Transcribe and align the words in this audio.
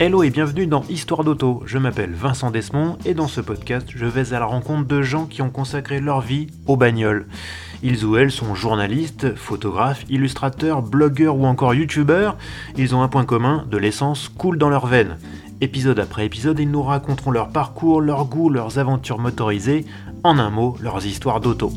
Hello 0.00 0.22
et 0.22 0.30
bienvenue 0.30 0.68
dans 0.68 0.84
Histoire 0.88 1.24
d'auto. 1.24 1.60
Je 1.66 1.76
m'appelle 1.76 2.12
Vincent 2.12 2.52
Desmond 2.52 2.98
et 3.04 3.14
dans 3.14 3.26
ce 3.26 3.40
podcast, 3.40 3.88
je 3.92 4.06
vais 4.06 4.32
à 4.32 4.38
la 4.38 4.46
rencontre 4.46 4.86
de 4.86 5.02
gens 5.02 5.26
qui 5.26 5.42
ont 5.42 5.50
consacré 5.50 5.98
leur 5.98 6.20
vie 6.20 6.46
aux 6.68 6.76
bagnoles. 6.76 7.26
Ils 7.82 8.04
ou 8.04 8.16
elles 8.16 8.30
sont 8.30 8.54
journalistes, 8.54 9.34
photographes, 9.34 10.04
illustrateurs, 10.08 10.82
blogueurs 10.82 11.34
ou 11.34 11.46
encore 11.46 11.74
youtubeurs. 11.74 12.36
Ils 12.76 12.94
ont 12.94 13.02
un 13.02 13.08
point 13.08 13.24
commun, 13.24 13.66
de 13.68 13.76
l'essence 13.76 14.28
coule 14.28 14.56
dans 14.56 14.70
leurs 14.70 14.86
veines. 14.86 15.18
Épisode 15.60 15.98
après 15.98 16.26
épisode, 16.26 16.60
ils 16.60 16.70
nous 16.70 16.84
raconteront 16.84 17.32
leur 17.32 17.48
parcours, 17.48 18.00
leurs 18.00 18.26
goûts, 18.26 18.50
leurs 18.50 18.78
aventures 18.78 19.18
motorisées, 19.18 19.84
en 20.22 20.38
un 20.38 20.50
mot, 20.50 20.76
leurs 20.80 21.04
histoires 21.06 21.40
d'auto. 21.40 21.72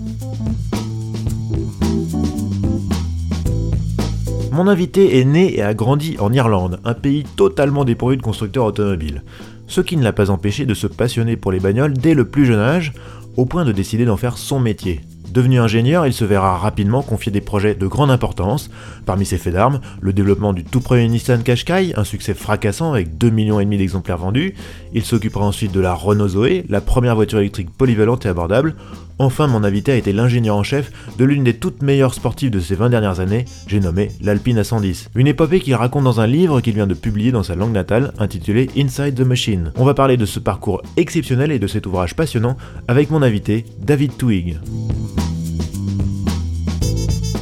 Mon 4.61 4.67
invité 4.67 5.17
est 5.20 5.25
né 5.25 5.57
et 5.57 5.63
a 5.63 5.73
grandi 5.73 6.17
en 6.20 6.31
Irlande, 6.31 6.79
un 6.85 6.93
pays 6.93 7.23
totalement 7.23 7.83
dépourvu 7.83 8.15
de 8.15 8.21
constructeurs 8.21 8.65
automobiles. 8.65 9.23
Ce 9.65 9.81
qui 9.81 9.97
ne 9.97 10.03
l'a 10.03 10.13
pas 10.13 10.29
empêché 10.29 10.67
de 10.67 10.75
se 10.75 10.85
passionner 10.85 11.35
pour 11.35 11.52
les 11.52 11.59
bagnoles 11.59 11.93
dès 11.93 12.13
le 12.13 12.25
plus 12.25 12.45
jeune 12.45 12.59
âge, 12.59 12.93
au 13.38 13.47
point 13.47 13.66
de 13.66 13.71
décider 13.71 14.05
d'en 14.05 14.17
faire 14.17 14.38
son 14.38 14.59
métier. 14.59 15.02
Devenu 15.31 15.59
ingénieur, 15.59 16.05
il 16.05 16.13
se 16.13 16.25
verra 16.25 16.57
rapidement 16.57 17.02
confier 17.02 17.31
des 17.31 17.41
projets 17.41 17.73
de 17.73 17.88
grande 17.88 18.11
importance. 18.11 18.69
Parmi 19.07 19.25
ses 19.25 19.39
faits 19.39 19.53
d'armes, 19.53 19.79
le 19.99 20.13
développement 20.13 20.53
du 20.53 20.63
tout 20.63 20.81
premier 20.81 21.07
Nissan 21.07 21.41
Qashqai, 21.41 21.93
un 21.95 22.03
succès 22.03 22.33
fracassant 22.35 22.91
avec 22.91 23.17
2,5 23.17 23.31
millions 23.31 23.57
d'exemplaires 23.63 24.17
vendus. 24.17 24.53
Il 24.93 25.03
s'occupera 25.03 25.45
ensuite 25.45 25.71
de 25.71 25.80
la 25.80 25.95
Renault 25.95 26.27
Zoé, 26.27 26.66
la 26.69 26.81
première 26.81 27.16
voiture 27.16 27.39
électrique 27.39 27.71
polyvalente 27.75 28.27
et 28.27 28.30
abordable. 28.30 28.75
Enfin, 29.22 29.45
mon 29.45 29.64
invité 29.64 29.91
a 29.91 29.97
été 29.97 30.14
l'ingénieur 30.14 30.55
en 30.55 30.64
chef 30.64 30.91
de 31.19 31.25
l'une 31.25 31.44
des 31.44 31.53
toutes 31.53 31.83
meilleures 31.83 32.16
sportives 32.16 32.50
de 32.50 32.59
ces 32.59 32.73
20 32.73 32.89
dernières 32.89 33.19
années, 33.19 33.45
j'ai 33.67 33.80
nommé 33.80 34.09
l'Alpine 34.19 34.59
A110. 34.59 35.09
Une 35.14 35.27
épopée 35.27 35.59
qu'il 35.59 35.75
raconte 35.75 36.05
dans 36.05 36.22
un 36.22 36.25
livre 36.25 36.59
qu'il 36.59 36.73
vient 36.73 36.88
de 36.88 36.95
publier 36.95 37.31
dans 37.31 37.44
sa 37.44 37.53
langue 37.53 37.72
natale, 37.72 38.14
intitulé 38.17 38.72
Inside 38.75 39.14
the 39.14 39.22
Machine. 39.22 39.73
On 39.77 39.86
va 39.86 39.94
parler 39.94 40.17
de 40.17 40.25
ce 40.25 40.39
parcours 40.39 40.81
exceptionnel 40.97 41.52
et 41.52 41.59
de 41.59 41.67
cet 41.67 41.86
ouvrage 41.86 42.16
passionnant 42.16 42.58
avec 42.88 43.11
mon 43.11 43.22
invité, 43.22 43.64
David 43.77 44.17
Twig. 44.17 44.58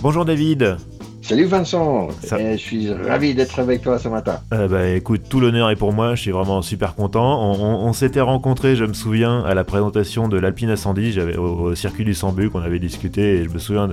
Bonjour 0.04 0.26
David. 0.26 0.76
Salut 1.30 1.46
Vincent, 1.46 2.08
je 2.24 2.58
suis 2.58 2.92
ravi 2.92 3.36
d'être 3.36 3.60
avec 3.60 3.84
toi 3.84 4.00
ce 4.00 4.08
matin. 4.08 4.40
Euh, 4.52 4.68
bah, 4.68 4.88
écoute, 4.88 5.22
tout 5.30 5.40
l'honneur 5.40 5.70
est 5.70 5.76
pour 5.76 5.94
moi, 5.94 6.16
je 6.16 6.22
suis 6.22 6.32
vraiment 6.32 6.64
super 6.64 6.96
content. 6.96 7.54
On, 7.54 7.94
s'était 7.94 8.20
rencontrés, 8.20 8.76
je 8.76 8.84
me 8.84 8.94
souviens, 8.94 9.44
à 9.44 9.54
la 9.54 9.64
présentation 9.64 10.28
de 10.28 10.40
l'Alpine 10.40 10.72
Ascendi, 10.72 11.12
j'avais 11.12 11.38
au, 11.38 11.76
circuit 11.76 12.04
du 12.04 12.16
Sambu 12.16 12.50
qu'on 12.50 12.62
avait 12.62 12.80
discuté 12.80 13.36
et 13.36 13.44
je 13.44 13.50
me 13.50 13.60
souviens 13.60 13.90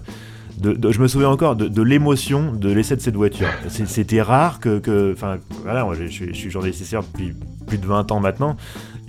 de, 0.57 0.91
je 0.91 0.98
me 0.98 1.09
souviens 1.09 1.29
encore 1.29 1.57
de, 1.57 1.83
l'émotion 1.83 2.53
de 2.53 2.73
l'essai 2.73 2.97
de 2.97 3.03
cette 3.03 3.17
voiture. 3.17 3.48
C'était 3.69 4.23
rare 4.23 4.59
que, 4.59 5.12
enfin 5.12 5.37
voilà, 5.62 5.84
moi 5.84 5.95
je, 5.95 6.07
suis, 6.07 6.29
je 6.29 6.33
suis 6.33 6.51
journaliste 6.51 6.91
depuis 6.91 7.34
plus 7.67 7.77
de 7.77 7.87
20 7.87 8.12
ans 8.12 8.20
maintenant. 8.20 8.57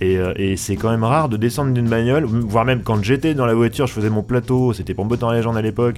Euh, 0.02 0.32
et, 0.36 0.56
c'est 0.56 0.76
quand 0.76 0.90
même 0.90 1.04
rare 1.04 1.28
de 1.28 1.36
descendre 1.36 1.72
d'une 1.72 1.88
bagnole, 1.88 2.24
voire 2.24 2.64
même 2.64 2.82
quand 2.82 3.02
j'étais 3.02 3.34
dans 3.34 3.46
la 3.46 3.54
voiture, 3.54 3.86
je 3.86 3.92
faisais 3.92 4.10
mon 4.10 4.22
plateau, 4.22 4.72
c'était 4.72 4.94
pour 4.94 5.08
en 5.22 5.32
légende 5.32 5.56
à 5.56 5.62
l'époque, 5.62 5.96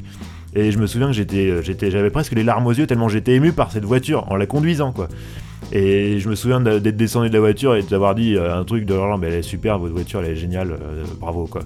et 0.55 0.73
je 0.73 0.79
me 0.79 0.87
souviens 0.87 1.06
que 1.06 1.12
j'étais, 1.12 1.48
euh, 1.48 1.62
j'étais, 1.62 1.91
j'avais 1.91 2.11
presque 2.11 2.33
les 2.33 2.43
larmes 2.43 2.67
aux 2.67 2.73
yeux 2.73 2.87
tellement 2.87 3.09
j'étais 3.09 3.34
ému 3.34 3.53
par 3.53 3.70
cette 3.70 3.84
voiture 3.84 4.31
en 4.31 4.37
la 4.37 4.47
conduisant, 4.47 4.92
quoi. 4.92 5.09
Et 5.73 6.19
je 6.19 6.29
me 6.29 6.34
souviens 6.34 6.61
d'être 6.61 6.97
descendu 6.97 7.29
de 7.29 7.34
la 7.34 7.41
voiture 7.41 7.77
et 7.77 7.83
d'avoir 7.83 8.17
dit 8.17 8.34
euh, 8.34 8.59
un 8.59 8.65
truc 8.65 8.84
de 8.84 8.95
genre, 8.95 9.19
mais 9.19 9.29
elle 9.29 9.34
est 9.34 9.42
super, 9.42 9.79
votre 9.79 9.95
voiture, 9.95 10.20
elle 10.25 10.33
est 10.33 10.37
géniale, 10.37 10.73
euh, 10.73 11.05
bravo, 11.20 11.47
quoi. 11.47 11.62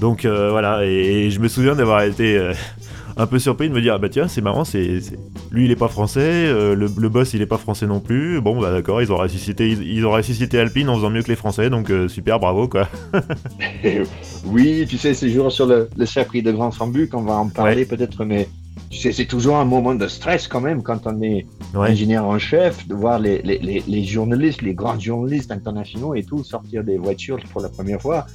Donc 0.00 0.24
voilà, 0.24 0.84
et, 0.84 1.30
je 1.30 1.40
me 1.40 1.48
souviens 1.48 1.74
d'avoir 1.74 2.02
été 2.02 2.52
un 3.20 3.26
peu 3.26 3.38
surpris 3.38 3.68
de 3.68 3.74
me 3.74 3.82
dire 3.82 3.94
ah 3.94 3.98
bah 3.98 4.08
tiens 4.08 4.28
c'est 4.28 4.40
marrant 4.40 4.64
c'est 4.64 5.00
lui 5.50 5.66
il 5.66 5.70
est 5.70 5.76
pas 5.76 5.88
français 5.88 6.46
euh, 6.46 6.74
le, 6.74 7.08
boss 7.08 7.34
il 7.34 7.42
est 7.42 7.46
pas 7.46 7.58
français 7.58 7.86
non 7.86 8.00
plus. 8.00 8.40
Bon 8.40 8.58
bah 8.58 8.72
d'accord 8.72 9.02
ils 9.02 9.12
ont 9.12 9.16
ressuscité 9.16 9.68
ils, 9.68 10.06
ont 10.06 10.12
ressuscité 10.12 10.58
Alpine 10.58 10.88
en 10.88 10.96
faisant 10.96 11.10
mieux 11.10 11.22
que 11.22 11.28
les 11.28 11.36
Français 11.36 11.68
donc 11.68 11.90
euh, 11.90 12.08
super 12.08 12.40
bravo 12.40 12.66
quoi. 12.68 12.88
Oui 14.46 14.86
tu 14.88 14.96
sais 14.96 15.12
c'est 15.12 15.26
toujours 15.26 15.52
sur 15.52 15.66
le, 15.66 15.88
circuit 16.06 16.42
de 16.42 16.50
Grand 16.50 16.70
Sambu 16.70 17.08
qu'on 17.08 17.22
va 17.22 17.34
en 17.34 17.48
parler 17.48 17.84
peut-être 17.84 18.24
mais 18.24 18.48
tu 18.88 18.98
sais 18.98 19.12
c'est 19.12 19.26
toujours 19.26 19.56
un 19.56 19.66
moment 19.66 19.94
de 19.94 20.08
stress 20.08 20.48
quand 20.48 20.62
même 20.62 20.82
quand 20.82 21.06
on 21.06 21.20
est 21.20 21.46
ingénieur 21.74 22.24
en 22.24 22.38
chef 22.38 22.88
de 22.88 22.94
voir 22.94 23.18
les, 23.18 23.42
les, 23.42 23.82
les 23.86 24.04
journalistes 24.04 24.62
les 24.62 24.74
grands 24.74 24.98
journalistes 24.98 25.52
internationaux 25.52 26.14
et 26.14 26.22
tout 26.22 26.42
sortir 26.42 26.84
des 26.84 26.96
voitures 26.96 27.38
pour 27.52 27.60
la 27.60 27.68
première 27.68 28.00
fois 28.00 28.26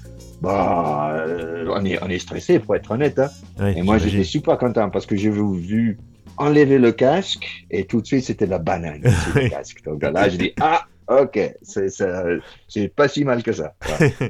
bah, 0.45 1.16
euh, 1.16 1.66
on, 1.69 1.83
est, 1.85 2.01
on 2.03 2.09
est 2.09 2.19
stressé, 2.19 2.59
pour 2.59 2.75
être 2.75 2.91
honnête. 2.91 3.19
Hein. 3.19 3.67
et 3.75 3.81
moi, 3.81 3.97
j'étais 3.97 4.23
super 4.23 4.57
content 4.57 4.89
parce 4.89 5.06
que 5.06 5.16
j'ai 5.16 5.29
vu 5.29 5.97
enlever 6.38 6.78
le 6.78 6.91
casque 6.91 7.66
et 7.72 7.85
tout 7.85 8.01
de 8.01 8.06
suite, 8.06 8.25
c'était 8.25 8.45
la 8.45 8.59
banane. 8.59 9.01
le 9.35 9.50
casque. 9.50 9.83
Donc 9.83 10.03
là, 10.03 10.29
je 10.29 10.38
dis, 10.38 10.53
ah, 10.61 10.85
Ok, 11.08 11.40
c'est 11.62 12.96
pas 12.96 13.08
si 13.08 13.24
mal 13.24 13.44
que 13.44 13.52
ça. 13.52 13.76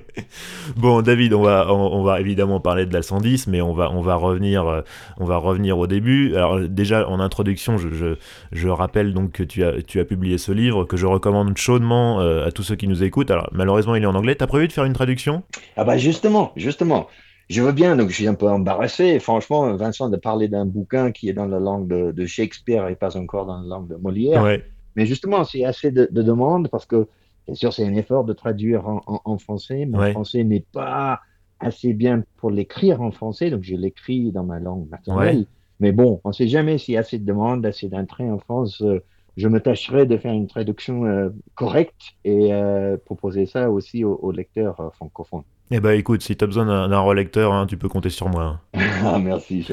bon, 0.75 1.02
David, 1.02 1.34
on 1.34 1.41
va, 1.41 1.74
on, 1.74 2.03
va 2.03 2.19
évidemment 2.19 2.59
parler 2.59 2.86
de 2.86 2.94
la 2.94 3.02
110, 3.02 3.47
mais 3.47 3.62
on 3.62 3.74
va, 3.74 3.91
on 3.91 4.02
va, 4.02 4.16
revenir, 4.16 4.68
euh, 4.68 4.81
on 5.18 5.25
va 5.25 5.38
revenir 5.38 5.78
au 5.78 5.88
début. 5.88 6.36
Alors, 6.36 6.59
déjà, 6.59 7.08
en 7.08 7.22
introduction, 7.22 7.78
je, 7.78 7.90
je, 7.90 8.16
je, 8.52 8.68
rappelle 8.68 9.13
donc 9.13 9.31
que 9.31 9.44
tu 9.44 9.63
as, 9.63 9.81
tu 9.84 10.02
as 10.02 10.06
publié 10.06 10.38
ce 10.38 10.52
livre 10.52 10.84
que 10.84 10.97
je 10.97 11.06
recommande 11.06 11.56
chaudement 11.56 12.19
euh, 12.19 12.46
à 12.46 12.52
tous 12.52 12.63
ceux 12.63 12.75
qui 12.75 12.90
nous 12.90 13.03
écoutent. 13.03 13.31
Alors, 13.31 13.47
malheureusement, 13.53 13.96
il 13.96 14.03
est 14.03 14.07
en 14.07 14.16
anglais. 14.16 14.36
T'as 14.36 14.47
prévu 14.47 14.68
de 14.68 14.74
faire 14.74 14.86
une 14.86 14.94
traduction? 14.94 15.44
Ah, 15.78 15.86
bah, 15.86 15.97
justement, 15.97 16.52
justement. 16.57 17.07
Je 17.50 17.62
veux 17.62 17.72
bien, 17.72 17.96
donc 17.96 18.09
je 18.09 18.16
suis 18.16 18.28
un 18.28 18.34
peu 18.34 18.50
embarrassé. 18.50 19.19
Franchement, 19.19 19.75
Vincent, 19.75 20.09
de 20.09 20.18
parler 20.18 20.50
d'un 20.50 20.66
bouquin 20.66 21.12
qui 21.12 21.30
est 21.30 21.34
dans 21.34 21.46
la 21.46 21.59
langue 21.59 21.88
de, 21.88 22.12
de, 22.12 22.25
Shakespeare 22.25 22.88
et 22.90 22.96
pas 22.96 23.16
encore 23.16 23.46
dans 23.46 23.62
la 23.62 23.68
langue 23.68 23.88
de 23.88 23.96
Molière. 23.96 24.44
Ouais. 24.44 24.66
Mais 24.95 25.06
justement, 25.06 25.44
c'est 25.44 25.66
assez 25.66 25.91
de, 25.91 26.07
demandes 26.11 26.69
parce 26.69 26.85
que, 26.85 27.07
bien 27.45 27.56
sûr, 27.56 27.73
c'est 27.73 27.85
un 27.85 27.95
effort 27.95 28.23
de 28.23 28.33
traduire 28.33 28.88
en, 28.88 29.38
français. 29.38 29.85
Mon 29.85 30.11
français 30.11 30.44
n'est 30.44 30.66
pas 30.72 31.19
assez 31.59 31.94
bien 31.94 32.23
pour 32.38 32.51
l'écrire 32.51 33.01
en 33.01 33.11
français, 33.11 33.50
donc 33.50 33.63
je 33.63 33.75
l'écris 33.75 34.31
dans 34.31 34.44
ma 34.44 34.59
langue 34.59 34.89
maternelle. 34.89 35.45
Mais 35.79 35.91
bon, 35.91 36.22
on 36.23 36.29
ne 36.29 36.33
sait 36.33 36.47
jamais 36.47 36.78
s'il 36.78 36.94
y 36.94 36.97
a 36.97 37.01
assez 37.01 37.19
de 37.19 37.25
demandes, 37.25 37.66
assez 37.66 37.89
d'entrées 37.89 38.29
en 38.29 38.39
France. 38.39 38.81
Euh, 38.81 39.03
je 39.35 39.50
me 39.50 39.59
tâcherai 39.59 40.06
de 40.06 40.16
faire 40.16 40.31
une 40.31 40.47
traduction 40.47 41.06
euh, 41.06 41.29
correcte 41.56 42.16
et 42.23 42.53
euh, 42.53 42.95
proposer 42.95 43.45
ça 43.45 43.69
aussi 43.69 44.06
aux, 44.06 44.16
aux 44.16 44.31
lecteurs 44.31 44.94
francophones. 44.95 45.44
Eh 45.71 45.79
ben 45.79 45.97
écoute, 45.97 46.21
si 46.21 46.35
tu 46.35 46.43
as 46.43 46.47
besoin 46.47 46.87
d'un 46.87 46.99
relecteur, 46.99 47.51
hein, 47.51 47.65
tu 47.65 47.75
peux 47.75 47.89
compter 47.89 48.11
sur 48.11 48.29
moi. 48.29 48.59
ah 49.03 49.17
merci. 49.17 49.67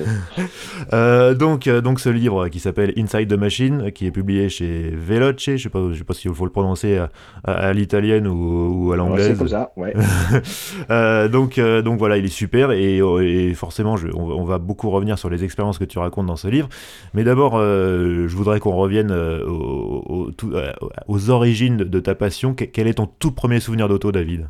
euh, 0.94 1.34
donc, 1.34 1.66
euh, 1.66 1.82
donc 1.82 2.00
ce 2.00 2.08
livre 2.08 2.48
qui 2.48 2.60
s'appelle 2.60 2.94
Inside 2.96 3.28
the 3.28 3.38
Machine, 3.38 3.92
qui 3.92 4.06
est 4.06 4.10
publié 4.10 4.48
chez 4.48 4.90
Veloce, 4.90 5.36
je 5.38 5.56
sais 5.58 5.68
pas, 5.68 5.80
je 5.92 5.98
sais 5.98 6.04
pas 6.04 6.14
s'il 6.14 6.32
faut 6.32 6.46
le 6.46 6.50
prononcer 6.50 6.98
à, 7.44 7.72
l'italienne 7.74 8.26
ou, 8.26 8.90
à 8.92 8.96
l'anglaise. 8.96 9.28
c'est 9.28 9.36
comme 9.36 9.48
ça, 9.48 9.72
ouais. 9.76 9.92
euh, 10.90 11.28
donc, 11.28 11.58
euh, 11.58 11.82
donc 11.82 11.98
voilà, 11.98 12.16
il 12.16 12.24
est 12.24 12.28
super 12.28 12.72
et, 12.72 12.96
et 12.98 13.52
forcément, 13.52 13.98
je, 13.98 14.08
on, 14.14 14.44
va 14.44 14.56
beaucoup 14.56 14.88
revenir 14.88 15.18
sur 15.18 15.28
les 15.28 15.44
expériences 15.44 15.78
que 15.78 15.84
tu 15.84 15.98
racontes 15.98 16.26
dans 16.26 16.36
ce 16.36 16.48
livre. 16.48 16.70
Mais 17.12 17.22
d'abord, 17.22 17.56
euh, 17.56 18.28
je 18.28 18.34
voudrais 18.36 18.60
qu'on 18.60 18.76
revienne 18.76 19.12
aux, 19.12 20.30
aux, 21.06 21.30
origines 21.30 21.76
de 21.76 22.00
ta 22.00 22.14
passion. 22.14 22.54
Quel 22.54 22.86
est 22.86 22.94
ton 22.94 23.06
tout 23.18 23.32
premier 23.32 23.60
souvenir 23.60 23.90
d'auto, 23.90 24.10
David? 24.10 24.48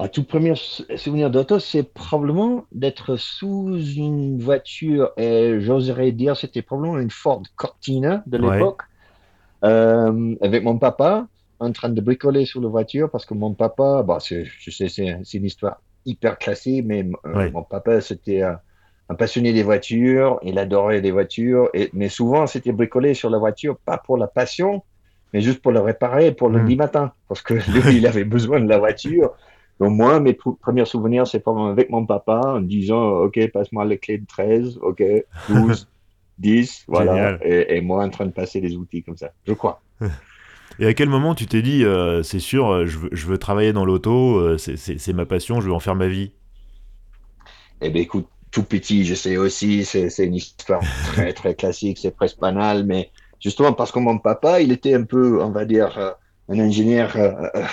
Un 0.00 0.08
tout 0.08 0.24
premier 0.24 0.54
souvenir 0.96 1.30
d'auto, 1.30 1.58
c'est 1.58 1.82
probablement 1.82 2.64
d'être 2.72 3.16
sous 3.16 3.78
une 3.78 4.40
voiture, 4.40 5.10
et 5.18 5.60
j'oserais 5.60 6.10
dire 6.12 6.36
c'était 6.36 6.62
probablement 6.62 6.98
une 6.98 7.10
Ford 7.10 7.42
Cortina 7.54 8.22
de 8.26 8.38
l'époque, 8.38 8.80
euh, 9.62 10.34
avec 10.40 10.64
mon 10.64 10.78
papa 10.78 11.26
en 11.58 11.72
train 11.72 11.90
de 11.90 12.00
bricoler 12.00 12.46
sur 12.46 12.62
la 12.62 12.68
voiture 12.68 13.10
parce 13.10 13.26
que 13.26 13.34
mon 13.34 13.52
papa, 13.52 14.02
bah, 14.02 14.16
je 14.24 14.70
sais, 14.70 14.88
c'est 14.88 15.34
une 15.34 15.44
histoire 15.44 15.82
hyper 16.06 16.38
classique, 16.38 16.84
mais 16.86 17.06
euh, 17.26 17.50
mon 17.50 17.62
papa, 17.62 18.00
c'était 18.00 18.40
un, 18.40 18.58
passionné 19.18 19.52
des 19.52 19.62
voitures, 19.62 20.38
il 20.42 20.58
adorait 20.58 21.02
les 21.02 21.10
voitures, 21.10 21.68
et, 21.74 21.90
mais 21.92 22.08
souvent 22.08 22.46
c'était 22.46 22.72
bricolé 22.72 23.12
sur 23.12 23.28
la 23.28 23.36
voiture, 23.36 23.76
pas 23.76 23.98
pour 23.98 24.16
la 24.16 24.28
passion, 24.28 24.82
mais 25.34 25.42
juste 25.42 25.60
pour 25.60 25.72
la 25.72 25.82
réparer 25.82 26.32
pour 26.32 26.48
le 26.48 26.62
matin, 26.74 27.12
parce 27.28 27.42
que 27.42 27.54
lui, 27.54 27.98
il 27.98 28.06
avait 28.06 28.24
besoin 28.24 28.60
de 28.60 28.68
la 28.68 28.78
voiture. 28.78 29.34
Donc 29.80 29.92
moi, 29.92 30.20
mes 30.20 30.34
premiers 30.34 30.84
souvenirs, 30.84 31.26
c'est 31.26 31.42
avec 31.48 31.88
mon 31.88 32.04
papa 32.04 32.40
en 32.44 32.60
disant, 32.60 33.22
OK, 33.22 33.40
passe-moi 33.50 33.86
les 33.86 33.96
clés 33.96 34.18
de 34.18 34.26
13, 34.26 34.78
OK, 34.82 35.02
12, 35.48 35.88
10, 36.38 36.84
voilà. 36.88 37.38
Et, 37.42 37.80
moi 37.80 38.04
en 38.04 38.10
train 38.10 38.26
de 38.26 38.32
passer 38.32 38.60
les 38.60 38.76
outils 38.76 39.02
comme 39.02 39.16
ça, 39.16 39.30
je 39.46 39.54
crois. 39.54 39.80
Et 40.78 40.86
à 40.86 40.92
quel 40.92 41.08
moment 41.08 41.34
tu 41.34 41.46
t'es 41.46 41.62
dit, 41.62 41.84
euh, 41.84 42.22
c'est 42.22 42.40
sûr, 42.40 42.68
euh, 42.68 42.86
je 42.86 42.98
veux, 42.98 43.08
je 43.12 43.26
veux, 43.26 43.38
travailler 43.38 43.72
dans 43.72 43.86
l'auto, 43.86 44.36
euh, 44.36 44.58
c'est 44.58 45.12
ma 45.14 45.24
passion, 45.24 45.60
je 45.62 45.66
veux 45.66 45.74
en 45.74 45.80
faire 45.80 45.94
ma 45.96 46.08
vie? 46.08 46.32
Eh 47.80 47.88
bien 47.88 48.02
écoute, 48.02 48.28
tout 48.50 48.64
petit, 48.64 49.06
je 49.06 49.14
sais 49.14 49.38
aussi, 49.38 49.86
c'est 49.86 50.26
une 50.26 50.34
histoire 50.34 50.82
très 51.06 51.32
très 51.32 51.54
classique, 51.54 51.98
c'est 52.00 52.14
presque 52.14 52.38
banal, 52.38 52.84
mais 52.84 53.10
justement 53.42 53.72
parce 53.72 53.92
que 53.92 53.98
mon 53.98 54.18
papa, 54.18 54.60
il 54.60 54.72
était 54.72 54.92
un 54.92 55.04
peu, 55.04 55.42
on 55.42 55.50
va 55.50 55.64
dire, 55.64 56.16
un 56.50 56.58
ingénieur, 56.58 57.16
euh, 57.16 57.32
euh 57.54 57.66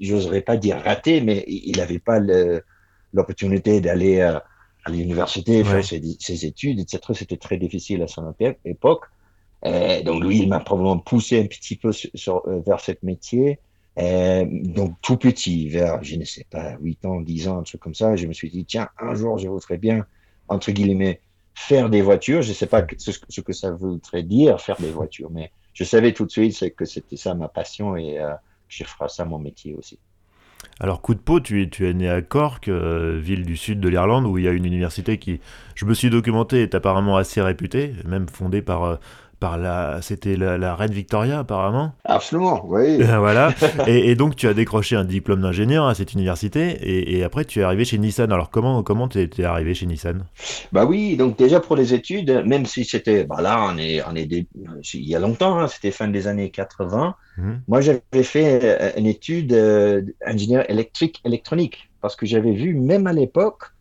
j'oserais 0.00 0.42
pas 0.42 0.56
dire 0.56 0.80
raté, 0.84 1.20
mais 1.22 1.44
il 1.46 1.76
n'avait 1.78 1.98
pas 1.98 2.20
l'opportunité 3.12 3.80
d'aller 3.80 4.20
euh, 4.20 4.38
à 4.84 4.90
l'université, 4.90 5.64
faire 5.64 5.84
ses, 5.84 6.46
études, 6.46 6.78
etc. 6.78 7.00
C'était 7.14 7.36
très 7.36 7.56
difficile 7.56 8.02
à 8.02 8.06
son 8.06 8.32
époque. 8.64 9.04
donc 10.04 10.24
lui, 10.24 10.38
il 10.38 10.48
m'a 10.48 10.60
probablement 10.60 10.98
poussé 10.98 11.40
un 11.40 11.46
petit 11.46 11.76
peu 11.76 11.92
sur, 11.92 12.42
vers 12.66 12.80
ce 12.80 12.92
métier. 13.02 13.58
donc 13.96 14.96
tout 15.02 15.16
petit, 15.16 15.68
vers, 15.68 16.02
je 16.02 16.16
ne 16.16 16.24
sais 16.24 16.46
pas, 16.50 16.76
8 16.80 17.04
ans, 17.06 17.20
10 17.20 17.48
ans, 17.48 17.58
un 17.58 17.62
truc 17.62 17.80
comme 17.80 17.94
ça, 17.94 18.16
je 18.16 18.26
me 18.26 18.32
suis 18.32 18.50
dit, 18.50 18.64
tiens, 18.64 18.88
un 18.98 19.14
jour, 19.14 19.38
je 19.38 19.48
voudrais 19.48 19.78
bien, 19.78 20.06
entre 20.48 20.70
guillemets, 20.70 21.20
faire 21.54 21.90
des 21.90 22.02
voitures. 22.02 22.42
Je 22.42 22.50
ne 22.50 22.54
sais 22.54 22.66
pas 22.66 22.86
ce, 22.98 23.40
que 23.40 23.52
ça 23.52 23.70
voudrait 23.70 24.22
dire, 24.22 24.60
faire 24.60 24.80
des 24.80 24.90
voitures, 24.90 25.30
mais 25.30 25.50
je 25.74 25.84
savais 25.84 26.12
tout 26.12 26.26
de 26.26 26.30
suite 26.30 26.74
que 26.76 26.84
c'était 26.84 27.16
ça 27.16 27.34
ma 27.34 27.48
passion 27.48 27.96
et 27.96 28.16
que 28.16 28.34
je 28.68 28.84
ferai 28.84 29.08
ça 29.08 29.24
mon 29.24 29.38
métier 29.38 29.74
aussi. 29.74 29.98
Alors, 30.78 31.02
coup 31.02 31.14
de 31.14 31.20
peau, 31.20 31.40
tu 31.40 31.62
es, 31.62 31.68
tu 31.68 31.88
es 31.88 31.92
né 31.92 32.08
à 32.08 32.22
Cork, 32.22 32.68
euh, 32.68 33.18
ville 33.22 33.44
du 33.44 33.56
sud 33.56 33.80
de 33.80 33.88
l'Irlande, 33.88 34.26
où 34.26 34.38
il 34.38 34.44
y 34.44 34.48
a 34.48 34.52
une 34.52 34.64
université 34.64 35.18
qui, 35.18 35.40
je 35.74 35.84
me 35.84 35.94
suis 35.94 36.10
documenté, 36.10 36.62
est 36.62 36.74
apparemment 36.74 37.16
assez 37.16 37.40
réputée, 37.42 37.94
même 38.04 38.28
fondée 38.28 38.62
par 38.62 38.84
euh, 38.84 38.96
par 39.40 39.58
la, 39.58 40.00
c'était 40.02 40.36
la, 40.36 40.74
reine 40.76 40.92
Victoria 40.92 41.40
apparemment. 41.40 41.94
Absolument, 42.04 42.62
oui. 42.66 42.98
voilà. 43.18 43.52
Et, 43.86 44.14
donc 44.14 44.36
tu 44.36 44.46
as 44.46 44.54
décroché 44.54 44.96
un 44.96 45.04
diplôme 45.04 45.40
d'ingénieur 45.40 45.86
à 45.86 45.94
cette 45.94 46.12
université 46.12 46.78
et, 47.16 47.24
après 47.24 47.44
tu 47.44 47.60
es 47.60 47.62
arrivé 47.62 47.84
chez 47.84 47.98
Nissan. 47.98 48.30
Alors 48.30 48.50
comment 48.50 48.82
comment 48.82 49.08
t'es 49.08 49.28
es 49.38 49.44
arrivé 49.44 49.74
chez 49.74 49.86
Nissan? 49.86 50.26
Bah 50.72 50.84
oui, 50.84 51.16
donc 51.16 51.38
déjà 51.38 51.58
pour 51.58 51.74
les 51.74 51.94
études, 51.94 52.42
même 52.46 52.66
si 52.66 52.84
c'était, 52.84 53.24
bah 53.24 53.40
là 53.40 53.66
on 53.72 53.78
est 53.78 54.02
on 54.08 54.14
est 54.14 54.28
il 54.30 55.08
y 55.08 55.16
a 55.16 55.18
longtemps, 55.18 55.58
hein, 55.58 55.68
c'était 55.68 55.90
fin 55.90 56.08
des 56.08 56.26
années 56.26 56.50
80. 56.50 57.14
Hum. 57.38 57.60
Moi 57.66 57.80
j'avais 57.80 58.22
fait 58.22 58.60
euh, 58.62 58.90
une 58.98 59.06
étude 59.06 59.48
d'ingénieur 59.48 60.62
euh, 60.62 60.72
électrique 60.72 61.20
électronique 61.24 61.90
parce 62.02 62.14
que 62.14 62.26
j'avais 62.26 62.52
vu 62.52 62.74
même 62.74 63.06
à 63.06 63.12
l'époque 63.12 63.72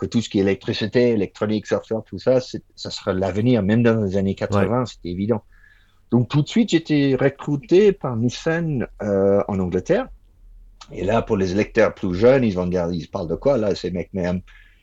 que 0.00 0.06
tout 0.06 0.22
ce 0.22 0.30
qui 0.30 0.38
est 0.38 0.42
électricité, 0.42 1.10
électronique, 1.10 1.66
software, 1.66 2.02
tout 2.04 2.18
ça, 2.18 2.40
ça 2.40 2.90
sera 2.90 3.12
l'avenir, 3.12 3.62
même 3.62 3.82
dans 3.82 4.02
les 4.02 4.16
années 4.16 4.34
80, 4.34 4.86
c'était 4.86 5.10
évident. 5.10 5.42
Donc 6.10 6.28
tout 6.28 6.40
de 6.40 6.48
suite, 6.48 6.70
j'étais 6.70 7.14
recruté 7.20 7.92
par 7.92 8.16
Nissan 8.16 8.88
euh, 9.02 9.42
en 9.46 9.58
Angleterre. 9.58 10.08
Et 10.90 11.04
là, 11.04 11.20
pour 11.20 11.36
les 11.36 11.52
électeurs 11.52 11.94
plus 11.94 12.14
jeunes, 12.14 12.44
ils 12.44 12.54
vont 12.54 12.66
dire, 12.66 12.88
ils 12.90 13.08
parlent 13.08 13.28
de 13.28 13.34
quoi 13.34 13.58
là, 13.58 13.74
ces 13.74 13.90
mecs? 13.90 14.08
Mais 14.14 14.26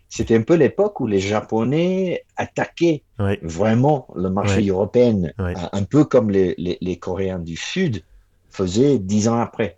c'était 0.08 0.38
un 0.38 0.44
peu 0.44 0.54
l'époque 0.54 1.00
où 1.00 1.08
les 1.08 1.20
Japonais 1.20 2.24
attaquaient 2.38 3.04
vraiment 3.42 4.08
le 4.16 4.30
marché 4.30 4.66
européen, 4.68 5.32
un 5.38 5.84
peu 5.84 6.06
comme 6.06 6.30
les, 6.30 6.54
les, 6.60 6.78
les 6.80 6.98
Coréens 7.00 7.40
du 7.40 7.58
Sud 7.58 8.04
faisaient 8.52 9.00
dix 9.00 9.28
ans 9.28 9.40
après. 9.40 9.78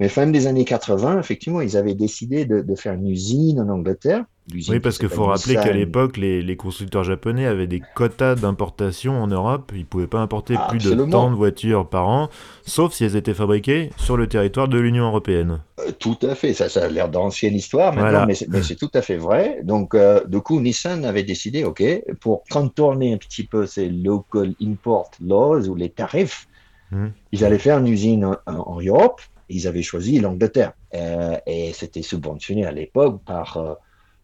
Mais 0.00 0.08
fin 0.08 0.26
des 0.26 0.46
années 0.46 0.64
80, 0.64 1.20
effectivement, 1.20 1.60
ils 1.60 1.76
avaient 1.76 1.94
décidé 1.94 2.44
de, 2.44 2.74
faire 2.74 2.94
une 2.94 3.08
usine 3.08 3.60
en 3.60 3.68
Angleterre. 3.68 4.24
Oui, 4.52 4.80
parce 4.80 4.98
qu'il 4.98 5.08
faut 5.08 5.26
rappeler 5.26 5.54
qu'à 5.54 5.72
l'époque, 5.72 6.16
les, 6.16 6.56
constructeurs 6.56 7.04
japonais 7.04 7.46
avaient 7.46 7.68
des 7.68 7.80
quotas 7.94 8.34
d'importation 8.34 9.22
en 9.22 9.28
Europe. 9.28 9.70
Ils 9.74 9.80
ne 9.80 9.84
pouvaient 9.84 10.08
pas 10.08 10.18
importer 10.18 10.56
plus 10.68 10.82
de 10.82 11.04
tant 11.04 11.30
de 11.30 11.36
voitures 11.36 11.88
par 11.88 12.08
an, 12.08 12.28
sauf 12.66 12.92
si 12.92 13.04
elles 13.04 13.14
étaient 13.14 13.34
fabriquées 13.34 13.90
sur 13.96 14.16
le 14.16 14.26
territoire 14.26 14.66
de 14.66 14.78
l'Union 14.78 15.06
européenne. 15.06 15.60
Euh, 15.78 15.92
tout 15.98 16.18
à 16.22 16.34
fait. 16.34 16.52
Ça, 16.54 16.68
ça 16.68 16.86
a 16.86 16.88
l'air 16.88 17.08
d'ancienne 17.08 17.54
histoire 17.54 17.94
maintenant, 17.94 18.26
mais 18.26 18.34
c'est 18.34 18.76
tout 18.76 18.90
à 18.94 19.02
fait 19.02 19.16
vrai. 19.16 19.60
Donc, 19.62 19.94
euh, 19.94 20.24
du 20.26 20.40
coup, 20.40 20.60
Nissan 20.60 21.04
avait 21.04 21.22
décidé, 21.22 21.62
OK, 21.62 21.82
pour 22.20 22.42
contourner 22.50 23.14
un 23.14 23.18
petit 23.18 23.44
peu 23.44 23.66
ces 23.66 23.88
local 23.88 24.54
import 24.60 25.12
laws 25.24 25.68
ou 25.68 25.76
les 25.76 25.90
tarifs, 25.90 26.48
hmm. 26.90 27.08
ils 27.30 27.44
allaient 27.44 27.60
faire 27.60 27.78
une 27.78 27.86
usine 27.88 28.36
en 28.46 28.80
Europe 28.80 29.20
ils 29.48 29.66
avaient 29.66 29.82
choisi 29.82 30.20
l'Angleterre. 30.20 30.72
Euh, 30.94 31.36
et 31.46 31.72
c'était 31.72 32.02
subventionné 32.02 32.66
à 32.66 32.72
l'époque 32.72 33.22
par 33.24 33.56
euh, 33.56 33.74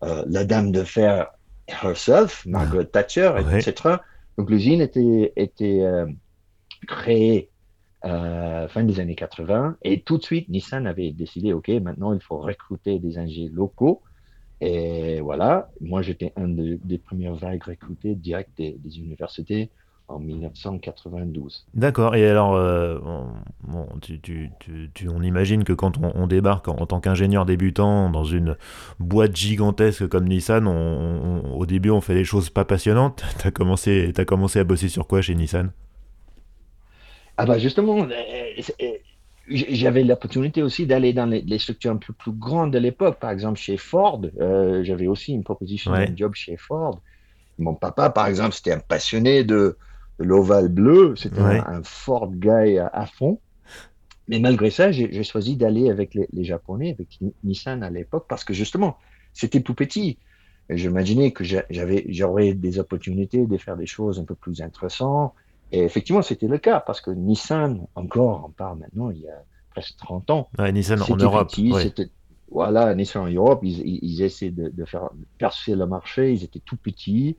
euh, 0.04 0.24
la 0.28 0.44
dame 0.44 0.72
de 0.72 0.84
fer 0.84 1.30
herself, 1.66 2.46
Margaret 2.46 2.86
Thatcher, 2.86 3.32
etc. 3.38 3.96
Donc 4.36 4.50
l'usine 4.50 4.80
était, 4.80 5.32
était 5.36 5.84
créée 6.86 7.50
fin 8.02 8.84
des 8.84 9.00
années 9.00 9.16
80 9.16 9.76
et 9.82 10.00
tout 10.00 10.16
de 10.16 10.22
suite 10.22 10.48
Nissan 10.48 10.86
avait 10.86 11.10
décidé, 11.10 11.52
OK, 11.52 11.68
maintenant 11.68 12.14
il 12.14 12.20
faut 12.20 12.38
recruter 12.38 12.98
des 13.00 13.18
ingénieurs 13.18 13.52
locaux. 13.52 14.02
Et 14.60 15.20
voilà, 15.20 15.70
moi 15.80 16.00
j'étais 16.02 16.32
un 16.36 16.48
des 16.48 16.98
premières 16.98 17.34
vagues 17.34 17.62
recrutées 17.62 18.14
direct 18.14 18.50
des 18.56 18.98
universités 18.98 19.70
en 20.08 20.19
1992. 20.19 21.66
D'accord, 21.75 22.16
et 22.16 22.26
alors, 22.26 22.55
euh, 22.55 22.99
on 23.69 25.22
imagine 25.22 25.64
que 25.64 25.75
quand 25.75 25.99
on, 25.99 26.26
débarque 26.26 26.69
en, 26.69 26.87
tant 26.87 27.00
qu'ingénieur 27.00 27.44
débutant 27.44 28.10
dans 28.10 28.25
une 28.25 28.56
boîte 28.99 29.37
gigantesque 29.37 30.08
comme 30.08 30.26
Nissan, 30.26 30.66
au 30.66 31.66
début 31.66 31.90
on 31.90 32.00
fait 32.00 32.14
des 32.14 32.25
choses 32.25 32.50
pas 32.50 32.64
passionnantes. 32.64 33.22
Tu 33.38 33.46
as 33.46 33.50
commencé, 33.50 34.12
as 34.16 34.25
commencé 34.25 34.58
à 34.58 34.64
bosser 34.64 34.88
sur 34.88 35.06
quoi 35.06 35.20
chez 35.20 35.34
Nissan? 35.34 35.70
Ah 37.37 37.46
bah 37.46 37.58
justement, 37.58 38.02
euh, 38.02 38.62
euh, 38.82 38.87
j'avais 39.49 40.02
l'opportunité 40.02 40.62
aussi 40.62 40.87
d'aller 40.87 41.12
dans 41.12 41.26
les, 41.26 41.58
structures 41.58 41.93
un 41.93 41.96
peu 41.96 42.12
plus 42.12 42.32
grandes 42.32 42.72
de 42.72 42.78
l'époque. 42.78 43.20
Par 43.20 43.31
exemple, 43.31 43.58
chez 43.58 43.76
Ford, 43.76 44.22
j'avais 44.82 45.06
aussi 45.06 45.32
une 45.32 45.44
proposition 45.44 45.93
de 45.93 46.16
job 46.16 46.34
chez 46.34 46.56
Ford. 46.56 47.00
Mon 47.58 47.75
papa, 47.75 48.11
par 48.11 48.26
exemple, 48.26 48.54
c'était 48.54 48.72
un 48.72 48.78
passionné 48.78 49.44
de, 49.44 49.76
l'ovale 50.18 50.68
bleu. 50.68 51.14
C'était 51.16 51.40
un, 51.40 51.82
Ford 51.82 52.30
guy 52.32 52.78
à, 52.78 53.06
fond. 53.06 53.40
Mais 54.28 54.38
malgré 54.40 54.70
ça, 54.70 54.92
j'ai 54.92 55.22
choisi 55.22 55.56
d'aller 55.56 55.90
avec 55.90 56.14
les, 56.14 56.44
Japonais, 56.44 56.92
avec 56.92 57.18
Nissan 57.44 57.82
à 57.82 57.90
l'époque, 57.90 58.26
parce 58.28 58.44
que 58.44 58.52
justement, 58.52 58.98
c'était 59.32 59.62
tout 59.62 59.74
petit. 59.74 60.18
J'imaginais 60.68 61.30
que 61.30 61.44
j'avais, 61.44 62.04
j'aurais 62.08 62.52
des 62.52 62.78
opportunités 62.78 63.46
de 63.46 63.56
faire 63.56 63.76
des 63.76 63.86
choses 63.86 64.20
un 64.20 64.24
peu 64.24 64.34
plus 64.34 64.60
intéressantes. 64.60 65.32
Et 65.72 65.82
effectivement, 65.82 66.22
c'était 66.22 66.46
le 66.46 66.58
cas, 66.58 66.80
parce 66.80 67.00
que 67.00 67.10
Nissan, 67.10 67.86
encore, 67.94 68.44
on 68.46 68.50
parle 68.50 68.78
maintenant, 68.78 69.10
il 69.10 69.20
y 69.20 69.28
a 69.28 69.44
presque 69.70 69.96
30 69.96 70.30
ans. 70.30 70.48
Nissan 70.58 71.00
en 71.00 71.16
Europe. 71.16 71.50
Voilà, 72.50 72.94
Nissan 72.94 73.22
en 73.22 73.30
Europe, 73.30 73.60
ils, 73.62 73.80
ils, 74.02 74.22
essaient 74.22 74.50
de, 74.50 74.68
de, 74.68 74.84
faire 74.86 75.10
percer 75.38 75.74
le 75.74 75.86
marché, 75.86 76.32
ils 76.32 76.44
étaient 76.44 76.62
tout 76.64 76.76
petits. 76.76 77.36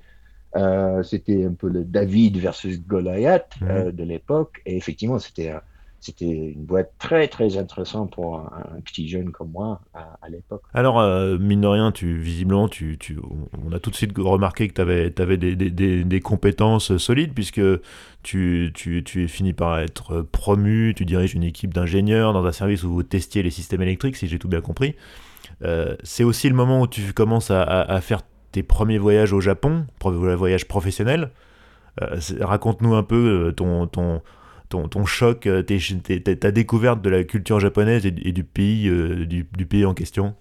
Euh, 0.55 1.03
c'était 1.03 1.45
un 1.45 1.53
peu 1.53 1.69
le 1.69 1.83
David 1.83 2.37
versus 2.37 2.81
Goliath 2.81 3.55
mhm. 3.61 3.67
euh, 3.69 3.91
de 3.91 4.03
l'époque. 4.03 4.61
Et 4.65 4.77
effectivement, 4.77 5.19
c'était 5.19 5.53
c'était 6.01 6.53
une 6.53 6.63
boîte 6.63 6.93
très 6.97 7.27
très 7.27 7.57
intéressante 7.57 8.11
pour 8.13 8.37
un, 8.37 8.79
petit 8.85 9.09
jeune 9.09 9.31
comme 9.31 9.51
moi 9.51 9.81
à, 9.93 10.29
l'époque. 10.29 10.61
Alors, 10.73 10.97
euh, 10.97 11.37
mine 11.37 11.59
de 11.59 11.67
rien, 11.67 11.91
tu, 11.91 12.17
visiblement, 12.17 12.69
tu, 12.69 12.97
tu, 12.97 13.19
on 13.67 13.73
a 13.73 13.79
tout 13.79 13.89
de 13.89 13.97
suite 13.97 14.13
remarqué 14.17 14.69
que 14.69 14.73
tu 14.73 14.79
avais, 14.79 15.13
avais 15.19 15.35
des, 15.35 15.57
des, 15.57 16.05
des, 16.05 16.19
compétences 16.21 16.95
solides 16.95 17.33
puisque 17.33 17.59
tu, 18.23 18.71
tu, 18.73 19.03
tu 19.03 19.25
es 19.25 19.27
fini 19.27 19.51
par 19.51 19.79
être 19.79 20.21
promu, 20.21 20.93
tu 20.95 21.03
diriges 21.03 21.33
une 21.33 21.43
équipe 21.43 21.73
d'ingénieurs 21.73 22.31
dans 22.31 22.45
un 22.45 22.53
service 22.53 22.85
où 22.85 22.93
vous 22.93 23.03
testiez 23.03 23.43
les 23.43 23.51
systèmes 23.51 23.81
électriques, 23.81 24.15
si 24.15 24.27
j'ai 24.27 24.39
tout 24.39 24.47
bien 24.47 24.61
compris. 24.61 24.95
c'est 26.03 26.23
aussi 26.23 26.47
le 26.47 26.55
moment 26.55 26.79
où 26.79 26.87
tu 26.87 27.11
commences 27.11 27.51
à, 27.51 27.61
à, 27.61 27.95
à 27.95 27.99
faire 27.99 28.21
tes 28.51 28.63
premiers 28.63 28.97
voyages 28.97 29.33
au 29.33 29.41
Japon, 29.41 29.85
voyage 30.01 30.67
professionnel. 30.67 31.31
Euh, 32.01 32.19
raconte-nous 32.41 32.93
un 32.93 33.03
peu 33.03 33.47
euh, 33.47 33.51
ton, 33.51 33.87
ton, 33.87 34.21
ton, 34.69 34.87
ton 34.87 35.05
choc, 35.05 35.47
euh, 35.47 35.63
ta 35.63 36.51
découverte 36.51 37.01
de 37.01 37.09
la 37.09 37.23
culture 37.23 37.59
japonaise 37.59 38.05
et, 38.05 38.11
du, 38.11 38.43
pays, 38.43 38.89
du, 39.27 39.65
pays 39.65 39.85
en 39.85 39.93
question. 39.93 40.35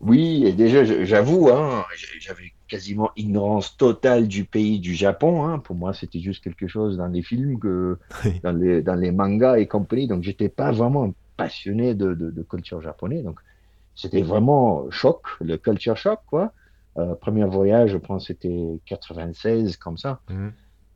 Oui, 0.00 0.44
et 0.46 0.52
déjà, 0.52 0.84
j'avoue, 1.04 1.48
hein, 1.48 1.84
j'avais 2.20 2.52
quasiment 2.68 3.10
ignorance 3.16 3.76
totale 3.76 4.28
du 4.28 4.44
pays 4.44 4.78
du 4.78 4.94
Japon. 4.94 5.46
Hein. 5.46 5.58
Pour 5.58 5.74
moi, 5.74 5.94
c'était 5.94 6.20
juste 6.20 6.44
quelque 6.44 6.68
chose 6.68 6.96
dans 6.96 7.06
les 7.06 7.22
films, 7.22 7.58
que, 7.58 7.98
dans, 8.42 8.52
les, 8.52 8.82
dans 8.82 8.94
les 8.94 9.10
mangas 9.10 9.56
et 9.56 9.66
compagnie. 9.66 10.06
Donc, 10.06 10.22
j'étais 10.22 10.48
pas 10.48 10.70
vraiment 10.72 11.14
passionné 11.36 11.94
de, 11.94 12.14
de, 12.14 12.30
de 12.30 12.42
culture 12.42 12.80
japonaise. 12.82 13.24
Donc, 13.24 13.40
c'était 13.94 14.22
vraiment 14.22 14.90
choc, 14.90 15.22
le 15.40 15.56
culture 15.56 15.96
shock, 15.96 16.20
quoi. 16.26 16.52
Euh, 16.98 17.14
premier 17.14 17.44
voyage, 17.44 17.90
je 17.90 17.98
pense, 17.98 18.28
c'était 18.28 18.80
96, 18.86 19.76
comme 19.76 19.98
ça. 19.98 20.20
Mhm. 20.30 20.52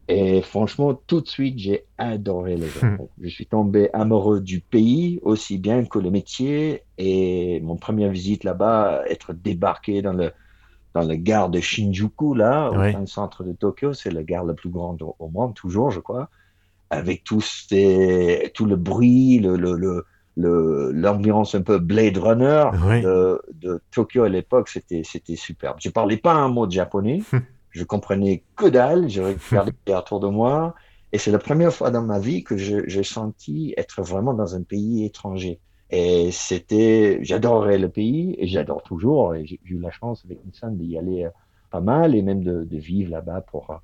Et 0.09 0.43
franchement, 0.43 0.95
tout 0.95 1.21
de 1.21 1.29
suite, 1.29 1.59
j'ai 1.59 1.85
adoré 1.97 2.57
le 2.57 2.67
Japon. 2.67 3.09
je 3.21 3.29
suis 3.29 3.47
tombé 3.47 3.91
amoureux 3.93 4.41
du 4.41 4.61
pays, 4.61 5.21
aussi 5.23 5.59
bien 5.59 5.85
que 5.85 5.99
le 5.99 6.11
métier. 6.11 6.83
Et 6.99 7.61
mon 7.61 7.77
première 7.77 8.11
visite 8.11 8.43
là-bas, 8.43 9.03
être 9.09 9.33
débarqué 9.33 10.03
dans 10.03 10.13
le, 10.13 10.33
dans 10.95 11.03
la 11.03 11.17
gare 11.17 11.49
de 11.49 11.61
Shinjuku, 11.61 12.35
là, 12.35 12.71
au 12.71 13.07
centre 13.07 13.45
de 13.45 13.53
Tokyo, 13.53 13.93
c'est 13.93 14.11
la 14.11 14.25
gare 14.25 14.45
la 14.45 14.55
plus 14.55 14.71
grande 14.71 15.03
au, 15.03 15.29
monde, 15.29 15.55
toujours, 15.55 15.91
je 15.91 16.01
crois, 16.01 16.29
avec 16.89 17.23
tout, 17.23 17.41
ces, 17.41 18.51
tout 18.55 18.67
le 18.67 18.77
bruit, 18.77 19.39
le, 19.39 19.57
le 19.57 20.05
l'ambiance 20.37 21.55
un 21.55 21.63
peu 21.63 21.79
Blade 21.79 22.17
Runner 22.19 22.65
de, 23.03 23.83
Tokyo 23.91 24.23
à 24.23 24.29
l'époque, 24.29 24.69
c'était 24.69 25.03
c'était 25.05 25.37
superbe. 25.37 25.77
Je 25.81 25.91
parlais 25.91 26.17
pas 26.17 26.33
un 26.33 26.49
mot 26.49 26.67
de 26.67 26.73
japonais, 26.73 27.23
je 27.71 27.85
comprenais 27.85 28.45
que 28.57 28.67
dalle, 28.67 29.09
je 29.09 29.23
regardais 29.23 29.73
autour 29.97 30.21
de 30.21 30.29
moi, 30.29 30.75
et 31.13 31.19
c'est 31.19 31.33
la 31.33 31.39
première 31.39 31.73
fois 31.73 31.91
dans 31.91 32.03
ma 32.03 32.19
vie 32.19 32.45
que 32.45 32.57
j'ai 32.57 33.03
senti 33.03 33.75
être 33.77 34.03
vraiment 34.03 34.33
dans 34.33 34.55
un 34.55 34.63
pays 34.63 35.05
étranger. 35.05 35.61
Et 35.91 36.31
c'était, 36.31 37.19
j'adorais 37.23 37.79
le 37.79 37.89
pays 37.89 38.37
et 38.39 38.47
j'adore 38.47 38.83
toujours. 38.83 39.35
Et 39.35 39.45
j'ai 39.45 39.61
eu 39.65 39.79
la 39.79 39.91
chance 39.91 40.25
avec 40.25 40.45
Nissan 40.45 40.77
d'y 40.77 40.97
aller 40.97 41.25
euh, 41.25 41.31
pas 41.71 41.81
mal 41.81 42.15
et 42.15 42.23
même 42.23 42.45
de, 42.45 42.67
vivre 42.77 43.11
là-bas 43.11 43.41
pour 43.41 43.71
euh, 43.71 43.77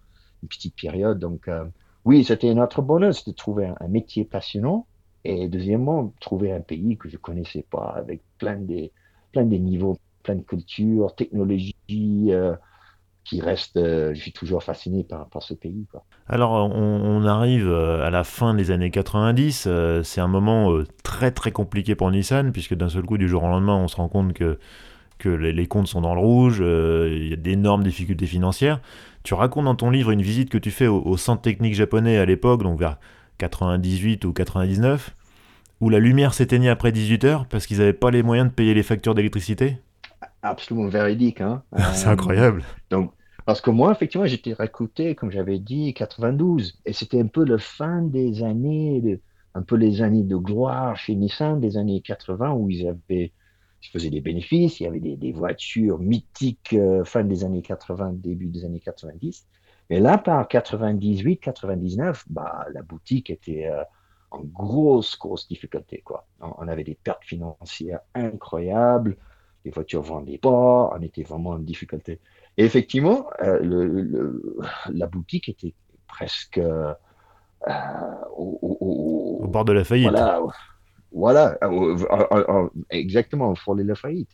une 0.42 0.48
petite 0.48 0.76
période. 0.76 1.18
Donc, 1.18 1.48
euh, 1.48 1.64
oui, 2.04 2.22
c'était 2.22 2.54
notre 2.54 2.80
bonheur, 2.80 3.12
de 3.26 3.32
trouver 3.32 3.72
un, 3.80 3.88
métier 3.88 4.24
passionnant. 4.24 4.86
Et 5.28 5.48
deuxièmement, 5.48 6.14
trouver 6.20 6.52
un 6.52 6.60
pays 6.60 6.96
que 6.96 7.08
je 7.08 7.16
connaissais 7.16 7.64
pas, 7.68 7.94
avec 7.96 8.20
plein 8.38 8.54
de, 8.54 8.90
plein 9.32 9.42
de 9.42 9.56
niveaux, 9.56 9.98
plein 10.22 10.36
de 10.36 10.42
cultures, 10.42 11.16
technologies, 11.16 11.74
euh, 12.28 12.54
qui 13.24 13.40
reste, 13.40 13.76
euh, 13.76 14.14
je 14.14 14.20
suis 14.20 14.30
toujours 14.30 14.62
fasciné 14.62 15.02
par, 15.02 15.26
par 15.26 15.42
ce 15.42 15.54
pays. 15.54 15.84
Alors, 16.28 16.52
on, 16.52 17.24
arrive 17.24 17.66
euh, 17.66 18.06
à 18.06 18.10
la 18.10 18.22
fin 18.22 18.54
des 18.54 18.70
années 18.70 18.92
90. 18.92 19.68
c'est 20.04 20.20
un 20.20 20.28
moment 20.28 20.78
très 21.02 21.32
très 21.32 21.50
compliqué 21.50 21.96
pour 21.96 22.08
Nissan, 22.12 22.52
puisque 22.52 22.74
d'un 22.74 22.88
seul 22.88 23.02
coup, 23.02 23.18
du 23.18 23.26
jour 23.26 23.42
au 23.42 23.48
lendemain, 23.48 23.74
on 23.74 23.88
se 23.88 23.96
rend 23.96 24.08
compte 24.08 24.32
que, 24.32 24.60
que 25.18 25.28
les, 25.28 25.66
comptes 25.66 25.88
sont 25.88 26.02
dans 26.02 26.14
le 26.14 26.20
rouge, 26.20 26.60
il 26.60 27.28
y 27.28 27.32
a 27.32 27.36
d'énormes 27.36 27.82
difficultés 27.82 28.26
financières. 28.26 28.80
Tu 29.24 29.34
racontes 29.34 29.64
dans 29.64 29.74
ton 29.74 29.90
livre 29.90 30.12
une 30.12 30.22
visite 30.22 30.50
que 30.50 30.58
tu 30.58 30.70
fais 30.70 30.86
au, 30.86 31.16
centre 31.16 31.42
technique 31.42 31.74
japonais 31.74 32.16
à 32.16 32.24
l'époque, 32.26 32.62
donc 32.62 32.78
vers 32.78 32.96
98 33.38 34.24
ou 34.24 34.32
99, 34.32 35.14
où 35.80 35.90
la 35.90 35.98
lumière 35.98 36.34
s'éteignait 36.34 36.68
après 36.68 36.92
18 36.92 37.24
heures 37.24 37.46
parce 37.46 37.66
qu'ils 37.66 37.78
n'avaient 37.78 37.92
pas 37.92 38.10
les 38.10 38.22
moyens 38.22 38.48
de 38.48 38.54
payer 38.54 38.74
les 38.74 38.82
factures 38.82 39.14
d'électricité? 39.14 39.78
Absolument 40.42 40.88
véridique. 40.88 41.40
Hein. 41.40 41.62
c'est 41.94 42.08
incroyable. 42.08 42.62
Donc, 42.90 43.12
parce 43.44 43.60
que 43.60 43.70
moi, 43.70 43.92
effectivement, 43.92 44.26
j'étais 44.26 44.52
recruté, 44.52 45.14
comme 45.14 45.30
j'avais 45.30 45.58
dit, 45.58 45.94
92. 45.94 46.80
Et 46.84 46.92
c'était 46.92 47.20
un 47.20 47.26
peu 47.26 47.44
le 47.44 47.58
fin 47.58 48.02
des 48.02 48.42
années, 48.42 49.20
un 49.54 49.62
peu 49.62 49.76
les 49.76 50.02
années 50.02 50.24
de 50.24 50.36
gloire 50.36 50.96
chez 50.96 51.14
Nissan, 51.14 51.60
des 51.60 51.76
années 51.76 52.00
80, 52.00 52.52
où 52.52 52.70
ils 52.70 52.88
avaient 52.88 53.32
je 53.86 53.90
faisais 53.90 54.10
des 54.10 54.20
bénéfices, 54.20 54.80
il 54.80 54.84
y 54.84 54.86
avait 54.86 55.00
des, 55.00 55.32
voitures 55.32 55.98
mythiques 55.98 56.72
euh, 56.72 57.04
fin 57.04 57.22
des 57.22 57.44
années 57.44 57.62
80, 57.62 58.14
début 58.14 58.46
des 58.46 58.64
années 58.64 58.80
90. 58.80 59.46
Et 59.90 60.00
là, 60.00 60.18
par 60.18 60.46
98, 60.48 61.38
99, 61.38 62.24
bah, 62.28 62.66
la 62.72 62.82
boutique 62.82 63.30
était 63.30 63.66
euh, 63.66 63.82
en 64.30 64.40
grosse, 64.40 65.18
grosse 65.18 65.46
difficulté. 65.48 66.02
Quoi. 66.04 66.26
On, 66.40 66.68
avait 66.68 66.84
des 66.84 66.96
pertes 66.96 67.24
financières 67.24 68.00
incroyables, 68.14 69.16
les 69.64 69.70
voitures 69.70 70.02
vendaient 70.02 70.38
pas, 70.38 70.90
on 70.92 71.00
était 71.02 71.22
vraiment 71.22 71.50
en 71.50 71.58
difficulté. 71.58 72.20
Et 72.56 72.64
effectivement, 72.64 73.26
euh, 73.42 73.58
le, 73.60 74.58
la 74.92 75.06
boutique 75.06 75.48
était 75.48 75.74
presque 76.08 76.60
au, 78.36 79.38
au, 79.40 79.46
bord 79.46 79.64
de 79.64 79.72
la 79.72 79.84
faillite. 79.84 80.10
Voilà, 80.10 80.40
voilà, 81.16 81.56
euh, 81.62 81.96
euh, 82.10 82.44
euh, 82.48 82.68
exactement, 82.90 83.54
pour 83.54 83.74
les 83.74 83.84
la 83.84 83.94
faillite. 83.94 84.28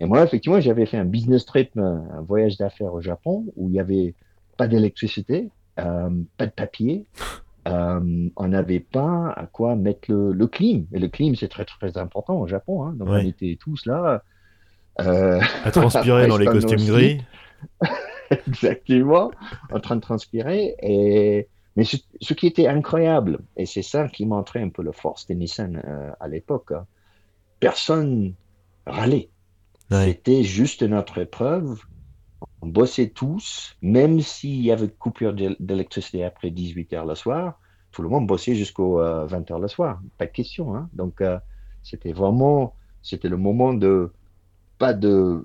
Et 0.00 0.06
moi, 0.06 0.22
effectivement, 0.22 0.60
j'avais 0.60 0.86
fait 0.86 0.96
un 0.96 1.04
business 1.04 1.44
trip, 1.44 1.76
un 1.76 2.22
voyage 2.22 2.56
d'affaires 2.56 2.94
au 2.94 3.02
Japon, 3.02 3.44
où 3.54 3.68
il 3.68 3.72
n'y 3.72 3.80
avait 3.80 4.14
pas 4.56 4.68
d'électricité, 4.68 5.50
pas 5.76 6.46
de 6.46 6.50
papier, 6.50 7.06
on 7.66 8.48
n'avait 8.48 8.80
pas 8.80 9.32
à 9.36 9.46
quoi 9.46 9.76
mettre 9.76 10.10
le, 10.10 10.32
le 10.32 10.46
clim. 10.46 10.86
Et 10.92 10.98
le 10.98 11.08
clim, 11.08 11.34
c'est 11.34 11.48
très, 11.48 11.64
très 11.64 11.96
important 11.98 12.40
au 12.40 12.46
Japon. 12.46 12.84
Hein. 12.84 12.94
Donc, 12.96 13.08
on 13.08 13.16
était 13.16 13.56
tous 13.60 13.86
là. 13.86 14.22
à 14.96 15.70
transpirer 15.70 16.26
dans 16.28 16.38
les 16.38 16.46
costumes 16.46 16.84
gris. 16.84 17.20
Exactement, 18.48 19.30
en 19.70 19.80
train 19.80 19.96
de 19.96 20.00
transpirer. 20.00 20.74
Et 20.82 21.48
mais 21.76 21.84
ce, 21.84 22.34
qui 22.34 22.46
était 22.46 22.66
incroyable, 22.66 23.38
et 23.56 23.64
c'est 23.64 23.82
ça 23.82 24.08
qui 24.08 24.26
montrait 24.26 24.60
un 24.60 24.68
peu 24.68 24.82
la 24.82 24.92
force 24.92 25.26
de 25.26 25.34
Nissan 25.34 25.82
euh, 25.86 26.10
à 26.20 26.28
l'époque, 26.28 26.72
hein, 26.72 26.86
personne 27.60 28.34
râlait. 28.86 29.30
C'était 29.90 30.42
juste 30.42 30.82
notre 30.82 31.18
épreuve. 31.18 31.82
On 32.62 32.68
bossait 32.68 33.08
tous, 33.08 33.76
même 33.82 34.20
s'il 34.20 34.62
y 34.62 34.70
avait 34.70 34.88
coupure 34.88 35.34
d'électricité 35.34 36.22
après 36.24 36.50
18 36.50 36.92
heures 36.92 37.06
le 37.06 37.16
soir, 37.16 37.60
tout 37.90 38.02
le 38.02 38.08
monde 38.08 38.26
bossait 38.26 38.54
jusqu'aux 38.54 38.98
20 38.98 39.02
euh, 39.02 39.52
heures 39.52 39.58
le 39.58 39.68
soir. 39.68 40.00
Pas 40.16 40.26
de 40.26 40.30
question. 40.30 40.74
Hein. 40.74 40.88
Donc, 40.92 41.20
euh, 41.20 41.38
c'était 41.82 42.12
vraiment, 42.12 42.74
c'était 43.02 43.28
le 43.28 43.36
moment 43.36 43.74
de, 43.74 44.12
pas 44.78 44.94
de, 44.94 45.42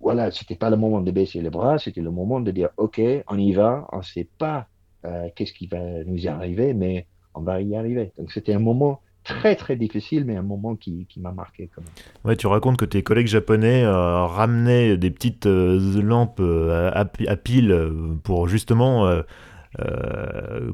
voilà, 0.00 0.30
c'était 0.30 0.54
pas 0.54 0.68
le 0.68 0.76
moment 0.76 1.00
de 1.00 1.10
baisser 1.10 1.40
les 1.40 1.50
bras, 1.50 1.78
c'était 1.78 2.02
le 2.02 2.10
moment 2.10 2.40
de 2.40 2.50
dire, 2.50 2.68
OK, 2.76 3.00
on 3.26 3.38
y 3.38 3.52
va, 3.52 3.88
on 3.92 4.02
sait 4.02 4.28
pas 4.38 4.68
euh, 5.06 5.28
qu'est-ce 5.34 5.54
qui 5.54 5.66
va 5.66 6.04
nous 6.04 6.28
arriver, 6.28 6.74
mais 6.74 7.06
on 7.34 7.40
va 7.40 7.62
y 7.62 7.74
arriver. 7.74 8.12
Donc 8.18 8.32
c'était 8.32 8.52
un 8.52 8.58
moment 8.58 9.00
très 9.28 9.54
très 9.54 9.76
difficile, 9.76 10.24
mais 10.24 10.36
un 10.36 10.42
moment 10.42 10.74
qui, 10.76 11.06
qui 11.08 11.20
m'a 11.20 11.32
marqué 11.32 11.70
quand 11.74 11.82
même. 11.82 11.90
Ouais, 12.24 12.36
tu 12.36 12.46
racontes 12.46 12.76
que 12.76 12.84
tes 12.84 13.02
collègues 13.02 13.26
japonais 13.26 13.84
euh, 13.84 14.24
ramenaient 14.24 14.96
des 14.96 15.10
petites 15.10 15.46
euh, 15.46 16.02
lampes 16.02 16.40
à, 16.40 17.00
à, 17.00 17.36
pile 17.36 17.92
pour 18.24 18.48
justement 18.48 19.08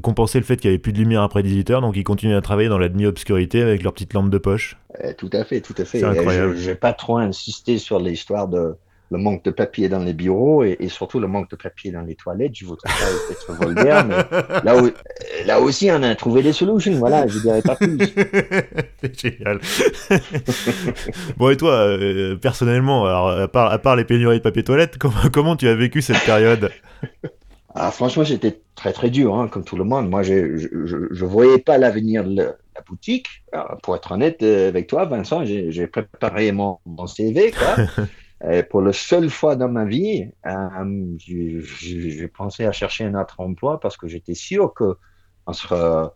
compenser 0.03 0.39
le 0.39 0.45
fait 0.45 0.57
qu'il 0.57 0.71
n'y 0.71 0.75
avait 0.75 0.81
plus 0.81 0.93
de 0.93 0.99
lumière 0.99 1.23
après 1.23 1.43
18 1.43 1.71
heures, 1.71 1.81
donc 1.81 1.97
ils 1.97 2.05
continuaient 2.05 2.37
à 2.37 2.41
travailler 2.41 2.69
dans 2.69 2.79
la 2.79 2.89
demi-obscurité 2.89 3.61
avec 3.61 3.83
leurs 3.83 3.93
petites 3.93 4.15
lampes 4.15 4.31
de 4.31 4.39
poche. 4.39 4.79
tout 5.19 5.31
à 5.33 5.45
fait, 5.45 5.61
tout 5.61 5.75
à 5.77 5.85
fait. 5.85 6.01
Je 6.01 6.71
n'ai 6.71 6.75
pas 6.75 6.93
trop 6.93 7.19
insisté 7.19 7.79
sur 7.79 7.99
l'histoire 7.99 8.49
de, 8.49 8.77
le 9.15 9.23
manque 9.23 9.45
de 9.45 9.51
papier 9.53 9.89
dans 9.89 10.01
les 10.01 10.13
bureaux 10.13 10.65
et, 10.65 10.89
surtout 10.89 11.21
le 11.21 11.29
manque 11.29 11.49
de 11.51 11.57
papier 11.57 11.93
dans 11.93 12.03
les 12.03 12.17
toilettes. 12.17 12.55
Je 12.55 12.67
voudrais 12.67 12.91
pas 12.91 13.31
être 13.31 13.53
vulgaire, 13.65 14.05
mais 14.05 14.17
là, 14.65 14.75
là, 15.47 15.61
aussi, 15.61 15.89
on 15.93 16.03
a 16.03 16.15
trouvé 16.17 16.43
des 16.43 16.53
solutions. 16.53 16.93
Voilà, 16.95 17.27
je 17.29 17.39
dirais 17.39 17.63
pas 17.63 17.77
plus. 17.77 17.97
C'est 19.01 19.21
génial. 19.21 19.61
bon, 21.37 21.51
et 21.51 21.57
toi, 21.57 21.73
euh, 21.73 22.37
personnellement, 22.37 23.07
alors, 23.07 23.31
à 23.31 23.49
part, 23.49 23.73
à 23.73 23.79
part 23.79 23.95
les 23.95 24.05
pénuries 24.05 24.39
de 24.39 24.43
papier 24.43 24.65
toilette, 24.65 24.99
comment, 24.99 25.15
comment 25.33 25.57
tu 25.57 25.69
as 25.69 25.75
vécu 25.75 26.03
cette 26.03 26.25
période? 26.25 26.71
Ah, 27.75 27.91
Franchement, 27.93 28.25
j'étais 28.25 28.61
très 28.75 28.93
très 28.93 29.11
dur, 29.11 29.37
hein, 29.37 29.49
comme 29.49 29.65
tout 29.65 29.77
le 29.77 29.85
monde. 29.85 30.11
Moi, 30.11 30.25
je 30.25 30.33
ne 30.35 31.25
voyais 31.25 31.59
pas 31.59 31.79
l'avenir 31.79 32.25
de 32.25 32.35
la 32.35 32.81
boutique. 32.85 33.29
pour 33.85 33.95
être 33.95 34.11
honnête 34.11 34.43
euh, 34.43 34.69
avec 34.69 34.89
toi, 34.89 35.05
Vincent, 35.05 35.45
j'ai 35.45 35.87
préparé 35.87 36.51
mon, 36.51 36.79
mon 36.85 37.07
CV. 37.07 37.53
Quoi. 37.53 37.87
Et 38.51 38.63
pour 38.63 38.83
la 38.83 38.93
seule 38.93 39.31
fois 39.31 39.57
dans 39.57 39.69
ma 39.69 39.85
vie, 39.85 40.31
euh, 40.47 41.17
j'ai 41.19 42.29
pensé 42.29 42.65
à 42.67 42.73
chercher 42.73 43.05
un 43.05 43.21
autre 43.21 43.41
emploi 43.41 43.81
parce 43.81 43.97
que 43.97 44.09
j'étais 44.09 44.35
sûr 44.35 44.75
que, 44.75 44.97
on 45.47 45.53
sera, 45.53 46.15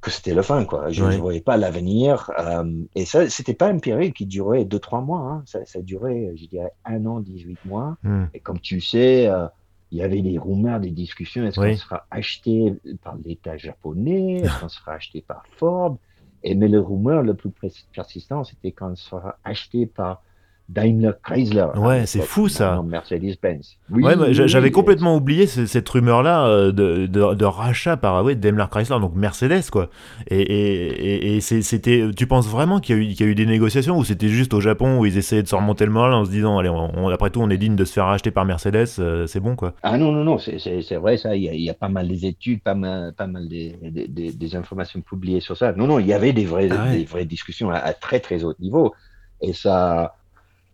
que 0.00 0.10
c'était 0.10 0.34
le 0.34 0.42
fin. 0.42 0.64
Quoi. 0.64 0.90
Je 0.90 1.04
ne 1.04 1.16
voyais 1.16 1.40
pas 1.40 1.56
l'avenir. 1.56 2.30
Euh, 2.38 2.84
et 2.94 3.04
ça, 3.04 3.28
c'était 3.28 3.54
pas 3.54 3.70
une 3.70 3.80
période 3.80 4.12
qui 4.12 4.26
durait 4.26 4.64
2-3 4.64 5.04
mois. 5.04 5.20
Hein. 5.20 5.42
Ça, 5.46 5.64
ça, 5.66 5.82
durait, 5.82 6.32
je 6.36 6.46
dirais, 6.46 6.72
un 6.84 7.04
an, 7.06 7.20
18 7.20 7.58
mois. 7.66 7.96
Hmm. 8.02 8.26
Et 8.32 8.40
comme 8.40 8.60
tu 8.60 8.80
sais, 8.80 9.28
euh, 9.28 9.46
il 9.90 9.98
y 9.98 10.02
avait 10.02 10.22
des 10.22 10.38
rumeurs, 10.38 10.80
des 10.80 10.90
discussions. 10.90 11.44
Est-ce 11.44 11.60
qu'on 11.60 11.76
sera 11.76 12.06
acheté 12.10 12.74
par 13.02 13.16
l'État 13.24 13.56
japonais? 13.56 14.42
Est-ce 14.42 14.60
qu'on 14.60 14.68
sera 14.68 14.92
acheté 14.92 15.20
par 15.20 15.42
Ford? 15.56 15.98
Et, 16.42 16.54
Mais 16.54 16.68
le 16.68 16.80
rumeur 16.80 17.22
le 17.22 17.34
plus 17.34 17.50
persistant, 17.92 18.44
c'était 18.44 18.72
qu'on 18.72 18.94
sera 18.96 19.38
acheté 19.44 19.86
par 19.86 20.22
Daimler 20.68 21.12
Chrysler. 21.22 21.66
Ouais, 21.76 22.06
c'est 22.06 22.22
fou 22.22 22.48
ça. 22.48 22.82
Mercedes-Benz. 22.84 23.76
Oui, 23.90 24.02
ouais, 24.02 24.32
j'avais 24.32 24.72
complètement 24.72 25.14
oublié 25.16 25.46
cette 25.46 25.88
rumeur-là 25.88 26.46
euh, 26.46 26.72
de, 26.72 27.06
de, 27.06 27.44
rachat 27.44 27.96
par 27.96 28.24
ouais, 28.24 28.34
Daimler 28.34 28.64
Chrysler, 28.70 28.98
donc 28.98 29.14
Mercedes 29.14 29.70
quoi. 29.70 29.90
Et, 30.28 30.40
et, 30.40 31.36
et 31.36 31.40
c'était, 31.40 32.10
tu 32.16 32.26
penses 32.26 32.48
vraiment 32.48 32.80
qu'il 32.80 33.00
y, 33.02 33.14
y, 33.14 33.22
a 33.22 33.26
eu 33.26 33.34
des 33.36 33.46
négociations 33.46 33.96
ou 33.96 34.04
c'était 34.04 34.28
juste 34.28 34.54
au 34.54 34.60
Japon 34.60 34.98
où 34.98 35.06
ils 35.06 35.16
essayaient 35.16 35.44
de 35.44 35.48
se 35.48 35.54
remonter 35.54 35.86
le 35.86 35.92
moral 35.92 36.14
en 36.14 36.24
se 36.24 36.30
disant 36.30 36.58
allez, 36.58 36.70
après 37.12 37.30
tout 37.30 37.40
on 37.40 37.50
est 37.50 37.58
digne 37.58 37.76
de 37.76 37.84
se 37.84 37.92
faire 37.92 38.06
racheter 38.06 38.32
par 38.32 38.44
Mercedes, 38.44 38.88
euh, 38.98 39.26
c'est 39.28 39.40
bon 39.40 39.54
quoi. 39.54 39.74
Ah 39.84 39.96
non 39.98 40.10
non 40.10 40.24
non, 40.24 40.38
c'est 40.38 40.96
vrai 40.96 41.16
ça. 41.16 41.36
Il 41.36 41.44
y, 41.44 41.48
a, 41.48 41.54
il 41.54 41.62
y, 41.62 41.70
a, 41.70 41.74
pas 41.74 41.88
mal 41.88 42.08
d'études, 42.08 42.62
pas 42.62 42.74
mal 42.74 43.12
pas 43.12 43.28
mal 43.28 43.48
des, 43.48 43.76
des, 43.82 44.32
des, 44.32 44.56
informations 44.56 45.00
publiées 45.00 45.40
sur 45.40 45.56
ça. 45.56 45.72
Non 45.72 45.86
non, 45.86 46.00
il 46.00 46.06
y 46.06 46.12
avait 46.12 46.32
des 46.32 46.44
vraies 46.44 46.68
ah 46.72 46.90
des 46.90 47.04
vraies 47.04 47.24
discussions 47.24 47.70
à, 47.70 47.76
à 47.76 47.92
très 47.92 48.18
très 48.18 48.42
haut 48.42 48.54
niveau 48.58 48.94
et 49.40 49.52
ça 49.52 50.16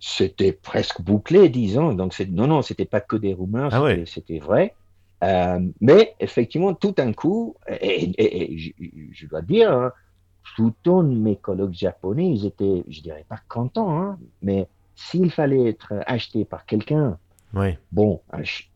c'était 0.05 0.51
presque 0.51 1.01
bouclé, 1.01 1.49
disons. 1.49 1.93
Donc, 1.93 2.19
non, 2.29 2.49
non, 2.49 2.61
c'était 2.61 2.85
pas 2.85 3.01
que 3.01 3.15
des 3.15 3.35
rumeurs, 3.35 3.73
ah 3.73 3.89
c'était 4.05 4.41
vrai. 4.41 4.75
Euh, 5.23 5.61
mais 5.81 6.17
effectivement, 6.19 6.75
tout 6.75 6.91
d'un 6.91 7.13
coup, 7.13 7.55
et, 7.69 8.75
je, 9.13 9.27
dois 9.29 9.43
dire, 9.43 9.73
hein, 9.73 9.93
tout 10.57 11.03
mes 11.03 11.37
collègues 11.37 11.75
japonais, 11.75 12.29
ils 12.29 12.47
étaient, 12.47 12.83
je 12.89 13.01
dirais 13.01 13.25
pas 13.29 13.39
contents, 13.49 13.97
hein, 13.97 14.19
mais 14.43 14.67
s'il 14.97 15.31
fallait 15.31 15.69
être 15.69 15.95
acheté 16.07 16.45
par 16.45 16.67
quelqu'un, 16.67 17.17
bon, 17.93 18.21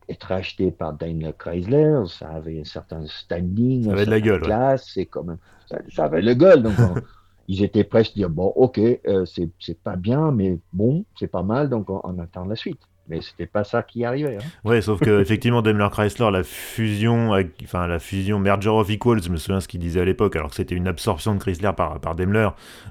être 0.07 0.31
acheté 0.31 0.71
par 0.71 0.93
Daimler 0.93 1.33
Chrysler, 1.37 2.03
ça 2.07 2.29
avait 2.29 2.61
un 2.61 2.63
certain 2.63 3.05
standing, 3.05 3.83
ça 3.83 3.91
avait 3.91 4.05
de 4.05 4.11
la 4.11 4.21
gueule, 4.21 4.41
classe, 4.41 4.97
ça, 5.89 6.05
avait 6.05 6.21
le 6.21 6.33
gueule. 6.35 6.63
Donc, 6.63 6.75
ils 7.47 7.63
étaient 7.63 7.83
presque 7.83 8.13
dire 8.13 8.29
bon, 8.29 8.47
ok, 8.55 8.79
euh, 8.79 9.25
c'est 9.25 9.81
pas 9.81 9.95
bien, 9.95 10.31
mais 10.31 10.57
bon, 10.73 11.05
c'est 11.17 11.27
pas 11.27 11.43
mal, 11.43 11.69
donc 11.69 11.89
on, 11.89 12.19
attend 12.19 12.45
la 12.45 12.55
suite. 12.55 12.79
Mais 13.09 13.21
c'était 13.21 13.45
pas 13.45 13.63
ça 13.63 13.83
qui 13.83 14.03
arrivait. 14.03 14.35
Hein. 14.35 14.45
Ouais, 14.65 14.81
sauf 14.81 14.99
que 14.99 15.21
effectivement 15.21 15.61
Daimler 15.61 15.87
Chrysler, 15.89 16.29
la 16.29 16.43
fusion, 16.43 17.31
enfin 17.63 17.87
la 17.87 17.99
fusion 17.99 18.37
merger 18.37 18.69
of 18.69 18.89
equals, 18.89 19.23
je 19.23 19.29
me 19.29 19.37
souviens 19.37 19.61
ce 19.61 19.69
qu'ils 19.69 19.79
disaient 19.79 20.01
à 20.01 20.05
l'époque, 20.05 20.35
alors 20.35 20.49
que 20.49 20.57
c'était 20.57 20.75
une 20.75 20.89
absorption 20.89 21.33
de 21.33 21.39
Chrysler 21.39 21.71
par, 21.75 22.01
par 22.01 22.15
Daimler, 22.15 22.49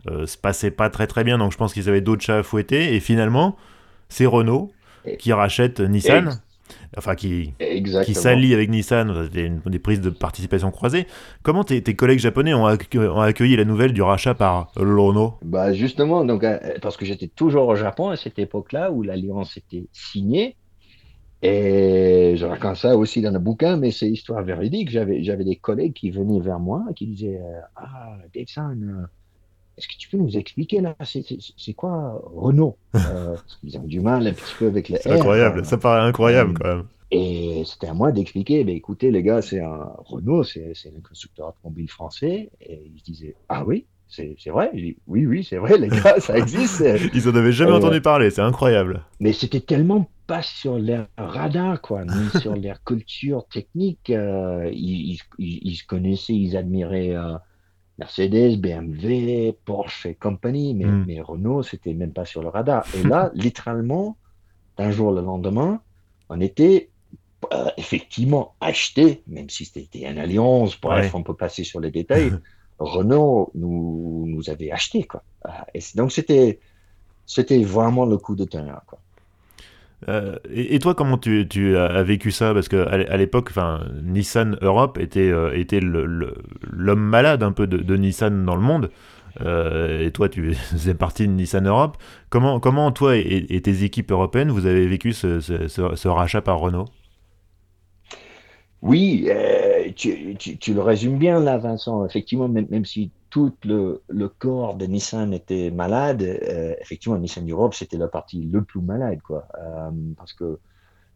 euh, 0.08 0.24
se 0.24 0.38
passait 0.38 0.70
pas 0.70 0.88
très 0.88 1.06
très 1.06 1.22
bien. 1.22 1.36
Donc 1.36 1.52
je 1.52 1.58
pense 1.58 1.74
qu'ils 1.74 1.90
avaient 1.90 2.00
d'autres 2.00 2.22
chats 2.22 2.38
à 2.38 2.42
fouetter. 2.42 2.94
Et 2.94 3.00
finalement, 3.00 3.56
c'est 4.08 4.24
Renault 4.24 4.72
qui 5.18 5.34
rachète 5.34 5.80
Nissan. 5.80 6.40
Enfin 6.96 7.14
qui, 7.14 7.52
qui 8.04 8.14
s'allie 8.14 8.54
avec 8.54 8.70
Nissan, 8.70 9.28
des 9.28 9.78
prises 9.78 10.00
de 10.00 10.10
participation 10.10 10.70
croisées. 10.70 11.06
Comment 11.42 11.64
tes, 11.64 11.82
collègues 11.94 12.18
japonais 12.18 12.54
ont, 12.54 12.66
accueilli, 12.66 13.56
la 13.56 13.64
nouvelle 13.64 13.92
du 13.92 14.02
rachat 14.02 14.34
par 14.34 14.72
Renault 14.76 15.34
Bah 15.42 15.72
justement, 15.72 16.24
donc, 16.24 16.44
euh, 16.44 16.58
parce 16.80 16.96
que 16.96 17.04
j'étais 17.04 17.28
toujours 17.28 17.68
au 17.68 17.76
Japon 17.76 18.10
à 18.10 18.16
cette 18.16 18.38
époque-là 18.38 18.90
où 18.90 19.02
l'alliance 19.02 19.56
était 19.56 19.86
signée. 19.92 20.56
Et 21.42 22.34
je 22.36 22.46
raconte 22.46 22.76
ça 22.76 22.96
aussi 22.96 23.20
dans 23.20 23.30
le 23.30 23.38
bouquin, 23.38 23.76
mais 23.76 23.90
c'est 23.90 24.08
histoire 24.08 24.42
véridique. 24.42 24.90
J'avais, 24.90 25.44
des 25.44 25.56
collègues 25.56 25.92
qui 25.92 26.10
venaient 26.10 26.40
vers 26.40 26.58
moi 26.58 26.84
et 26.90 26.94
qui 26.94 27.06
disaient 27.06 27.40
euh, 27.40 27.60
Ah, 27.76 28.16
Dave-san, 28.34 29.06
est-ce 29.76 29.88
que 29.88 29.94
tu 29.98 30.08
peux 30.08 30.16
nous 30.16 30.36
expliquer 30.36 30.80
là 30.80 30.94
C'est 31.04 31.74
quoi 31.74 32.22
Renault? 32.34 32.76
Euh, 32.96 33.34
Parce 33.34 33.56
qu'ils 33.56 33.78
ont 33.78 33.84
du 33.84 34.00
mal 34.00 34.26
un 34.26 34.32
petit 34.32 34.54
peu 34.58 34.66
avec 34.66 34.88
les. 34.88 34.98
C'est 34.98 35.12
incroyable, 35.12 35.64
ça 35.66 35.76
paraît 35.76 36.00
incroyable 36.00 36.54
quand 36.58 36.68
même. 36.68 36.84
Et 37.10 37.62
c'était 37.66 37.88
à 37.88 37.94
moi 37.94 38.10
d'expliquer, 38.10 38.64
ben, 38.64 38.74
écoutez 38.74 39.10
les 39.10 39.22
gars, 39.22 39.42
c'est 39.42 39.60
un 39.60 39.92
Renault, 39.98 40.42
c'est 40.44 40.72
un 40.86 41.00
constructeur 41.06 41.48
automobile 41.48 41.88
français. 41.90 42.50
Et 42.60 42.80
ils 42.84 43.02
disaient, 43.02 43.36
ah 43.48 43.64
oui, 43.64 43.84
c'est 44.08 44.34
vrai. 44.46 44.70
oui, 44.72 45.26
oui, 45.26 45.44
c'est 45.44 45.58
vrai, 45.58 45.78
les 45.78 45.88
gars, 45.88 46.18
ça 46.20 46.38
existe. 46.38 46.82
ils 47.14 47.28
en 47.28 47.34
avaient 47.34 47.52
jamais 47.52 47.72
entendu 47.72 48.00
parler, 48.00 48.30
c'est 48.30 48.40
incroyable. 48.40 49.04
Mais 49.20 49.32
c'était 49.32 49.60
tellement 49.60 50.08
pas 50.26 50.42
sur 50.42 50.78
leur 50.78 51.06
radar, 51.16 51.80
quoi, 51.80 52.04
ni 52.04 52.40
sur 52.40 52.56
leur 52.56 52.82
culture 52.82 53.46
technique. 53.46 54.10
Euh, 54.10 54.70
ils, 54.72 55.18
ils, 55.38 55.76
se 55.76 55.86
connaissaient, 55.86 56.34
ils 56.34 56.56
admiraient. 56.56 57.14
Euh, 57.14 57.34
Mercedes, 57.98 58.60
BMW, 58.60 59.52
Porsche 59.64 60.06
et 60.06 60.14
compagnie, 60.14 60.74
mais, 60.74 60.84
hmm. 60.84 61.04
mais 61.06 61.20
Renault, 61.20 61.62
c'était 61.62 61.94
même 61.94 62.12
pas 62.12 62.24
sur 62.24 62.42
le 62.42 62.48
radar. 62.48 62.84
Et 62.94 63.02
là, 63.02 63.30
littéralement, 63.34 64.16
d'un 64.76 64.90
jour 64.90 65.12
le 65.12 65.22
lendemain, 65.22 65.80
on 66.28 66.40
était 66.40 66.90
euh, 67.52 67.70
effectivement 67.76 68.54
acheté, 68.60 69.22
même 69.26 69.48
si 69.48 69.64
c'était 69.64 70.10
une 70.10 70.18
alliance, 70.18 70.78
bref, 70.80 71.14
on 71.14 71.22
peut 71.22 71.34
passer 71.34 71.64
sur 71.64 71.80
les 71.80 71.90
détails. 71.90 72.32
Renault 72.78 73.50
nous, 73.54 74.24
nous 74.26 74.50
avait 74.50 74.70
acheté, 74.70 75.04
quoi. 75.04 75.22
Et 75.72 75.80
donc, 75.94 76.12
c'était, 76.12 76.60
c'était 77.24 77.62
vraiment 77.62 78.04
le 78.04 78.18
coup 78.18 78.36
de 78.36 78.44
tonnerre, 78.44 78.82
quoi. 78.86 78.98
Euh, 80.08 80.36
et, 80.52 80.78
toi, 80.78 80.94
comment 80.94 81.18
tu, 81.18 81.76
as 81.76 82.02
vécu 82.02 82.30
ça? 82.30 82.52
Parce 82.54 82.68
qu'à 82.68 82.84
à, 82.84 83.16
l'époque, 83.16 83.50
Nissan 84.02 84.58
Europe 84.60 84.98
était, 84.98 85.30
euh, 85.30 85.56
était 85.56 85.80
l'homme 85.80 87.00
malade 87.00 87.42
un 87.42 87.52
peu 87.52 87.66
de, 87.66 87.96
Nissan 87.96 88.44
dans 88.44 88.56
le 88.56 88.62
monde. 88.62 88.90
Euh, 89.42 90.04
et 90.04 90.10
toi, 90.12 90.28
tu 90.28 90.54
faisais 90.54 90.94
partie 90.94 91.26
de 91.26 91.32
Nissan 91.32 91.66
Europe. 91.66 91.96
Comment, 92.30 92.60
comment 92.60 92.90
toi 92.92 93.16
et, 93.16 93.60
tes 93.62 93.84
équipes 93.84 94.10
européennes, 94.10 94.50
vous 94.50 94.66
avez 94.66 94.86
vécu 94.86 95.12
ce, 95.12 96.08
rachat 96.08 96.40
par 96.40 96.58
Renault? 96.58 96.86
Oui, 98.86 99.28
tu, 99.96 100.36
tu, 100.36 100.74
le 100.74 100.80
résumes 100.80 101.18
bien 101.18 101.40
là, 101.40 101.58
Vincent. 101.58 102.04
Effectivement, 102.04 102.48
même, 102.48 102.66
même 102.70 102.84
si 102.84 103.10
tout 103.30 103.54
le, 103.64 104.02
le, 104.08 104.28
corps 104.28 104.76
de 104.76 104.86
Nissan 104.86 105.32
était 105.32 105.70
malade, 105.70 106.22
euh, 106.22 106.74
effectivement, 106.80 107.18
Nissan 107.18 107.48
Europe, 107.48 107.74
c'était 107.74 107.98
la 107.98 108.08
partie 108.08 108.42
le 108.42 108.62
plus 108.62 108.80
malade, 108.80 109.20
quoi. 109.22 109.46
Euh, 109.58 109.90
parce 110.16 110.32
que 110.32 110.58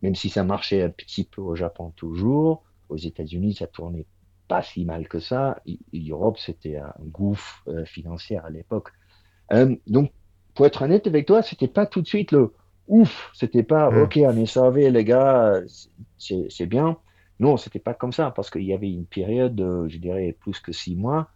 même 0.02 0.14
si 0.14 0.30
ça 0.30 0.44
marchait 0.44 0.82
un 0.82 0.90
petit 0.90 1.24
peu 1.24 1.40
au 1.40 1.54
Japon 1.54 1.92
toujours, 1.96 2.62
aux 2.88 2.96
États-Unis, 2.96 3.54
ça 3.54 3.66
tournait 3.66 4.06
pas 4.48 4.62
si 4.62 4.84
mal 4.84 5.08
que 5.08 5.20
ça. 5.20 5.62
Europe, 5.94 6.38
c'était 6.38 6.76
un 6.76 6.92
gouffre 7.00 7.62
euh, 7.68 7.84
financier 7.84 8.38
à 8.38 8.50
l'époque. 8.50 8.90
donc, 9.87 10.12
pour 10.54 10.66
être 10.66 10.83
honnête 10.83 11.06
avec 11.06 11.26
toi, 11.26 11.42
c'était 11.42 11.68
pas 11.68 11.87
tout 11.87 12.02
de 12.02 12.06
suite 12.06 12.33
le 12.33 12.52
ouf, 12.88 13.30
c'était 13.35 13.62
pas 13.62 13.90
mmh. 13.90 14.02
ok, 14.02 14.20
on 14.24 14.37
est 14.37 14.46
sauvé, 14.46 14.90
les 14.90 15.04
gars, 15.04 15.61
c'est 16.18 16.66
bien. 16.66 16.96
Non, 17.40 17.57
c'était 17.57 17.81
pas 17.81 17.94
comme 17.94 18.12
ça, 18.12 18.31
parce 18.31 18.50
qu'il 18.50 18.64
y 18.64 18.72
avait 18.72 18.90
une 18.90 19.07
période, 19.07 19.59
je 19.88 19.96
dirais, 19.96 20.37
plus 20.38 20.61
que 20.61 20.72
six 20.72 20.94
mois, 20.94 21.29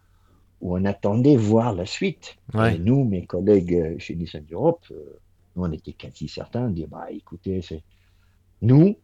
où 0.61 0.75
on 0.77 0.85
attendait 0.85 1.35
voir 1.35 1.73
la 1.73 1.85
suite. 1.85 2.37
Et 2.53 2.77
nous, 2.79 3.03
mes 3.03 3.25
collègues 3.25 3.75
euh, 3.75 3.95
chez 3.99 4.15
Nissan 4.15 4.45
Europe, 4.51 4.85
euh, 4.91 5.19
nous, 5.55 5.63
on 5.65 5.71
était 5.71 5.93
quasi 5.93 6.27
certains 6.27 6.69
de 6.69 6.73
dire, 6.73 6.87
bah, 6.87 7.07
écoutez, 7.11 7.61
c'est 7.61 7.83
nous, 8.61 8.97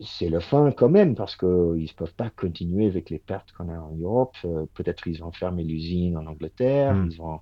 c'est 0.00 0.28
le 0.28 0.40
fin 0.40 0.72
quand 0.72 0.88
même, 0.88 1.14
parce 1.14 1.36
qu'ils 1.36 1.48
ne 1.48 1.96
peuvent 1.96 2.14
pas 2.14 2.30
continuer 2.30 2.86
avec 2.86 3.10
les 3.10 3.18
pertes 3.18 3.52
qu'on 3.52 3.68
a 3.68 3.78
en 3.78 3.94
Europe. 3.94 4.36
Euh, 4.44 4.66
peut-être 4.74 5.06
ils 5.06 5.20
vont 5.20 5.32
fermer 5.32 5.62
l'usine 5.62 6.16
en 6.16 6.26
Angleterre, 6.26 6.94
hmm. 6.94 7.10
ils 7.10 7.18
vont 7.18 7.40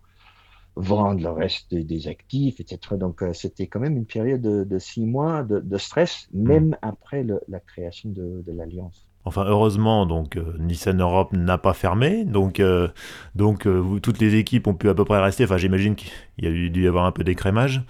vendre 0.76 1.22
le 1.22 1.30
reste 1.30 1.74
des 1.74 2.08
actifs, 2.08 2.60
etc. 2.60 2.96
Donc, 2.96 3.22
c'était 3.32 3.66
quand 3.66 3.80
même 3.80 3.96
une 3.96 4.06
période 4.06 4.42
de, 4.42 4.78
six 4.78 5.04
mois 5.04 5.42
de, 5.42 5.78
stress, 5.78 6.28
hmm. 6.32 6.48
même 6.48 6.76
après 6.82 7.26
la 7.48 7.60
création 7.60 8.10
de 8.10 8.52
l'Alliance. 8.52 9.06
Enfin, 9.24 9.44
heureusement, 9.46 10.04
donc 10.04 10.36
euh, 10.36 10.56
Nissan 10.58 11.00
Europe 11.00 11.32
n'a 11.32 11.56
pas 11.56 11.74
fermé, 11.74 12.24
donc 12.24 12.58
euh, 12.58 12.88
donc 13.36 13.66
euh, 13.66 14.00
toutes 14.00 14.18
les 14.18 14.34
équipes 14.34 14.66
ont 14.66 14.74
pu 14.74 14.88
à 14.88 14.94
peu 14.94 15.04
près 15.04 15.20
rester. 15.20 15.44
Enfin, 15.44 15.58
j'imagine 15.58 15.94
qu'il 15.94 16.10
y 16.38 16.46
a 16.48 16.50
dû 16.50 16.82
y 16.82 16.88
avoir 16.88 17.04
un 17.04 17.12
peu 17.12 17.22
d'écrémage, 17.22 17.82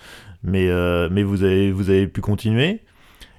mais 0.43 0.69
mais 1.11 1.23
vous 1.23 1.43
avez 1.43 1.73
vous 1.73 1.89
avez 1.91 2.07
pu 2.07 2.21
continuer. 2.21 2.81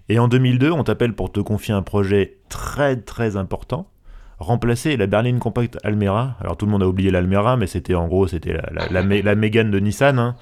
Et 0.10 0.20
en 0.20 0.28
2002, 0.28 0.72
on 0.72 0.84
t'appelle 0.84 1.14
pour 1.14 1.32
te 1.32 1.40
confier 1.40 1.74
un 1.74 1.84
projet 1.84 2.40
très 2.50 2.98
très 2.98 3.38
important, 3.38 3.88
remplacer 4.40 4.98
la 4.98 5.08
berline 5.08 5.40
Compact 5.40 5.78
Almera. 5.84 6.36
Alors 6.40 6.58
tout 6.58 6.66
le 6.66 6.72
monde 6.72 6.84
a 6.84 6.88
oublié 6.88 7.12
l'Almera, 7.12 7.58
mais 7.58 7.68
c'était 7.68 7.96
en 7.96 8.08
gros 8.08 8.28
c'était 8.28 8.54
la, 8.54 9.02
la, 9.02 9.36
de 9.36 9.80
Nissan. 9.80 10.20
Hein. 10.20 10.36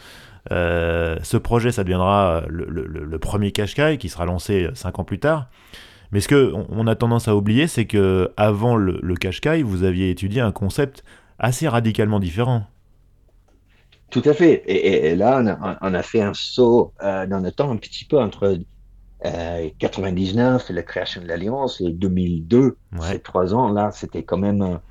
ce 0.49 1.37
projet, 1.37 1.71
ça 1.71 1.83
deviendra 1.83 2.43
le, 2.47 2.65
le, 2.65 3.19
premier 3.19 3.51
Qashqai 3.51 3.97
qui 3.97 4.09
sera 4.09 4.25
lancé 4.25 4.69
cinq 4.73 4.99
ans 4.99 5.03
plus 5.03 5.19
tard. 5.19 5.49
Mais 6.11 6.19
ce 6.19 6.27
qu'on 6.27 6.87
a 6.87 6.95
tendance 6.95 7.27
à 7.27 7.35
oublier, 7.35 7.67
c'est 7.67 7.85
que 7.85 8.31
avant 8.35 8.75
le, 8.75 8.99
le 9.01 9.15
Qashqai, 9.15 9.63
vous 9.63 9.83
aviez 9.83 10.09
étudié 10.09 10.41
un 10.41 10.51
concept 10.51 11.03
assez 11.39 11.67
radicalement 11.67 12.19
différent. 12.19 12.65
Tout 14.11 14.21
à 14.25 14.33
fait. 14.33 14.63
Et, 14.67 15.15
là, 15.15 15.41
on 15.81 15.93
a, 15.93 16.03
fait 16.03 16.21
un 16.21 16.33
saut 16.33 16.93
euh, 17.01 17.25
dans 17.25 17.39
le 17.39 17.49
temps 17.51 17.71
un 17.71 17.77
petit 17.77 18.03
peu 18.03 18.19
entre 18.19 18.57
99 18.57 18.70
euh, 19.25 19.67
et 20.69 20.73
la 20.73 20.83
création 20.83 21.21
de 21.21 21.27
l'Alliance 21.27 21.81
et 21.81 21.91
2002. 21.91 22.77
Ces 23.01 23.19
trois 23.19 23.53
ans, 23.53 23.71
là, 23.71 23.91
c'était 23.91 24.23
quand 24.23 24.37
même 24.37 24.61
un 24.61 24.81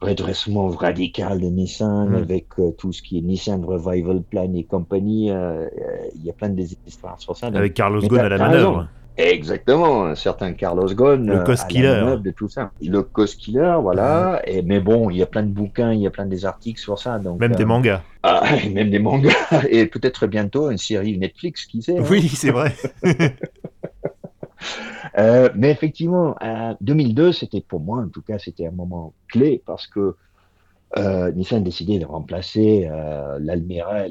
redressement 0.00 0.68
radical 0.68 1.40
de 1.40 1.46
Nissan 1.46 2.10
mm. 2.10 2.14
avec 2.14 2.46
euh, 2.58 2.70
tout 2.76 2.92
ce 2.92 3.02
qui 3.02 3.18
est 3.18 3.22
Nissan 3.22 3.64
Revival 3.64 4.22
Plan 4.22 4.52
et 4.54 4.64
compagnie. 4.64 5.26
Il 5.28 6.24
y 6.24 6.30
a 6.30 6.32
plein 6.32 6.50
histoires 6.86 7.20
sur 7.20 7.36
ça. 7.36 7.46
avec 7.46 7.74
Carlos 7.74 8.00
Ghosn 8.00 8.20
à 8.20 8.28
la 8.28 8.38
manœuvre. 8.38 8.88
Exactement, 9.18 10.04
un 10.04 10.14
certain 10.14 10.52
Carlos 10.52 10.92
Ghosn. 10.92 11.26
Le 11.26 11.44
Cost 11.44 11.66
Killer. 11.68 12.16
De 12.22 12.30
tout 12.30 12.48
ça. 12.48 12.70
Le 12.82 13.02
Cost 13.02 13.38
Killer, 13.40 13.76
voilà. 13.80 14.42
Et, 14.46 14.60
mais 14.60 14.78
bon, 14.78 15.08
il 15.08 15.16
y 15.16 15.22
a 15.22 15.26
plein 15.26 15.42
de 15.42 15.48
bouquins, 15.48 15.92
il 15.92 16.00
y 16.00 16.06
a 16.06 16.10
plein 16.10 16.26
des 16.26 16.44
articles 16.44 16.80
sur 16.80 16.98
ça. 16.98 17.18
Donc, 17.18 17.40
même 17.40 17.54
des 17.54 17.62
euh, 17.62 17.66
mangas. 17.66 18.02
Ah, 18.22 18.42
même 18.72 18.90
des 18.90 18.98
mangas. 18.98 19.32
Et 19.70 19.86
peut-être 19.86 20.26
bientôt 20.26 20.70
une 20.70 20.76
série 20.76 21.16
Netflix, 21.16 21.64
qui 21.64 21.80
sait. 21.82 21.98
Hein. 21.98 22.04
Oui, 22.10 22.28
c'est 22.28 22.50
vrai. 22.50 22.74
euh, 25.18 25.48
mais 25.54 25.70
effectivement, 25.70 26.36
2002, 26.80 27.32
c'était 27.32 27.60
pour 27.60 27.80
moi, 27.80 27.98
en 27.98 28.08
tout 28.08 28.22
cas, 28.22 28.38
c'était 28.38 28.66
un 28.66 28.72
moment 28.72 29.14
clé 29.28 29.62
parce 29.64 29.86
que 29.86 30.16
euh, 30.96 31.32
Nissan 31.32 31.58
a 31.58 31.60
décidé 31.64 31.98
de 31.98 32.06
remplacer 32.06 32.88
euh, 32.90 33.38
l'Almera 33.40 34.06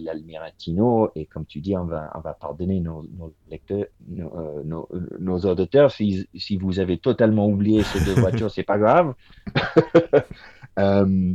et 1.15 1.25
comme 1.25 1.45
tu 1.45 1.61
dis, 1.61 1.75
on 1.75 1.85
va, 1.85 2.11
on 2.15 2.19
va 2.19 2.33
pardonner 2.33 2.79
nos, 2.79 3.05
lecteurs, 3.49 3.85
nos, 4.07 4.87
euh, 4.93 4.99
nos, 5.19 5.39
auditeurs 5.39 5.91
si, 5.91 6.27
si, 6.35 6.57
vous 6.57 6.79
avez 6.79 6.97
totalement 6.97 7.47
oublié 7.47 7.81
ces 7.83 8.03
deux 8.03 8.13
voitures, 8.19 8.51
c'est 8.51 8.63
pas 8.63 8.77
grave. 8.77 9.13
euh, 10.79 11.33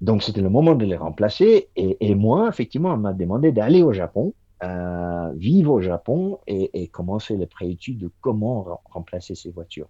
donc 0.00 0.22
c'était 0.22 0.40
le 0.40 0.50
moment 0.50 0.74
de 0.74 0.86
les 0.86 0.96
remplacer. 0.96 1.68
Et, 1.76 1.98
et 2.00 2.14
moi, 2.14 2.48
effectivement, 2.48 2.94
on 2.94 2.96
m'a 2.96 3.12
demandé 3.12 3.52
d'aller 3.52 3.82
au 3.82 3.92
Japon, 3.92 4.32
euh, 4.62 5.32
vivre 5.34 5.72
au 5.72 5.80
Japon 5.80 6.38
et, 6.46 6.82
et 6.82 6.88
commencer 6.88 7.36
les 7.36 7.46
préétudes 7.46 7.98
de 7.98 8.10
comment 8.20 8.80
remplacer 8.84 9.34
ces 9.34 9.50
voitures. 9.50 9.88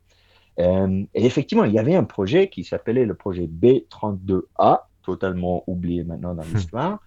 Euh, 0.58 1.04
et 1.14 1.26
effectivement, 1.26 1.64
il 1.64 1.72
y 1.72 1.78
avait 1.78 1.94
un 1.94 2.04
projet 2.04 2.48
qui 2.48 2.64
s'appelait 2.64 3.04
le 3.04 3.14
projet 3.14 3.46
B32A, 3.46 4.80
totalement 5.02 5.64
oublié 5.66 6.04
maintenant 6.04 6.34
dans 6.34 6.42
hmm. 6.42 6.54
l'histoire, 6.54 7.00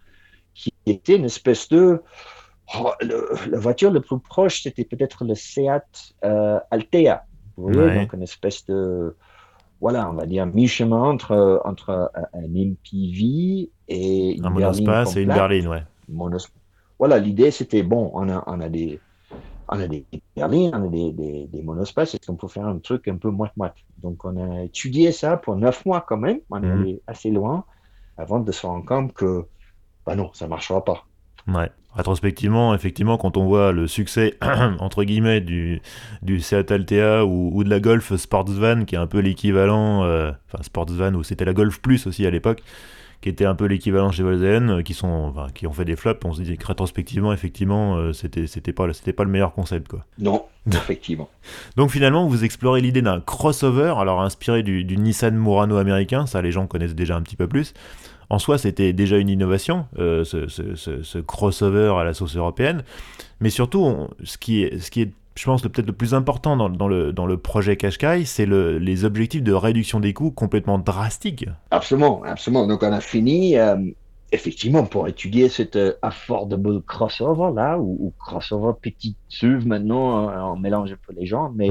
qui 0.53 0.73
était 0.85 1.15
une 1.15 1.25
espèce 1.25 1.69
de... 1.69 2.01
Oh, 2.79 2.91
la 2.99 3.59
voiture 3.59 3.91
le 3.91 4.01
plus 4.01 4.19
proche, 4.19 4.63
c'était 4.63 4.85
peut-être 4.85 5.23
le 5.23 5.35
Seat 5.35 6.15
euh, 6.23 6.59
Altea. 6.71 7.25
Vous 7.57 7.71
voyez, 7.71 8.01
donc 8.01 8.13
une 8.13 8.23
espèce 8.23 8.65
de... 8.65 9.15
Voilà, 9.81 10.09
on 10.09 10.13
va 10.13 10.25
dire 10.25 10.45
mi-chemin 10.45 11.01
entre, 11.01 11.61
entre 11.65 12.11
un 12.33 12.47
MPV 12.47 13.69
et 13.87 14.35
une 14.35 14.45
un 14.45 14.49
monospace 14.49 15.15
et 15.15 15.23
une 15.23 15.29
berline, 15.29 15.67
ouais. 15.67 15.83
Voilà, 16.99 17.19
l'idée 17.19 17.51
c'était 17.51 17.83
bon, 17.83 18.11
on 18.13 18.29
a, 18.29 18.43
on 18.47 18.59
a 18.61 18.69
des 18.69 18.99
on 19.67 19.79
a 19.79 19.87
des 19.87 20.05
berlines, 20.35 20.71
on 20.75 20.85
a 20.85 20.87
des, 20.87 21.11
des, 21.11 21.47
des 21.47 21.61
monospaces, 21.63 22.13
est-ce 22.13 22.27
qu'on 22.27 22.35
peut 22.35 22.47
faire 22.47 22.67
un 22.67 22.77
truc 22.77 23.07
un 23.07 23.17
peu 23.17 23.29
moite-moite? 23.29 23.75
Donc 24.03 24.23
on 24.23 24.37
a 24.37 24.63
étudié 24.63 25.11
ça 25.11 25.37
pour 25.37 25.55
neuf 25.55 25.85
mois 25.85 26.05
quand 26.07 26.17
même, 26.17 26.39
on 26.51 26.61
est 26.61 26.67
mhm. 26.67 26.81
allé 26.81 27.01
assez 27.07 27.31
loin, 27.31 27.65
avant 28.17 28.39
de 28.39 28.51
se 28.51 28.65
rendre 28.65 28.85
compte 28.85 29.13
que, 29.13 29.45
bah 30.05 30.15
non, 30.15 30.29
ça 30.33 30.45
ne 30.45 30.51
marchera 30.51 30.83
pas. 30.83 31.05
Ouais. 31.47 31.69
Rétrospectivement, 31.95 32.75
effectivement, 32.75 33.17
quand 33.17 33.37
on 33.37 33.45
voit 33.45 33.71
le 33.71 33.87
succès, 33.87 34.37
entre 34.79 35.05
guillemets, 35.05 35.39
du, 35.39 35.81
du 36.21 36.41
Seat 36.41 36.69
Altea 36.69 37.25
ou, 37.25 37.63
de 37.63 37.69
la 37.69 37.79
Golf 37.79 38.13
Sportsvan, 38.17 38.83
qui 38.83 38.95
est 38.95 38.97
un 38.97 39.07
peu 39.07 39.19
l'équivalent, 39.19 40.03
euh, 40.03 40.31
enfin 40.47 40.61
Sportsvan, 40.61 41.15
ou 41.15 41.23
c'était 41.23 41.45
la 41.45 41.53
Golf 41.53 41.81
Plus 41.81 42.05
aussi 42.05 42.27
à 42.27 42.31
l'époque, 42.31 42.63
qui 43.21 43.29
était 43.29 43.45
un 43.45 43.55
peu 43.55 43.65
l'équivalent 43.65 44.11
chez 44.11 44.23
Volkswagen, 44.23 44.69
euh, 44.69 44.81
qui, 44.81 44.93
sont, 44.93 45.33
qui 45.53 45.67
ont 45.67 45.73
fait 45.73 45.85
des 45.85 45.95
flops, 45.95 46.23
on 46.25 46.33
se 46.33 46.41
dit 46.41 46.57
que 46.57 46.67
rétrospectivement, 46.67 47.33
effectivement, 47.33 47.95
euh, 47.97 48.13
c'était, 48.13 48.47
c'était, 48.47 48.73
pas, 48.73 48.91
c'était 48.93 49.13
pas 49.13 49.23
le 49.23 49.29
meilleur 49.29 49.53
concept. 49.53 49.87
Quoi. 49.87 50.05
Non, 50.19 50.45
effectivement. 50.67 51.29
Donc 51.75 51.91
finalement, 51.91 52.27
vous 52.27 52.43
explorez 52.43 52.81
l'idée 52.81 53.01
d'un 53.01 53.19
crossover, 53.19 53.95
alors 53.97 54.21
inspiré 54.21 54.63
du, 54.63 54.83
du 54.83 54.97
Nissan 54.97 55.35
Murano 55.35 55.77
américain, 55.77 56.25
ça 56.25 56.41
les 56.41 56.51
gens 56.51 56.67
connaissent 56.67 56.95
déjà 56.95 57.15
un 57.15 57.21
petit 57.21 57.35
peu 57.35 57.47
plus, 57.47 57.73
en 58.29 58.39
soi, 58.39 58.57
c'était 58.57 58.93
déjà 58.93 59.17
une 59.17 59.29
innovation, 59.29 59.87
euh, 59.99 60.23
ce, 60.23 61.19
crossover 61.19 61.93
à 61.99 62.03
la 62.03 62.13
sauce 62.13 62.35
européenne. 62.35 62.83
Mais 63.39 63.49
surtout, 63.49 64.07
ce, 64.23 64.37
qui 64.37 64.63
est, 64.63 64.79
ce 64.79 64.89
qui 64.89 65.01
est, 65.01 65.11
je 65.35 65.45
pense, 65.45 65.61
peut-être 65.61 65.87
le 65.87 65.93
plus 65.93 66.13
important 66.13 66.55
dans, 66.55 66.87
le, 66.87 67.11
dans 67.11 67.25
le 67.25 67.37
projet 67.37 67.75
Qashqai, 67.75 68.23
c'est 68.25 68.45
les 68.45 69.05
objectifs 69.05 69.43
de 69.43 69.51
réduction 69.51 69.99
des 69.99 70.13
coûts 70.13 70.31
complètement 70.31 70.79
drastiques. 70.79 71.45
Absolument, 71.71 72.23
absolument. 72.23 72.67
Donc 72.67 72.83
on 72.83 72.91
a 72.91 73.01
fini, 73.01 73.57
euh, 73.57 73.75
effectivement, 74.31 74.85
pour 74.85 75.09
étudier 75.09 75.49
cet 75.49 75.75
euh, 75.75 75.93
affordable 76.01 76.81
crossover 76.83 77.53
là, 77.53 77.77
ou, 77.77 78.13
crossover 78.17 78.73
petit 78.81 79.17
SUV 79.27 79.65
maintenant, 79.65 80.53
on 80.53 80.55
mélange 80.55 80.93
un 80.93 80.97
peu 81.05 81.13
les 81.13 81.25
gens, 81.25 81.51
mais 81.53 81.69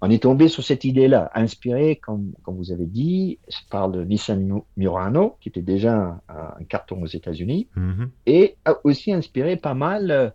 on 0.00 0.10
est 0.10 0.22
tombé 0.22 0.48
sur 0.48 0.62
cette 0.62 0.84
idée-là, 0.84 1.30
inspirée, 1.34 1.96
comme, 1.96 2.32
comme, 2.42 2.56
vous 2.56 2.70
avez 2.70 2.86
dit, 2.86 3.38
par 3.68 3.88
le 3.88 4.04
Nissan 4.04 4.62
Murano, 4.76 5.36
qui 5.40 5.48
était 5.48 5.60
déjà 5.60 6.20
un, 6.28 6.64
carton 6.68 7.02
aux 7.02 7.06
États-Unis, 7.06 7.66
mhm. 7.74 8.08
et 8.26 8.56
aussi 8.84 9.12
inspiré 9.12 9.56
pas 9.56 9.74
mal, 9.74 10.32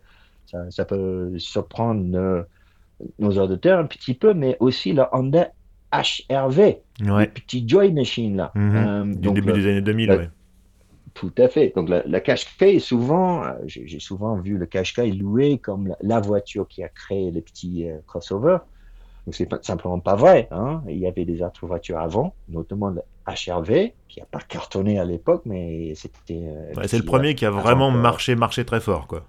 euh, 0.53 0.69
ça, 0.69 0.85
peut 0.85 1.33
surprendre 1.37 2.17
euh, 2.17 2.43
nos 3.19 3.37
auditeurs 3.37 3.79
un 3.79 3.85
petit 3.85 4.13
peu, 4.13 4.33
mais 4.33 4.57
aussi 4.59 4.93
le 4.93 5.03
Honda 5.11 5.49
HRV, 5.91 6.77
le 6.99 7.25
petit 7.25 7.67
Joy 7.67 7.91
Machine 7.91 8.37
là. 8.37 8.51
Mhm. 8.55 8.75
Euh, 8.75 9.15
du 9.15 9.31
début 9.31 9.53
des 9.53 9.67
années 9.67 9.81
2000, 9.81 10.11
oui. 10.11 10.25
Tout 11.13 11.31
à 11.37 11.47
fait. 11.47 11.71
Donc 11.75 11.89
la, 11.89 12.01
la 12.07 12.19
Qashqai 12.19 12.77
est 12.77 12.79
souvent, 12.79 13.43
j'ai 13.67 13.99
souvent 13.99 14.35
vu 14.37 14.57
le 14.57 14.65
Qashqai 14.65 15.11
loué 15.11 15.59
comme 15.59 15.95
la, 16.01 16.19
voiture 16.19 16.67
qui 16.67 16.81
a 16.81 16.89
créé 16.89 17.29
le 17.29 17.41
petit 17.41 17.85
crossover. 18.07 18.57
Donc 19.25 19.35
c'est 19.35 19.47
simplement 19.63 19.99
pas 19.99 20.15
vrai. 20.15 20.47
Hein. 20.49 20.81
Il 20.87 20.97
y 20.97 21.05
avait 21.05 21.25
des 21.25 21.43
autres 21.43 21.67
voitures 21.67 21.99
avant, 21.99 22.33
notamment 22.49 22.89
le 22.89 23.01
HRV, 23.27 23.91
qui 24.09 24.19
n'a 24.19 24.25
pas 24.25 24.39
cartonné 24.39 24.99
à 24.99 25.05
l'époque, 25.05 25.43
mais 25.45 25.95
c'était. 25.95 26.43
Euh, 26.43 26.83
c'est 26.87 26.97
le 26.97 27.05
premier 27.05 27.35
qui 27.35 27.45
a 27.45 27.51
vraiment 27.51 27.91
marché, 27.91 28.35
marché 28.35 28.65
très 28.65 28.81
fort, 28.81 29.07
quoi. 29.07 29.23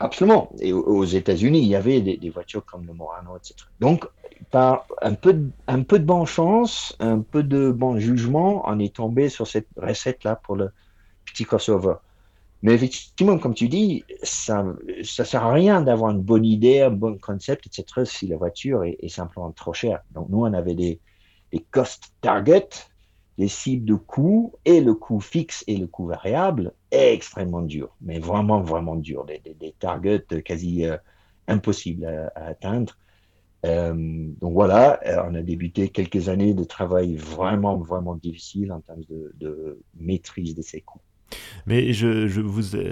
Absolument. 0.00 0.50
Et 0.60 0.72
aux 0.72 1.04
États-Unis, 1.04 1.60
il 1.60 1.68
y 1.68 1.74
avait 1.74 2.00
des, 2.00 2.30
voitures 2.30 2.64
comme 2.64 2.86
le 2.86 2.92
Morano, 2.92 3.36
etc. 3.36 3.54
Donc, 3.80 4.06
par 4.50 4.86
un 5.02 5.14
peu, 5.14 5.32
de, 5.32 5.50
un 5.66 5.82
peu 5.82 5.98
de 5.98 6.04
bonne 6.04 6.24
chance, 6.24 6.96
un 7.00 7.20
peu 7.20 7.42
de 7.42 7.72
bon 7.72 7.98
jugement, 7.98 8.62
on 8.66 8.78
est 8.78 8.94
tombé 8.94 9.28
sur 9.28 9.46
cette 9.46 9.66
recette-là 9.76 10.36
pour 10.36 10.54
le 10.54 10.70
petit 11.24 11.44
crossover. 11.44 11.94
Mais 12.62 12.74
effectivement, 12.74 13.38
comme 13.38 13.54
tu 13.54 13.68
dis, 13.68 14.04
ça 14.22 14.64
ne 14.64 15.02
sert 15.02 15.44
à 15.44 15.52
rien 15.52 15.80
d'avoir 15.80 16.10
une 16.12 16.22
bonne 16.22 16.44
idée, 16.44 16.80
un 16.80 16.90
bon 16.90 17.18
concept, 17.18 17.66
etc., 17.66 18.04
si 18.04 18.26
la 18.28 18.36
voiture 18.36 18.84
est, 18.84 19.08
simplement 19.08 19.50
trop 19.50 19.72
chère. 19.72 20.00
Donc, 20.12 20.28
nous, 20.28 20.44
on 20.44 20.52
avait 20.52 20.74
des, 20.74 21.00
des 21.52 21.64
cost 21.70 22.12
targets, 22.20 22.87
des 23.38 23.48
cibles 23.48 23.86
de 23.86 23.94
coûts, 23.94 24.52
et 24.64 24.80
le 24.80 24.94
coût 24.94 25.20
fixe 25.20 25.62
et 25.68 25.76
le 25.76 25.86
coût 25.86 26.06
variable 26.06 26.72
extrêmement 26.90 27.62
dur, 27.62 27.96
mais 28.00 28.18
vraiment, 28.18 28.60
vraiment 28.60 28.96
dur. 28.96 29.24
Des, 29.24 29.74
targets 29.78 30.24
quasi 30.44 30.84
euh, 30.84 30.96
impossibles 31.46 32.04
à, 32.34 32.46
atteindre. 32.46 32.98
Euh, 33.64 33.94
donc 34.40 34.52
voilà, 34.52 35.00
euh, 35.06 35.22
on 35.28 35.34
a 35.34 35.42
débuté 35.42 35.88
quelques 35.88 36.28
années 36.28 36.52
de 36.52 36.64
travail 36.64 37.14
vraiment, 37.14 37.76
vraiment 37.76 38.16
difficile 38.16 38.72
en 38.72 38.80
termes 38.80 39.02
de, 39.08 39.80
maîtrise 39.98 40.54
de 40.56 40.62
ces 40.62 40.80
coûts. 40.80 41.00
Mais 41.66 41.92
je, 41.92 42.26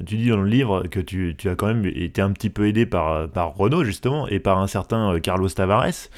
tu 0.02 0.16
dis 0.16 0.28
dans 0.28 0.36
le 0.36 0.48
livre 0.48 0.86
que 0.88 1.00
tu, 1.00 1.34
as 1.44 1.54
quand 1.56 1.68
même 1.68 1.86
été 1.86 2.20
un 2.20 2.30
petit 2.32 2.50
peu 2.50 2.68
aidé 2.68 2.84
par, 2.86 3.30
Renault, 3.56 3.82
justement, 3.82 4.28
et 4.28 4.38
par 4.38 4.58
un 4.58 4.66
certain 4.66 5.18
Carlos 5.20 5.48
Tavares, 5.48 6.10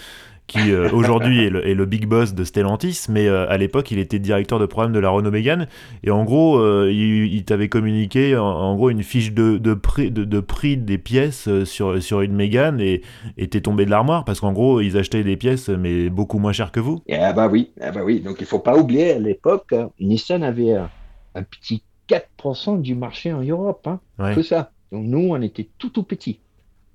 qui 0.48 0.72
euh, 0.72 0.90
aujourd'hui 0.92 1.44
est, 1.44 1.54
est, 1.54 1.74
le 1.74 1.86
big 1.86 2.06
boss 2.06 2.34
de 2.34 2.42
Stellantis, 2.42 3.06
mais 3.08 3.28
euh, 3.28 3.48
à 3.48 3.58
l'époque, 3.58 3.90
il 3.92 3.98
était 3.98 4.18
directeur 4.18 4.58
de 4.58 4.66
programme 4.66 4.92
de 4.92 4.98
la 4.98 5.10
Renault 5.10 5.30
Mégane. 5.30 5.68
Et 6.02 6.10
en 6.10 6.24
gros, 6.24 6.58
il, 6.88 7.44
t'avait 7.44 7.68
communiqué 7.68 8.36
en, 8.36 8.74
gros 8.74 8.90
une 8.90 9.02
fiche 9.02 9.32
de, 9.32 9.58
de, 9.58 9.74
prix, 9.74 10.10
de, 10.10 10.24
de, 10.24 10.40
prix 10.40 10.76
des 10.76 10.98
pièces 10.98 11.48
sur, 11.64 12.02
sur 12.02 12.22
une 12.22 12.34
Mégane 12.34 12.80
et 12.80 13.02
t'es 13.48 13.60
tombé 13.60 13.84
de 13.84 13.90
l'armoire 13.90 14.24
parce 14.24 14.40
qu'en 14.40 14.52
gros, 14.52 14.80
ils 14.80 14.96
achetaient 14.96 15.22
des 15.22 15.36
pièces, 15.36 15.68
mais 15.68 16.08
beaucoup 16.08 16.38
moins 16.38 16.52
cher 16.52 16.72
que 16.72 16.80
vous. 16.80 17.02
Ah 17.12 17.32
bah 17.32 17.48
oui, 17.48 17.70
ah 17.80 17.92
bah 17.92 18.00
oui. 18.04 18.20
Donc 18.20 18.38
il 18.40 18.46
faut 18.46 18.58
pas 18.58 18.76
oublier, 18.76 19.12
à 19.12 19.18
l'époque, 19.18 19.74
Nissan 20.00 20.42
avait 20.42 20.72
un 20.72 21.42
petit 21.42 21.82
4% 22.08 22.80
du 22.80 22.94
marché 22.94 23.32
en 23.32 23.42
Europe. 23.42 23.86
Hein, 23.86 24.34
Que 24.34 24.42
ça. 24.42 24.70
Donc 24.90 25.04
nous, 25.04 25.28
on 25.30 25.40
était 25.42 25.68
tout 25.78 25.90
tout 25.90 26.02
petit. 26.02 26.40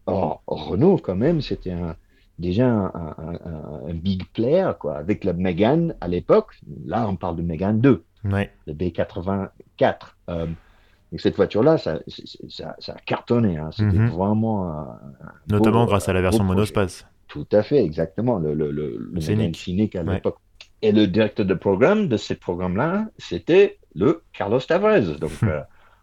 Or, 0.06 0.42
Renault, 0.48 0.98
quand 0.98 1.16
même, 1.16 1.39
c'était 1.42 1.72
un, 1.72 1.96
déjà 2.39 2.67
un, 2.67 3.93
big 3.93 4.26
player, 4.34 4.72
quoi, 4.80 4.98
avec 4.98 5.24
la 5.24 5.34
Mégane 5.34 5.96
à 6.02 6.08
l'époque. 6.08 6.60
Là, 6.86 7.08
on 7.08 7.15
parle 7.15 7.38
de 7.38 7.41
Mégane 7.41 7.80
2, 7.80 8.04
le 8.24 8.48
B84. 8.67 9.96
Euh, 10.30 10.46
donc 10.46 11.22
cette 11.22 11.36
voiture-là, 11.36 11.78
ça, 11.78 12.00
ça, 12.50 12.76
a 12.88 13.00
cartonné. 13.06 13.58
Hein. 13.58 13.69
C'était 13.72 13.98
mhm. 13.98 14.10
vraiment. 14.10 14.88
Notamment 15.48 15.86
grâce 15.86 16.10
à 16.10 16.13
la 16.13 16.22
version 16.22 16.43
monospace. 16.43 17.06
Tout 17.28 17.48
à 17.52 17.63
fait, 17.63 17.84
exactement. 17.84 18.39
Le, 18.39 18.54
le, 18.54 18.72
le, 18.72 19.10
le 19.12 19.22
Scénic 19.22 19.96
à 19.96 20.04
l'époque. 20.04 20.38
Et 20.84 20.91
le 20.91 21.08
directeur 21.08 21.46
de 21.46 21.54
programme 21.54 22.10
de 22.10 22.17
ce 22.17 22.34
programme-là, 22.34 23.08
c'était 23.17 23.80
le 23.96 24.22
Carlos 24.34 24.60
Tavares. 24.60 25.17
Donc, 25.17 25.32
euh, 25.43 25.62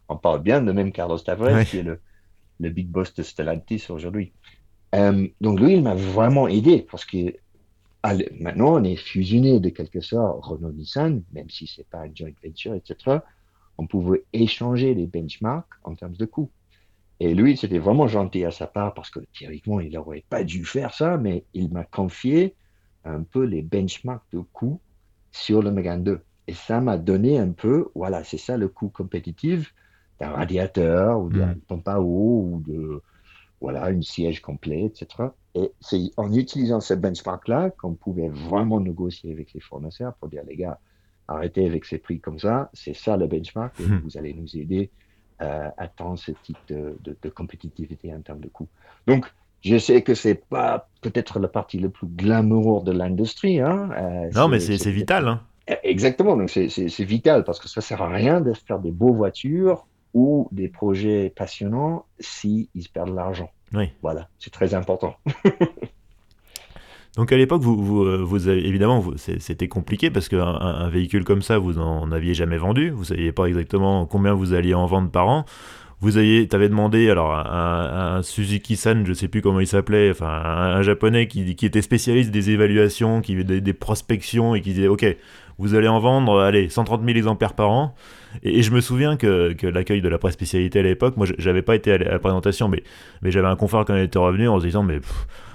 on 0.09 0.17
parle 0.17 0.43
bien 0.43 0.63
de 0.63 0.73
même 0.73 0.91
Carlos 0.91 1.19
Tavares, 1.19 1.67
qui 1.67 1.79
est 1.79 1.83
le, 1.83 2.01
big 2.71 2.89
boss 2.89 3.13
de 3.15 3.23
Stellantis 3.23 3.87
aujourd'hui. 3.91 4.33
Euh, 4.95 5.29
donc, 5.41 5.61
lui, 5.61 5.75
il 5.75 5.83
m'a 5.83 5.95
vraiment 5.95 6.49
aidé 6.49 6.87
parce 6.91 7.05
que 7.05 7.35
maintenant, 8.41 8.81
on 8.81 8.85
est 8.85 8.97
fusionné 8.97 9.61
de 9.61 9.69
quelque 9.69 10.01
sorte 10.01 10.45
Renault-Nissan, 10.45 11.23
même 11.33 11.51
si 11.51 11.67
c'est 11.67 11.87
pas 11.89 12.01
un 12.01 12.11
joint 12.15 12.31
venture, 12.43 12.75
etc. 12.75 13.19
On 13.79 13.87
pouvait 13.87 14.25
échanger 14.33 14.95
les 14.95 15.07
benchmarks 15.07 15.69
en 15.85 15.95
termes 15.95 16.17
de 16.17 16.25
coûts. 16.25 16.51
Et 17.21 17.35
lui, 17.35 17.57
c'était 17.57 17.79
vraiment 17.79 18.09
gentil 18.09 18.45
à 18.45 18.51
sa 18.51 18.67
part 18.67 18.95
parce 18.95 19.11
que 19.11 19.21
théoriquement, 19.39 19.81
il 19.81 19.93
n'aurait 19.93 20.25
pas 20.29 20.43
dû 20.43 20.65
faire 20.65 20.95
ça, 20.95 21.19
mais 21.19 21.45
il 21.53 21.71
m'a 21.71 21.85
confié 21.85 22.55
un 23.05 23.23
peu 23.23 23.45
les 23.45 23.63
benchmarks 23.63 24.25
de 24.33 24.41
coûts 24.41 24.81
sur 25.31 25.63
le 25.63 25.71
Megane 25.71 26.03
2. 26.03 26.21
Et 26.49 26.55
ça 26.55 26.81
m'a 26.81 26.97
donné 26.97 27.39
un 27.39 27.51
peu, 27.51 27.91
voilà, 27.95 28.25
c'est 28.25 28.39
ça 28.39 28.57
le 28.57 28.69
coût 28.69 28.89
compétitif 28.89 29.75
d'un 30.19 30.31
radiateur 30.31 31.21
ou 31.21 31.29
d'un 31.29 31.55
mm. 31.55 31.61
pompe 31.69 31.89
à 31.89 32.01
eau 32.01 32.49
ou 32.51 32.63
de, 32.67 33.03
voilà, 33.61 33.91
une 33.91 34.03
siège 34.03 34.41
complet, 34.41 34.85
etc. 34.85 35.29
Et 35.55 35.73
c'est 35.81 36.11
en 36.17 36.33
utilisant 36.33 36.81
ce 36.81 36.95
benchmark-là 36.95 37.71
qu'on 37.71 37.95
pouvait 37.95 38.29
vraiment 38.29 38.81
négocier 38.81 39.33
avec 39.33 39.53
les 39.53 39.61
fournisseurs 39.61 40.15
pour 40.15 40.29
dire, 40.29 40.43
les 40.47 40.57
gars, 40.57 40.79
arrêtez 41.29 41.67
avec 41.67 41.85
ces 41.85 41.99
prix 41.99 42.21
comme 42.21 42.39
ça, 42.39 42.71
c'est 42.73 42.95
ça 42.95 43.17
le 43.17 43.27
benchmark 43.27 43.79
et 43.81 43.87
mm. 43.87 44.01
vous 44.05 44.17
allez 44.17 44.35
nous 44.35 44.57
aider 44.57 44.91
euh, 45.43 45.69
à 45.77 45.85
atteindre 45.85 46.19
ce 46.19 46.33
type 46.43 46.59
de, 46.69 46.99
de, 47.03 47.29
compétitivité 47.29 48.15
en 48.15 48.21
termes 48.21 48.41
de 48.41 48.49
coût. 48.49 48.69
Donc, 49.07 49.27
je 49.63 49.77
sais 49.77 50.03
que 50.03 50.15
c'est 50.15 50.35
pas 50.35 50.89
peut-être 51.03 51.39
la 51.39 51.49
partie 51.49 51.79
la 51.79 51.91
plus 51.91 52.07
glamour 52.07 52.83
de 52.83 52.93
l'industrie. 52.93 53.61
Hein. 53.61 53.91
Euh, 53.93 54.31
non, 54.35 54.49
mais 54.49 54.61
c'est 54.61 54.91
vital. 54.91 55.29
Hein. 55.29 55.43
Exactement, 55.83 56.37
donc 56.37 56.51
c'est 56.51 57.05
vital 57.05 57.45
parce 57.45 57.61
que 57.61 57.69
ça 57.69 57.81
sert 57.81 58.03
à 58.03 58.09
rien 58.09 58.41
de 58.41 58.53
faire 58.53 58.81
des 58.81 58.91
beaux 58.91 59.13
voitures 59.13 59.87
ou 60.15 60.49
des 60.53 60.69
projets 60.69 61.33
passionnants 61.35 62.07
si 62.19 62.69
ils 62.75 62.89
perdent 62.89 63.11
de 63.11 63.17
l'argent. 63.17 63.51
Oui. 63.73 63.91
Voilà, 64.03 64.29
c'est 64.39 64.51
très 64.51 64.75
important. 64.75 65.17
donc 67.17 67.33
à 67.33 67.37
l'époque, 67.37 67.63
vous, 67.63 67.83
vous, 67.83 68.05
euh, 68.05 68.23
vous 68.23 68.49
avez, 68.49 68.67
évidemment, 68.67 69.05
c'était 69.17 69.69
compliqué 69.69 70.11
parce 70.11 70.29
qu'un 70.29 70.41
un 70.43 70.89
véhicule 70.89 71.25
comme 71.25 71.43
ça, 71.43 71.59
vous 71.59 71.75
n'en 71.75 72.11
aviez 72.11 72.35
jamais 72.35 72.59
vendu. 72.59 72.91
Vous 72.91 73.05
saviez 73.05 73.33
pas 73.33 73.47
exactement 73.47 74.07
combien 74.07 74.35
vous 74.35 74.53
alliez 74.53 74.75
en 74.75 74.87
vendre 74.87 75.11
par 75.11 75.29
an 75.29 75.45
vous 76.01 76.17
aviez, 76.17 76.49
avais 76.53 76.69
demandé 76.69 77.11
alors 77.11 77.35
un, 77.35 78.17
un 78.17 78.23
Suzuki-san, 78.23 79.05
je 79.05 79.13
sais 79.13 79.29
plus 79.29 79.43
comment 79.43 79.61
il 79.61 79.67
s'appelait, 79.67 80.11
enfin 80.11 80.29
un, 80.29 80.83
japonais 80.83 81.27
qui, 81.27 81.55
qui, 81.55 81.67
était 81.67 81.83
spécialiste 81.83 82.31
des 82.31 82.51
évaluations, 82.51 83.21
qui 83.21 83.45
des, 83.45 83.61
des 83.61 83.73
prospections 83.75 84.55
et 84.55 84.63
qui 84.63 84.73
disait 84.73 84.89
ok, 84.89 85.05
vous 85.59 85.75
allez 85.75 85.89
en 85.89 85.99
vendre, 85.99 86.41
allez, 86.41 86.71
130 86.71 87.05
000 87.05 87.19
exemplaires 87.19 87.53
par 87.53 87.71
an. 87.71 87.95
Et, 88.43 88.63
je 88.63 88.71
me 88.73 88.81
souviens 88.81 89.17
que, 89.17 89.55
l'accueil 89.67 90.01
de 90.01 90.09
la 90.09 90.19
presse 90.19 90.35
spécialité 90.35 90.81
à 90.81 90.83
l'époque, 90.83 91.17
moi 91.17 91.27
j'avais 91.39 91.63
pas 91.63 91.75
été 91.75 91.93
à 91.93 91.99
la, 91.99 92.19
présentation, 92.19 92.69
mais, 92.69 92.83
j'avais 93.23 93.49
un 93.49 93.57
confrère 93.57 93.85
quand 93.85 93.95
il 93.97 94.03
était 94.03 94.19
revenu 94.19 94.49
en 94.49 94.59
se 94.61 94.67
disant 94.67 94.83
mais 94.83 95.01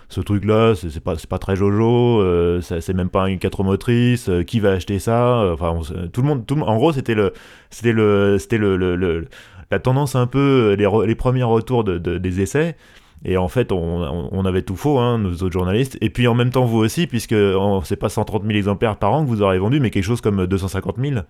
ce 0.10 0.22
truc-là, 0.22 0.76
c'est 0.76 1.04
pas, 1.04 1.16
pas 1.30 1.40
très 1.40 1.56
jojo, 1.56 2.22
euh, 2.22 2.62
c'est 2.62 2.94
même 2.94 3.10
pas 3.10 3.28
une 3.28 3.40
4 3.40 3.64
motrices, 3.64 4.30
euh, 4.30 4.44
qui 4.44 4.60
va 4.60 4.72
acheter 4.72 5.00
ça 5.00 5.52
Enfin, 5.52 5.80
tout 6.14 6.22
le 6.22 6.28
monde, 6.28 6.46
tout 6.46 6.60
en 6.60 6.76
gros, 6.76 6.94
c'était 6.94 7.16
le, 7.16 7.34
c'était 7.72 7.92
le, 7.92 8.38
c'était 8.38 8.58
le, 8.58 9.28
la 9.72 9.80
tendance 9.80 10.16
un 10.16 10.28
peu, 10.28 10.76
les, 10.78 10.88
les 11.08 11.16
premiers 11.16 11.44
retours 11.44 11.84
de, 11.84 11.98
des 11.98 12.42
essais. 12.42 12.76
Et 13.24 13.38
en 13.38 13.48
fait, 13.48 13.72
on, 13.72 14.30
on, 14.32 14.46
avait 14.46 14.62
tout 14.62 14.76
faux, 14.76 15.00
hein, 15.00 15.18
nos 15.18 15.32
autres 15.32 15.52
journalistes. 15.52 15.98
Et 16.00 16.12
puis 16.12 16.28
en 16.28 16.36
même 16.36 16.52
temps, 16.52 16.66
vous 16.66 16.78
aussi, 16.78 17.08
puisque 17.08 17.36
c'est 17.84 17.96
pas 17.96 18.10
130 18.10 18.44
000 18.44 18.56
exemplaires 18.56 18.98
par 18.98 19.14
an 19.14 19.24
que 19.24 19.30
vous 19.30 19.42
aurez 19.42 19.58
vendu, 19.58 19.80
mais 19.80 19.90
quelque 19.90 20.04
chose 20.04 20.22
comme 20.22 20.46
250 20.46 20.98
000. 21.00 21.22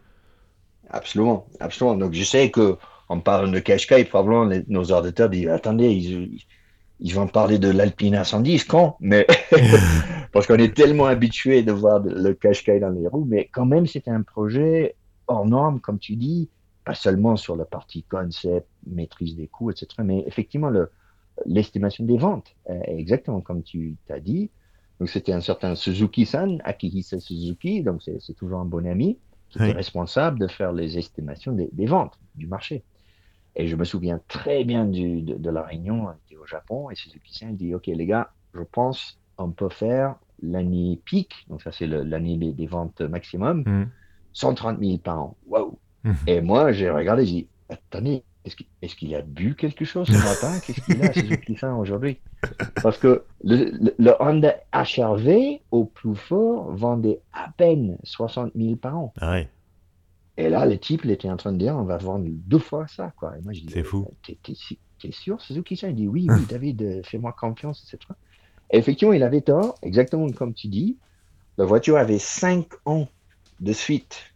Absolument, 0.95 1.45
absolument. 1.60 1.97
Donc 1.97 2.13
je 2.13 2.23
sais 2.23 2.49
que 2.49 2.77
on 3.10 3.19
parle 3.19 3.51
de 3.51 3.60
Qashqai, 3.60 4.05
probablement 4.05 4.49
nos 4.69 4.86
auditeurs 4.86 5.29
disent 5.29 5.49
attendez, 5.49 5.91
ils, 5.91 6.39
ils 7.01 7.13
vont 7.13 7.27
parler 7.27 7.60
de 7.60 7.69
l'Alpine 7.69 8.23
110 8.23 8.63
quand 8.63 8.95
Mais 9.01 9.27
parce 10.31 10.47
qu'on 10.47 10.55
est 10.55 10.73
tellement 10.73 11.08
habitué 11.08 11.63
de 11.63 11.73
voir 11.73 11.99
le 11.99 12.34
Qashqai 12.34 12.79
dans 12.79 12.91
les 12.91 13.08
roues, 13.08 13.25
mais 13.27 13.49
quand 13.51 13.65
même 13.65 13.86
c'était 13.86 14.10
un 14.10 14.21
projet 14.21 14.95
hors 15.27 15.45
norme, 15.45 15.81
comme 15.81 15.99
tu 15.99 16.15
dis, 16.15 16.49
pas 16.86 16.95
seulement 16.95 17.36
sur 17.36 17.58
la 17.58 17.65
partie 17.65 18.03
concept, 18.03 18.67
maîtrise 18.88 19.36
des 19.36 19.47
coûts, 19.47 19.71
etc., 19.71 19.88
mais 20.01 20.23
effectivement 20.27 20.71
l'estimation 21.45 22.05
des 22.05 22.17
ventes, 22.17 22.55
exactement 22.88 23.41
comme 23.41 23.63
tu 23.63 23.97
t'as 24.08 24.19
dit. 24.19 24.49
Donc 25.01 25.10
c'était 25.10 25.34
un 25.34 25.41
certain 25.41 25.75
Suzuki-san, 25.75 26.62
Akihisa 26.63 27.19
Suzuki, 27.19 27.84
donc 27.84 28.01
c'est 28.01 28.34
toujours 28.38 28.62
un 28.62 28.65
bon 28.65 28.88
ami, 28.88 29.17
est 29.59 29.71
responsable 29.71 30.39
de 30.39 30.47
faire 30.47 30.71
les 30.71 30.97
estimations 30.97 31.51
des, 31.51 31.69
des 31.71 31.85
ventes 31.85 32.19
du 32.35 32.47
marché. 32.47 32.83
Et 33.55 33.67
je 33.67 33.75
me 33.75 33.85
souviens 33.85 34.19
très 34.27 34.63
bien 34.63 34.85
du, 34.85 35.21
de, 35.21 35.49
la 35.49 35.63
réunion, 35.63 36.07
on 36.07 36.37
au 36.41 36.45
Japon, 36.45 36.89
et 36.89 36.95
Suzuki-san 36.95 37.55
dit, 37.55 37.73
OK 37.73 37.87
les 37.87 38.05
gars, 38.05 38.31
je 38.53 38.61
pense 38.61 39.17
on 39.37 39.51
peut 39.51 39.69
faire 39.69 40.15
l'année 40.41 40.99
pic, 41.05 41.45
donc 41.49 41.61
ça 41.61 41.71
c'est 41.71 41.87
l'année 41.87 42.37
des, 42.37 42.67
ventes 42.67 43.01
maximum, 43.01 43.87
130 44.33 44.77
mmh. 44.79 44.83
000 44.83 44.97
par 44.97 45.19
an. 45.19 45.37
Waouh 45.47 45.77
mmh. 46.03 46.13
Et 46.27 46.41
moi, 46.41 46.71
j'ai 46.71 46.89
regardé, 46.89 47.25
j'ai 47.25 47.31
dit, 47.31 47.47
attendez, 47.69 48.23
est-ce 48.45 48.95
qu'il 48.95 49.15
a 49.15 49.21
bu 49.21 49.55
quelque 49.55 49.86
chose 49.86 50.08
ce 50.08 50.13
matin? 50.13 50.60
Qu'est-ce 50.65 50.81
qu'il 50.81 51.03
a, 51.03 51.12
Suzuki-san, 51.12 51.73
aujourd'hui? 51.79 52.19
Parce 52.81 52.97
que 52.97 53.23
le, 53.43 53.71
le, 53.97 54.13
Honda 54.19 54.55
HRV, 54.73 55.60
au 55.71 55.86
plus 55.86 56.15
fort, 56.15 56.71
vendait 56.71 57.19
à 57.34 57.49
peine 57.58 57.97
60 58.03 58.51
000 58.55 58.75
par 58.75 58.97
an. 58.97 59.13
Ah 59.19 59.39
et 60.38 60.49
là, 60.49 60.65
le 60.65 60.77
type, 60.77 61.01
il 61.05 61.12
était 61.12 61.29
en 61.29 61.38
train 61.38 61.53
de 61.53 61.58
dire, 61.58 61.75
on 61.75 61.84
va 61.84 61.97
vendre 61.97 62.25
deux 62.27 62.60
fois 62.60 62.88
ça, 62.88 63.13
quoi. 63.17 63.38
Et 63.38 63.41
moi, 63.41 63.53
je 63.53 63.62
dis, 63.62 63.71
c'est 63.71 63.84
fou. 63.84 64.08
T'es, 64.23 65.12
sûr, 65.12 65.39
Suzuki-san 65.41 65.91
Il 65.91 65.95
dit, 65.95 66.08
oui, 66.08 66.27
oui, 66.29 66.45
David, 66.49 66.81
euh, 66.81 67.01
fais-moi 67.03 67.34
confiance, 67.39 67.84
etc. 67.84 68.13
Et 68.71 68.77
effectivement, 68.77 69.13
il 69.13 69.23
avait 69.23 69.41
tort, 69.41 69.75
exactement 69.81 70.29
comme 70.31 70.53
tu 70.53 70.67
dis. 70.67 70.97
La 71.58 71.65
voiture 71.65 71.97
avait 71.97 72.19
cinq 72.19 72.67
ans 72.86 73.08
de 73.62 73.71
suite 73.71 74.35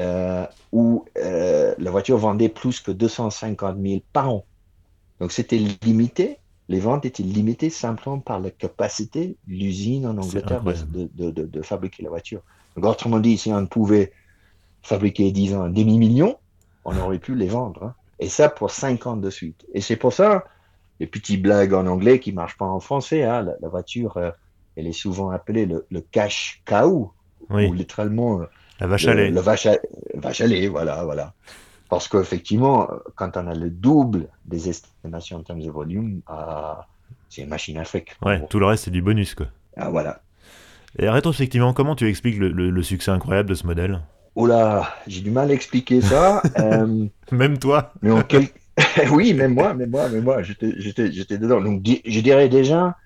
euh, 0.00 0.46
où 0.72 1.04
euh, 1.18 1.74
la 1.78 1.90
voiture 1.90 2.18
vendait 2.18 2.48
plus 2.48 2.80
que 2.80 2.90
250 2.90 3.76
000 3.80 4.00
par 4.12 4.30
an. 4.30 4.44
Donc 5.20 5.30
c'était 5.30 5.58
limité, 5.82 6.38
les 6.68 6.80
ventes 6.80 7.04
étaient 7.04 7.22
limitées 7.22 7.70
simplement 7.70 8.18
par 8.18 8.40
la 8.40 8.50
capacité 8.50 9.36
de 9.46 9.52
l'usine 9.52 10.06
en 10.06 10.18
Angleterre 10.18 10.62
de, 10.62 11.08
de, 11.14 11.30
de, 11.30 11.46
de, 11.46 11.62
fabriquer 11.62 12.02
la 12.02 12.08
voiture. 12.08 12.40
Donc 12.74 12.86
autrement 12.86 13.20
dit, 13.20 13.38
si 13.38 13.52
on 13.52 13.66
pouvait 13.66 14.12
fabriquer, 14.82 15.30
disons, 15.30 15.62
un 15.62 15.70
demi-million, 15.70 16.36
on 16.84 16.96
aurait 16.98 17.18
pu 17.18 17.34
les 17.34 17.48
vendre. 17.48 17.84
Hein. 17.84 17.94
Et 18.18 18.28
ça 18.28 18.48
pour 18.48 18.70
5 18.70 19.06
ans 19.06 19.16
de 19.16 19.30
suite. 19.30 19.64
Et 19.74 19.80
c'est 19.80 19.96
pour 19.96 20.12
ça, 20.12 20.44
les 21.00 21.06
petites 21.06 21.42
blagues 21.42 21.74
en 21.74 21.86
anglais 21.86 22.18
qui 22.18 22.32
marchent 22.32 22.58
pas 22.58 22.66
en 22.66 22.80
français, 22.80 23.22
hein, 23.22 23.46
la, 23.60 23.68
voiture, 23.68 24.16
euh, 24.16 24.30
elle 24.76 24.86
est 24.86 24.92
souvent 24.92 25.30
appelée 25.30 25.66
le, 25.66 26.00
cash 26.00 26.62
cow, 26.64 27.12
ou 27.50 27.72
littéralement 27.72 28.40
la 28.80 28.86
vache 28.86 29.06
à 29.06 29.14
lait. 29.14 29.30
Le, 29.30 29.40
vache, 29.40 29.66
à, 29.66 29.76
vache 30.14 30.40
à 30.40 30.46
lait, 30.46 30.68
voilà, 30.68 31.04
voilà. 31.04 31.32
Parce 31.88 32.08
qu'effectivement, 32.08 32.88
quand 33.14 33.36
on 33.36 33.46
a 33.46 33.54
le 33.54 33.70
double 33.70 34.28
des 34.44 34.68
estimations 34.68 35.38
en 35.38 35.42
termes 35.42 35.60
de 35.60 35.70
volume, 35.70 36.22
ah, 36.26 36.86
c'est 37.28 37.42
une 37.42 37.48
machine 37.48 37.78
à 37.78 37.84
fric. 37.84 38.16
Ouais, 38.22 38.44
tout 38.48 38.58
le 38.58 38.66
reste, 38.66 38.84
c'est 38.84 38.90
du 38.90 39.02
bonus, 39.02 39.34
quoi. 39.34 39.46
Ah, 39.76 39.90
voilà. 39.90 40.20
Et 40.98 41.08
rétrospectivement, 41.08 41.72
comment 41.72 41.96
tu 41.96 42.08
expliques 42.08 42.38
le, 42.38 42.82
succès 42.82 43.10
incroyable 43.10 43.48
de 43.48 43.54
ce 43.54 43.66
modèle? 43.66 44.00
Oh 44.36 44.46
là, 44.46 44.94
j'ai 45.06 45.20
du 45.20 45.30
mal 45.30 45.50
à 45.50 45.54
expliquer 45.54 46.00
ça. 46.00 46.42
Euh, 46.58 47.06
même 47.32 47.58
toi 47.58 47.92
mais 48.00 48.10
en 48.10 48.22
quel... 48.22 48.46
Oui, 49.10 49.34
même 49.34 49.54
moi, 49.54 49.74
même 49.74 49.90
moi, 49.90 50.08
même 50.08 50.24
moi, 50.24 50.42
j'étais 50.42 51.38
dedans. 51.38 51.60
Donc, 51.60 51.82
je 51.84 52.20
dirais 52.20 52.48
déjà, 52.48 52.96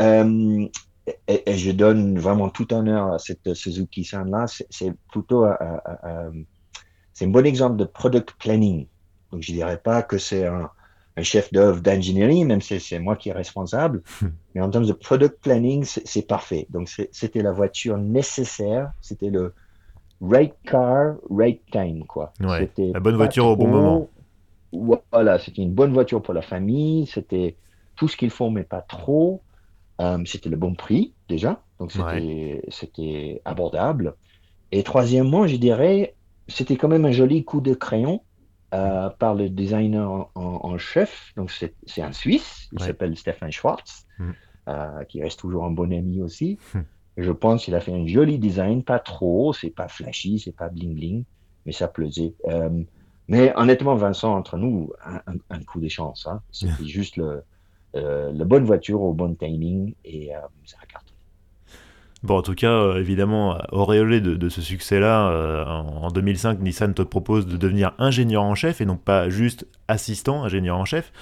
euh, 0.00 0.66
et, 1.28 1.56
je 1.56 1.70
donne 1.72 2.18
vraiment 2.18 2.48
tout 2.48 2.72
honneur 2.72 3.12
à 3.12 3.18
cette 3.18 3.54
Suzuki-san 3.54 4.30
là, 4.30 4.46
c'est 4.46 4.92
plutôt 5.10 5.46
c'est 7.12 7.26
un 7.26 7.28
bon 7.28 7.46
exemple 7.46 7.76
de 7.76 7.84
product 7.84 8.32
planning. 8.38 8.86
Donc 9.30 9.42
je 9.42 9.52
dirais 9.52 9.78
pas 9.78 10.02
que 10.02 10.18
c'est 10.18 10.46
un, 10.46 10.70
chef 11.22 11.52
d'œuvre 11.52 11.80
d'engineering, 11.80 12.46
même 12.46 12.62
si 12.62 12.80
c'est 12.80 12.98
moi 12.98 13.16
qui 13.16 13.28
est 13.28 13.34
responsable, 13.34 14.02
mais 14.54 14.60
en 14.60 14.70
termes 14.70 14.86
de 14.86 14.92
product 14.92 15.38
planning, 15.42 15.84
c'est 15.84 16.26
parfait. 16.26 16.66
Donc 16.70 16.88
c'était 16.88 17.42
la 17.42 17.52
voiture 17.52 17.98
nécessaire, 17.98 18.92
c'était 19.00 19.30
le 19.30 19.52
right 20.20 20.54
car, 20.64 21.16
right 21.30 21.60
time 21.70 22.04
quoi. 22.06 22.32
la 22.92 23.00
bonne 23.00 23.16
voiture 23.16 23.46
au 23.46 23.56
bon 23.56 23.68
moment. 23.68 24.08
Voilà, 25.12 25.38
c'était 25.38 25.62
une 25.62 25.74
bonne 25.74 25.92
voiture 25.92 26.22
pour 26.22 26.32
la 26.32 26.40
famille, 26.40 27.06
c'était 27.06 27.56
tout 27.94 28.08
ce 28.08 28.16
qu'il 28.16 28.30
faut, 28.30 28.48
mais 28.48 28.64
pas 28.64 28.80
trop. 28.80 29.42
Euh, 30.02 30.18
c'était 30.26 30.48
le 30.48 30.56
bon 30.56 30.74
prix 30.74 31.14
déjà, 31.28 31.62
donc 31.78 31.92
c'était 31.92 33.40
abordable. 33.44 34.14
Et 34.72 34.82
troisièmement, 34.82 35.46
je 35.46 35.56
dirais, 35.56 36.14
c'était 36.48 36.76
quand 36.76 36.88
même 36.88 37.04
un 37.04 37.12
joli 37.12 37.44
coup 37.44 37.60
de 37.60 37.74
crayon 37.74 38.22
euh, 38.74 39.10
par 39.10 39.34
le 39.34 39.48
designer 39.48 40.30
en, 40.34 40.78
chef. 40.78 41.32
Donc 41.36 41.50
c'est 41.50 42.02
un 42.02 42.12
Suisse, 42.12 42.68
il 42.72 42.80
s'appelle 42.80 43.16
Stefan 43.16 43.52
Schwartz, 43.52 44.06
mm. 44.18 44.30
euh, 44.68 45.04
qui 45.04 45.22
reste 45.22 45.38
toujours 45.38 45.64
un 45.64 45.70
bon 45.70 45.92
ami 45.92 46.20
aussi. 46.20 46.58
Mm. 46.74 46.80
Je 47.18 47.30
pense 47.30 47.64
qu'il 47.64 47.74
a 47.74 47.80
fait 47.80 47.92
un 47.92 48.06
joli 48.06 48.38
design, 48.38 48.82
pas 48.82 48.98
trop, 48.98 49.52
c'est 49.52 49.70
pas 49.70 49.86
flashy, 49.86 50.40
c'est 50.40 50.56
pas 50.56 50.70
bling 50.70 50.94
bling, 50.94 51.24
mais 51.66 51.72
ça 51.72 51.86
plaisait. 51.86 52.34
mais 53.28 53.52
honnêtement, 53.54 53.94
Vincent, 53.94 54.34
entre 54.34 54.56
nous, 54.56 54.90
un, 55.04 55.62
coup 55.64 55.78
de 55.78 55.88
chance. 55.88 56.26
Hein. 56.26 56.40
C'était 56.50 56.86
juste 56.86 57.18
le, 57.18 57.44
la 57.94 58.44
bonne 58.44 58.64
voiture 58.64 59.02
au 59.02 59.12
bon 59.12 59.34
timing 59.34 59.94
et 60.04 60.34
euh, 60.34 60.38
ça 60.64 60.78
a 60.82 60.86
cartonné. 60.86 61.16
Bon, 62.22 62.38
en 62.38 62.42
tout 62.42 62.54
cas, 62.54 62.70
euh, 62.70 63.00
évidemment, 63.00 63.58
auréolé 63.72 64.20
de, 64.20 64.48
ce 64.48 64.60
succès-là, 64.60 65.66
en, 65.66 66.08
2005, 66.10 66.60
Nissan 66.60 66.94
te 66.94 67.02
propose 67.02 67.46
de 67.46 67.56
devenir 67.56 67.94
ingénieur 67.98 68.44
en 68.44 68.54
chef 68.54 68.80
et 68.80 68.86
non 68.86 68.96
pas 68.96 69.28
juste 69.28 69.66
assistant 69.88 70.44
ingénieur 70.44 70.78
en 70.78 70.84
chef. 70.84 71.12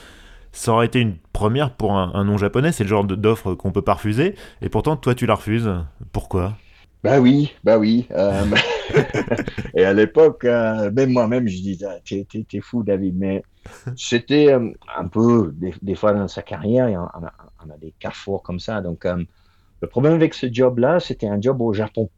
Ça 0.53 0.73
aurait 0.73 0.87
été 0.87 1.01
une 1.01 1.17
première 1.33 1.73
pour 1.73 1.93
un, 1.93 2.11
un 2.15 2.25
nom 2.25 2.37
japonais, 2.37 2.73
c'est 2.73 2.85
le 2.85 2.89
genre 2.89 3.05
d'offre 3.05 3.55
qu'on 3.55 3.73
peut 3.73 3.83
pas 3.83 3.95
refuser, 3.95 4.35
et 4.63 4.69
pourtant, 4.69 4.97
toi, 4.97 5.15
tu 5.15 5.25
la 5.27 5.37
refuses. 5.37 5.71
Pourquoi? 6.13 6.57
Bah 7.03 7.19
oui, 7.19 7.53
bah 7.65 7.79
oui. 7.79 8.07
Euh, 8.11 8.45
et 9.75 9.85
à 9.85 9.95
l'époque, 9.95 10.45
euh, 10.45 10.91
même 10.91 11.11
moi-même, 11.11 11.49
je 11.49 11.57
disais, 11.57 11.87
ah, 11.89 11.99
t'es 12.05 12.61
fou, 12.61 12.83
David. 12.83 13.17
Mais 13.17 13.43
c'était 13.96 14.53
euh, 14.53 14.73
un 14.96 15.09
peu, 15.09 15.55
des, 15.83 15.94
fois 15.94 16.12
dans 16.12 16.29
sa 16.29 16.42
carrière, 16.42 16.88
on 16.88 17.25
a, 17.25 17.33
on 17.64 17.70
a, 17.70 17.77
des 17.79 17.92
carrefours 17.99 18.42
comme 18.42 18.61
ça. 18.61 18.81
Donc, 18.81 19.05
le 19.05 19.88
problème 19.88 20.14
avec 20.14 20.35
ce 20.35 20.53
job-là, 20.53 21.01
c'était 21.01 21.29
un 21.29 21.40
job 21.40 21.61
au 21.61 21.73
Japon. 21.73 22.11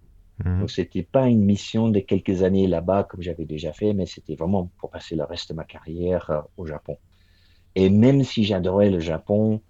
Mhm. 0.45 0.61
Donc, 0.61 0.71
c'était 0.71 1.03
pas 1.03 1.27
une 1.29 1.45
mission 1.45 1.89
de 1.89 2.01
quelques 2.01 2.43
années 2.43 2.67
là-bas, 2.67 3.05
comme 3.05 3.23
j'avais 3.23 3.45
déjà 3.45 3.73
fait, 3.73 3.93
mais 3.93 4.07
c'était 4.07 4.35
vraiment 4.35 4.71
pour 4.79 4.91
passer 4.91 5.17
le 5.17 5.25
reste 5.25 5.51
de 5.51 5.55
ma 5.55 5.65
carrière 5.65 6.45
au 6.57 6.67
Japon. 6.67 6.97
Et 7.75 7.89
même 7.89 8.23
si 8.23 8.45
j'adorais 8.45 8.91
le 8.91 9.01
Japon, 9.01 9.61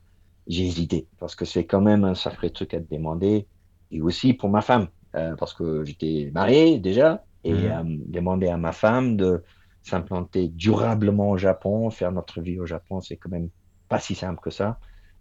j'ai 0.47 0.67
hésité, 0.67 1.07
parce 1.19 1.35
que 1.35 1.45
c'est 1.45 1.65
quand 1.65 1.81
même 1.81 2.05
un 2.05 2.15
sacré 2.15 2.51
truc 2.51 2.75
à 2.75 2.81
te 2.81 2.95
demander. 2.95 3.47
Et 3.91 4.01
aussi 4.01 4.33
pour 4.35 4.49
ma 4.49 4.63
femme. 4.63 4.89
Euh, 5.15 5.37
parce 5.37 5.53
que 5.53 5.85
j'étais 5.85 6.31
marié 6.33 6.79
déjà, 6.79 7.23
et 7.45 7.53
mhm. 7.53 7.65
euh, 7.65 7.97
demander 8.07 8.49
à 8.49 8.57
ma 8.57 8.73
femme 8.73 9.17
de 9.17 9.43
s'implanter 9.83 10.49
durablement 10.49 11.31
au 11.31 11.37
Japon, 11.37 11.91
faire 11.91 12.13
notre 12.13 12.41
vie 12.41 12.59
au 12.59 12.67
Japon, 12.67 13.01
c'est 13.01 13.17
quand 13.17 13.31
même 13.31 13.49
pas 13.89 13.99
si 13.99 14.15
simple 14.15 14.41
que 14.41 14.51
ça. 14.51 14.79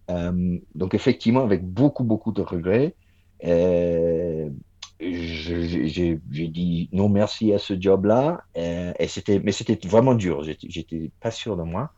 Euh, 0.09 0.57
donc 0.75 0.93
effectivement, 0.93 1.43
avec 1.43 1.65
beaucoup, 1.65 2.03
beaucoup 2.03 2.31
de 2.31 2.41
regrets, 2.41 2.95
j'ai 3.43 4.51
dit 4.99 6.89
non 6.91 7.09
merci 7.09 7.53
à 7.53 7.57
ce 7.57 7.79
job-là, 7.79 8.43
et 8.55 9.07
c'était, 9.07 9.39
mais 9.39 9.51
c'était 9.51 9.79
vraiment 9.87 10.13
dur. 10.13 10.43
J'étais 10.43 11.11
pas 11.19 11.31
sûr 11.31 11.57
de 11.57 11.63
moi, 11.63 11.91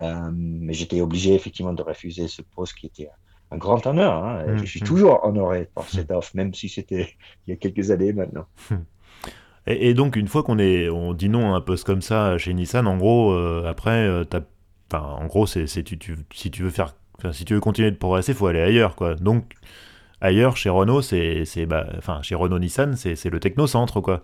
mais 0.00 0.72
j'étais 0.72 1.00
obligé 1.00 1.34
effectivement 1.34 1.72
de 1.72 1.82
refuser 1.82 2.28
ce 2.28 2.42
poste 2.42 2.74
qui 2.74 2.86
était 2.86 3.08
un 3.50 3.56
grand 3.56 3.84
honneur. 3.86 4.24
Hein. 4.24 4.44
Hum, 4.46 4.58
je 4.58 4.64
suis 4.64 4.80
hum. 4.80 4.86
toujours 4.86 5.24
honoré 5.24 5.68
par 5.74 5.88
cette 5.88 6.10
offre, 6.10 6.30
même 6.34 6.54
si 6.54 6.68
c'était 6.68 7.14
il 7.46 7.50
y 7.50 7.52
a 7.52 7.56
quelques 7.56 7.90
années 7.90 8.12
maintenant. 8.12 8.46
Et, 9.66 9.94
donc, 9.94 10.16
une 10.16 10.28
fois 10.28 10.42
qu'on 10.42 10.58
est, 10.58 10.88
on 10.88 11.12
dit 11.12 11.28
non 11.28 11.52
à 11.52 11.56
un 11.58 11.60
poste 11.60 11.84
comme 11.84 12.02
ça 12.02 12.38
chez 12.38 12.54
Nissan, 12.54 12.86
en 12.86 12.96
gros, 12.96 13.32
euh, 13.32 13.64
après, 13.68 14.06
euh, 14.06 14.24
en 14.92 15.26
gros, 15.26 15.46
c'est, 15.46 15.66
tu, 15.84 15.98
si 16.32 16.50
tu 16.50 16.62
veux 16.62 16.70
faire, 16.70 16.94
si 17.32 17.44
tu 17.44 17.54
veux 17.54 17.60
continuer 17.60 17.90
de 17.90 17.96
progresser, 17.96 18.34
faut 18.34 18.46
aller 18.46 18.60
ailleurs, 18.60 18.96
quoi. 18.96 19.14
Donc, 19.16 19.54
ailleurs, 20.20 20.56
chez 20.56 20.70
Renault, 20.70 21.02
c'est, 21.02 21.44
bah, 21.66 21.86
chez 22.22 22.34
Renault 22.34 22.58
Nissan, 22.58 22.96
c'est, 22.96 23.16
c'est 23.16 23.30
le 23.30 23.38
technocentre, 23.38 24.00
quoi. 24.00 24.22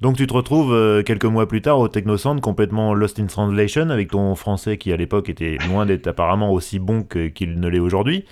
Donc 0.00 0.16
tu 0.16 0.28
te 0.28 0.32
retrouves 0.32 0.72
euh, 0.72 1.02
quelques 1.02 1.24
mois 1.24 1.48
plus 1.48 1.60
tard 1.60 1.80
au 1.80 1.88
Technocentre 1.88 2.40
complètement 2.40 2.94
lost 2.94 3.18
in 3.18 3.26
translation 3.26 3.90
avec 3.90 4.12
ton 4.12 4.36
français 4.36 4.78
qui 4.78 4.92
à 4.92 4.96
l'époque 4.96 5.28
était 5.28 5.58
loin 5.68 5.86
d'être 5.86 6.06
apparemment 6.06 6.52
aussi 6.52 6.78
bon 6.78 7.02
qu'il 7.02 7.58
ne 7.58 7.68
l'est 7.68 7.80
aujourd'hui. 7.80 8.24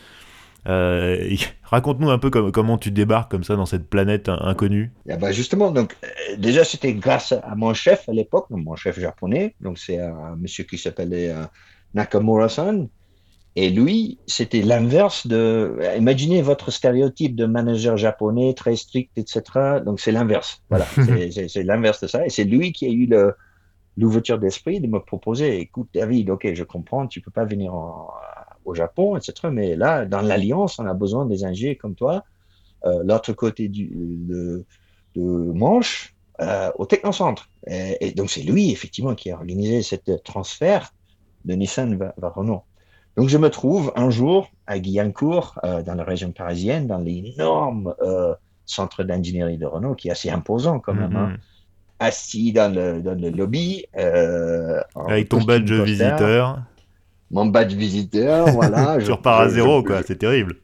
Euh, 0.67 1.35
raconte-nous 1.63 2.11
un 2.11 2.19
peu 2.19 2.31
comment 2.31 2.79
tu 2.79 2.91
débarques 2.91 3.31
comme 3.31 3.45
ça 3.45 3.57
dans 3.57 3.67
cette 3.67 3.89
planète 3.89 4.29
inconnue. 4.29 4.93
Ah 5.09 5.17
bah 5.17 5.33
justement, 5.33 5.71
donc 5.71 5.97
euh, 6.05 6.37
déjà 6.37 6.65
c'était 6.65 6.95
grâce 6.95 7.33
à 7.33 7.55
mon 7.55 7.73
chef 7.75 8.09
à 8.09 8.13
l'époque, 8.13 8.47
mon 8.51 8.77
chef 8.77 8.99
japonais, 8.99 9.55
donc 9.61 9.79
c'est 9.79 9.99
un 9.99 10.37
monsieur 10.37 10.65
qui 10.65 10.79
s'appelait 10.79 11.33
Nakamura-san, 11.95 12.89
et 13.59 13.71
lui, 13.71 14.19
c'était 14.27 14.61
l'inverse 14.61 15.27
de. 15.27 15.79
Imaginez 15.97 16.43
votre 16.43 16.71
stéréotype 16.71 17.35
de 17.35 17.47
manager 17.47 17.97
japonais 17.97 18.53
très 18.53 18.77
strict, 18.77 19.17
etc. 19.17 19.81
Donc 19.85 19.99
c'est 19.99 20.13
l'inverse. 20.13 20.63
Voilà, 20.69 20.85
c'est 21.49 21.63
l'inverse 21.63 22.01
de 22.03 22.07
ça. 22.07 22.27
Et 22.27 22.29
c'est 22.29 22.45
lui 22.45 22.73
qui 22.73 22.85
a 22.85 22.91
eu 22.91 23.09
l'ouverture 23.97 24.39
d'esprit 24.39 24.81
de 24.81 24.87
me 24.89 25.01
proposer 25.01 25.59
écoute, 25.59 25.89
David, 25.95 26.29
ok, 26.29 26.53
je 26.53 26.65
comprends, 26.65 27.07
tu 27.07 27.23
peux 27.23 27.31
pas 27.31 27.47
venir 27.47 27.73
au 28.67 28.75
Japon, 28.75 29.17
etc. 29.17 29.49
Mais 29.51 29.77
là, 29.77 30.05
dans 30.05 30.21
l'Alliance, 30.21 30.79
on 30.79 30.87
a 30.87 30.95
besoin 30.95 31.25
des 31.25 31.45
ingénieurs 31.45 31.77
comme 31.81 31.95
toi. 31.95 32.25
Euh, 32.85 33.03
l'autre 33.05 33.33
côté 33.33 33.69
du, 33.69 33.91
de, 33.93 34.65
de 35.15 35.23
Manche, 35.23 36.15
euh, 36.41 36.71
au 36.77 36.85
Technocentre. 36.85 37.49
Et, 37.67 37.97
et 38.01 38.13
donc 38.13 38.31
c'est 38.31 38.43
lui, 38.43 38.71
effectivement, 38.71 39.15
qui 39.15 39.31
a 39.31 39.37
organisé 39.37 39.83
cette 39.83 40.23
transfert 40.23 40.93
de 41.45 41.55
Nissan 41.55 41.97
vers 41.97 42.35
Renault. 42.35 42.63
Donc 43.17 43.29
je 43.29 43.39
me 43.39 43.49
trouve 43.49 43.93
un 43.97 44.11
jour 44.11 44.51
à 44.67 44.79
Guyancourt, 44.79 45.59
euh, 45.65 45.83
dans 45.83 45.95
la 45.95 46.05
région 46.05 46.33
parisienne, 46.33 46.87
dans 46.87 46.99
l'énorme 46.99 47.95
centre 48.67 49.05
d'ingénierie 49.05 49.57
de 49.57 49.67
Renault, 49.67 49.95
qui 49.95 50.09
est 50.09 50.11
assez 50.11 50.29
imposant 50.29 50.81
quand 50.81 50.95
même, 50.95 51.17
hein. 51.17 51.33
mm-hmm. 51.33 51.39
assis 52.01 52.53
dans 52.53 52.75
le, 52.75 53.01
dans 53.01 53.19
le 53.19 53.31
lobby. 53.31 53.87
Euh, 53.97 54.81
Avec 54.97 55.29
ton 55.29 55.41
badge 55.41 55.73
visiteur. 55.73 56.63
Mon 57.31 57.47
badge 57.47 57.75
visiteur, 57.75 58.49
voilà. 58.49 58.99
tu 59.05 59.11
repars 59.11 59.41
à 59.41 59.49
zéro, 59.49 59.83
quoi, 59.83 60.03
c'est 60.03 60.17
terrible. 60.17 60.57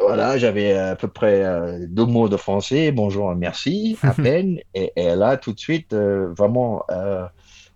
Voilà, 0.00 0.38
j'avais 0.38 0.76
à 0.76 0.96
peu 0.96 1.08
près 1.08 1.44
deux 1.88 2.06
mots 2.06 2.28
de 2.28 2.36
français, 2.36 2.90
bonjour, 2.90 3.34
merci, 3.34 3.98
à 4.02 4.12
peine. 4.12 4.58
et, 4.74 4.92
et, 4.96 5.14
là, 5.14 5.36
tout 5.36 5.52
de 5.52 5.58
suite, 5.58 5.94
vraiment, 5.94 6.84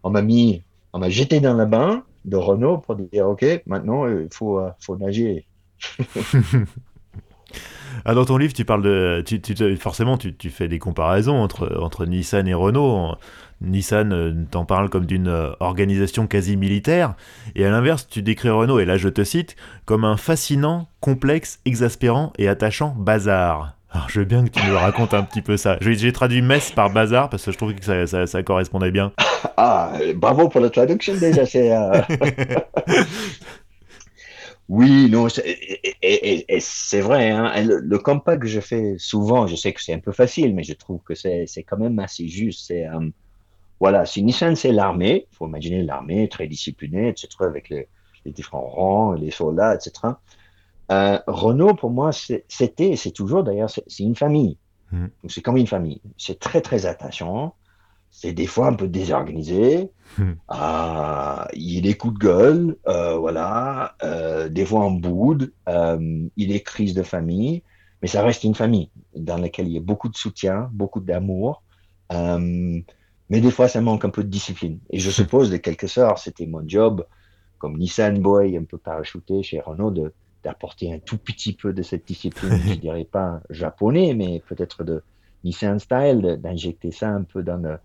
on 0.02 0.10
m'a 0.10 0.22
mis, 0.22 0.62
on 0.92 0.98
m'a 0.98 1.10
jeté 1.10 1.40
dans 1.40 1.54
le 1.54 1.66
bain 1.66 2.04
de 2.24 2.36
Renault 2.36 2.78
pour 2.78 2.96
dire 2.96 3.28
ok, 3.28 3.44
maintenant 3.66 4.06
il 4.06 4.28
faut, 4.32 4.58
euh, 4.58 4.70
faut 4.80 4.96
nager. 4.96 5.46
ah, 8.04 8.14
dans 8.14 8.24
ton 8.24 8.36
livre, 8.36 8.54
tu 8.54 8.64
parles 8.64 8.82
de. 8.82 9.22
Tu, 9.26 9.76
forcément, 9.76 10.16
tu, 10.16 10.34
tu, 10.36 10.50
fais 10.50 10.68
des 10.68 10.78
comparaisons 10.78 11.36
entre, 11.36 11.76
entre 11.80 12.06
Nissan 12.06 12.46
et 12.48 12.54
Renault. 12.54 13.16
Nissan 13.60 14.12
euh, 14.12 14.32
t'en 14.50 14.64
parle 14.64 14.90
comme 14.90 15.06
d'une 15.06 15.28
euh, 15.28 15.52
organisation 15.60 16.26
quasi 16.26 16.56
militaire, 16.56 17.14
et 17.54 17.64
à 17.64 17.70
l'inverse, 17.70 18.06
tu 18.08 18.22
décris 18.22 18.50
Renault, 18.50 18.80
et 18.80 18.84
là 18.84 18.96
je 18.96 19.08
te 19.08 19.24
cite, 19.24 19.56
comme 19.84 20.04
un 20.04 20.16
fascinant, 20.16 20.88
complexe, 21.00 21.60
exaspérant 21.64 22.32
et 22.38 22.48
attachant 22.48 22.94
bazar. 22.98 23.74
Alors, 23.94 24.08
je 24.08 24.18
veux 24.18 24.26
bien 24.26 24.44
que 24.44 24.50
tu 24.50 24.66
me 24.66 24.74
racontes 24.74 25.14
un 25.14 25.22
petit 25.22 25.40
peu 25.40 25.56
ça. 25.56 25.78
J'ai 25.80 26.12
traduit 26.12 26.42
mess 26.42 26.72
par 26.72 26.90
bazar 26.90 27.30
parce 27.30 27.44
que 27.44 27.52
je 27.52 27.56
trouvais 27.56 27.74
que 27.74 28.06
ça, 28.26 28.42
correspondait 28.42 28.90
bien. 28.90 29.12
Ah, 29.56 29.92
bravo 30.16 30.48
pour 30.48 30.60
la 30.60 30.70
traduction 30.70 31.14
déjà. 31.14 31.46
C'est, 31.46 31.70
euh, 31.70 32.00
oui, 34.68 35.08
non, 35.10 35.28
et, 36.02 36.58
c'est 36.60 37.00
vrai. 37.02 37.30
Hein, 37.30 37.52
le, 37.62 37.78
le, 37.78 37.98
que 38.38 38.46
je 38.48 38.58
fais 38.58 38.94
souvent, 38.98 39.46
je 39.46 39.54
sais 39.54 39.72
que 39.72 39.82
c'est 39.82 39.92
un 39.92 40.00
peu 40.00 40.12
facile, 40.12 40.54
mais 40.54 40.64
je 40.64 40.72
trouve 40.72 41.00
que 41.04 41.14
c'est, 41.14 41.46
quand 41.68 41.76
même 41.76 41.98
assez 42.00 42.26
juste. 42.26 42.66
C'est 42.66 42.86
voilà, 43.84 44.06
si 44.06 44.22
Nissan 44.22 44.56
c'est 44.56 44.72
l'armée, 44.72 45.26
il 45.30 45.36
faut 45.36 45.46
imaginer 45.46 45.82
l'armée 45.82 46.26
très 46.30 46.46
disciplinée, 46.46 47.08
etc., 47.08 47.28
avec 47.40 47.68
les, 47.68 47.86
les 48.24 48.32
différents 48.32 48.66
rangs, 48.66 49.12
les 49.12 49.30
soldats, 49.30 49.74
etc. 49.74 50.14
Euh, 50.90 51.18
Renault, 51.26 51.74
pour 51.74 51.90
moi, 51.90 52.10
c'était, 52.10 52.96
c'est 52.96 53.10
toujours 53.10 53.44
d'ailleurs, 53.44 53.68
c'est 53.68 54.02
une 54.02 54.16
famille. 54.16 54.56
Mmh. 54.90 55.08
C'est 55.28 55.42
comme 55.42 55.58
une 55.58 55.66
famille. 55.66 56.00
C'est 56.16 56.40
très, 56.40 56.62
très 56.62 56.86
attachant. 56.86 57.56
C'est 58.10 58.32
des 58.32 58.46
fois 58.46 58.68
un 58.68 58.72
peu 58.72 58.88
désorganisé. 58.88 59.90
Mmh. 60.16 60.32
Euh, 60.54 61.44
il 61.52 61.82
des 61.82 61.94
coups 61.94 62.14
de 62.14 62.18
gueule, 62.20 62.76
euh, 62.88 63.18
voilà. 63.18 63.96
Euh, 64.02 64.48
des 64.48 64.64
fois 64.64 64.80
en 64.80 64.92
boude. 64.92 65.52
Il 65.68 66.48
des 66.48 66.62
crises 66.62 66.94
de 66.94 67.02
famille. 67.02 67.62
Mais 68.00 68.08
ça 68.08 68.22
reste 68.22 68.44
une 68.44 68.54
famille 68.54 68.88
dans 69.14 69.36
laquelle 69.36 69.66
il 69.66 69.74
y 69.74 69.76
a 69.76 69.82
beaucoup 69.82 70.08
de 70.08 70.16
soutien, 70.16 70.70
beaucoup 70.72 71.00
d'amour. 71.00 71.62
Mais 73.30 73.40
des 73.40 73.50
fois, 73.50 73.68
ça 73.68 73.80
manque 73.80 74.04
un 74.04 74.10
peu 74.10 74.22
de 74.22 74.28
discipline. 74.28 74.78
Et 74.90 74.98
je 74.98 75.10
suppose, 75.10 75.50
de 75.50 75.56
quelque 75.56 75.86
sorte, 75.86 76.18
c'était 76.18 76.46
mon 76.46 76.62
job, 76.66 77.06
comme 77.58 77.78
Nissan 77.78 78.20
Boy, 78.20 78.56
un 78.56 78.64
peu 78.64 78.78
parachuté 78.78 79.42
chez 79.42 79.60
Renault, 79.60 79.90
de 79.90 80.12
d'apporter 80.44 80.92
un 80.92 80.98
tout 80.98 81.16
petit 81.16 81.54
peu 81.54 81.72
de 81.72 81.82
cette 81.82 82.06
discipline, 82.06 82.58
je 82.66 82.74
dirais 82.74 83.08
pas 83.10 83.40
japonais, 83.48 84.12
mais 84.14 84.42
peut-être 84.46 84.84
de 84.84 85.02
Nissan 85.42 85.78
style, 85.78 86.38
d'injecter 86.42 86.90
ça 86.90 87.08
un 87.08 87.22
peu 87.22 87.42
dans 87.42 87.56
le, 87.56 87.78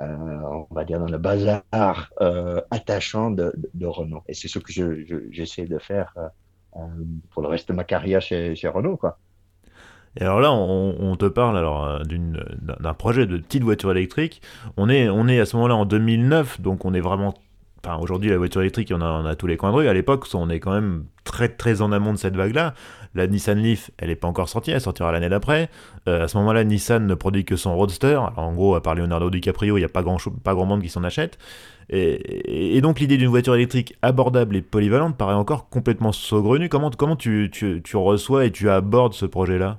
euh, 0.00 0.66
on 0.70 0.74
va 0.74 0.84
dire 0.84 0.98
dans 0.98 1.06
le 1.06 1.18
bazar 1.18 1.62
euh, 2.20 2.60
attachant 2.70 3.30
de, 3.30 3.52
de, 3.74 3.86
Renault. 3.86 4.22
Et 4.28 4.34
c'est 4.34 4.48
ce 4.48 4.58
que 4.58 4.72
j'essaie 5.30 5.66
de 5.66 5.78
faire 5.78 6.12
euh, 6.76 6.80
pour 7.30 7.42
le 7.42 7.48
reste 7.48 7.68
de 7.68 7.74
ma 7.74 7.84
carrière 7.84 8.20
chez, 8.20 8.54
chez 8.54 8.68
Renault, 8.68 8.96
quoi. 8.96 9.18
Et 10.20 10.22
alors 10.22 10.40
là, 10.40 10.52
on, 10.52 11.16
te 11.16 11.24
parle 11.24 11.56
alors 11.56 12.02
d'un 12.04 12.94
projet 12.94 13.26
de 13.26 13.38
petite 13.38 13.62
voiture 13.62 13.90
électrique. 13.92 14.42
On 14.76 14.90
est, 14.90 15.08
on 15.08 15.26
est 15.26 15.40
à 15.40 15.46
ce 15.46 15.56
moment-là 15.56 15.76
en 15.76 15.86
2009, 15.86 16.60
donc 16.60 16.84
on 16.84 16.92
est 16.92 17.00
vraiment 17.00 17.34
Enfin, 17.84 17.98
aujourd'hui, 18.00 18.30
la 18.30 18.38
voiture 18.38 18.60
électrique, 18.60 18.92
on 18.94 19.00
a, 19.00 19.10
on 19.10 19.26
a 19.26 19.34
tous 19.34 19.48
les 19.48 19.56
coins 19.56 19.72
de 19.72 19.76
rue. 19.76 19.88
À 19.88 19.92
l'époque, 19.92 20.26
on 20.34 20.48
est 20.50 20.60
quand 20.60 20.72
même 20.72 21.06
très 21.24 21.48
très 21.48 21.82
en 21.82 21.90
amont 21.90 22.12
de 22.12 22.18
cette 22.18 22.36
vague-là. 22.36 22.74
La 23.16 23.26
Nissan 23.26 23.58
Leaf, 23.58 23.90
elle 23.98 24.08
n'est 24.08 24.16
pas 24.16 24.28
encore 24.28 24.48
sortie, 24.48 24.70
elle 24.70 24.80
sortira 24.80 25.10
l'année 25.10 25.28
d'après. 25.28 25.68
Euh, 26.08 26.24
à 26.24 26.28
ce 26.28 26.38
moment-là, 26.38 26.62
Nissan 26.62 27.04
ne 27.04 27.14
produit 27.14 27.44
que 27.44 27.56
son 27.56 27.74
Roadster. 27.74 28.20
En 28.36 28.52
gros, 28.52 28.76
à 28.76 28.82
part 28.82 28.94
Leonardo 28.94 29.30
DiCaprio, 29.30 29.76
il 29.76 29.80
n'y 29.80 29.84
a 29.84 29.88
pas 29.88 30.02
grand, 30.02 30.18
pas 30.44 30.54
grand 30.54 30.64
monde 30.64 30.80
qui 30.80 30.88
s'en 30.88 31.02
achète. 31.02 31.38
Et, 31.90 32.80
donc, 32.80 33.00
l'idée 33.00 33.16
d'une 33.16 33.28
voiture 33.28 33.56
électrique 33.56 33.96
abordable 34.00 34.54
et 34.54 34.62
polyvalente 34.62 35.16
paraît 35.16 35.34
encore 35.34 35.68
complètement 35.68 36.12
saugrenue. 36.12 36.68
Comment, 36.68 36.90
comment 36.90 37.16
tu, 37.16 37.50
tu, 37.52 37.82
tu 37.82 37.96
reçois 37.96 38.46
et 38.46 38.52
tu 38.52 38.70
abordes 38.70 39.12
ce 39.12 39.26
projet-là? 39.26 39.78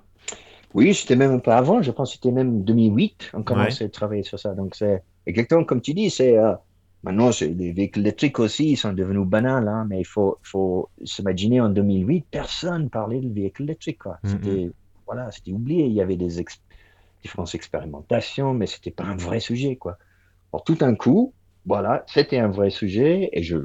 Oui, 0.73 0.93
c'était 0.93 1.15
même 1.15 1.31
un 1.31 1.39
peu 1.39 1.51
avant. 1.51 1.81
Je 1.81 1.91
pense 1.91 2.09
que 2.09 2.15
c'était 2.15 2.31
même 2.31 2.63
2008. 2.63 3.31
On 3.33 3.43
commençait 3.43 3.85
à 3.85 3.89
travailler 3.89 4.23
sur 4.23 4.39
ça. 4.39 4.53
Donc, 4.53 4.75
c'est 4.75 5.03
exactement 5.25 5.63
comme 5.63 5.81
tu 5.81 5.93
dis, 5.93 6.09
c'est. 6.09 6.37
Euh, 6.37 6.53
Maintenant, 7.03 7.31
les 7.41 7.73
véhicules 7.73 8.01
électriques 8.01 8.39
aussi, 8.39 8.71
ils 8.71 8.77
sont 8.77 8.93
devenus 8.93 9.27
banals, 9.27 9.67
hein, 9.67 9.85
mais 9.89 9.99
il 9.99 10.05
faut, 10.05 10.37
faut 10.41 10.89
s'imaginer 11.03 11.59
en 11.59 11.67
2008, 11.67 12.25
personne 12.31 12.89
parlait 12.89 13.19
de 13.19 13.27
véhicules 13.27 13.65
électriques. 13.65 14.03
C'était 14.23 14.71
voilà, 15.05 15.29
c'était 15.31 15.51
oublié. 15.51 15.85
Il 15.85 15.91
y 15.91 16.01
avait 16.01 16.15
des 16.15 16.41
différentes 17.21 17.53
expérimentations, 17.53 18.53
mais 18.53 18.67
c'était 18.67 18.91
pas 18.91 19.03
un 19.03 19.17
vrai 19.17 19.41
sujet. 19.41 19.75
Quoi. 19.75 19.97
Alors, 20.53 20.63
tout 20.63 20.77
un 20.79 20.95
coup, 20.95 21.33
voilà, 21.65 22.05
c'était 22.07 22.39
un 22.39 22.47
vrai 22.47 22.69
sujet, 22.69 23.29
et 23.33 23.43
je, 23.43 23.57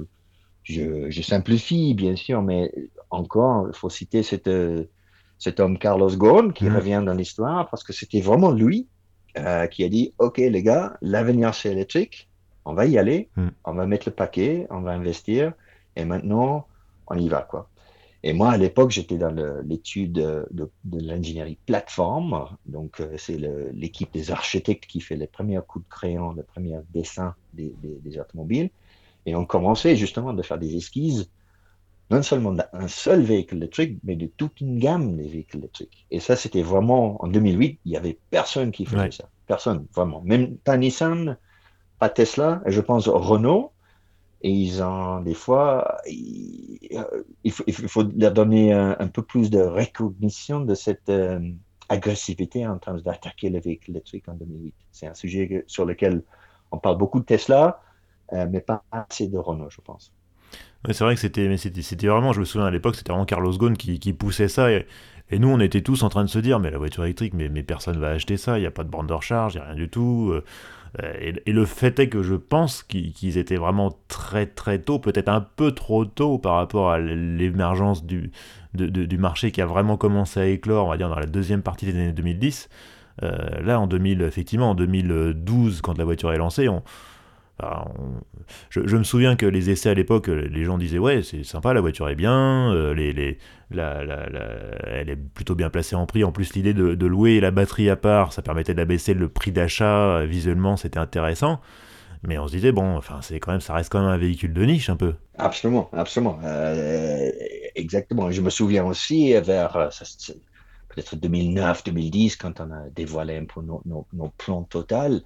je, 0.64 1.08
je, 1.08 1.22
simplifie, 1.22 1.94
bien 1.94 2.16
sûr, 2.16 2.42
mais 2.42 2.72
encore, 3.10 3.68
il 3.68 3.76
faut 3.76 3.88
citer 3.88 4.24
cette, 4.24 4.50
cet 5.38 5.60
homme 5.60 5.78
Carlos 5.78 6.10
Ghosn 6.16 6.52
qui 6.52 6.64
mm-hmm. 6.64 6.74
revient 6.74 7.02
dans 7.04 7.14
l'histoire, 7.14 7.68
parce 7.70 7.84
que 7.84 7.92
c'était 7.92 8.20
vraiment 8.20 8.50
lui 8.50 8.88
euh, 9.36 9.66
qui 9.66 9.84
a 9.84 9.88
dit, 9.88 10.14
OK, 10.18 10.38
les 10.38 10.62
gars, 10.62 10.96
l'avenir, 11.00 11.54
c'est 11.54 11.70
électrique 11.70 12.28
on 12.68 12.74
va 12.74 12.84
y 12.84 12.98
aller, 12.98 13.30
hmm. 13.36 13.48
on 13.64 13.72
va 13.72 13.86
mettre 13.86 14.10
le 14.10 14.14
paquet, 14.14 14.66
on 14.68 14.80
va 14.80 14.92
investir, 14.92 15.54
et 15.96 16.04
maintenant, 16.04 16.66
on 17.06 17.16
y 17.16 17.26
va, 17.28 17.40
quoi. 17.40 17.70
Et 18.22 18.34
moi, 18.34 18.50
à 18.50 18.58
l'époque, 18.58 18.90
j'étais 18.90 19.16
dans 19.16 19.34
l'étude 19.64 20.12
de, 20.12 20.70
l'ingénierie 20.92 21.56
plateforme. 21.64 22.46
Donc, 22.66 23.00
euh, 23.00 23.14
c'est 23.16 23.38
l'équipe 23.72 24.12
des 24.12 24.30
architectes 24.30 24.86
qui 24.86 25.00
fait 25.00 25.16
les 25.16 25.28
premiers 25.28 25.60
coups 25.66 25.84
de 25.84 25.88
crayon, 25.88 26.32
les 26.32 26.42
premiers 26.42 26.80
dessins 26.92 27.34
des, 27.54 27.72
automobiles. 28.20 28.70
Et 29.24 29.34
on 29.34 29.46
commençait 29.46 29.96
justement 29.96 30.34
de 30.34 30.42
faire 30.42 30.58
des 30.58 30.76
esquisses, 30.76 31.30
non 32.10 32.22
seulement 32.22 32.52
d'un 32.52 32.88
seul 32.88 33.22
véhicule 33.22 33.58
électrique, 33.58 33.98
mais 34.02 34.16
de 34.16 34.26
toute 34.26 34.60
une 34.60 34.78
gamme 34.78 35.16
de 35.16 35.22
véhicules 35.22 35.60
électriques. 35.60 36.06
Et 36.10 36.20
ça, 36.20 36.36
c'était 36.36 36.62
vraiment, 36.62 37.22
en 37.22 37.28
2008, 37.28 37.80
il 37.84 37.90
n'y 37.90 37.96
avait 37.96 38.18
personne 38.30 38.70
qui 38.70 38.86
faisait 38.86 39.10
ça. 39.10 39.28
Personne, 39.46 39.86
vraiment. 39.94 40.22
Même 40.22 40.56
pas 40.56 40.76
Nissan, 40.76 41.36
pas 41.98 42.08
Tesla, 42.08 42.62
je 42.66 42.80
pense 42.80 43.08
Renault. 43.08 43.72
Et 44.40 44.50
ils 44.50 44.82
ont 44.82 45.20
des 45.20 45.34
fois, 45.34 45.98
il, 46.06 47.58
faut, 47.88 48.04
leur 48.16 48.32
donner 48.32 48.72
un, 48.72 49.08
peu 49.08 49.22
plus 49.22 49.50
de 49.50 49.60
recognition 49.60 50.60
de 50.60 50.74
cette 50.76 51.08
euh, 51.08 51.40
agressivité 51.88 52.64
en 52.64 52.78
termes 52.78 53.00
d'attaquer 53.00 53.50
le 53.50 53.58
véhicule 53.58 53.96
électrique 53.96 54.28
en 54.28 54.34
2008. 54.34 54.74
C'est 54.92 55.08
un 55.08 55.14
sujet 55.14 55.64
sur 55.66 55.84
lequel 55.84 56.22
on 56.70 56.78
parle 56.78 56.98
beaucoup 56.98 57.18
de 57.18 57.24
Tesla, 57.24 57.80
euh, 58.32 58.46
mais 58.48 58.60
pas 58.60 58.84
assez 58.92 59.26
de 59.26 59.38
Renault, 59.38 59.70
je 59.70 59.80
pense. 59.80 60.12
C'est 60.86 61.04
vrai 61.04 61.14
que 61.14 61.20
c'était, 61.20 61.56
c'était, 61.56 62.06
vraiment, 62.06 62.32
je 62.32 62.40
me 62.40 62.44
souviens 62.44 62.66
à 62.66 62.70
l'époque, 62.70 62.96
c'était 62.96 63.12
vraiment 63.12 63.26
Carlos 63.26 63.52
Ghosn 63.52 63.76
qui, 63.76 64.12
poussait 64.12 64.48
ça. 64.48 64.70
Et 64.70 65.38
nous, 65.38 65.48
on 65.48 65.60
était 65.60 65.82
tous 65.82 66.02
en 66.02 66.08
train 66.08 66.24
de 66.24 66.30
se 66.30 66.38
dire, 66.38 66.60
mais 66.60 66.70
la 66.70 66.78
voiture 66.78 67.04
électrique, 67.04 67.34
mais, 67.34 67.48
mais 67.48 67.62
personne 67.62 67.98
va 67.98 68.10
acheter 68.10 68.36
ça, 68.36 68.58
il 68.58 68.62
n'y 68.62 68.66
a 68.66 68.70
pas 68.70 68.84
de 68.84 68.88
borne 68.88 69.06
de 69.06 69.12
recharge, 69.12 69.54
il 69.54 69.58
n'y 69.58 69.62
a 69.64 69.66
rien 69.66 69.76
du 69.76 69.88
tout. 69.88 70.32
Et, 71.02 71.34
et, 71.44 71.52
le 71.52 71.66
fait 71.66 71.98
est 71.98 72.08
que 72.08 72.22
je 72.22 72.34
pense 72.34 72.82
qu'ils 72.82 73.36
étaient 73.36 73.56
vraiment 73.56 73.98
très 74.08 74.46
très 74.46 74.78
tôt, 74.78 74.98
peut-être 74.98 75.28
un 75.28 75.42
peu 75.42 75.72
trop 75.72 76.06
tôt 76.06 76.38
par 76.38 76.54
rapport 76.54 76.90
à 76.90 76.98
l'émergence 76.98 78.06
du, 78.06 78.30
du 78.74 79.18
marché 79.18 79.50
qui 79.50 79.60
a 79.60 79.66
vraiment 79.66 79.96
commencé 79.96 80.40
à 80.40 80.46
éclore, 80.46 80.86
on 80.86 80.90
va 80.90 80.96
dire, 80.96 81.08
dans 81.08 81.18
la 81.18 81.26
deuxième 81.26 81.62
partie 81.62 81.86
des 81.86 81.92
années 81.92 82.12
2010. 82.12 82.68
Euh, 83.22 83.60
là, 83.62 83.80
en 83.80 83.86
2000, 83.86 84.22
effectivement, 84.22 84.70
en 84.70 84.74
2012, 84.74 85.80
quand 85.82 85.98
la 85.98 86.04
voiture 86.04 86.32
est 86.32 86.38
lancée, 86.38 86.68
on, 86.68 86.82
je, 88.70 88.96
me 88.96 89.02
souviens 89.02 89.36
que 89.36 89.46
les 89.46 89.70
essais 89.70 89.90
à 89.90 89.94
l'époque, 89.94 90.28
les 90.28 90.64
gens 90.64 90.78
disaient 90.78 90.98
ouais, 90.98 91.22
c'est 91.22 91.44
sympa, 91.44 91.72
la 91.72 91.80
voiture 91.80 92.08
est 92.08 92.14
bien, 92.14 92.72
euh, 92.72 92.94
elle 92.96 95.10
est 95.10 95.16
plutôt 95.16 95.54
bien 95.54 95.70
placée 95.70 95.96
en 95.96 96.06
prix. 96.06 96.24
En 96.24 96.32
plus, 96.32 96.54
l'idée 96.54 96.74
de, 96.74 97.06
louer 97.06 97.40
la 97.40 97.50
batterie 97.50 97.90
à 97.90 97.96
part, 97.96 98.32
ça 98.32 98.42
permettait 98.42 98.74
d'abaisser 98.74 99.14
le 99.14 99.28
prix 99.28 99.52
d'achat. 99.52 100.24
Visuellement, 100.24 100.76
c'était 100.76 100.98
intéressant. 100.98 101.60
Mais 102.24 102.36
on 102.38 102.48
se 102.48 102.52
disait 102.52 102.72
bon, 102.72 102.96
enfin, 102.96 103.20
c'est 103.22 103.38
quand 103.38 103.52
même, 103.52 103.60
ça 103.60 103.74
reste 103.74 103.92
quand 103.92 104.00
même 104.00 104.10
un 104.10 104.18
véhicule 104.18 104.52
de 104.52 104.64
niche 104.64 104.90
un 104.90 104.96
peu. 104.96 105.14
Absolument, 105.36 105.88
absolument, 105.92 106.38
euh, 106.44 107.30
exactement. 107.76 108.30
Je 108.30 108.42
me 108.42 108.50
souviens 108.50 108.84
aussi 108.84 109.32
vers 109.34 109.90
peut-être 110.88 111.16
2009-2010 111.16 112.36
quand 112.36 112.60
on 112.60 112.72
a 112.72 112.88
dévoilé 112.94 113.46
nos, 113.62 114.06
nos 114.12 114.28
plans 114.36 114.64
total 114.64 115.22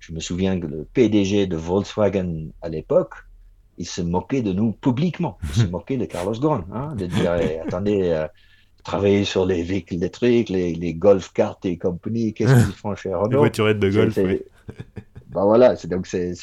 je 0.00 0.12
me 0.12 0.20
souviens 0.20 0.58
que 0.60 0.66
le 0.66 0.86
PDG 0.92 1.46
de 1.46 1.56
Volkswagen 1.56 2.48
à 2.62 2.68
l'époque, 2.68 3.14
il 3.78 3.86
se 3.86 4.00
moquait 4.00 4.42
de 4.42 4.52
nous 4.52 4.72
publiquement. 4.72 5.38
Il 5.42 5.62
se 5.62 5.66
moquait 5.70 5.96
de 5.96 6.04
Carlos 6.04 6.34
Ghosn, 6.34 6.64
hein, 6.72 6.94
de 6.96 7.06
dire 7.06 7.36
eh, 7.36 7.60
attendez, 7.60 8.02
euh, 8.04 8.26
travailler 8.84 9.24
sur 9.24 9.44
les 9.44 9.62
véhicules 9.62 9.98
électriques, 9.98 10.48
les, 10.48 10.74
les 10.74 10.94
golf 10.94 11.32
cartes 11.32 11.66
et 11.66 11.76
compagnie, 11.76 12.32
qu'est-ce 12.32 12.54
qu'ils 12.54 12.74
font 12.74 12.94
chez 12.94 13.12
Renault? 13.12 13.30
Les 13.30 13.36
voiturettes 13.36 13.78
de 13.78 13.90
golf. 13.90 14.18
Oui. 14.22 14.42
Ben 15.28 15.44
voilà, 15.44 15.76
c'est 15.76 15.88
donc 15.88 16.06
c'est, 16.06 16.34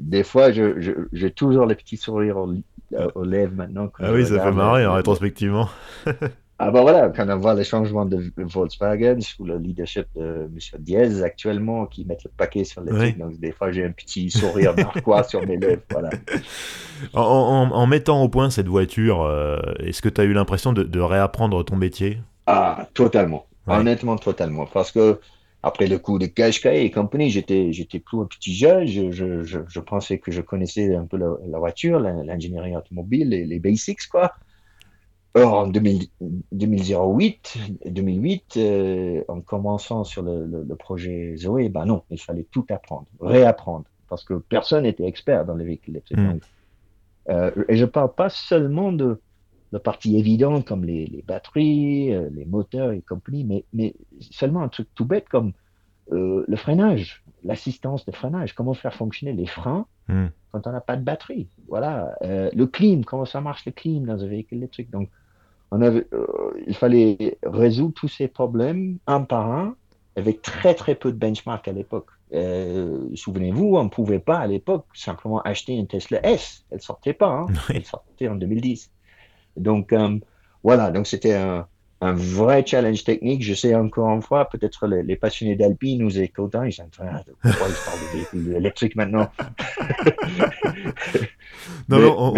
des 0.00 0.24
fois 0.24 0.50
j'ai 0.50 1.30
toujours 1.30 1.66
les 1.66 1.74
petits 1.74 1.96
sourires 1.96 2.38
aux, 2.38 3.24
lèvres 3.24 3.54
maintenant. 3.54 3.92
Ah 4.00 4.12
oui, 4.12 4.26
ça 4.26 4.42
fait 4.42 4.52
marrer 4.52 4.86
en 4.86 4.94
rétrospectivement. 4.94 5.68
Ah 6.64 6.70
ben 6.70 6.82
voilà, 6.82 7.08
quand 7.08 7.28
on 7.28 7.38
voit 7.38 7.54
les 7.54 7.64
changements 7.64 8.04
de 8.04 8.32
Volkswagen 8.36 9.18
sous 9.20 9.44
le 9.44 9.58
leadership 9.58 10.06
de 10.14 10.44
M. 10.44 10.58
Diaz 10.78 11.20
actuellement, 11.24 11.86
qui 11.86 12.04
mettent 12.04 12.22
le 12.22 12.30
paquet 12.36 12.62
sur 12.62 12.82
les 12.82 12.92
trucs, 12.92 13.18
donc 13.18 13.40
des 13.40 13.50
fois 13.50 13.72
j'ai 13.72 13.84
un 13.84 13.90
petit 13.90 14.30
sourire 14.30 14.72
narquois 14.76 15.24
sur 15.24 15.44
mes 15.44 15.56
lèvres. 15.56 15.82
Voilà. 15.90 16.10
En, 17.14 17.86
mettant 17.88 18.22
au 18.22 18.28
point 18.28 18.48
cette 18.50 18.68
voiture, 18.68 19.22
euh, 19.22 19.58
est-ce 19.80 20.00
que 20.00 20.08
tu 20.08 20.20
as 20.20 20.24
eu 20.24 20.32
l'impression 20.32 20.72
de, 20.72 21.00
réapprendre 21.00 21.64
ton 21.64 21.74
métier? 21.74 22.20
Ah, 22.46 22.86
totalement. 22.94 23.46
Honnêtement, 23.66 24.14
totalement. 24.14 24.66
Parce 24.66 24.92
que 24.92 25.18
après 25.64 25.88
le 25.88 25.98
coup 25.98 26.20
de 26.20 26.26
Qashqai 26.26 26.84
et 26.84 26.92
compagnie, 26.92 27.30
j'étais, 27.30 27.72
j'étais 27.72 27.98
plus 27.98 28.20
un 28.20 28.26
petit 28.26 28.54
jeune. 28.54 28.86
Je, 28.86 29.10
je, 29.10 29.42
je, 29.42 29.80
pensais 29.80 30.18
que 30.18 30.30
je 30.30 30.40
connaissais 30.42 30.94
un 30.94 31.06
peu 31.06 31.16
la, 31.16 31.58
voiture, 31.58 31.98
l'ingénierie 31.98 32.76
automobile, 32.76 33.30
les 33.30 33.58
basics, 33.58 34.06
quoi. 34.08 34.32
Or, 35.34 35.54
en 35.54 35.66
2008, 35.66 37.58
2008 37.86 38.54
euh, 38.56 39.24
en 39.28 39.40
commençant 39.40 40.04
sur 40.04 40.22
le, 40.22 40.74
projet 40.78 41.36
Zoé, 41.38 41.70
ben 41.70 41.86
non, 41.86 42.02
il 42.10 42.20
fallait 42.20 42.46
tout 42.50 42.66
apprendre, 42.68 43.06
réapprendre, 43.18 43.86
parce 44.08 44.24
que 44.24 44.34
personne 44.34 44.82
n'était 44.82 45.06
expert 45.06 45.46
dans 45.46 45.54
les 45.54 45.64
véhicules 45.64 45.94
électriques. 45.94 46.18
Hmm. 46.18 46.38
Euh, 47.30 47.50
et 47.68 47.76
je 47.76 47.86
parle 47.86 48.12
pas 48.12 48.28
seulement 48.28 48.92
de, 48.92 49.20
de 49.72 49.78
parties 49.78 50.18
évidentes 50.18 50.66
comme 50.66 50.84
les, 50.84 51.24
batteries, 51.26 52.12
euh, 52.12 52.28
les 52.30 52.44
moteurs 52.44 52.92
et 52.92 53.00
compagnie, 53.00 53.44
mais, 53.44 53.64
mais 53.72 53.94
seulement 54.20 54.60
un 54.60 54.68
truc 54.68 54.88
tout 54.94 55.06
bête 55.06 55.28
comme 55.30 55.52
le 56.10 56.56
freinage, 56.56 57.24
l'assistance 57.42 58.04
de 58.04 58.12
freinage, 58.12 58.54
comment 58.54 58.74
faire 58.74 58.92
fonctionner 58.92 59.32
les 59.32 59.46
freins 59.46 59.86
hmm. 60.08 60.26
quand 60.50 60.66
on 60.66 60.72
n'a 60.72 60.82
pas 60.82 60.96
de 60.96 61.02
batterie. 61.02 61.48
Voilà, 61.68 62.18
le 62.20 62.64
clim, 62.66 63.02
comment 63.02 63.24
ça 63.24 63.40
marche 63.40 63.64
le 63.64 63.72
clim 63.72 64.04
dans 64.04 64.22
un 64.22 64.26
véhicule 64.26 64.58
électrique. 64.58 64.90
Donc, 64.90 65.08
avait, 65.80 66.06
euh, 66.12 66.26
il 66.66 66.76
fallait 66.76 67.38
résoudre 67.42 67.94
tous 67.94 68.08
ces 68.08 68.28
problèmes 68.28 68.98
un 69.06 69.22
par 69.22 69.50
un 69.50 69.74
avec 70.16 70.42
très 70.42 70.74
très 70.74 70.94
peu 70.94 71.10
de 71.10 71.16
benchmark 71.16 71.66
à 71.68 71.72
l'époque. 71.72 72.08
Euh, 72.34 73.08
souvenez-vous, 73.14 73.76
on 73.76 73.84
ne 73.84 73.88
pouvait 73.88 74.18
pas 74.18 74.38
à 74.38 74.46
l'époque 74.46 74.86
simplement 74.94 75.40
acheter 75.42 75.74
une 75.74 75.86
Tesla 75.86 76.26
S. 76.26 76.64
Elle 76.70 76.80
sortait 76.80 77.12
pas. 77.12 77.28
Hein. 77.28 77.46
Elle 77.74 77.84
sortait 77.84 78.28
en 78.28 78.34
2010. 78.34 78.90
Donc 79.56 79.92
euh, 79.92 80.18
voilà, 80.62 80.90
donc 80.90 81.06
c'était 81.06 81.34
un, 81.34 81.66
un, 82.00 82.12
vrai 82.12 82.64
challenge 82.66 83.04
technique. 83.04 83.42
Je 83.42 83.52
sais 83.54 83.74
encore 83.74 84.10
une 84.14 84.22
fois, 84.22 84.48
peut-être 84.48 84.86
les, 84.86 85.16
passionnés 85.16 85.56
d'Alpine 85.56 86.02
nous 86.02 86.18
écoutent, 86.18 86.56
ils 86.64 86.72
sont 86.72 86.84
en 86.84 86.88
train 86.88 87.20
pourquoi 87.42 87.66
ils 87.68 87.74
parlent 87.84 88.00
de 88.00 88.16
véhicules 88.16 88.56
électriques 88.56 88.96
maintenant. 88.96 89.30
non, 91.88 91.98
non, 91.98 92.16
on, 92.18 92.34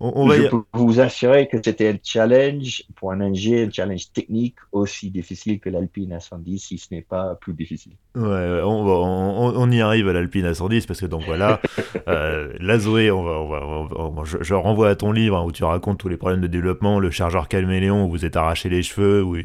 va 0.00 0.36
je 0.36 0.48
peux 0.48 0.64
vous 0.72 1.00
assurer 1.00 1.48
que 1.48 1.58
c'était 1.62 1.88
un 1.88 1.98
challenge 2.02 2.84
pour 2.96 3.12
un 3.12 3.20
ingé, 3.20 3.64
un 3.64 3.70
challenge 3.70 4.12
technique 4.12 4.56
aussi 4.72 5.10
difficile 5.10 5.60
que 5.60 5.70
l'Alpine 5.70 6.16
A110, 6.16 6.58
si 6.58 6.78
ce 6.78 6.92
n'est 6.92 7.02
pas 7.02 7.36
plus 7.36 7.54
difficile. 7.54 7.96
Ouais, 8.16 8.60
on, 8.62 9.70
y 9.72 9.80
arrive 9.80 10.08
à 10.08 10.12
l'Alpine 10.12 10.46
A110 10.46 10.86
parce 10.86 11.00
que 11.00 11.06
donc 11.06 11.24
voilà, 11.26 11.60
euh, 12.08 12.52
la 12.60 12.78
Zoé, 12.78 13.10
on 13.10 13.24
va, 13.24 14.22
je, 14.40 14.54
renvoie 14.54 14.90
à 14.90 14.94
ton 14.94 15.10
livre 15.10 15.36
hein, 15.36 15.42
où 15.44 15.50
tu 15.50 15.64
racontes 15.64 15.98
tous 15.98 16.08
les 16.08 16.16
problèmes 16.16 16.40
de 16.40 16.46
développement, 16.46 17.00
le 17.00 17.10
chargeur 17.10 17.48
caméléon 17.48 18.04
où 18.04 18.10
vous 18.10 18.24
êtes 18.24 18.36
arraché 18.36 18.68
les 18.68 18.84
cheveux, 18.84 19.24
où, 19.24 19.36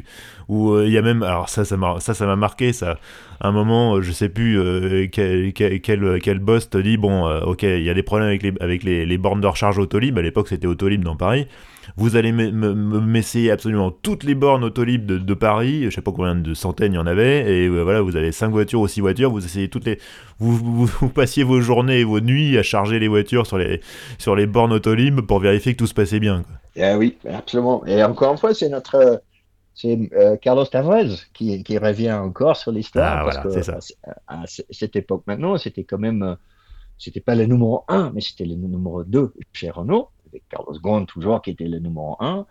où 0.48 0.72
euh, 0.74 0.86
il 0.86 0.92
y 0.92 0.98
a 0.98 1.02
même, 1.02 1.24
alors 1.24 1.48
ça, 1.48 1.64
ça 1.64 1.76
m'a, 1.76 1.98
ça, 1.98 2.14
ça 2.14 2.26
m'a 2.26 2.36
marqué, 2.36 2.72
ça. 2.72 3.00
un 3.40 3.50
moment, 3.50 3.96
euh, 3.96 4.02
je 4.02 4.12
sais 4.12 4.28
plus 4.28 4.60
euh, 4.60 5.08
quel, 5.10 5.52
quel, 5.52 6.20
quel, 6.20 6.38
boss 6.38 6.70
te 6.70 6.78
dit, 6.78 6.96
bon, 6.96 7.28
ok, 7.42 7.64
il 7.64 7.82
y 7.82 7.90
a 7.90 7.94
des 7.94 8.04
problèmes 8.04 8.28
avec 8.28 8.44
les, 8.44 8.52
avec 8.60 8.84
les, 8.84 9.04
les 9.04 9.18
bornes 9.18 9.40
de 9.40 9.48
recharge 9.48 9.80
Autolib, 9.80 10.16
à 10.16 10.22
l'époque 10.22 10.46
c'était 10.46 10.68
Autolib 10.68 11.02
dans 11.02 11.16
Paris. 11.16 11.48
Vous 11.96 12.16
allez 12.16 12.32
m'essayer 12.32 13.50
absolument 13.50 13.90
toutes 13.90 14.24
les 14.24 14.34
bornes 14.34 14.64
Autolib 14.64 15.06
de, 15.06 15.18
de, 15.18 15.34
Paris, 15.34 15.84
je 15.84 15.90
sais 15.90 16.02
pas 16.02 16.12
combien 16.12 16.34
de 16.34 16.54
centaines 16.54 16.92
il 16.92 16.96
y 16.96 16.98
en 16.98 17.06
avait, 17.06 17.50
et 17.50 17.68
voilà, 17.68 18.00
vous 18.00 18.16
avez 18.16 18.32
5 18.32 18.50
voitures 18.50 18.80
ou 18.80 18.88
6 18.88 19.00
voitures, 19.00 19.30
vous 19.30 19.44
essayez 19.44 19.68
toutes 19.68 19.86
les. 19.86 19.98
Vous, 20.38 20.86
vous, 20.86 21.08
passiez 21.08 21.44
vos 21.44 21.60
journées 21.60 22.00
et 22.00 22.04
vos 22.04 22.20
nuits 22.20 22.56
à 22.56 22.62
charger 22.62 22.98
les 22.98 23.08
voitures 23.08 23.46
sur 23.46 23.58
les, 23.58 23.80
sur 24.18 24.34
les 24.36 24.46
bornes 24.46 24.72
Autolib 24.72 25.20
pour 25.20 25.40
vérifier 25.40 25.72
que 25.72 25.78
tout 25.78 25.86
se 25.86 25.94
passait 25.94 26.20
bien. 26.20 26.42
Quoi. 26.42 26.56
Eh 26.76 26.94
oui, 26.94 27.18
absolument. 27.28 27.84
Et 27.86 28.02
encore 28.02 28.32
une 28.32 28.38
fois, 28.38 28.54
c'est 28.54 28.68
notre 28.68 29.22
c'est 29.80 30.10
euh, 30.12 30.36
Carlos 30.36 30.66
Tavares 30.66 31.30
qui, 31.32 31.62
qui, 31.62 31.78
revient 31.78 32.12
encore 32.12 32.56
sur 32.56 32.72
l'histoire. 32.72 33.20
Ah, 33.20 33.24
parce 33.24 33.38
que 33.38 33.70
À, 34.26 34.44
cette 34.46 34.96
époque 34.96 35.22
maintenant, 35.26 35.56
c'était 35.56 35.84
quand 35.84 35.98
même, 35.98 36.22
euh, 36.22 36.34
c'était 36.98 37.20
pas 37.20 37.34
le 37.34 37.46
numéro 37.46 37.84
1, 37.88 38.12
mais 38.14 38.20
c'était 38.20 38.44
le 38.44 38.56
numéro 38.56 39.04
2 39.04 39.32
chez 39.52 39.70
Renault, 39.70 40.10
avec 40.30 40.44
Carlos 40.48 40.78
Ghosn 40.80 41.06
toujours 41.06 41.42
qui 41.42 41.50
était 41.50 41.68
le 41.68 41.78
numéro 41.78 42.16
1. 42.20 42.46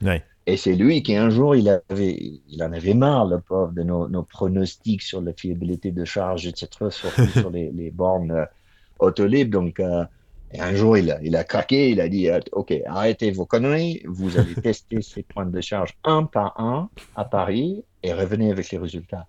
Et 0.45 0.57
c'est 0.57 0.73
lui 0.73 1.03
qui 1.03 1.15
un 1.15 1.29
jour, 1.29 1.55
il, 1.55 1.69
avait, 1.69 2.41
il 2.47 2.63
en 2.63 2.71
avait 2.73 2.93
marre, 2.93 3.25
le 3.25 3.39
pauvre, 3.39 3.71
de 3.71 3.83
nos, 3.83 4.07
nos 4.07 4.23
pronostics 4.23 5.03
sur 5.03 5.21
la 5.21 5.33
fiabilité 5.33 5.91
de 5.91 6.05
charge, 6.05 6.47
etc., 6.47 6.67
surtout 6.89 7.27
sur 7.39 7.49
les, 7.51 7.71
les 7.71 7.91
bornes 7.91 8.31
euh, 8.31 8.45
Autolib. 8.99 9.51
Donc, 9.51 9.79
et 10.51 10.59
un 10.61 10.73
jour, 10.73 10.97
il 10.97 11.11
a, 11.11 11.19
il 11.21 11.35
a 11.35 11.43
craqué, 11.43 11.91
il 11.91 12.01
a 12.01 12.09
dit 12.09 12.29
euh, 12.29 12.39
Ok, 12.53 12.73
arrêtez 12.85 13.31
vos 13.31 13.45
conneries, 13.45 14.01
vous 14.05 14.37
allez 14.37 14.55
tester 14.63 15.01
ces 15.01 15.23
points 15.23 15.45
de 15.45 15.61
charge 15.61 15.95
un 16.03 16.23
par 16.23 16.59
un 16.59 16.89
à 17.15 17.25
Paris 17.25 17.83
et 18.01 18.13
revenez 18.13 18.51
avec 18.51 18.71
les 18.71 18.77
résultats. 18.77 19.27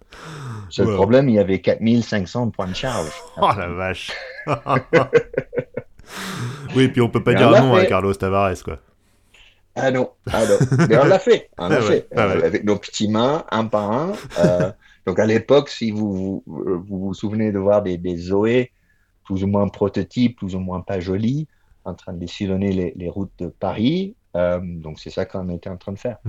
Le 0.79 0.95
problème, 0.95 1.29
il 1.29 1.35
y 1.35 1.39
avait 1.39 1.61
4500 1.61 2.51
points 2.51 2.69
de 2.69 2.75
charge. 2.75 3.11
Oh 3.37 3.51
la 3.57 3.69
vache 3.69 4.13
Oui, 6.77 6.89
puis 6.89 7.01
on 7.01 7.09
peut 7.09 7.23
pas 7.23 7.35
dire 7.35 7.51
non 7.51 7.75
à 7.75 7.85
Carlos 7.85 8.15
Tavares, 8.15 8.63
quoi. 8.65 8.79
Ah 9.75 9.91
non, 9.91 10.11
ah 10.31 10.45
non. 10.47 10.87
Mais 10.89 10.99
on 10.99 11.05
l'a 11.05 11.19
fait, 11.19 11.51
on 11.59 11.69
l'a 11.69 11.77
ah 11.79 11.83
fait. 11.83 12.09
Euh, 12.17 12.45
avec 12.45 12.65
nos 12.65 12.77
petits 12.77 13.09
mains, 13.09 13.45
un 13.51 13.65
par 13.67 13.91
un. 13.91 14.13
Euh, 14.39 14.73
donc 15.07 15.19
à 15.19 15.27
l'époque, 15.27 15.69
si 15.69 15.91
vous, 15.91 16.43
vous, 16.47 16.85
vous 16.89 17.15
souvenez 17.15 17.53
de 17.53 17.59
voir 17.59 17.83
des, 17.83 17.97
des 17.97 18.17
Zoé 18.17 18.73
plus 19.25 19.45
ou 19.45 19.47
moins 19.47 19.69
prototype, 19.69 20.39
plus 20.39 20.55
ou 20.55 20.59
moins 20.59 20.81
pas 20.81 20.99
joli, 21.01 21.47
en 21.85 21.95
train 21.95 22.13
de 22.13 22.27
sillonner 22.27 22.73
les, 22.73 22.93
les 22.97 23.09
routes 23.09 23.33
de 23.39 23.47
Paris. 23.47 24.15
Euh, 24.37 24.61
donc 24.63 24.99
c'est 25.01 25.11
ça 25.11 25.25
qu'on 25.25 25.49
était 25.51 25.71
en 25.71 25.77
train 25.77 25.93
de 25.93 25.99
faire. 25.99 26.19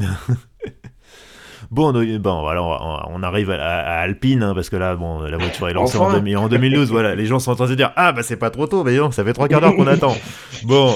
Bon, 1.70 1.92
bon 1.92 2.48
alors 2.48 3.10
on 3.14 3.24
arrive 3.24 3.52
à, 3.52 4.00
Alpine, 4.00 4.44
hein, 4.44 4.54
parce 4.56 4.70
que 4.70 4.76
là, 4.76 4.96
bon, 4.96 5.22
la 5.22 5.38
voiture 5.38 5.70
est 5.70 5.74
lancée 5.74 5.98
en, 5.98 6.14
en, 6.14 6.48
2012. 6.48 6.90
Voilà, 6.90 7.16
les 7.16 7.26
gens 7.26 7.40
sont 7.40 7.52
en 7.52 7.56
train 7.56 7.66
de 7.66 7.72
se 7.72 7.76
dire 7.76 7.92
Ah, 7.96 8.12
bah 8.12 8.24
c'est 8.24 8.38
pas 8.38 8.50
trop 8.50 8.68
tôt, 8.68 8.84
mais 8.84 8.96
non, 8.98 9.12
ça 9.12 9.24
fait 9.24 9.34
trois 9.34 9.48
quarts 9.48 9.62
d'heure 9.62 9.76
qu'on 9.76 9.88
attend. 9.88 10.16
Bon, 10.64 10.96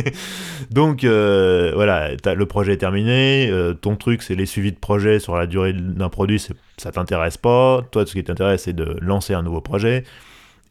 donc 0.70 1.04
euh, 1.04 1.72
voilà, 1.74 2.10
le 2.34 2.46
projet 2.46 2.72
est 2.72 2.78
terminé. 2.78 3.48
Euh, 3.50 3.74
ton 3.74 3.96
truc, 3.96 4.22
c'est 4.22 4.34
les 4.34 4.46
suivis 4.46 4.72
de 4.72 4.78
projet 4.78 5.18
sur 5.18 5.36
la 5.36 5.46
durée 5.46 5.72
d'un 5.72 6.08
produit, 6.08 6.40
ça 6.76 6.90
t'intéresse 6.92 7.36
pas. 7.36 7.82
Toi, 7.90 8.06
ce 8.06 8.12
qui 8.12 8.24
t'intéresse, 8.24 8.64
c'est 8.64 8.72
de 8.72 8.96
lancer 9.00 9.34
un 9.34 9.42
nouveau 9.42 9.60
projet. 9.60 10.04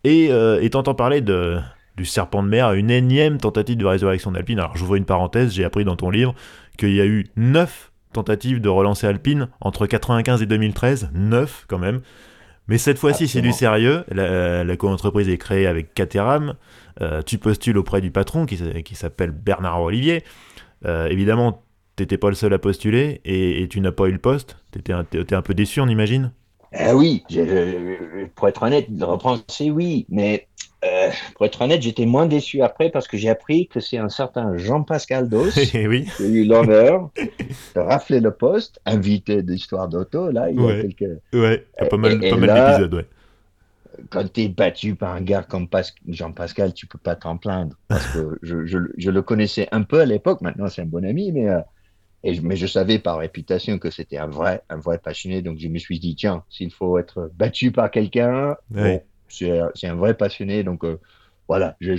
Et, 0.03 0.29
euh, 0.31 0.67
t'entends 0.69 0.95
parler 0.95 1.21
de, 1.21 1.59
du 1.95 2.05
serpent 2.05 2.43
de 2.43 2.49
mer, 2.49 2.73
une 2.73 2.91
énième 2.91 3.37
tentative 3.37 3.77
de 3.77 3.85
résurrection 3.85 4.31
d'Alpine. 4.31 4.59
Alors 4.59 4.75
j'ouvre 4.75 4.95
une 4.95 5.05
parenthèse, 5.05 5.53
j'ai 5.53 5.63
appris 5.63 5.85
dans 5.85 5.95
ton 5.95 6.09
livre 6.09 6.33
qu'il 6.77 6.93
y 6.93 7.01
a 7.01 7.05
eu 7.05 7.27
9 7.37 7.91
tentatives 8.13 8.61
de 8.61 8.69
relancer 8.69 9.07
Alpine 9.07 9.49
entre 9.61 9.85
95 9.85 10.41
et 10.41 10.45
2013, 10.45 11.09
9 11.13 11.65
quand 11.67 11.79
même. 11.79 12.01
Mais 12.67 12.77
cette 12.77 12.97
fois-ci, 12.97 13.27
c'est 13.27 13.41
du 13.41 13.51
sérieux. 13.51 14.05
La, 14.09 14.63
la 14.63 14.77
co-entreprise 14.77 15.27
est 15.27 15.37
créée 15.37 15.67
avec 15.67 15.93
Caterham. 15.93 16.55
Euh, 17.01 17.21
tu 17.21 17.37
postules 17.37 17.77
auprès 17.77 18.01
du 18.01 18.11
patron 18.11 18.45
qui, 18.45 18.57
qui 18.83 18.95
s'appelle 18.95 19.31
Bernard 19.31 19.81
Olivier. 19.81 20.23
Euh, 20.85 21.07
évidemment, 21.07 21.63
t'étais 21.95 22.17
pas 22.17 22.29
le 22.29 22.35
seul 22.35 22.53
à 22.53 22.59
postuler 22.59 23.21
et, 23.25 23.67
tu 23.69 23.81
n'as 23.81 23.91
pas 23.91 24.05
eu 24.05 24.11
le 24.11 24.19
poste. 24.19 24.57
T'étais 24.71 24.93
un, 24.93 25.05
un 25.31 25.41
peu 25.41 25.53
déçu, 25.53 25.81
on 25.81 25.87
imagine? 25.87 26.31
Ah 26.75 26.95
Oui, 26.95 27.23
pour 28.35 28.47
être 28.47 28.63
honnête, 28.63 28.87
reprendre, 29.01 29.43
c'est 29.47 29.69
oui. 29.69 30.07
Mais 30.09 30.47
euh, 30.85 31.09
pour 31.35 31.45
être 31.45 31.61
honnête, 31.61 31.81
j'étais 31.81 32.05
moins 32.05 32.25
déçu 32.25 32.61
après 32.61 32.89
parce 32.89 33.07
que 33.07 33.17
j'ai 33.17 33.29
appris 33.29 33.67
que 33.67 33.79
c'est 33.79 33.97
un 33.97 34.09
certain 34.09 34.57
Jean-Pascal 34.57 35.29
Dos 35.29 35.49
oui. 35.73 36.05
qui 36.17 36.23
a 36.23 36.27
eu 36.27 36.45
l'honneur 36.45 37.09
de 37.75 37.79
rafler 37.79 38.19
le 38.19 38.31
poste, 38.31 38.79
invité 38.85 39.43
d'Histoire 39.43 39.87
d'auto, 39.87 40.31
là, 40.31 40.49
il 40.49 40.59
y 40.59 40.69
a 40.69 40.81
quelques... 40.81 41.19
Ouais, 41.33 41.65
il 41.77 41.83
y 41.83 41.85
a 41.85 41.85
pas 41.85 41.97
mal, 41.97 42.19
pas 42.19 42.35
mal 42.35 42.49
d'épisodes, 42.49 42.93
ouais. 42.93 43.05
Quand 44.09 44.31
tu 44.31 44.41
es 44.41 44.47
battu 44.49 44.95
par 44.95 45.13
un 45.13 45.21
gars 45.21 45.43
comme 45.43 45.67
Jean-Pascal, 46.07 46.73
tu 46.73 46.87
peux 46.87 46.97
pas 46.97 47.15
t'en 47.15 47.37
plaindre. 47.37 47.77
Parce 47.87 48.07
que 48.07 48.39
je, 48.41 48.65
je, 48.65 48.79
je, 48.97 49.11
le 49.11 49.21
connaissais 49.21 49.67
un 49.71 49.83
peu 49.83 50.01
à 50.01 50.05
l'époque, 50.05 50.41
maintenant 50.41 50.67
c'est 50.67 50.81
un 50.81 50.87
bon 50.87 51.05
ami, 51.05 51.31
mais, 51.31 51.47
euh, 51.47 51.59
et, 52.23 52.39
mais 52.41 52.55
je 52.55 52.65
savais 52.65 52.99
par 52.99 53.19
réputation 53.19 53.77
que 53.77 53.91
c'était 53.91 54.17
un 54.17 54.27
vrai, 54.27 54.63
un 54.69 54.77
vrai 54.77 54.97
passionné, 54.97 55.41
donc 55.41 55.59
je 55.59 55.67
me 55.67 55.77
suis 55.77 55.99
dit, 55.99 56.15
tiens, 56.15 56.43
s'il 56.49 56.71
faut 56.71 56.97
être 56.97 57.31
battu 57.35 57.71
par 57.71 57.91
quelqu'un, 57.91 58.55
bon, 58.69 59.01
c'est 59.33 59.87
un 59.87 59.95
vrai 59.95 60.13
passionné, 60.13 60.63
donc 60.63 60.83
euh, 60.83 60.99
voilà, 61.47 61.75
je, 61.81 61.95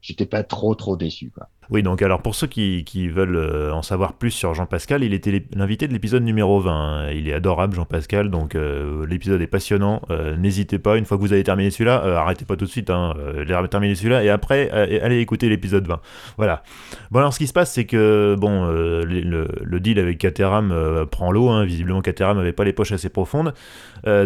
j'étais 0.00 0.26
pas 0.26 0.42
trop 0.42 0.74
trop 0.74 0.96
déçu. 0.96 1.30
Oui, 1.70 1.82
donc 1.82 2.00
alors 2.00 2.22
pour 2.22 2.34
ceux 2.34 2.46
qui, 2.46 3.08
veulent 3.08 3.36
euh, 3.36 3.72
en 3.74 3.82
savoir 3.82 4.14
plus 4.14 4.30
sur 4.30 4.54
Jean-Pascal, 4.54 5.04
il 5.04 5.12
était 5.12 5.44
l'invité 5.54 5.86
de 5.86 5.92
l'épisode 5.92 6.22
numéro 6.22 6.60
20. 6.60 6.72
Hein. 6.72 7.10
Il 7.10 7.28
est 7.28 7.34
adorable, 7.34 7.74
Jean-Pascal, 7.74 8.30
donc 8.30 8.54
euh, 8.54 9.06
l'épisode 9.06 9.42
est 9.42 9.46
passionnant. 9.46 10.00
N'hésitez 10.38 10.78
pas, 10.78 10.96
une 10.96 11.04
fois 11.04 11.18
que 11.18 11.22
vous 11.22 11.34
avez 11.34 11.44
terminé 11.44 11.70
celui-là, 11.70 12.20
arrêtez 12.20 12.46
pas 12.46 12.56
tout 12.56 12.64
de 12.64 12.70
suite, 12.70 12.88
hein, 12.88 13.14
terminer 13.70 13.94
celui-là, 13.94 14.24
et 14.24 14.30
après, 14.30 14.70
allez 14.70 15.18
écouter 15.18 15.50
l'épisode 15.50 15.86
20. 15.86 16.00
Voilà. 16.38 16.62
Bon, 17.10 17.18
alors 17.18 17.34
ce 17.34 17.38
qui 17.38 17.46
se 17.46 17.52
passe, 17.52 17.72
c'est 17.72 17.84
que 17.84 18.34
bon, 18.38 18.64
le, 18.66 19.78
deal 19.80 19.98
avec 19.98 20.16
Caterham 20.16 21.06
prend 21.10 21.30
l'eau, 21.30 21.50
hein. 21.50 21.66
visiblement 21.66 22.00
Caterham 22.00 22.38
n'avait 22.38 22.52
pas 22.52 22.64
les 22.64 22.72
poches 22.72 22.92
assez 22.92 23.10
profondes. 23.10 23.52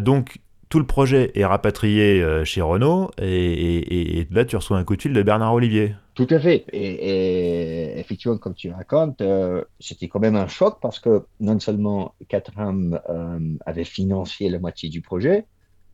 donc 0.01 0.39
tout 0.73 0.79
le 0.79 0.87
projet 0.87 1.33
est 1.35 1.45
rapatrié 1.45 2.23
euh, 2.23 2.47
chez 2.47 2.63
Renault 2.63 3.11
et, 3.21 4.27
là 4.31 4.47
tu 4.47 4.57
reçois 4.57 4.79
un 4.79 4.85
coup 4.85 4.97
de 4.97 5.03
fil 5.03 5.13
de 5.13 5.23
Bernard 5.23 5.53
Olivier. 5.53 5.95
Tout 6.15 6.27
à 6.31 6.41
fait. 6.41 6.65
Et, 6.73 8.01
effectivement, 8.01 8.39
comme 8.39 8.55
tu 8.55 8.71
racontes, 8.71 9.21
euh, 9.21 9.65
c'était 9.81 10.09
quand 10.09 10.19
même 10.19 10.35
un 10.35 10.49
choc 10.49 10.79
parce 10.81 10.99
que 10.99 11.27
non 11.41 11.61
seulement 11.61 12.15
Caterham 12.29 12.99
euh, 13.11 13.39
avait 13.67 13.85
financé 13.85 14.49
la 14.49 14.59
moitié 14.59 14.89
du 14.89 15.03
projet, 15.03 15.45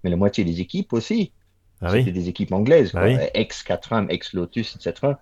mais 0.05 0.11
la 0.11 0.16
moitié 0.16 0.45
des 0.45 0.61
équipes 0.61 0.93
aussi. 0.93 1.33
Ah 1.81 1.91
c'était 1.91 2.12
des 2.12 2.29
équipes 2.29 2.53
anglaises, 2.53 2.93
ah 2.95 3.09
ex-Caterham, 3.35 4.07
ex-Lotus, 4.11 4.76
etc. 4.76 5.14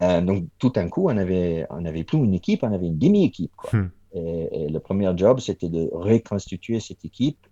donc 0.00 0.46
tout 0.58 0.72
un 0.74 0.88
coup, 0.88 1.08
on 1.08 1.16
avait, 1.16 1.64
on 1.70 1.84
avait 1.84 2.02
plus 2.02 2.18
une 2.18 2.34
équipe, 2.34 2.64
on 2.64 2.72
avait 2.72 2.88
une 2.88 2.98
demi-équipe. 2.98 3.52
Hmm. 3.72 3.86
Et, 4.14 4.68
le 4.68 4.78
premier 4.80 5.12
job, 5.16 5.38
c'était 5.38 5.68
de 5.68 5.88
reconstituer 5.92 6.80
cette 6.80 7.04
équipe. 7.04 7.46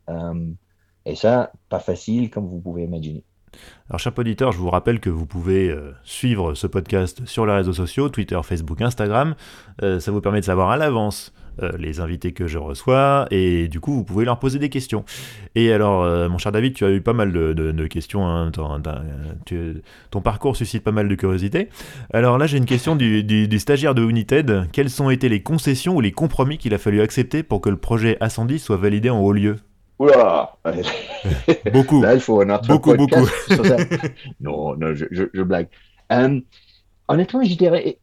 Et 1.06 1.14
ça, 1.14 1.52
pas 1.68 1.80
facile 1.80 2.30
comme 2.30 2.46
vous 2.46 2.60
pouvez 2.60 2.84
imaginer. 2.84 3.24
Alors, 3.88 4.00
cher 4.00 4.12
auditeur, 4.16 4.52
je 4.52 4.58
vous 4.58 4.70
rappelle 4.70 5.00
que 5.00 5.10
vous 5.10 5.26
pouvez 5.26 5.70
euh, 5.70 5.92
suivre 6.04 6.54
ce 6.54 6.66
podcast 6.66 7.24
sur 7.26 7.46
les 7.46 7.52
réseaux 7.52 7.72
sociaux, 7.72 8.08
Twitter, 8.08 8.38
Facebook, 8.42 8.80
Instagram. 8.80 9.34
Euh, 9.82 10.00
ça 10.00 10.10
vous 10.10 10.20
permet 10.20 10.40
de 10.40 10.44
savoir 10.44 10.70
à 10.70 10.76
l'avance 10.76 11.32
euh, 11.62 11.70
les 11.78 12.00
invités 12.00 12.32
que 12.32 12.48
je 12.48 12.58
reçois 12.58 13.26
et 13.30 13.68
du 13.68 13.80
coup, 13.80 13.92
vous 13.92 14.04
pouvez 14.04 14.24
leur 14.24 14.38
poser 14.38 14.58
des 14.58 14.70
questions. 14.70 15.04
Et 15.54 15.72
alors, 15.72 16.04
mon 16.28 16.38
cher 16.38 16.50
David, 16.50 16.74
tu 16.74 16.84
as 16.84 16.90
eu 16.90 17.00
pas 17.00 17.12
mal 17.12 17.32
de, 17.32 17.86
questions. 17.86 18.26
Hein, 18.26 18.50
ton, 20.10 20.20
parcours 20.20 20.56
suscite 20.56 20.82
pas 20.82 20.92
mal 20.92 21.08
de 21.08 21.14
curiosité. 21.14 21.68
Alors 22.12 22.38
là, 22.38 22.46
j'ai 22.46 22.58
une 22.58 22.64
question 22.64 22.96
du, 22.96 23.22
du, 23.22 23.58
stagiaire 23.58 23.94
de 23.94 24.02
United. 24.02 24.68
Quelles 24.72 25.02
ont 25.02 25.10
été 25.10 25.28
les 25.28 25.42
concessions 25.42 25.94
ou 25.94 26.00
les 26.00 26.12
compromis 26.12 26.58
qu'il 26.58 26.74
a 26.74 26.78
fallu 26.78 27.02
accepter 27.02 27.42
pour 27.42 27.60
que 27.60 27.68
le 27.68 27.76
projet 27.76 28.16
Ascendi 28.20 28.58
soit 28.58 28.78
validé 28.78 29.10
en 29.10 29.20
haut 29.20 29.32
lieu? 29.32 29.58
Oula 29.98 30.56
Beaucoup. 31.72 32.02
Là, 32.02 32.14
il 32.14 32.20
faut 32.20 32.40
un 32.40 32.50
autre 32.50 32.66
beaucoup, 32.66 32.94
beaucoup. 32.94 33.28
non, 34.40 34.76
non, 34.76 34.94
je, 34.94 35.06
je, 35.10 35.42
blague. 35.42 35.68
Euh, 36.12 36.40
honnêtement, 37.08 37.42
je 37.44 37.54
dirais 37.54 37.98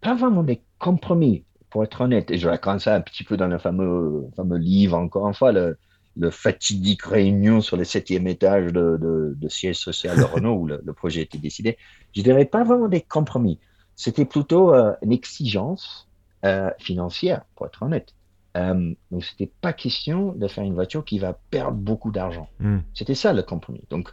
pas 0.00 0.14
vraiment 0.14 0.42
des 0.42 0.60
compromis, 0.78 1.44
pour 1.70 1.84
être 1.84 2.00
honnête. 2.00 2.30
Et 2.30 2.38
je 2.38 2.48
raconte 2.48 2.80
ça 2.80 2.94
un 2.94 3.00
petit 3.00 3.24
peu 3.24 3.36
dans 3.36 3.48
le 3.48 3.58
fameux, 3.58 4.28
fameux 4.36 4.58
livre, 4.58 4.96
encore 4.96 5.26
une 5.26 5.34
fois, 5.34 5.52
le, 5.52 5.76
le 6.16 6.30
fatidique 6.30 7.02
réunion 7.02 7.60
sur 7.60 7.76
le 7.76 7.84
septième 7.84 8.26
étage 8.26 8.72
de, 8.72 8.96
de, 9.00 9.34
de, 9.36 9.48
siège 9.48 9.78
social 9.78 10.16
de 10.16 10.22
Renault 10.22 10.54
où 10.54 10.66
le, 10.66 10.92
projet 10.92 11.22
était 11.22 11.38
décidé. 11.38 11.76
Je 12.14 12.22
dirais 12.22 12.44
pas 12.44 12.64
vraiment 12.64 12.88
des 12.88 13.00
compromis. 13.00 13.58
C'était 13.96 14.24
plutôt 14.24 14.72
euh, 14.72 14.92
une 15.02 15.12
exigence 15.12 16.08
euh, 16.44 16.70
financière, 16.78 17.42
pour 17.56 17.66
être 17.66 17.82
honnête. 17.82 18.14
Euh, 18.56 18.94
donc, 19.10 19.24
c'était 19.24 19.50
pas 19.60 19.72
question 19.72 20.32
de 20.32 20.46
faire 20.46 20.64
une 20.64 20.74
voiture 20.74 21.04
qui 21.04 21.18
va 21.18 21.36
perdre 21.50 21.76
beaucoup 21.76 22.12
d'argent. 22.12 22.48
Hmm. 22.60 22.78
C'était 22.94 23.14
ça 23.14 23.32
le 23.32 23.42
compromis. 23.42 23.82
Donc, 23.90 24.10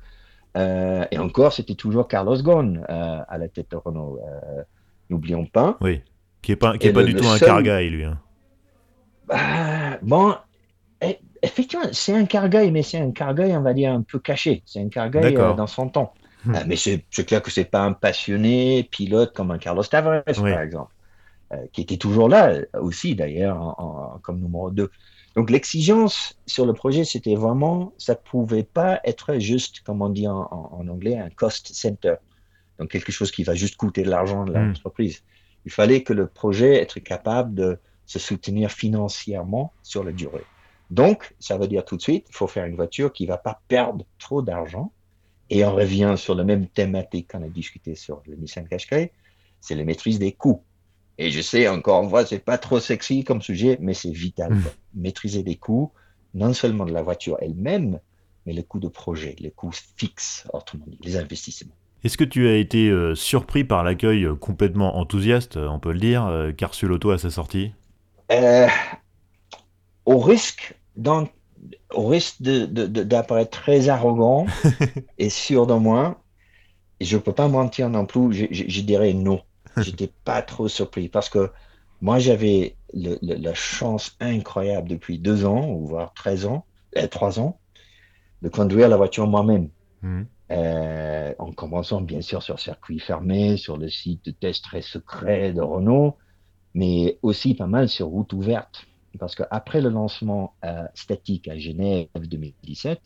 euh, 0.58 1.06
et 1.12 1.18
encore, 1.18 1.54
c'était 1.54 1.76
toujours 1.76 2.08
Carlos 2.08 2.42
Ghosn 2.42 2.86
euh, 2.90 3.20
à 3.28 3.38
la 3.38 3.48
tête 3.48 3.72
de 3.72 3.78
Renault. 3.78 4.20
Euh, 4.22 4.64
n'oublions 5.10 5.46
pas. 5.46 5.78
Oui, 5.82 6.02
qui 6.42 6.52
est 6.52 6.58
pas, 6.58 6.78
qui 6.78 6.88
est 6.88 6.94
pas 6.94 7.04
du 7.04 7.16
tout 7.16 7.28
un 7.28 7.40
carguy, 7.40 7.90
lui. 7.90 8.04
Hein. 8.04 8.20
Bah, 9.28 9.98
bon, 10.02 10.36
eh, 11.02 11.20
effectivement, 11.42 11.86
c'est 11.92 12.14
un 12.14 12.26
carguy, 12.26 12.72
mais 12.72 12.84
c'est 12.84 13.00
un 13.00 13.12
carguy, 13.12 13.56
on 13.56 13.62
va 13.62 13.74
dire, 13.74 13.94
un 13.94 14.02
peu 14.02 14.20
caché. 14.20 14.62
C'est 14.66 14.82
un 14.82 14.90
carguy 14.90 15.34
dans 15.34 15.68
son 15.68 15.90
temps. 15.90 16.14
Hmm. 16.44 16.56
mais 16.66 16.76
c'est 16.76 17.06
clair 17.28 17.44
que 17.44 17.52
c'est 17.52 17.66
pas 17.66 17.84
un 17.84 17.94
passionné 17.94 18.88
pilote 18.90 19.32
comme 19.32 19.52
un 19.52 19.60
Carlos 19.60 19.84
Tavares, 19.84 20.24
par 20.26 20.62
exemple. 20.62 20.92
Qui 21.72 21.82
était 21.82 21.98
toujours 21.98 22.30
là 22.30 22.54
aussi 22.80 23.14
d'ailleurs 23.14 23.76
comme 24.20 24.40
numéro 24.40 24.72
2. 24.72 24.90
Donc 25.36 25.50
l'exigence 25.50 26.38
sur 26.46 26.66
le 26.66 26.74
projet, 26.74 27.06
c'était 27.06 27.36
vraiment, 27.36 27.94
ça 27.98 28.16
pouvait 28.16 28.64
pas 28.64 29.00
être 29.06 29.40
juste, 29.40 29.82
comme 29.82 30.02
on 30.02 30.10
dit 30.10 30.28
en, 30.28 30.48
anglais, 30.90 31.18
un 31.18 31.30
cost 31.30 31.74
center. 31.74 32.16
Donc 32.80 32.90
quelque 32.90 33.12
chose 33.12 33.32
qui 33.32 33.44
va 33.44 33.56
juste 33.56 33.78
coûter 33.78 34.04
de 34.04 34.10
l'argent 34.10 34.44
de 34.46 34.52
hmm. 34.52 34.68
l'entreprise. 34.68 35.24
Il 35.66 35.72
fallait 35.72 36.04
que 36.04 36.14
le 36.14 36.28
projet 36.28 36.76
être 36.76 37.00
capable 37.00 37.54
de 37.54 37.80
se 38.06 38.20
soutenir 38.20 38.72
financièrement 38.72 39.72
sur 39.84 40.04
la 40.04 40.12
durée. 40.12 40.44
Donc, 40.90 41.34
ça 41.40 41.58
veut 41.58 41.68
dire 41.68 41.86
tout 41.86 41.96
de 41.96 42.02
suite, 42.02 42.26
il 42.30 42.36
faut 42.36 42.48
faire 42.48 42.66
une 42.66 42.76
voiture 42.76 43.14
qui 43.14 43.26
va 43.26 43.38
pas 43.38 43.62
perdre 43.70 44.06
trop 44.20 44.42
d'argent. 44.42 44.92
Et 45.50 45.64
on 45.64 45.74
revient 45.74 46.16
sur 46.18 46.36
la 46.36 46.44
même 46.44 46.68
thématique 46.68 47.32
qu'on 47.32 47.44
a 47.44 47.48
discuté 47.48 47.96
sur 47.96 48.22
le 48.26 48.36
Nissan 48.36 48.68
Qashqai, 48.68 49.12
c'est 49.62 49.76
la 49.76 49.84
maîtrise 49.86 50.20
des 50.20 50.34
coûts. 50.34 50.64
Et 51.22 51.30
je 51.30 51.40
sais, 51.40 51.68
encore 51.68 52.04
une 52.04 52.10
fois, 52.10 52.26
c'est 52.26 52.40
pas 52.40 52.58
trop 52.58 52.80
sexy 52.80 53.24
comme 53.24 53.44
sujet, 53.44 53.78
mais 53.80 53.94
c'est 53.94 54.10
vital. 54.10 54.54
Hmm. 54.54 54.64
Maîtriser 54.96 55.44
les 55.44 55.56
coûts, 55.56 55.92
non 56.34 56.52
seulement 56.52 56.84
de 56.84 56.92
la 56.92 57.04
voiture 57.04 57.38
elle-même, 57.42 58.00
mais 58.48 58.54
les 58.54 58.64
coûts 58.64 58.80
de 58.80 58.88
projet, 58.88 59.36
les 59.38 59.52
coûts 59.52 59.70
fixes, 59.98 60.48
autrement 60.52 60.86
dit, 60.88 60.98
les 61.04 61.18
investissements. 61.18 61.76
Est-ce 62.04 62.18
que 62.18 62.24
tu 62.24 62.48
as 62.48 62.56
été 62.56 62.90
euh, 62.90 63.14
surpris 63.14 63.64
par 63.64 63.84
l'accueil 63.84 64.24
euh, 64.24 64.34
complètement 64.34 64.98
enthousiaste, 64.98 65.58
on 65.58 65.78
peut 65.80 65.92
le 65.92 66.00
dire, 66.00 66.26
euh, 66.26 66.52
sur 66.72 66.88
l'auto 66.88 67.12
à 67.12 67.20
sa 67.20 67.30
sortie? 67.30 67.72
Au 70.06 70.18
risque 70.18 70.76
au 71.94 72.08
risque 72.08 72.42
d'apparaître 72.42 73.52
très 73.52 73.90
arrogant 73.90 74.48
et 75.20 75.30
sûr 75.30 75.68
de 75.68 75.76
moi, 75.76 76.24
je 77.00 77.18
ne 77.18 77.22
peux 77.22 77.34
pas 77.34 77.48
mentir 77.48 77.90
non 77.90 78.08
plus, 78.08 78.48
je 78.50 78.82
dirais 78.82 79.14
non. 79.14 79.42
j'étais 79.78 80.12
pas 80.24 80.42
trop 80.42 80.68
surpris 80.68 81.10
parce 81.10 81.30
que 81.30 81.52
moi, 82.02 82.18
j'avais 82.18 82.78
la 82.94 83.54
chance 83.54 84.18
incroyable 84.20 84.90
depuis 84.90 85.20
deux 85.20 85.46
ans, 85.46 85.70
ou 85.70 85.86
voire 85.86 86.14
13 86.14 86.48
ans, 86.48 86.66
euh, 86.98 87.08
trois 87.08 87.40
ans, 87.40 87.60
de 88.42 88.50
conduire 88.50 88.90
la 88.90 88.98
voiture 88.98 89.28
moi-même. 89.28 89.70
Mmh. 90.02 90.24
Euh, 90.52 91.34
en 91.40 91.54
commençant 91.54 92.02
bien 92.02 92.20
sûr 92.20 92.44
sur 92.44 92.60
circuit 92.60 93.00
fermé, 93.00 93.56
sur 93.56 93.78
le 93.78 93.88
site 93.88 94.26
de 94.26 94.32
test 94.32 94.66
très 94.66 94.82
secret 94.82 95.54
de 95.54 95.62
Renault, 95.62 96.18
mais 96.74 97.20
aussi 97.22 97.54
pas 97.54 97.68
mal 97.68 97.88
sur 97.88 98.08
route 98.08 98.34
ouverte. 98.34 98.86
Parce 99.20 99.36
qu'après 99.36 99.80
le 99.80 99.90
lancement 99.90 100.56
euh, 100.66 100.84
statique 100.94 101.48
à 101.48 101.58
Genève 101.58 102.08
2017, 102.16 103.00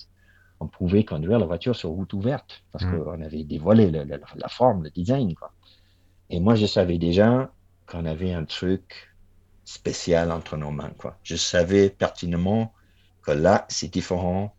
on 0.62 0.68
pouvait 0.68 1.04
conduire 1.04 1.38
la 1.38 1.46
voiture 1.46 1.76
sur 1.76 1.90
route 1.90 2.14
ouverte 2.14 2.64
parce 2.72 2.86
mmh. 2.86 3.04
qu'on 3.04 3.22
avait 3.22 3.44
dévoilé 3.44 3.92
la, 3.92 4.06
la, 4.06 4.48
forme, 4.48 4.84
le 4.84 4.90
design. 4.90 5.36
Quoi. 5.36 5.52
Et 6.30 6.40
moi, 6.40 6.56
je 6.56 6.66
savais 6.66 6.98
déjà 6.98 7.54
qu'on 7.86 8.06
avait 8.06 8.34
un 8.34 8.46
truc 8.46 9.14
spécial 9.64 10.32
entre 10.32 10.58
nos 10.58 10.72
mains. 10.72 10.94
Quoi. 10.98 11.18
Je 11.24 11.36
savais 11.36 11.90
pertinemment 11.90 12.74
que 13.24 13.32
là, 13.32 13.66
c'est 13.70 13.92
différent. 13.92 14.56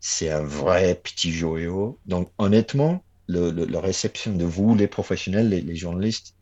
C'est 0.00 0.30
un 0.30 0.42
vrai 0.42 0.94
petit 0.94 1.32
joyau. 1.32 1.98
Donc, 2.06 2.30
honnêtement, 2.38 3.02
le, 3.28 3.50
la 3.50 3.80
réception 3.80 4.34
de 4.34 4.44
vous, 4.44 4.74
les 4.74 4.86
professionnels, 4.86 5.48
les, 5.48 5.76
journalistes, 5.76 6.34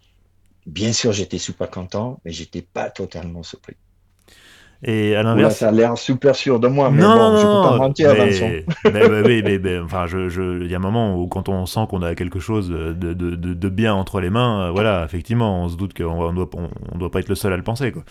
bien 0.67 0.93
sûr, 0.93 1.13
j'étais 1.13 1.39
super 1.39 1.71
content, 1.71 2.21
mais 2.25 2.33
j'étais 2.33 2.63
pas 2.63 2.91
totalement 2.91 3.43
surpris. 3.43 3.77
Et 4.87 5.17
à 5.17 5.23
l'inverse. 5.23 5.57
ça 5.57 5.69
a 5.69 5.73
l'air 5.73 5.97
super 5.97 6.37
sûr 6.37 6.61
de 6.61 6.69
moi, 6.69 6.91
mais 6.91 7.01
non, 7.01 7.09
bon, 7.09 7.17
non, 7.17 7.37
je 7.39 7.43
peux 7.43 7.69
pas 7.71 7.77
mentir, 7.79 8.13
mais, 8.13 8.31
Vincent. 8.31 8.51
mais, 8.85 9.43
mais, 9.43 9.59
mais, 9.59 9.79
enfin, 9.79 10.07
je, 10.07 10.29
je, 10.29 10.63
il 10.63 10.71
y 10.71 10.75
a 10.75 10.77
un 10.77 10.81
moment 10.81 11.19
où 11.19 11.27
quand 11.27 11.49
on 11.49 11.65
sent 11.65 11.87
qu'on 11.89 12.03
a 12.03 12.15
quelque 12.15 12.39
chose 12.39 12.69
de, 12.69 12.93
de, 12.93 13.35
de, 13.35 13.69
bien 13.71 13.95
entre 13.95 14.21
les 14.21 14.29
mains, 14.29 14.67
euh, 14.67 14.71
voilà, 14.73 15.03
effectivement, 15.05 15.65
on 15.65 15.69
se 15.71 15.77
doute 15.77 15.95
qu'on 15.95 16.31
ne 16.33 16.37
doit, 16.37 16.51
on, 16.93 16.99
doit 16.99 17.11
pas 17.11 17.21
être 17.21 17.31
le 17.31 17.35
seul 17.35 17.55
à 17.55 17.57
le 17.57 17.63
penser, 17.63 17.93
quoi. 17.93 18.05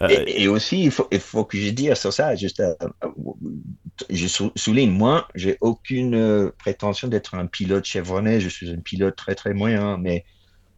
Euh, 0.00 0.08
et, 0.26 0.46
aussi, 0.48 0.84
il 0.84 0.90
faut, 0.92 1.08
il 1.10 1.18
faut 1.18 1.44
que 1.44 1.58
je 1.58 1.70
dise 1.70 1.94
sur 1.94 2.12
ça, 2.12 2.34
juste, 2.36 2.60
euh, 2.60 2.74
je 4.08 4.26
souligne, 4.54 4.90
moi, 4.90 5.26
j'ai 5.34 5.58
aucune 5.60 6.52
prétention 6.56 7.08
d'être 7.08 7.34
un 7.34 7.46
pilote 7.46 7.84
chevronné, 7.84 8.40
je 8.40 8.48
suis 8.48 8.70
un 8.70 8.78
pilote 8.78 9.16
très 9.16 9.34
très 9.34 9.52
moyen, 9.52 9.98
mais 9.98 10.24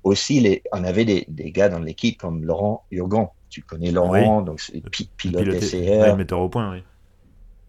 aussi, 0.02 0.40
les, 0.40 0.62
on 0.72 0.82
avait 0.82 1.04
des, 1.04 1.26
des 1.28 1.52
gars 1.52 1.68
dans 1.68 1.78
l'équipe 1.78 2.18
comme 2.18 2.44
Laurent 2.44 2.84
Urgan, 2.90 3.34
tu 3.50 3.62
connais 3.62 3.90
Laurent, 3.90 4.42
donc 4.42 4.60
c'est 4.60 4.82
pilote 5.16 5.60
SCR. 5.60 6.16
metteur 6.16 6.40
au 6.40 6.48
point, 6.48 6.70
oui. 6.70 6.82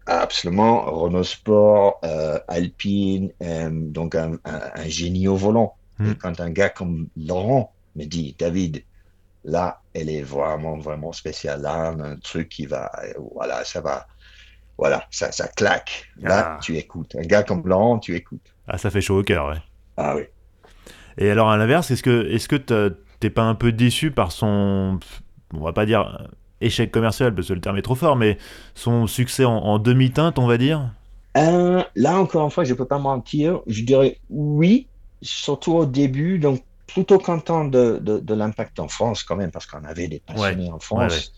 Absolument, 0.06 0.84
Renault 0.90 1.22
Sport, 1.22 2.00
euh, 2.04 2.38
Alpine, 2.48 3.30
euh, 3.42 3.70
donc 3.70 4.14
un, 4.14 4.38
génie 4.86 5.28
au 5.28 5.36
volant. 5.36 5.76
Et 6.00 6.04
hmm. 6.04 6.14
quand 6.14 6.40
un 6.40 6.50
gars 6.50 6.70
comme 6.70 7.08
Laurent 7.16 7.72
me 7.94 8.04
dit, 8.04 8.34
David, 8.36 8.82
là, 9.44 9.80
elle 9.94 10.10
est 10.10 10.22
vraiment, 10.22 10.76
vraiment 10.78 11.12
spéciale. 11.12 11.62
Là, 11.62 11.94
un 11.96 12.16
truc 12.16 12.48
qui 12.48 12.66
va, 12.66 12.90
voilà, 13.34 13.64
ça 13.64 13.80
va, 13.80 14.06
voilà, 14.76 15.06
ça, 15.10 15.30
ça 15.30 15.46
claque. 15.48 16.10
Là, 16.20 16.56
ah. 16.56 16.58
tu 16.60 16.76
écoutes. 16.76 17.14
Un 17.14 17.22
gars 17.22 17.44
comme 17.44 17.66
Laurent, 17.66 17.98
tu 17.98 18.16
écoutes. 18.16 18.54
Ah, 18.66 18.78
ça 18.78 18.90
fait 18.90 19.00
chaud 19.00 19.20
au 19.20 19.22
cœur, 19.22 19.48
ouais. 19.48 19.62
Ah 19.96 20.16
oui. 20.16 20.22
Et 21.18 21.30
alors, 21.30 21.50
à 21.50 21.56
l'inverse, 21.56 21.90
est-ce 21.90 22.02
que, 22.02 22.28
est-ce 22.28 22.48
que 22.48 22.56
t'es 23.20 23.30
pas 23.30 23.42
un 23.42 23.54
peu 23.54 23.70
déçu 23.70 24.10
par 24.10 24.32
son, 24.32 24.98
on 25.52 25.64
va 25.64 25.72
pas 25.72 25.86
dire 25.86 26.28
échec 26.62 26.90
commercial 26.90 27.34
parce 27.34 27.48
que 27.48 27.52
le 27.52 27.60
terme 27.60 27.76
est 27.76 27.82
trop 27.82 27.94
fort, 27.94 28.16
mais 28.16 28.38
son 28.74 29.06
succès 29.06 29.44
en, 29.44 29.78
demi-teinte, 29.78 30.38
on 30.38 30.46
va 30.46 30.58
dire 30.58 30.90
euh, 31.36 31.82
Là, 31.94 32.18
encore 32.18 32.44
une 32.44 32.50
fois, 32.50 32.64
je 32.64 32.72
ne 32.72 32.78
peux 32.78 32.86
pas 32.86 32.98
mentir. 32.98 33.60
Je 33.66 33.82
dirais 33.82 34.18
oui, 34.30 34.86
surtout 35.20 35.74
au 35.74 35.86
début. 35.86 36.38
Donc, 36.38 36.62
plutôt 36.86 37.18
content 37.18 37.64
de, 37.64 37.98
de, 38.02 38.34
l'impact 38.34 38.78
en 38.78 38.88
France, 38.88 39.22
quand 39.22 39.36
même, 39.36 39.50
parce 39.50 39.66
qu'on 39.66 39.84
avait 39.84 40.08
des 40.08 40.20
passionnés 40.20 40.70
en 40.70 40.78
France. 40.78 41.32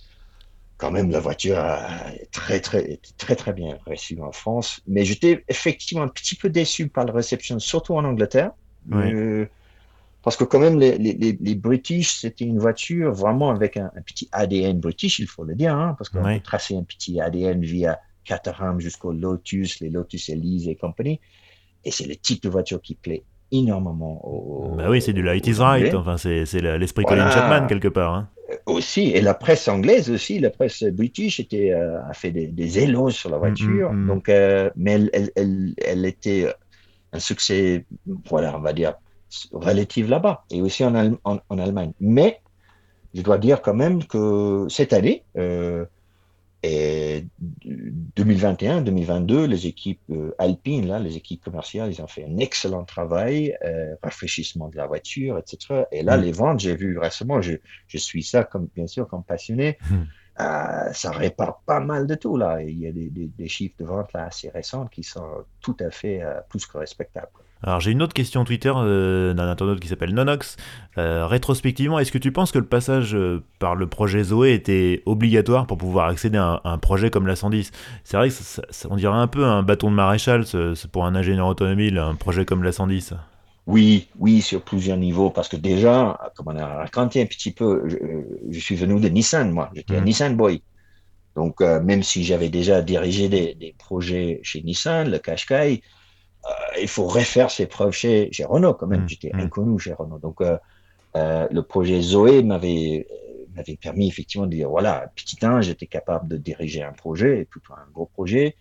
Quand 0.76 0.90
même, 0.90 1.10
la 1.10 1.20
voiture 1.20 1.56
est 1.58 2.28
très, 2.32 2.60
très, 2.60 2.98
très, 3.16 3.36
très 3.36 3.52
bien 3.52 3.78
reçue 3.86 4.20
en 4.20 4.32
France. 4.32 4.80
Mais 4.88 5.04
j'étais 5.04 5.44
effectivement 5.48 6.02
un 6.02 6.08
petit 6.08 6.34
peu 6.34 6.48
déçu 6.48 6.88
par 6.88 7.04
la 7.04 7.12
réception, 7.12 7.58
surtout 7.60 7.94
en 7.94 8.04
Angleterre. 8.04 8.50
Euh, 8.92 9.46
parce 10.24 10.36
que 10.36 10.44
quand 10.44 10.58
même, 10.58 10.78
les, 10.78 10.96
les, 10.96 11.38
les 11.38 11.54
British, 11.54 12.20
c'était 12.20 12.46
une 12.46 12.58
voiture 12.58 13.12
vraiment 13.12 13.50
avec 13.50 13.76
un, 13.76 13.90
petit 14.06 14.28
ADN 14.32 14.80
British, 14.80 15.18
il 15.18 15.26
faut 15.26 15.44
le 15.44 15.54
dire, 15.54 15.74
hein, 15.74 15.94
parce 15.98 16.08
qu'on 16.08 16.24
a 16.24 16.38
tracé 16.40 16.76
un 16.76 16.82
petit 16.82 17.20
ADN 17.20 17.60
via 17.60 18.00
Caterham 18.24 18.80
jusqu'au 18.80 19.12
Lotus, 19.12 19.80
les 19.80 19.90
Lotus 19.90 20.30
Elise 20.30 20.68
et 20.68 20.76
compagnie. 20.76 21.20
Et 21.84 21.90
c'est 21.90 22.06
le 22.06 22.16
type 22.16 22.42
de 22.42 22.48
voiture 22.48 22.80
qui 22.80 22.94
plaît 22.94 23.22
énormément 23.52 24.26
aux. 24.26 24.74
Bah 24.76 24.88
oui, 24.88 25.02
c'est 25.02 25.12
du 25.12 25.22
Light 25.22 25.46
is 25.46 25.58
Right, 25.58 25.94
enfin, 25.94 26.16
c'est 26.16 26.60
l'esprit 26.78 27.04
Colin 27.04 27.30
Chapman 27.30 27.66
quelque 27.66 27.88
part. 27.88 28.14
Hein. 28.14 28.28
Euh, 28.50 28.56
aussi, 28.66 29.10
et 29.10 29.20
la 29.20 29.34
presse 29.34 29.68
anglaise 29.68 30.10
aussi, 30.10 30.38
la 30.38 30.50
presse 30.50 30.82
british 30.84 31.40
était, 31.40 31.72
euh, 31.72 32.02
a 32.08 32.14
fait 32.14 32.30
des, 32.30 32.46
des, 32.46 32.78
éloges 32.78 33.14
sur 33.14 33.30
la 33.30 33.36
mm, 33.36 33.40
voiture, 33.40 33.92
mm, 33.92 34.04
mm. 34.04 34.06
donc, 34.06 34.28
euh, 34.28 34.70
mais 34.76 34.92
elle, 34.92 35.10
elle, 35.12 35.30
elle, 35.36 35.74
elle, 35.84 36.06
était 36.06 36.46
un 37.12 37.18
succès, 37.18 37.84
voilà, 38.28 38.56
on 38.56 38.60
va 38.60 38.72
dire, 38.72 38.94
relative 39.52 40.08
là-bas 40.08 40.44
et 40.50 40.62
aussi 40.62 40.84
en, 40.84 41.18
en, 41.24 41.58
Allemagne. 41.58 41.92
Mais 42.00 42.40
je 43.14 43.22
dois 43.22 43.38
dire 43.38 43.62
quand 43.62 43.74
même 43.74 44.04
que 44.04 44.66
cette 44.68 44.92
année, 44.92 45.24
euh, 45.36 45.84
et 46.66 47.26
2021-2022, 48.16 49.44
les 49.44 49.66
équipes 49.66 50.00
euh, 50.10 50.34
alpines, 50.38 50.88
là, 50.88 50.98
les 50.98 51.18
équipes 51.18 51.44
commerciales, 51.44 51.92
ils 51.92 52.00
ont 52.00 52.06
fait 52.06 52.24
un 52.24 52.38
excellent 52.38 52.84
travail, 52.84 53.54
euh, 53.62 53.94
rafraîchissement 54.02 54.68
de 54.68 54.76
la 54.78 54.86
voiture, 54.86 55.36
etc. 55.36 55.84
Et 55.92 56.02
là, 56.02 56.16
mm. 56.16 56.22
les 56.22 56.32
ventes, 56.32 56.60
j'ai 56.60 56.74
vu 56.74 56.96
récemment, 56.98 57.42
je, 57.42 57.56
je, 57.86 57.98
suis 57.98 58.22
ça 58.22 58.44
comme 58.44 58.68
bien 58.74 58.86
sûr 58.86 59.06
comme 59.06 59.24
passionné. 59.24 59.76
Mm. 59.90 59.94
Euh, 60.40 60.92
ça 60.94 61.10
répare 61.10 61.60
pas 61.66 61.80
mal 61.80 62.06
de 62.06 62.14
tout 62.14 62.38
là. 62.38 62.62
Il 62.62 62.78
y 62.78 62.86
a 62.86 62.92
des, 62.92 63.10
des, 63.10 63.26
des, 63.26 63.48
chiffres 63.48 63.76
de 63.78 63.84
vente 63.84 64.14
là 64.14 64.24
assez 64.24 64.48
récents 64.48 64.86
qui 64.86 65.02
sont 65.02 65.44
tout 65.60 65.76
à 65.80 65.90
fait 65.90 66.22
plus 66.48 66.64
que 66.64 66.78
respectables. 66.78 67.28
Alors 67.66 67.80
j'ai 67.80 67.92
une 67.92 68.02
autre 68.02 68.12
question 68.12 68.44
Twitter 68.44 68.72
euh, 68.76 69.32
d'un 69.32 69.48
internaute 69.48 69.80
qui 69.80 69.88
s'appelle 69.88 70.12
Nonox. 70.12 70.56
Euh, 70.98 71.26
rétrospectivement, 71.26 71.98
est-ce 71.98 72.12
que 72.12 72.18
tu 72.18 72.30
penses 72.30 72.52
que 72.52 72.58
le 72.58 72.66
passage 72.66 73.14
euh, 73.14 73.42
par 73.58 73.74
le 73.74 73.86
projet 73.86 74.22
Zoé 74.22 74.52
était 74.52 75.02
obligatoire 75.06 75.66
pour 75.66 75.78
pouvoir 75.78 76.08
accéder 76.08 76.36
à 76.36 76.60
un, 76.62 76.76
projet 76.76 77.08
comme 77.08 77.26
la 77.26 77.36
110 77.36 77.70
C'est 78.04 78.18
vrai 78.18 78.28
que 78.28 78.34
ça, 78.34 78.62
on 78.90 78.96
dirait 78.96 79.16
un 79.16 79.26
peu 79.28 79.46
un 79.46 79.62
bâton 79.62 79.90
de 79.90 79.96
maréchal 79.96 80.44
pour 80.92 81.06
un 81.06 81.14
ingénieur 81.14 81.46
automobile, 81.46 81.96
un 81.96 82.14
projet 82.14 82.44
comme 82.44 82.62
la 82.62 82.72
110. 82.72 83.14
Oui, 83.66 84.08
oui, 84.18 84.42
sur 84.42 84.60
plusieurs 84.60 84.98
niveaux, 84.98 85.30
parce 85.30 85.48
que 85.48 85.56
déjà, 85.56 86.18
comme 86.36 86.48
on 86.48 86.58
a 86.58 86.66
raconté 86.66 87.22
un 87.22 87.26
petit 87.26 87.50
peu, 87.50 87.82
je, 88.50 88.58
suis 88.58 88.76
venu 88.76 89.00
de 89.00 89.08
Nissan, 89.08 89.50
moi, 89.50 89.70
j'étais 89.74 89.96
un 89.96 90.02
mmh. 90.02 90.04
Nissan 90.04 90.36
boy. 90.36 90.62
Donc, 91.34 91.60
même 91.60 92.02
si 92.02 92.24
j'avais 92.24 92.50
déjà 92.50 92.82
dirigé 92.82 93.30
des, 93.30 93.54
des, 93.54 93.74
projets 93.78 94.40
chez 94.42 94.60
Nissan, 94.60 95.10
le 95.10 95.18
Qashqai, 95.18 95.80
euh, 95.80 96.03
il 96.80 96.88
faut 96.88 97.06
refaire 97.06 97.50
ses 97.50 97.66
preuves 97.66 97.92
chez, 97.92 98.28
chez 98.32 98.44
Renault 98.44 98.74
quand 98.74 98.86
même. 98.86 99.04
Mm, 99.04 99.08
J'étais 99.08 99.30
mm. 99.32 99.40
inconnu 99.40 99.78
chez 99.78 99.92
Renault. 99.92 100.18
Donc, 100.18 100.40
euh, 100.40 100.56
euh, 101.16 101.46
le 101.50 101.62
projet 101.62 102.00
Zoé 102.00 102.42
m'avait 102.42 103.06
m'avait 103.54 103.76
permis 103.76 104.08
effectivement 104.08 104.46
de 104.46 104.50
dire 104.56 104.68
voilà, 104.68 105.12
petit 105.14 105.36
1, 105.40 105.60
j'étais 105.60 105.86
capable 105.86 106.26
de 106.26 106.36
diriger 106.36 106.82
un 106.82 106.92
projet, 106.92 107.44
plutôt 107.44 107.72
un 107.74 107.88
gros 107.92 108.06
projet, 108.06 108.56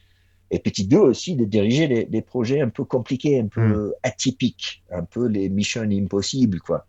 et 0.52 0.60
petit 0.60 0.86
2 0.86 0.98
aussi 0.98 1.36
de 1.36 1.46
diriger 1.46 1.88
des, 1.88 2.06
des, 2.06 2.22
projets 2.22 2.62
un 2.62 2.70
peu 2.70 2.84
compliqués, 2.84 3.40
un 3.40 3.48
peu 3.48 3.62
mm. 3.62 3.94
atypiques, 4.04 4.84
un 4.92 5.04
peu 5.04 5.26
les 5.28 5.50
missions 5.50 5.82
impossibles, 5.82 6.60
quoi. 6.60 6.86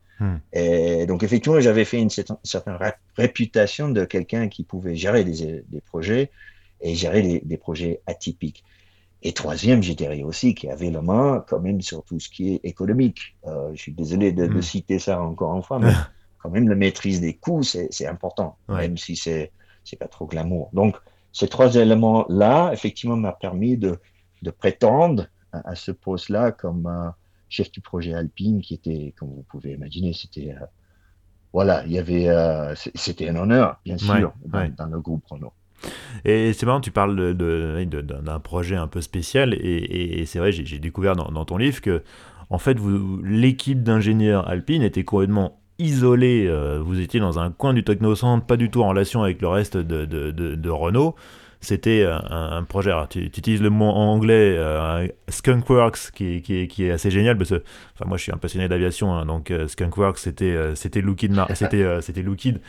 Et 0.52 1.06
donc 1.06 1.22
effectivement, 1.22 1.60
j'avais 1.60 1.84
fait 1.84 2.00
une 2.00 2.08
certaine, 2.08 2.78
réputation 3.16 3.90
de 3.90 4.04
quelqu'un 4.04 4.48
qui 4.48 4.62
pouvait 4.62 4.94
gérer 4.94 5.24
des, 5.24 5.64
des 5.68 5.80
projets 5.80 6.30
et 6.80 6.94
gérer 6.94 7.20
des, 7.20 7.40
des 7.40 7.56
projets 7.56 8.00
atypiques. 8.06 8.64
Et 9.26 9.32
troisième, 9.32 9.82
j'ai 9.82 9.94
dirais 9.94 10.22
aussi 10.22 10.54
qui 10.54 10.68
avait 10.68 10.90
la 10.90 11.00
main 11.00 11.42
quand 11.48 11.58
même 11.58 11.80
sur 11.80 12.04
tout 12.04 12.20
ce 12.20 12.28
qui 12.28 12.54
est 12.54 12.60
économique. 12.62 13.36
Euh, 13.46 13.70
je 13.74 13.80
suis 13.80 13.92
désolé 13.92 14.32
de, 14.32 14.46
de, 14.46 14.58
hmm. 14.58 14.62
citer 14.62 14.98
ça 14.98 15.20
encore 15.20 15.56
une 15.56 15.62
fois, 15.62 15.78
mais 15.78 15.92
quand 16.38 16.50
même 16.50 16.68
la 16.68 16.74
maîtrise 16.74 17.22
des 17.22 17.34
coûts, 17.34 17.62
c'est 17.62 18.06
important, 18.06 18.58
même 18.68 18.98
si 18.98 19.16
c'est 19.16 19.50
c'est 19.82 19.96
pas 19.96 20.08
trop 20.08 20.26
glamour. 20.26 20.68
Donc 20.74 20.96
ces 21.32 21.48
trois 21.48 21.74
éléments-là, 21.74 22.70
effectivement, 22.72 23.16
m'a 23.16 23.32
permis 23.32 23.78
de, 23.78 23.98
de 24.42 24.50
prétendre 24.50 25.26
à, 25.52 25.74
ce 25.74 25.90
poste-là 25.90 26.52
comme 26.52 26.86
euh, 26.86 27.10
chef 27.48 27.70
du 27.70 27.80
projet 27.80 28.12
Alpine, 28.12 28.60
qui 28.60 28.74
était, 28.74 29.14
comme 29.18 29.30
vous 29.30 29.44
pouvez 29.48 29.72
imaginer, 29.72 30.12
c'était 30.12 30.52
euh, 30.52 30.66
voilà, 31.52 31.84
il 31.86 31.92
y 31.92 31.98
avait, 31.98 32.28
c'était 32.94 33.28
un 33.28 33.36
honneur, 33.36 33.80
bien 33.84 33.96
sûr, 33.96 34.34
dans, 34.44 34.68
dans, 34.76 34.86
le 34.86 35.00
groupe 35.00 35.24
Renault. 35.26 35.52
Et 36.24 36.52
c'est 36.52 36.66
marrant, 36.66 36.80
tu 36.80 36.90
parles 36.90 37.34
d'un 37.34 38.38
projet 38.40 38.76
un 38.76 38.86
peu 38.86 39.00
spécial, 39.00 39.54
et, 39.54 40.24
c'est 40.26 40.38
vrai, 40.38 40.52
j'ai 40.52 40.78
découvert 40.78 41.16
dans, 41.16 41.44
ton 41.44 41.56
livre 41.56 41.80
que, 41.80 42.02
en 42.50 42.58
fait, 42.58 42.78
l'équipe 43.22 43.82
d'ingénieurs 43.82 44.48
Alpine 44.48 44.82
était 44.82 45.04
complètement 45.04 45.60
isolée. 45.78 46.46
Euh, 46.46 46.80
vous 46.80 47.00
étiez 47.00 47.20
dans 47.20 47.38
un 47.38 47.50
coin 47.50 47.74
du 47.74 47.82
Technocentre, 47.82 48.46
pas 48.46 48.56
du 48.56 48.70
tout 48.70 48.82
en 48.82 48.88
relation 48.88 49.22
avec 49.22 49.42
le 49.42 49.48
reste 49.48 49.76
de 49.76 50.70
Renault 50.70 51.16
c'était 51.64 52.06
un, 52.06 52.62
projet. 52.62 52.92
tu, 53.08 53.20
utilises 53.20 53.62
le 53.62 53.70
mot 53.70 53.86
en 53.86 54.12
anglais 54.12 54.54
euh, 54.56 55.08
Skunkworks, 55.28 56.10
qui, 56.14 56.42
qui, 56.42 56.68
qui, 56.68 56.84
est 56.84 56.90
assez 56.90 57.10
génial 57.10 57.38
parce 57.38 57.50
que, 57.50 57.62
enfin, 57.94 58.04
moi 58.06 58.18
je 58.18 58.24
suis 58.24 58.32
un 58.32 58.36
passionné 58.36 58.68
d'aviation, 58.68 59.14
hein, 59.14 59.24
donc 59.24 59.50
euh, 59.50 59.66
Skunkworks 59.66 60.18
c'était 60.18 60.44
euh, 60.44 60.74
c'était 60.74 61.02
c'était 62.00 62.22
Lookid 62.22 62.60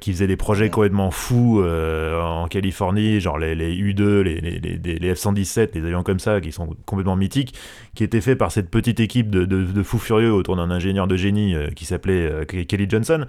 qui 0.00 0.12
faisait 0.12 0.26
des 0.26 0.36
projets 0.36 0.70
complètement 0.70 1.10
fous 1.10 1.62
en 1.62 2.46
Californie, 2.48 3.20
genre 3.20 3.38
les, 3.38 3.54
les 3.54 3.74
U2, 3.74 4.20
les, 4.20 4.40
les, 4.40 4.58
les, 4.58 5.14
F-117, 5.14 5.70
les 5.74 5.84
avions 5.84 6.02
comme 6.02 6.18
ça 6.18 6.40
qui 6.40 6.52
sont 6.52 6.74
complètement 6.86 7.16
mythiques, 7.16 7.54
qui 7.94 8.04
étaient 8.04 8.20
faits 8.20 8.38
par 8.38 8.52
cette 8.52 8.70
petite 8.70 9.00
équipe 9.00 9.30
de, 9.30 9.44
de, 9.44 9.82
fous 9.82 9.98
furieux 9.98 10.32
autour 10.32 10.56
d'un 10.56 10.70
ingénieur 10.70 11.06
de 11.06 11.16
génie 11.16 11.54
qui 11.76 11.84
s'appelait 11.84 12.46
Kelly 12.46 12.86
Johnson. 12.88 13.26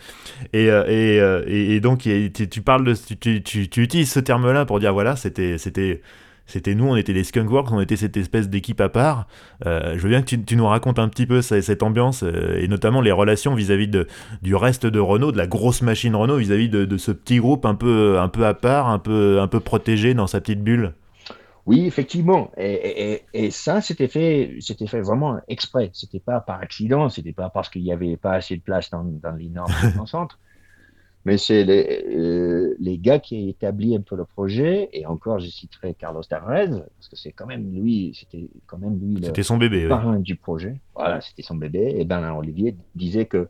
Et, 0.54 0.68
et, 0.68 1.18
et, 1.48 1.80
donc 1.80 2.02
tu, 2.02 2.62
parles 2.62 2.86
de, 2.86 2.94
tu, 3.20 3.44
tu, 3.44 3.70
tu 3.70 3.84
utilises 3.84 4.12
ce 4.12 4.20
terme-là 4.20 4.66
pour 4.66 4.80
dire 4.82 4.94
voilà, 4.94 5.16
c'était 5.16 5.58
c'était 5.58 6.02
c'était 6.52 6.76
nous, 6.76 6.86
on 6.86 6.96
était 6.96 7.14
les 7.14 7.24
Skunkworks, 7.24 7.72
on 7.72 7.80
était 7.80 7.96
cette 7.96 8.18
espèce 8.18 8.50
d'équipe 8.50 8.82
à 8.82 8.90
part. 8.90 9.28
Euh, 9.66 9.94
je 9.96 10.02
veux 10.02 10.10
bien 10.10 10.22
que 10.22 10.36
tu, 10.36 10.56
nous 10.56 10.68
racontes 10.68 11.00
un 11.00 11.08
petit 11.08 11.26
peu 11.26 11.42
cette 11.42 11.82
ambiance 11.82 12.24
euh, 12.24 12.60
et 12.60 12.68
notamment 12.68 13.00
les 13.00 13.12
relations 13.12 13.56
vis-à-vis 13.56 13.90
du 14.42 14.56
reste 14.56 14.86
de 14.86 15.00
Renault, 15.00 15.32
de 15.32 15.38
la 15.38 15.48
grosse 15.48 15.82
machine 15.82 16.16
Renault, 16.16 16.38
vis-à-vis 16.38 16.68
de, 16.68 16.98
ce 16.98 17.12
petit 17.12 17.38
groupe 17.38 17.66
un 17.66 17.76
peu, 17.76 18.20
un 18.20 18.28
peu 18.28 18.46
à 18.46 18.54
part, 18.54 18.90
un 18.90 19.00
peu, 19.00 19.40
un 19.40 19.48
peu 19.48 19.62
protégé 19.62 20.14
dans 20.14 20.28
sa 20.28 20.42
petite 20.42 20.62
bulle. 20.62 20.94
Oui, 21.68 21.86
effectivement. 21.86 22.52
Et, 22.58 23.22
ça, 23.52 23.80
c'était 23.80 24.08
fait, 24.08 24.56
c'était 24.60 24.88
fait 24.88 25.02
vraiment 25.02 25.40
exprès. 25.48 25.92
C'était 25.94 26.20
pas 26.20 26.42
par 26.42 26.60
accident, 26.60 27.08
c'était 27.08 27.34
pas 27.34 27.50
parce 27.50 27.70
qu'il 27.70 27.84
n'y 27.84 27.94
avait 27.94 28.18
pas 28.18 28.34
assez 28.34 28.58
de 28.58 28.62
place 28.62 28.90
dans, 28.90 29.04
dans 29.04 29.36
l'énorme 29.36 29.72
centre. 30.06 30.38
Mais 31.26 31.38
c'est 31.38 31.64
les, 31.64 32.04
euh, 32.08 32.76
les, 32.80 32.98
gars 32.98 33.20
qui 33.20 33.36
ont 33.36 33.50
établi 33.50 33.96
un 33.96 34.02
peu 34.02 34.16
le 34.16 34.26
projet, 34.26 34.90
et 34.92 35.06
encore, 35.06 35.40
je 35.40 35.48
citerai 35.48 35.94
Carlos 35.94 36.24
Tavares, 36.24 36.82
parce 36.98 37.10
que 37.10 37.16
c'est 37.16 37.32
quand 37.32 37.46
même 37.46 37.72
lui, 37.72 38.18
c'était 38.20 38.50
quand 38.66 38.80
même 38.80 39.00
lui 39.00 39.22
le 39.22 39.44
son 39.44 39.58
bébé, 39.58 39.88
parrain 39.88 40.20
du 40.20 40.36
projet. 40.36 40.82
Voilà, 40.96 41.22
c'était 41.22 41.44
son 41.44 41.56
bébé. 41.56 41.94
Et 41.98 42.06
Bernard 42.06 42.38
Olivier 42.38 42.76
disait 42.96 43.28
que, 43.28 43.50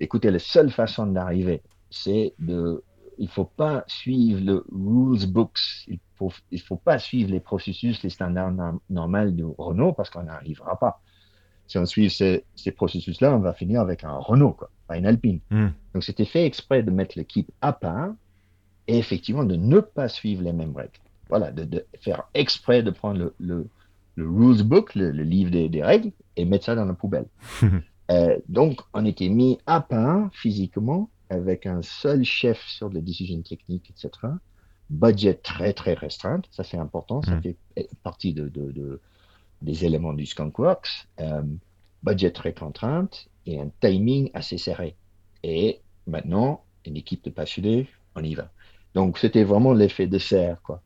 écoutez, 0.00 0.30
la 0.30 0.38
seule 0.38 0.70
façon 0.70 1.06
d'arriver, 1.06 1.62
c'est 1.88 2.34
de, 2.38 2.84
il 3.16 3.28
faut 3.28 3.46
pas 3.46 3.84
suivre 3.86 4.44
le 4.44 4.66
rules 4.70 5.26
books, 5.32 5.86
il 5.86 6.00
faut, 6.16 6.30
il 6.50 6.60
faut 6.60 6.76
pas 6.76 6.98
suivre 6.98 7.30
les 7.30 7.40
processus, 7.40 8.02
les 8.02 8.10
standards 8.10 8.52
normaux 8.90 9.30
de 9.30 9.44
Renault, 9.56 9.94
parce 9.94 10.10
qu'on 10.10 10.24
n'arrivera 10.24 10.78
pas. 10.78 11.00
Si 11.66 11.78
on 11.78 11.86
suit 11.86 12.10
ces, 12.10 12.44
ces 12.54 12.72
processus-là, 12.72 13.34
on 13.34 13.40
va 13.40 13.54
finir 13.54 13.80
avec 13.80 14.04
un 14.04 14.16
Renault, 14.18 14.52
quoi 14.52 14.70
pas 14.88 14.96
une 14.96 15.06
Alpine. 15.06 15.40
Hmm. 15.50 15.68
Donc 15.94 16.02
c'était 16.02 16.24
fait 16.24 16.44
exprès 16.44 16.82
de 16.82 16.90
mettre 16.90 17.16
l'équipe 17.16 17.50
à 17.60 17.72
part 17.72 18.10
et 18.88 18.98
effectivement 18.98 19.44
de 19.44 19.54
ne 19.54 19.80
pas 19.80 20.08
suivre 20.08 20.42
les 20.42 20.52
mêmes 20.52 20.74
règles. 20.74 20.98
Voilà, 21.28 21.52
de, 21.52 21.84
faire 22.00 22.24
exprès 22.34 22.82
de 22.82 22.90
prendre 22.90 23.18
le, 23.18 23.34
le, 23.38 23.68
le 24.16 24.28
rules 24.28 24.62
book, 24.62 24.94
le, 24.94 25.10
livre 25.10 25.50
des, 25.50 25.82
règles, 25.82 26.10
et 26.36 26.46
mettre 26.46 26.64
ça 26.64 26.74
dans 26.74 26.86
la 26.86 26.94
poubelle. 26.94 27.26
euh, 28.10 28.38
donc 28.48 28.80
on 28.94 29.04
était 29.04 29.28
mis 29.28 29.58
à 29.66 29.82
part 29.82 30.30
physiquement 30.32 31.10
avec 31.28 31.66
un 31.66 31.82
seul 31.82 32.24
chef 32.24 32.58
sur 32.66 32.88
les 32.88 33.02
décisions 33.02 33.42
techniques, 33.42 33.90
etc. 33.90 34.10
Budget 34.88 35.34
très 35.34 35.74
très 35.74 35.92
restreint, 35.92 36.40
ça 36.50 36.64
c'est 36.64 36.78
important, 36.78 37.20
ça 37.20 37.36
hmm. 37.36 37.42
fait 37.42 37.56
partie 38.02 38.32
de, 38.32 38.48
de, 38.48 39.00
des 39.60 39.84
éléments 39.84 40.14
du 40.14 40.24
Skunkworks. 40.24 41.08
Euh, 41.20 41.42
budget 42.02 42.30
très 42.30 42.54
contrainte 42.54 43.28
et 43.48 43.58
un 43.58 43.70
timing 43.80 44.30
assez 44.34 44.58
serré. 44.58 44.94
Et 45.42 45.80
maintenant, 46.06 46.62
une 46.86 46.96
équipe 46.96 47.24
de 47.24 47.30
passionnés, 47.30 47.88
on 48.14 48.22
y 48.22 48.34
va. 48.34 48.50
Donc, 48.94 49.18
c'était 49.18 49.44
vraiment 49.44 49.72
l'effet 49.72 50.06
de 50.06 50.18
serre, 50.18 50.60
quoi. 50.62 50.82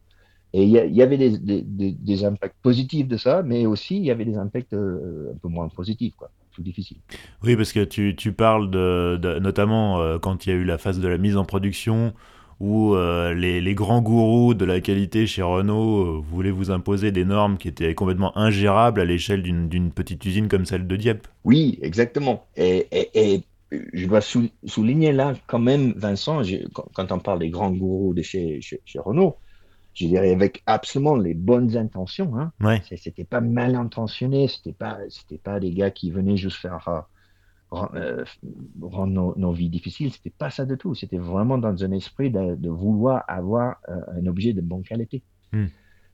Et 0.54 0.64
il 0.64 0.70
y, 0.70 1.00
avait 1.00 1.16
des, 1.16 1.62
des, 1.62 2.24
impacts 2.26 2.60
positifs 2.60 3.08
de 3.08 3.16
ça, 3.16 3.42
mais 3.42 3.64
aussi 3.64 3.96
il 3.96 4.04
y 4.04 4.10
avait 4.10 4.26
des 4.26 4.36
impacts 4.36 4.74
euh, 4.74 5.32
un 5.34 5.38
peu 5.38 5.48
moins 5.48 5.66
positifs, 5.68 6.14
quoi, 6.14 6.30
plus 6.50 6.62
difficiles. 6.62 6.98
Oui, 7.42 7.56
parce 7.56 7.72
que 7.72 7.82
tu, 7.82 8.14
tu 8.16 8.34
parles 8.34 8.70
de, 8.70 9.38
notamment 9.38 10.02
euh, 10.02 10.18
quand 10.18 10.44
il 10.44 10.50
y 10.50 10.52
a 10.52 10.56
eu 10.56 10.64
la 10.64 10.76
phase 10.76 11.00
de 11.00 11.08
la 11.08 11.16
mise 11.16 11.38
en 11.38 11.46
production, 11.46 12.12
où 12.62 12.94
euh, 12.94 13.34
les, 13.34 13.74
grands 13.74 14.00
gourous 14.00 14.54
de 14.54 14.64
la 14.64 14.80
qualité 14.80 15.26
chez 15.26 15.42
Renault 15.42 15.98
euh, 15.98 16.22
voulaient 16.24 16.52
vous 16.52 16.70
imposer 16.70 17.10
des 17.10 17.24
normes 17.24 17.58
qui 17.58 17.66
étaient 17.66 17.92
complètement 17.96 18.38
ingérables 18.38 19.00
à 19.00 19.04
l'échelle 19.04 19.42
d'une 19.42 19.90
petite 19.90 20.24
usine 20.24 20.46
comme 20.46 20.64
celle 20.64 20.86
de 20.86 20.94
Dieppe. 20.94 21.26
Oui, 21.42 21.80
exactement. 21.82 22.46
Et, 22.56 23.42
je 23.92 24.06
dois 24.06 24.20
souligner 24.20 25.12
là 25.12 25.34
quand 25.48 25.58
même, 25.58 25.92
Vincent, 25.96 26.42
quand 26.92 27.10
on 27.10 27.18
parle 27.18 27.40
des 27.40 27.50
grands 27.50 27.72
gourous 27.72 28.14
de 28.14 28.22
chez, 28.22 28.60
chez, 28.60 28.78
Renault, 29.00 29.38
je 29.94 30.06
dirais 30.06 30.30
avec 30.30 30.62
absolument 30.66 31.16
les 31.16 31.34
bonnes 31.34 31.76
intentions. 31.76 32.36
Hein. 32.36 32.52
Ouais. 32.60 32.80
C'était 32.96 33.24
pas 33.24 33.40
mal 33.40 33.74
intentionné, 33.74 34.46
c'était 34.46 34.72
pas, 34.72 34.98
c'était 35.08 35.38
pas 35.38 35.58
des 35.58 35.72
gars 35.72 35.90
qui 35.90 36.12
venaient 36.12 36.36
juste 36.36 36.58
faire 36.58 36.86
euh, 36.86 37.00
rendre 37.72 39.34
nos, 39.36 39.52
vies 39.52 39.70
difficiles. 39.70 40.12
C'était 40.12 40.30
pas 40.30 40.50
ça 40.50 40.64
du 40.64 40.76
tout. 40.76 40.94
C'était 40.94 41.18
vraiment 41.18 41.58
dans 41.58 41.84
un 41.84 41.92
esprit 41.92 42.30
de, 42.30 42.68
vouloir 42.68 43.24
avoir 43.28 43.76
euh, 43.88 44.00
un 44.20 44.26
objet 44.26 44.52
de 44.52 44.60
bonne 44.60 44.82
qualité. 44.82 45.22
Hmm. 45.52 45.66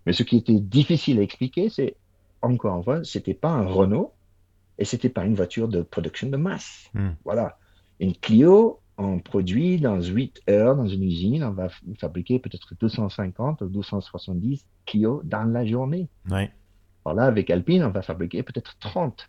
Mais 0.07 0.13
ce 0.13 0.23
qui 0.23 0.37
était 0.37 0.61
difficile 0.61 1.19
à 1.19 1.23
expliquer, 1.23 1.69
c'est 1.69 1.97
encore 2.43 2.77
une 2.77 2.85
fois, 2.85 3.05
c'était 3.05 3.35
pas 3.35 3.51
un 3.51 3.67
Renault 3.67 4.15
et 4.79 4.85
c'était 4.85 5.09
pas 5.09 5.25
une 5.25 5.35
voiture 5.35 5.69
de 5.69 5.83
production 5.83 6.29
de 6.29 6.37
masse. 6.37 6.89
Hmm. 6.95 7.11
Voilà. 7.25 7.59
Une 8.01 8.15
Clio, 8.15 8.81
on 8.97 9.19
produit 9.19 9.81
dans 9.81 10.01
8 10.01 10.43
heures 10.49 10.77
dans 10.77 10.87
une 10.87 11.03
usine, 11.03 11.43
on 11.43 11.51
va 11.51 11.69
fabriquer 11.99 12.39
peut-être 12.39 12.75
250 12.81 13.63
ou 13.63 13.69
270 13.69 14.65
Clio 14.87 15.21
dans 15.25 15.45
la 15.45 15.67
journée. 15.67 16.09
Ouais. 16.31 16.53
Voilà, 17.05 17.25
avec 17.25 17.51
Alpine, 17.51 17.83
on 17.85 17.91
va 17.91 18.03
fabriquer 18.03 18.43
peut-être 18.43 18.79
30. 18.79 19.29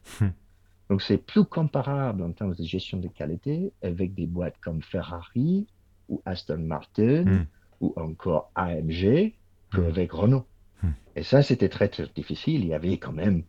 Donc, 0.90 1.02
c'est 1.04 1.18
plus 1.18 1.46
comparable 1.46 2.24
en 2.24 2.32
termes 2.32 2.56
de 2.56 2.64
gestion 2.64 2.98
de 2.98 3.08
qualité 3.08 3.72
avec 3.84 4.16
des 4.16 4.26
boîtes 4.26 4.56
comme 4.62 4.82
Ferrari 4.82 5.68
ou 6.10 6.22
Aston 6.26 6.58
Martin 6.60 7.24
hmm. 7.26 7.46
ou 7.82 7.94
encore 7.96 8.52
AMG 8.56 9.34
qu'avec 9.72 10.14
hmm. 10.14 10.16
Renault. 10.16 10.46
Hmm. 10.82 10.90
Et 11.16 11.24
ça, 11.24 11.44
c'était 11.44 11.70
très, 11.70 11.90
très 11.90 12.08
difficile. 12.16 12.62
Il 12.62 12.68
y 12.68 12.74
avait 12.74 12.98
quand 12.98 13.12
même 13.12 13.44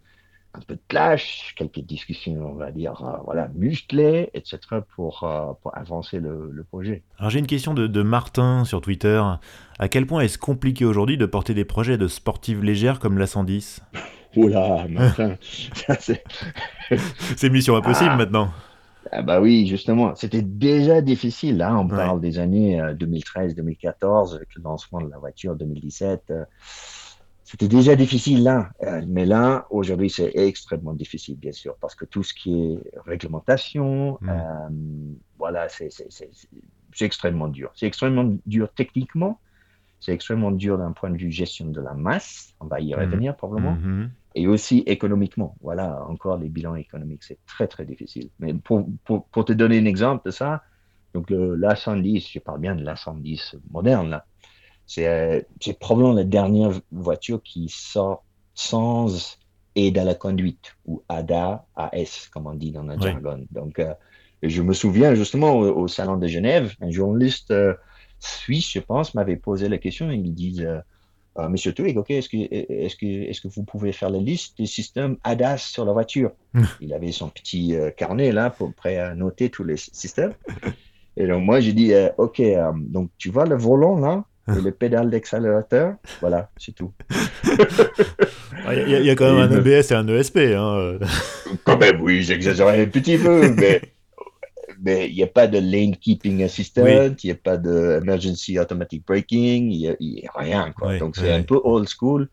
un 0.53 0.61
peu 0.61 0.75
de 0.75 0.81
clash, 0.89 1.55
quelques 1.57 1.81
discussions, 1.81 2.45
on 2.45 2.55
va 2.55 2.73
dire, 2.73 3.03
euh, 3.05 3.23
voilà, 3.25 3.49
musclées, 3.55 4.31
etc., 4.35 4.59
pour, 4.97 5.23
euh, 5.23 5.53
pour 5.63 5.77
avancer 5.77 6.19
le, 6.19 6.51
le, 6.51 6.65
projet. 6.65 7.05
Alors 7.19 7.31
j'ai 7.31 7.39
une 7.39 7.47
question 7.47 7.73
de, 7.73 7.87
de, 7.87 8.03
Martin 8.03 8.65
sur 8.65 8.81
Twitter. 8.81 9.23
À 9.79 9.89
quel 9.89 10.07
point 10.07 10.23
est-ce 10.23 10.39
compliqué 10.39 10.85
aujourd'hui 10.85 11.17
de 11.17 11.27
porter 11.27 11.55
des 11.55 11.65
projets 11.65 11.99
de 11.99 12.09
sportives 12.09 12.65
légères 12.65 12.99
comme 12.99 13.17
la 13.17 13.29
110 13.29 13.83
Oula, 14.37 14.87
Martin, 14.89 15.37
c'est 17.37 17.51
mission 17.51 17.77
impossible 17.77 18.11
ah. 18.13 18.17
maintenant. 18.17 18.51
Ah 19.13 19.23
bah 19.23 19.41
oui, 19.41 19.67
justement, 19.67 20.15
c'était 20.15 20.43
déjà 20.43 21.01
difficile. 21.01 21.57
Là, 21.57 21.77
on 21.77 21.89
parle 21.89 22.21
des 22.21 22.39
années 22.39 22.81
2013-2014 22.81 24.33
euh, 24.33 24.37
avec 24.37 24.55
le 24.55 24.63
lancement 24.63 25.01
de 25.01 25.11
la 25.11 25.19
voiture 25.19 25.57
2017. 25.57 26.33
C'était 27.51 27.67
déjà 27.67 27.97
difficile 27.97 28.45
là, 28.45 28.71
euh, 28.85 29.03
mais 29.09 29.27
là, 29.27 29.67
aujourd'hui, 29.71 30.09
c'est 30.09 30.31
extrêmement 30.37 30.93
difficile, 30.93 31.37
bien 31.37 31.51
sûr, 31.51 31.75
parce 31.81 31.97
que 31.97 32.05
tout 32.05 32.23
ce 32.23 32.33
qui 32.33 32.63
est 32.63 32.81
réglementation, 33.05 34.19
mm. 34.21 34.29
euh, 34.29 34.69
voilà, 35.37 35.69
c'est 35.69 35.91
extrêmement 37.01 37.49
dur. 37.49 37.73
C'est 37.75 37.87
extrêmement 37.87 38.39
dur 38.47 38.73
techniquement, 38.73 39.41
c'est 39.99 40.13
extrêmement 40.13 40.53
dur 40.53 40.79
d'un 40.79 40.93
point 40.93 41.11
de 41.11 41.17
vue 41.17 41.33
gestion 41.33 41.67
de 41.67 41.81
la 41.81 41.95
masse, 41.95 42.55
on 42.61 42.67
va 42.67 42.79
y 42.79 42.95
mm. 42.95 43.01
revenir 43.01 43.37
probablement, 43.37 43.75
mm-hmm. 43.75 44.09
Et 44.35 44.47
aussi 44.47 44.79
économiquement. 44.87 45.57
Voilà, 45.61 46.05
encore 46.09 46.39
les 46.39 46.49
bilans 46.49 46.77
économiques, 46.77 47.25
c'est 47.25 47.39
très 47.47 47.67
très 47.67 47.85
difficile. 47.85 48.31
Mais 48.39 48.55
pour, 48.55 48.87
pour, 49.05 49.27
pour, 49.27 49.45
te 49.45 49.53
donner 49.53 49.79
un 49.79 49.85
exemple 49.85 50.27
de 50.27 50.31
ça, 50.31 50.63
donc 51.15 51.31
l'A110, 51.31 52.33
je 52.33 52.39
parle 52.39 52.61
bien 52.61 52.75
de 52.75 52.85
l'A110 52.85 53.57
moderne 53.71 54.11
là, 54.11 54.25
euh, 54.99 55.41
c'est 55.61 55.79
probablement 55.79 56.15
la 56.15 56.25
dernière 56.25 56.73
voiture 56.91 57.43
qui 57.43 57.69
sort 57.69 58.25
sans 58.55 59.39
aide 59.77 59.99
à 59.99 60.05
la 60.05 60.15
conduite 60.15 60.77
ou 60.85 61.03
ADA, 61.09 61.65
AS, 61.77 62.29
comme 62.33 62.47
on 62.47 62.55
dit 62.55 62.73
dans 62.73 62.83
le 62.83 62.99
jargon. 62.99 63.47
Donc, 63.53 63.79
euh, 63.79 63.95
je 64.43 64.63
me 64.63 64.73
souviens 64.73 65.15
justement 65.15 65.57
au, 65.57 65.87
Salon 65.87 66.17
de 66.17 66.27
Genève, 66.27 66.75
un 66.81 66.91
journaliste 66.91 67.51
euh, 67.53 67.75
suisse, 68.19 68.73
je 68.73 68.81
pense, 68.81 69.15
m'avait 69.15 69.37
posé 69.37 69.69
la 69.69 69.79
question. 69.79 70.11
Il 70.11 70.35
Monsieur 71.49 71.73
Twig, 71.73 71.97
ok, 71.97 72.11
est-ce 72.11 72.29
que, 72.29 72.37
est 72.37 72.99
que, 72.99 73.07
est 73.07 73.43
que 73.43 73.49
vous 73.49 73.63
pouvez 73.63 73.93
faire 73.93 74.11
la 74.11 74.19
liste 74.19 74.59
des 74.59 74.67
systèmes 74.67 75.17
ADAS 75.25 75.59
sur 75.59 75.85
la 75.85 75.93
voiture 75.93 76.33
Il 76.81 76.93
avait 76.93 77.13
son 77.13 77.29
petit 77.29 77.75
carnet 77.97 78.33
là, 78.33 78.51
pour, 78.51 78.75
prêt 78.75 78.99
à 78.99 79.15
noter 79.15 79.49
tous 79.49 79.65
les 79.65 79.77
systèmes. 79.77 80.35
Et 81.17 81.27
donc, 81.27 81.45
moi, 81.45 81.61
j'ai 81.61 81.73
dit 81.73 81.93
Ok, 82.19 82.43
donc 82.77 83.11
tu 83.17 83.31
vois 83.31 83.47
le 83.47 83.57
volant 83.57 83.99
là 83.99 84.25
et 84.57 84.61
le 84.61 84.71
pédale 84.73 85.11
d'accélérateur, 85.11 85.95
voilà, 86.21 86.51
c'est 86.57 86.75
tout. 86.75 86.93
Ah, 88.67 88.75
il 88.75 88.91
y, 88.91 89.11
a 89.11 89.15
quand 89.15 89.33
même 89.33 89.51
un 89.51 89.57
EBS 89.57 89.91
et 89.91 89.95
un 89.95 90.07
ESP. 90.07 90.37
Hein. 90.55 90.99
quand 91.65 91.79
même, 91.79 92.03
oui, 92.03 92.23
j'exagère 92.23 92.69
un 92.69 92.85
petit 92.85 93.17
peu, 93.17 93.49
mais 93.55 93.81
mais 94.83 95.09
il 95.09 95.15
n'y 95.15 95.23
a 95.23 95.27
pas 95.27 95.47
de 95.47 95.59
lane 95.59 95.97
keeping 95.97 96.43
assistant, 96.43 96.87
il 96.87 97.17
n'y 97.25 97.31
a 97.31 97.35
pas 97.35 97.57
de 97.57 98.01
emergency 98.03 98.59
automatic 98.59 99.07
braking, 99.07 99.71
il 99.71 99.97
n'y 100.01 100.27
a, 100.27 100.39
rien. 100.39 100.73
Quoi. 100.73 100.99
Donc 100.99 101.17
c'est 101.17 101.33
un 101.33 101.43
peu 101.43 101.61
old 101.63 101.89
school. 101.89 102.29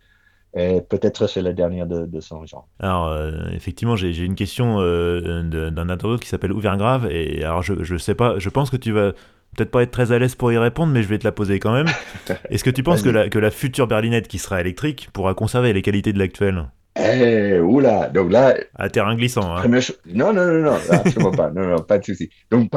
Et 0.55 0.81
peut-être 0.81 1.27
c'est 1.27 1.41
la 1.41 1.53
dernière 1.53 1.85
de, 1.85 2.19
son 2.19 2.45
genre. 2.45 2.67
Alors, 2.79 3.07
euh, 3.09 3.31
effectivement, 3.51 3.95
j'ai 3.95 4.17
une 4.17 4.35
question 4.35 4.77
euh, 4.79 5.43
d'un 5.43 5.89
internaute 5.89 6.21
qui 6.21 6.29
s'appelle 6.29 6.51
Ouvergrave. 6.51 7.07
Et 7.11 7.43
alors, 7.43 7.61
je, 7.61 7.83
je 7.83 7.97
sais 7.97 8.15
pas, 8.15 8.39
je 8.39 8.49
pense 8.49 8.71
que 8.71 8.77
tu 8.77 8.91
vas 8.91 9.11
peut-être 9.55 9.71
pas 9.71 9.83
être 9.83 9.91
très 9.91 10.11
à 10.11 10.19
l'aise 10.19 10.35
pour 10.35 10.51
y 10.51 10.57
répondre, 10.57 10.91
mais 10.91 11.03
je 11.03 11.07
vais 11.07 11.19
te 11.19 11.25
la 11.25 11.31
poser 11.31 11.59
quand 11.59 11.73
même. 11.73 11.87
Est-ce 12.49 12.63
que 12.63 12.69
tu 12.69 12.81
penses 12.81 13.03
que 13.03 13.09
la, 13.09 13.29
que 13.29 13.39
la 13.39 13.51
future 13.51 13.87
berlinette 13.87 14.27
qui 14.27 14.39
sera 14.39 14.59
électrique 14.61 15.09
pourra 15.13 15.33
conserver 15.33 15.73
les 15.73 15.81
qualités 15.81 16.13
de 16.13 16.19
l'actuelle 16.19 16.65
eh, 16.99 17.59
oula, 17.59 18.09
donc 18.09 18.31
là. 18.31 18.55
À 18.75 18.89
terrain 18.89 19.15
glissant. 19.15 19.55
Hein. 19.55 19.63
Non, 20.07 20.33
non, 20.33 20.45
non, 20.45 20.61
non, 20.63 20.77
absolument 20.91 21.31
pas. 21.31 21.51
Non, 21.51 21.67
non, 21.67 21.79
pas 21.79 21.99
de 21.99 22.05
souci. 22.05 22.29
Donc, 22.51 22.71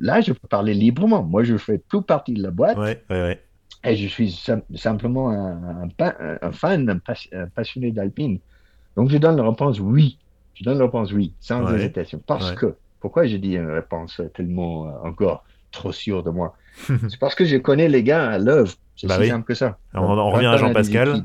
là, 0.00 0.20
je 0.20 0.32
peux 0.32 0.48
parler 0.48 0.74
librement. 0.74 1.22
Moi, 1.22 1.44
je 1.44 1.56
fais 1.56 1.80
tout 1.88 2.02
partie 2.02 2.34
de 2.34 2.42
la 2.42 2.50
boîte. 2.50 2.76
Ouais, 2.76 3.02
ouais, 3.10 3.22
ouais. 3.22 3.40
Et 3.86 3.96
je 3.96 4.08
suis 4.08 4.44
simplement 4.74 5.30
un, 5.30 5.88
un, 6.42 6.52
fan, 6.52 6.88
un, 6.88 7.46
passionné 7.54 7.90
d'Alpine. 7.90 8.38
Donc, 8.96 9.10
je 9.10 9.18
donne 9.18 9.36
la 9.36 9.48
réponse 9.48 9.78
oui. 9.80 10.18
Je 10.54 10.64
donne 10.64 10.78
la 10.78 10.84
réponse 10.84 11.12
oui, 11.12 11.34
sans 11.40 11.70
hésitation. 11.74 12.20
Parce 12.26 12.52
que, 12.52 12.76
pourquoi 13.00 13.26
je 13.26 13.36
dis 13.36 13.56
une 13.56 13.70
réponse 13.70 14.22
tellement 14.34 14.86
euh, 14.86 15.08
encore 15.08 15.44
trop 15.70 15.92
sûr 15.92 16.22
de 16.22 16.30
moi? 16.30 16.56
c'est 16.86 17.18
parce 17.18 17.34
que 17.34 17.44
je 17.44 17.56
connais 17.56 17.88
les 17.88 18.02
gars 18.02 18.30
à 18.30 18.38
l'œuvre. 18.38 18.72
C'est 18.96 19.08
bah 19.08 19.22
simple 19.26 19.44
que 19.44 19.54
ça. 19.54 19.78
on, 19.92 20.30
revient 20.30 20.46
à 20.46 20.56
Jean-Pascal. 20.56 21.24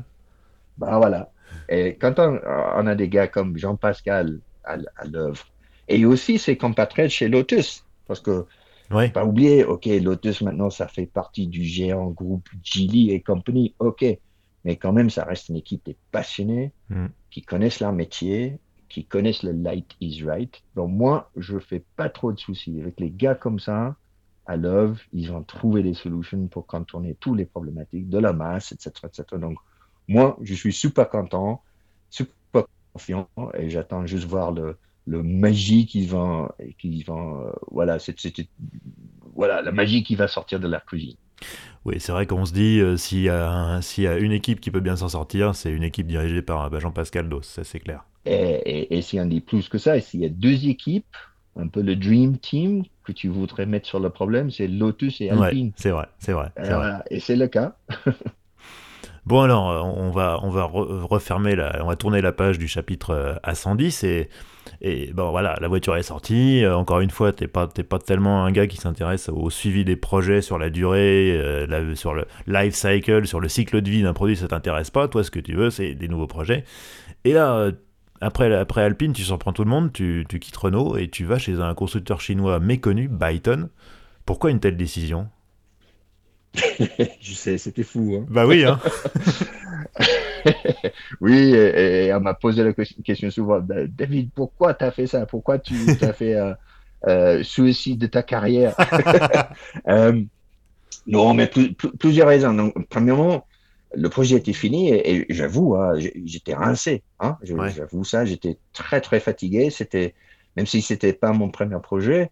Bah 0.76 0.98
voilà. 0.98 1.30
Et 1.70 1.96
quand 1.96 2.18
on, 2.18 2.86
a 2.86 2.94
des 2.94 3.08
gars 3.08 3.28
comme 3.28 3.56
Jean-Pascal 3.56 4.40
à, 4.64 4.76
l'œuvre, 5.06 5.46
et 5.88 6.04
aussi 6.04 6.38
ses 6.38 6.56
compatriotes 6.56 7.10
chez 7.10 7.28
Lotus, 7.28 7.84
parce 8.06 8.20
que 8.20 8.44
Ouais. 8.90 9.08
Pas 9.08 9.24
oublier, 9.24 9.64
ok, 9.64 9.86
Lotus 9.86 10.42
maintenant, 10.42 10.68
ça 10.68 10.88
fait 10.88 11.06
partie 11.06 11.46
du 11.46 11.62
géant 11.62 12.10
groupe 12.10 12.48
Geely 12.60 13.12
et 13.12 13.20
compagnie, 13.20 13.72
ok. 13.78 14.04
Mais 14.64 14.76
quand 14.76 14.92
même, 14.92 15.10
ça 15.10 15.24
reste 15.24 15.48
une 15.48 15.56
équipe 15.56 15.86
de 15.86 15.94
passionnés 16.10 16.72
Mm. 16.90 17.06
qui 17.30 17.42
connaissent 17.42 17.80
leur 17.80 17.92
métier, 17.92 18.58
qui 18.88 19.04
connaissent 19.04 19.44
le 19.44 19.52
light 19.52 19.92
is 20.00 20.24
right. 20.24 20.60
Donc 20.74 20.90
moi, 20.90 21.30
je 21.36 21.58
fais 21.58 21.84
pas 21.96 22.08
trop 22.08 22.32
de 22.32 22.38
soucis. 22.38 22.80
Avec 22.80 22.98
les 22.98 23.10
gars 23.10 23.36
comme 23.36 23.60
ça, 23.60 23.96
à 24.46 24.56
Love, 24.56 25.00
ils 25.12 25.30
ont 25.30 25.44
trouvé 25.44 25.82
des 25.84 25.94
solutions 25.94 26.48
pour 26.48 26.66
contourner 26.66 27.14
toutes 27.20 27.38
les 27.38 27.44
problématiques 27.44 28.08
de 28.08 28.18
la 28.18 28.32
masse, 28.32 28.72
etc., 28.72 28.90
etc. 29.04 29.24
Donc 29.40 29.56
moi, 30.10 30.36
je 30.42 30.54
suis 30.54 30.72
super 30.72 31.08
content, 31.08 31.62
super 32.10 32.64
confiant 32.92 33.28
et 33.56 33.70
j'attends 33.70 34.06
juste 34.06 34.26
voir 34.26 34.50
le, 34.50 34.76
le 35.06 35.22
magie 35.22 35.86
qui 35.86 36.04
va, 36.04 36.52
qui 36.78 37.04
va, 37.04 37.14
euh, 37.14 37.52
voilà, 37.70 37.98
voilà, 39.34 39.62
la 39.62 39.70
magie 39.70 40.02
qui 40.02 40.16
va 40.16 40.26
sortir 40.26 40.58
de 40.58 40.66
la 40.66 40.80
cuisine. 40.80 41.16
Oui, 41.84 42.00
c'est 42.00 42.10
vrai 42.10 42.26
qu'on 42.26 42.44
se 42.44 42.52
dit, 42.52 42.80
euh, 42.80 42.96
s'il 42.96 43.22
y, 43.22 43.28
a 43.30 44.18
une 44.18 44.32
équipe 44.32 44.60
qui 44.60 44.72
peut 44.72 44.80
bien 44.80 44.96
s'en 44.96 45.08
sortir, 45.08 45.54
c'est 45.54 45.70
une 45.70 45.84
équipe 45.84 46.08
dirigée 46.08 46.42
par 46.42 46.68
bah, 46.70 46.80
Jean-Pascal 46.80 47.28
Dos, 47.28 47.42
ça 47.42 47.62
c'est 47.62 47.78
clair. 47.78 48.04
Et, 48.26 48.34
et, 48.34 48.98
et 48.98 49.02
si 49.02 49.18
on 49.20 49.26
dit 49.26 49.40
plus 49.40 49.68
que 49.68 49.78
ça, 49.78 49.96
et 49.96 50.00
s'il 50.00 50.20
y 50.20 50.26
a 50.26 50.28
deux 50.28 50.66
équipes, 50.68 51.06
un 51.56 51.68
peu 51.68 51.82
le 51.82 51.94
dream 51.94 52.36
team 52.38 52.82
que 53.04 53.12
tu 53.12 53.28
voudrais 53.28 53.66
mettre 53.66 53.86
sur 53.86 54.00
le 54.00 54.10
problème, 54.10 54.50
c'est 54.50 54.66
Lotus 54.66 55.20
et 55.20 55.30
Alpine. 55.30 55.68
Ouais, 55.68 55.72
c'est 55.76 55.90
vrai, 55.90 56.08
c'est 56.18 56.32
vrai. 56.32 56.50
Euh, 56.58 56.76
vrai. 56.76 57.02
Et 57.10 57.20
c'est 57.20 57.36
le 57.36 57.46
cas. 57.46 57.76
Bon 59.30 59.42
alors, 59.42 59.70
euh, 59.70 59.80
on 59.80 60.10
va, 60.10 60.34
refermer 60.64 61.54
la, 61.54 61.70
tourner 61.94 62.20
la 62.20 62.32
page 62.32 62.58
du 62.58 62.66
chapitre 62.66 63.10
euh, 63.10 63.34
à 63.44 63.54
110 63.54 64.02
et, 64.02 64.28
bon 65.14 65.30
voilà, 65.30 65.56
la 65.60 65.68
voiture 65.68 65.94
est 65.94 66.02
sortie. 66.02 66.64
Euh, 66.64 66.74
encore 66.74 66.98
une 66.98 67.10
fois, 67.10 67.32
t'es 67.32 67.46
pas, 67.46 67.68
pas 67.68 68.00
tellement 68.00 68.44
un 68.44 68.50
gars 68.50 68.66
qui 68.66 68.76
s'intéresse 68.76 69.28
au 69.28 69.48
suivi 69.48 69.84
des 69.84 69.94
projets 69.94 70.42
sur 70.42 70.58
la 70.58 70.68
durée, 70.68 71.40
sur 71.94 72.12
le 72.12 72.24
life 72.48 72.74
cycle, 72.74 73.24
sur 73.24 73.38
le 73.38 73.48
cycle 73.48 73.80
de 73.80 73.88
vie 73.88 74.02
d'un 74.02 74.14
produit, 74.14 74.34
ça 74.34 74.48
t'intéresse 74.48 74.90
pas. 74.90 75.06
Toi, 75.06 75.22
ce 75.22 75.30
que 75.30 75.38
tu 75.38 75.54
veux, 75.54 75.70
c'est 75.70 75.94
des 75.94 76.08
nouveaux 76.08 76.26
projets. 76.26 76.64
Et 77.22 77.32
là, 77.32 77.70
après, 78.20 78.52
après 78.52 78.82
Alpine, 78.82 79.12
tu 79.12 79.22
surprends 79.22 79.52
tout 79.52 79.62
le 79.62 79.70
monde, 79.70 79.92
tu, 79.92 80.26
tu 80.28 80.40
quittes 80.40 80.56
Renault 80.56 80.96
et 80.96 81.08
tu 81.08 81.24
vas 81.24 81.38
chez 81.38 81.60
un 81.60 81.74
constructeur 81.74 82.20
chinois 82.20 82.58
méconnu, 82.58 83.06
Byton. 83.06 83.68
Pourquoi 84.26 84.50
une 84.50 84.58
telle 84.58 84.76
décision? 84.76 85.28
Je 87.20 87.34
sais, 87.34 87.58
c'était 87.58 87.82
fou. 87.82 88.18
hein. 88.20 88.26
Bah 88.28 88.46
oui, 88.46 88.64
hein. 88.64 88.80
Oui, 91.20 91.54
et, 91.54 92.06
et 92.06 92.14
on 92.14 92.20
m'a 92.20 92.34
posé 92.34 92.64
la 92.64 92.72
question 92.72 93.30
souvent. 93.30 93.60
Ben, 93.60 93.86
David, 93.86 94.30
pourquoi 94.34 94.74
tu 94.74 94.84
as 94.84 94.90
fait 94.90 95.06
ça? 95.06 95.26
Pourquoi 95.26 95.58
tu 95.58 95.74
as 96.02 96.12
fait 96.12 96.34
euh, 96.34 96.54
euh, 97.06 97.42
suicide 97.42 98.00
de 98.00 98.06
ta 98.06 98.22
carrière? 98.22 98.74
Euh, 99.88 100.22
non, 101.06 101.34
mais 101.34 101.46
plus- 101.46 101.74
plus- 101.74 101.96
plusieurs 101.96 102.28
raisons. 102.28 102.54
Donc, 102.54 102.74
premièrement, 102.88 103.46
le 103.94 104.08
projet 104.08 104.36
était 104.36 104.52
fini 104.52 104.90
et, 104.90 105.30
et 105.30 105.34
j'avoue, 105.34 105.76
hein, 105.76 105.94
j'étais 106.24 106.54
rincé. 106.54 107.04
Hein, 107.20 107.36
Ouais. 107.50 107.72
J'avoue 107.72 108.04
ça, 108.04 108.24
j'étais 108.24 108.58
très 108.72 109.00
très 109.00 109.20
fatigué. 109.20 109.70
C'était, 109.70 110.14
même 110.56 110.66
si 110.66 110.82
c'était 110.82 111.12
pas 111.12 111.32
mon 111.32 111.50
premier 111.50 111.78
projet, 111.82 112.30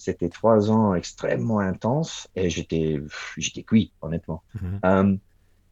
c'était 0.00 0.30
trois 0.30 0.70
ans 0.70 0.94
extrêmement 0.94 1.58
intenses 1.58 2.26
et 2.34 2.48
j'étais, 2.48 3.00
j'étais 3.36 3.62
cuit, 3.62 3.92
honnêtement. 4.00 4.42
Mhm. 4.54 4.80
Euh, 4.86 5.16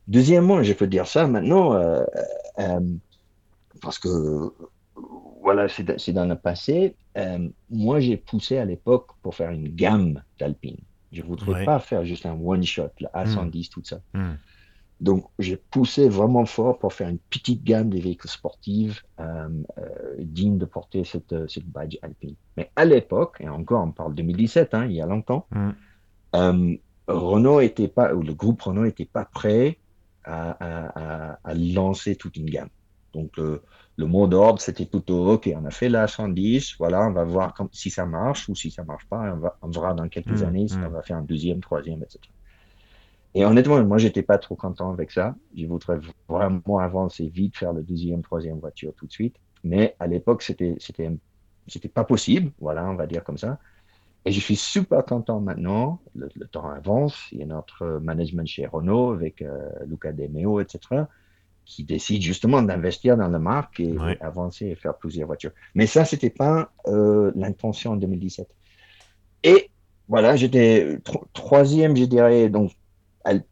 deuxièmement, 0.07 0.63
je 0.63 0.75
peux 0.75 0.87
dire 0.87 1.07
ça 1.07 1.27
maintenant 1.27 1.73
euh, 1.73 2.05
euh, 2.59 2.81
parce 3.81 3.99
que 3.99 4.53
voilà, 5.41 5.67
c'est 5.69 5.99
c'est 5.99 6.13
dans 6.13 6.27
le 6.27 6.37
passé. 6.37 6.95
Euh, 7.17 7.49
moi, 7.71 8.01
j'ai 8.01 8.19
poussé 8.19 8.59
à 8.59 8.67
l'époque 8.67 9.09
pour 9.23 9.35
faire 9.35 9.51
une 9.51 9.69
gamme 9.75 10.23
d'Alpine. 10.39 10.77
Je 11.11 11.23
voudrais 11.23 11.61
Ouais. 11.61 11.65
pas 11.65 11.79
faire 11.81 12.05
juste 12.05 12.27
un 12.27 12.39
one 12.39 12.65
shot, 12.65 12.91
le 13.01 13.07
A110, 13.15 13.71
tout 13.71 13.83
ça. 13.83 14.01
Hmm. 14.13 14.35
Donc, 15.01 15.27
j'ai 15.39 15.57
poussé 15.57 16.09
vraiment 16.09 16.45
fort 16.45 16.79
pour 16.79 16.93
faire 16.93 17.09
une 17.09 17.21
petite 17.21 17.63
gamme 17.63 17.89
de 17.91 17.99
véhicules 18.01 18.31
sportifs 18.31 19.05
euh, 19.21 19.49
euh, 19.79 20.15
dignes 20.19 20.59
de 20.59 20.65
porter 20.65 21.05
cette, 21.05 21.33
euh, 21.33 21.47
cette 21.49 21.67
badge 21.67 21.97
Alpine. 22.03 22.35
Mais 22.57 22.73
à 22.75 22.85
l'époque, 22.85 23.37
et 23.41 23.49
encore, 23.49 23.85
on 23.85 23.93
parle 23.93 24.15
2017, 24.15 24.75
hein, 24.75 24.87
il 24.87 24.93
y 24.97 25.01
a 25.01 25.07
longtemps, 25.07 25.47
Mm. 25.53 25.71
euh, 26.37 26.77
Renault 27.09 27.61
était 27.61 27.89
pas, 27.89 28.15
ou 28.15 28.23
le 28.23 28.35
groupe 28.35 28.61
Renault 28.63 28.85
n'était 28.85 29.07
pas 29.07 29.25
prêt 29.25 29.81
à, 30.25 30.51
à, 30.51 31.33
à, 31.35 31.39
à 31.45 31.55
lancer 31.55 32.17
toute 32.17 32.37
une 32.37 32.51
gamme. 32.51 32.69
Donc, 33.15 33.37
le, 33.39 33.63
le 33.97 34.07
mot 34.07 34.27
d'ordre, 34.27 34.61
c'était 34.61 34.85
plutôt, 34.85 35.31
OK, 35.33 35.49
on 35.57 35.65
a 35.65 35.71
fait 35.71 35.89
la 35.89 36.07
110, 36.09 36.75
voilà, 36.79 37.07
on 37.07 37.13
va 37.13 37.25
voir 37.25 37.55
comme- 37.55 37.71
si 37.73 37.91
ça 37.91 38.05
marche 38.05 38.49
ou 38.49 38.55
si 38.55 38.71
ça 38.71 38.85
marche 38.85 39.07
pas, 39.09 39.33
on, 39.35 39.39
va, 39.39 39.59
on 39.63 39.71
verra 39.71 39.95
dans 39.95 40.09
quelques 40.09 40.43
Mm, 40.43 40.43
années 40.43 40.69
si 40.69 40.77
mm. 40.79 40.85
on 40.85 40.91
va 40.91 41.03
faire 41.03 41.17
un 41.17 41.23
deuxième, 41.23 41.61
troisième, 41.61 42.03
etc. 42.03 42.19
Et 43.35 43.45
honnêtement, 43.45 43.83
moi, 43.85 43.99
j'étais 43.99 44.23
pas 44.23 44.39
trop 44.39 44.57
content 44.57 44.91
avec 44.93 45.11
ça. 45.13 45.37
Je 45.57 45.67
voudrais 45.67 45.99
vraiment 46.29 46.79
avancer 46.79 47.29
vite, 47.29 47.57
faire 47.57 47.73
le 47.73 47.83
deuxième, 47.83 48.23
troisième 48.23 48.59
voiture 48.59 48.95
tout 48.97 49.07
de 49.07 49.13
suite. 49.13 49.37
Mais 49.65 49.97
à 50.01 50.07
l'époque, 50.07 50.43
c'était, 50.43 50.75
c'était, 50.79 51.11
c'était 51.67 51.89
pas 51.89 52.05
possible. 52.05 52.53
Voilà, 52.59 52.87
on 52.91 52.97
va 52.97 53.07
dire 53.07 53.23
comme 53.25 53.39
ça. 53.39 53.59
Et 54.25 54.33
je 54.33 54.41
suis 54.41 54.57
super 54.57 55.05
content 55.05 55.41
maintenant. 55.41 56.03
Le, 56.15 56.29
le 56.35 56.49
temps 56.49 56.69
avance. 56.71 57.29
Il 57.33 57.39
y 57.41 57.43
a 57.43 57.47
notre 57.47 58.01
management 58.03 58.47
chez 58.47 58.67
Renault 58.67 59.13
avec 59.13 59.43
euh, 59.43 59.71
Luca 59.87 60.13
De 60.13 60.27
Meo, 60.29 60.61
etc., 60.61 61.09
qui 61.65 61.85
décide 61.85 62.23
justement 62.23 62.63
d'investir 62.63 63.17
dans 63.17 63.29
la 63.29 63.39
marque 63.39 63.81
et, 63.81 63.99
Ouais. 63.99 64.19
avancer 64.21 64.67
et 64.69 64.75
faire 64.77 64.97
plusieurs 64.99 65.27
voitures. 65.27 65.53
Mais 65.75 65.87
ça, 65.87 66.05
c'était 66.05 66.31
pas 66.31 66.73
euh, 66.89 67.33
l'intention 67.37 67.93
en 67.93 67.97
2017. 67.97 68.49
Et 69.45 69.71
voilà, 70.09 70.37
j'étais 70.37 70.99
tro- 71.05 71.27
troisième, 71.35 71.97
je 71.97 72.05
dirais. 72.05 72.49
Donc, 72.51 72.73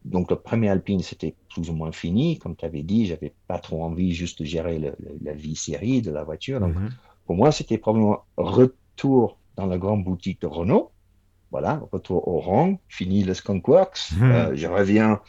donc 0.05 0.29
le 0.31 0.37
premier 0.37 0.69
Alpine, 0.69 1.01
c'était 1.01 1.35
plus 1.53 1.69
ou 1.69 1.73
moins 1.73 1.91
fini. 1.91 2.39
Comme 2.39 2.55
tu 2.55 2.65
avais 2.65 2.83
dit, 2.83 3.05
j'avais 3.07 3.35
pas 3.47 3.59
trop 3.59 3.83
envie 3.83 4.13
juste 4.13 4.39
de 4.41 4.45
gérer 4.45 4.79
le- 4.79 4.95
le- 4.99 5.17
la 5.21 5.33
vie 5.33 5.55
série 5.55 6.01
de 6.01 6.11
la 6.11 6.23
voiture. 6.23 6.59
Donc, 6.59 6.75
Mhm. 6.75 6.89
pour 7.25 7.35
moi, 7.35 7.51
c'était 7.51 7.77
probablement 7.77 8.25
retour 8.37 9.39
dans 9.55 9.65
la 9.65 9.77
grande 9.77 10.03
boutique 10.03 10.41
de 10.41 10.47
Renault. 10.47 10.93
Voilà, 11.51 11.81
retour 11.91 12.27
au 12.27 12.39
rang, 12.39 12.79
fini 12.89 13.23
le 13.23 13.33
Skunk 13.33 13.67
Works. 13.67 14.11
Mhm. 14.13 14.31
Euh, 14.31 14.55
je 14.55 14.67
reviens 14.67 15.21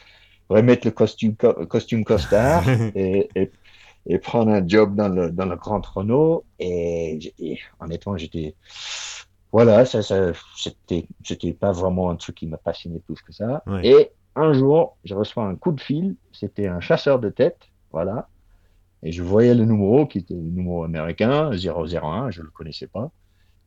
remettre 0.49 0.87
le 0.87 0.91
costume, 0.91 1.35
co- 1.37 1.65
costume 1.67 2.03
costard 2.05 2.63
et, 2.95 3.29
et, 3.35 3.51
et 4.07 4.19
prendre 4.19 4.51
un 4.51 4.67
job 4.67 4.95
dans 4.95 5.09
le, 5.09 5.31
dans 5.31 5.45
le 5.45 5.55
grand 5.57 5.85
Renault. 5.85 6.45
Et, 6.59 7.19
et 7.39 7.59
honnêtement, 7.79 8.17
j'étais. 8.17 8.55
Voilà, 9.51 9.85
ça, 9.85 10.03
ça, 10.03 10.31
c'était, 10.55 11.07
c'était 11.25 11.53
pas 11.53 11.71
vraiment 11.71 12.09
un 12.11 12.15
truc 12.15 12.35
qui 12.37 12.47
m'a 12.47 12.57
passionné 12.57 12.99
plus 12.99 13.19
que 13.21 13.31
ça. 13.33 13.63
Ouais. 13.65 13.87
Et 13.87 14.11
un 14.39 14.53
jour, 14.53 14.97
je 15.03 15.13
reçois 15.15 15.43
un 15.45 15.55
coup 15.55 15.71
de 15.71 15.81
fil. 15.81 16.15
C'était 16.31 16.67
un 16.67 16.79
chasseur 16.79 17.19
de 17.19 17.29
tête. 17.29 17.59
Voilà. 17.91 18.27
Et 19.03 19.11
je 19.11 19.23
voyais 19.23 19.55
le 19.55 19.65
numéro 19.65 20.05
qui 20.05 20.19
était 20.19 20.33
le 20.33 20.41
numéro 20.41 20.83
américain, 20.83 21.51
001, 21.51 22.31
je 22.31 22.41
le 22.41 22.49
connaissais 22.49 22.87
pas. 22.87 23.11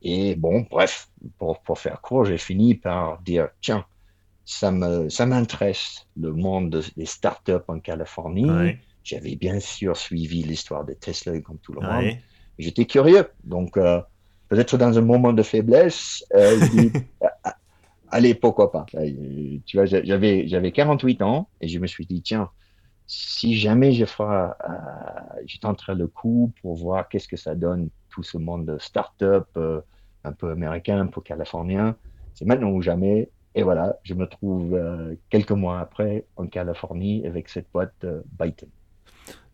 Et 0.02 0.34
bon, 0.34 0.66
bref, 0.70 1.08
pour, 1.38 1.60
pour 1.62 1.78
faire 1.78 2.00
court, 2.00 2.24
j'ai 2.24 2.36
fini 2.38 2.74
par 2.74 3.20
dire, 3.22 3.48
tiens, 3.60 3.84
ça 4.44 4.70
me, 4.72 5.08
ça 5.08 5.24
m'intéresse, 5.26 6.06
le 6.16 6.32
monde 6.32 6.70
de- 6.70 6.82
des 6.96 7.06
startups 7.06 7.64
en 7.68 7.78
Californie. 7.78 8.50
Ouais. 8.50 8.78
J'avais 9.04 9.36
bien 9.36 9.58
sûr 9.60 9.96
suivi 9.96 10.42
l'histoire 10.42 10.84
de 10.84 10.92
Tesla 10.92 11.40
comme 11.40 11.58
tout 11.58 11.72
le 11.72 11.80
monde. 11.80 11.90
J'étais 12.58 12.84
curieux. 12.84 13.28
Donc, 13.44 13.76
euh, 13.76 14.00
peut-être 14.48 14.76
dans 14.76 14.98
un 14.98 15.02
moment 15.02 15.32
de 15.32 15.42
faiblesse, 15.42 16.24
euh, 16.34 16.58
allez, 18.12 18.34
pourquoi 18.34 18.72
pas. 18.72 18.86
Euh, 18.96 19.58
Tu 19.66 19.76
vois, 19.76 19.86
j'a- 19.86 20.04
j'avais, 20.04 20.46
j'avais 20.48 20.72
48 20.72 21.22
ans 21.22 21.50
et 21.60 21.68
je 21.68 21.78
me 21.78 21.86
suis 21.86 22.06
dit, 22.06 22.22
tiens, 22.22 22.50
si 23.06 23.56
jamais 23.56 23.92
je 23.92 24.04
ferai, 24.06 24.52
euh, 24.68 25.42
je 25.46 25.58
tenterai 25.58 25.94
le 25.96 26.08
coup 26.08 26.54
pour 26.62 26.76
voir 26.76 27.08
qu'est-ce 27.08 27.28
que 27.28 27.36
ça 27.38 27.54
donne, 27.56 27.90
tout 28.10 28.22
ce 28.24 28.38
monde 28.38 28.66
de 28.66 28.78
start-up, 28.78 29.48
euh, 29.58 29.82
un 30.24 30.32
peu 30.32 30.50
américain, 30.52 31.00
un 31.00 31.08
peu 31.08 31.20
californien, 31.22 31.98
c'est 32.34 32.46
maintenant 32.46 32.70
ou 32.72 32.82
jamais. 32.82 33.32
Et 33.54 33.62
voilà, 33.64 33.96
je 34.04 34.14
me 34.14 34.26
trouve 34.28 34.74
euh, 34.74 35.16
quelques 35.30 35.52
mois 35.52 35.80
après 35.80 36.28
en 36.36 36.46
Californie 36.48 37.26
avec 37.26 37.48
cette 37.50 37.68
boîte 37.72 38.06
Byton. 38.32 38.70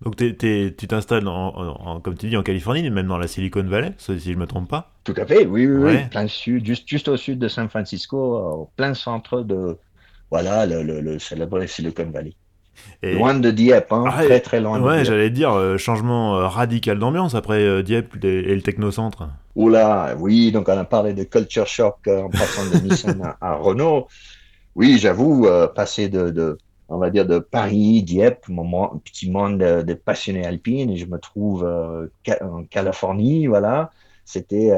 Donc 0.02 0.16
tu 0.16 0.74
t'installes, 0.88 1.26
en, 1.26 1.48
en- 1.48 1.86
en- 1.96 2.00
comme 2.00 2.16
tu 2.16 2.28
dis, 2.28 2.36
en 2.36 2.42
Californie, 2.42 2.88
même 2.90 3.08
dans 3.08 3.18
la 3.18 3.26
Silicon 3.26 3.64
Valley, 3.64 3.92
si 3.98 4.18
je 4.18 4.38
me 4.38 4.46
trompe 4.46 4.68
pas. 4.68 4.92
Tout 5.04 5.14
à 5.16 5.26
fait, 5.26 5.44
oui, 5.46 5.66
oui, 5.66 5.96
plein 6.10 6.28
sud, 6.28 6.64
juste, 6.64 6.88
juste 6.88 7.08
au 7.08 7.16
sud 7.16 7.38
de 7.38 7.48
San 7.48 7.68
Francisco, 7.68 8.16
au 8.16 8.70
plein 8.76 8.94
centre 8.94 9.42
de, 9.42 9.76
voilà, 10.30 10.66
le, 10.66 10.82
le, 10.82 11.00
le 11.00 11.18
célèbre 11.18 11.64
Silicon 11.66 12.10
Valley. 12.10 12.34
Et- 13.02 13.14
Loin 13.14 13.34
de 13.34 13.50
Dieppe, 13.50 13.92
hein, 13.92 14.04
Ah, 14.06 14.24
très 14.24 14.40
très 14.40 14.60
loin 14.60 14.78
de 14.78 14.84
Ouais, 14.84 15.04
j'allais 15.04 15.30
dire, 15.30 15.52
euh, 15.52 15.76
changement 15.78 16.38
euh, 16.38 16.46
radical 16.46 16.98
d'ambiance 17.00 17.34
après 17.34 17.60
euh, 17.60 17.82
Dieppe 17.82 18.22
et, 18.24 18.28
et 18.28 18.54
le 18.54 18.62
technocentre. 18.62 19.28
Oula, 19.56 20.14
oui, 20.18 20.52
donc 20.52 20.68
on 20.68 20.78
a 20.78 20.84
parlé 20.84 21.12
de 21.12 21.24
culture 21.24 21.66
shock 21.66 21.96
euh, 22.06 22.22
en 22.22 22.28
passant 22.30 22.64
de 22.66 22.76
Nissan 22.86 23.20
à, 23.24 23.36
à 23.40 23.54
Renault. 23.56 24.06
Oui, 24.76 24.98
j'avoue, 25.00 25.46
euh, 25.46 25.66
passer 25.66 26.08
de, 26.08 26.30
de, 26.30 26.56
on 26.88 26.98
va 26.98 27.10
dire, 27.10 27.26
de 27.26 27.38
Paris, 27.38 28.02
Dieppe, 28.02 28.48
mon, 28.48 28.98
petit 28.98 29.30
monde 29.30 29.58
de, 29.58 29.82
de 29.82 29.94
passionnés 29.94 30.46
alpines, 30.46 30.90
et 30.90 30.96
je 30.96 31.06
me 31.06 31.18
trouve 31.18 31.64
euh, 31.64 32.08
en 32.40 32.64
Californie, 32.64 33.46
voilà. 33.46 33.90
c'était 34.24 34.72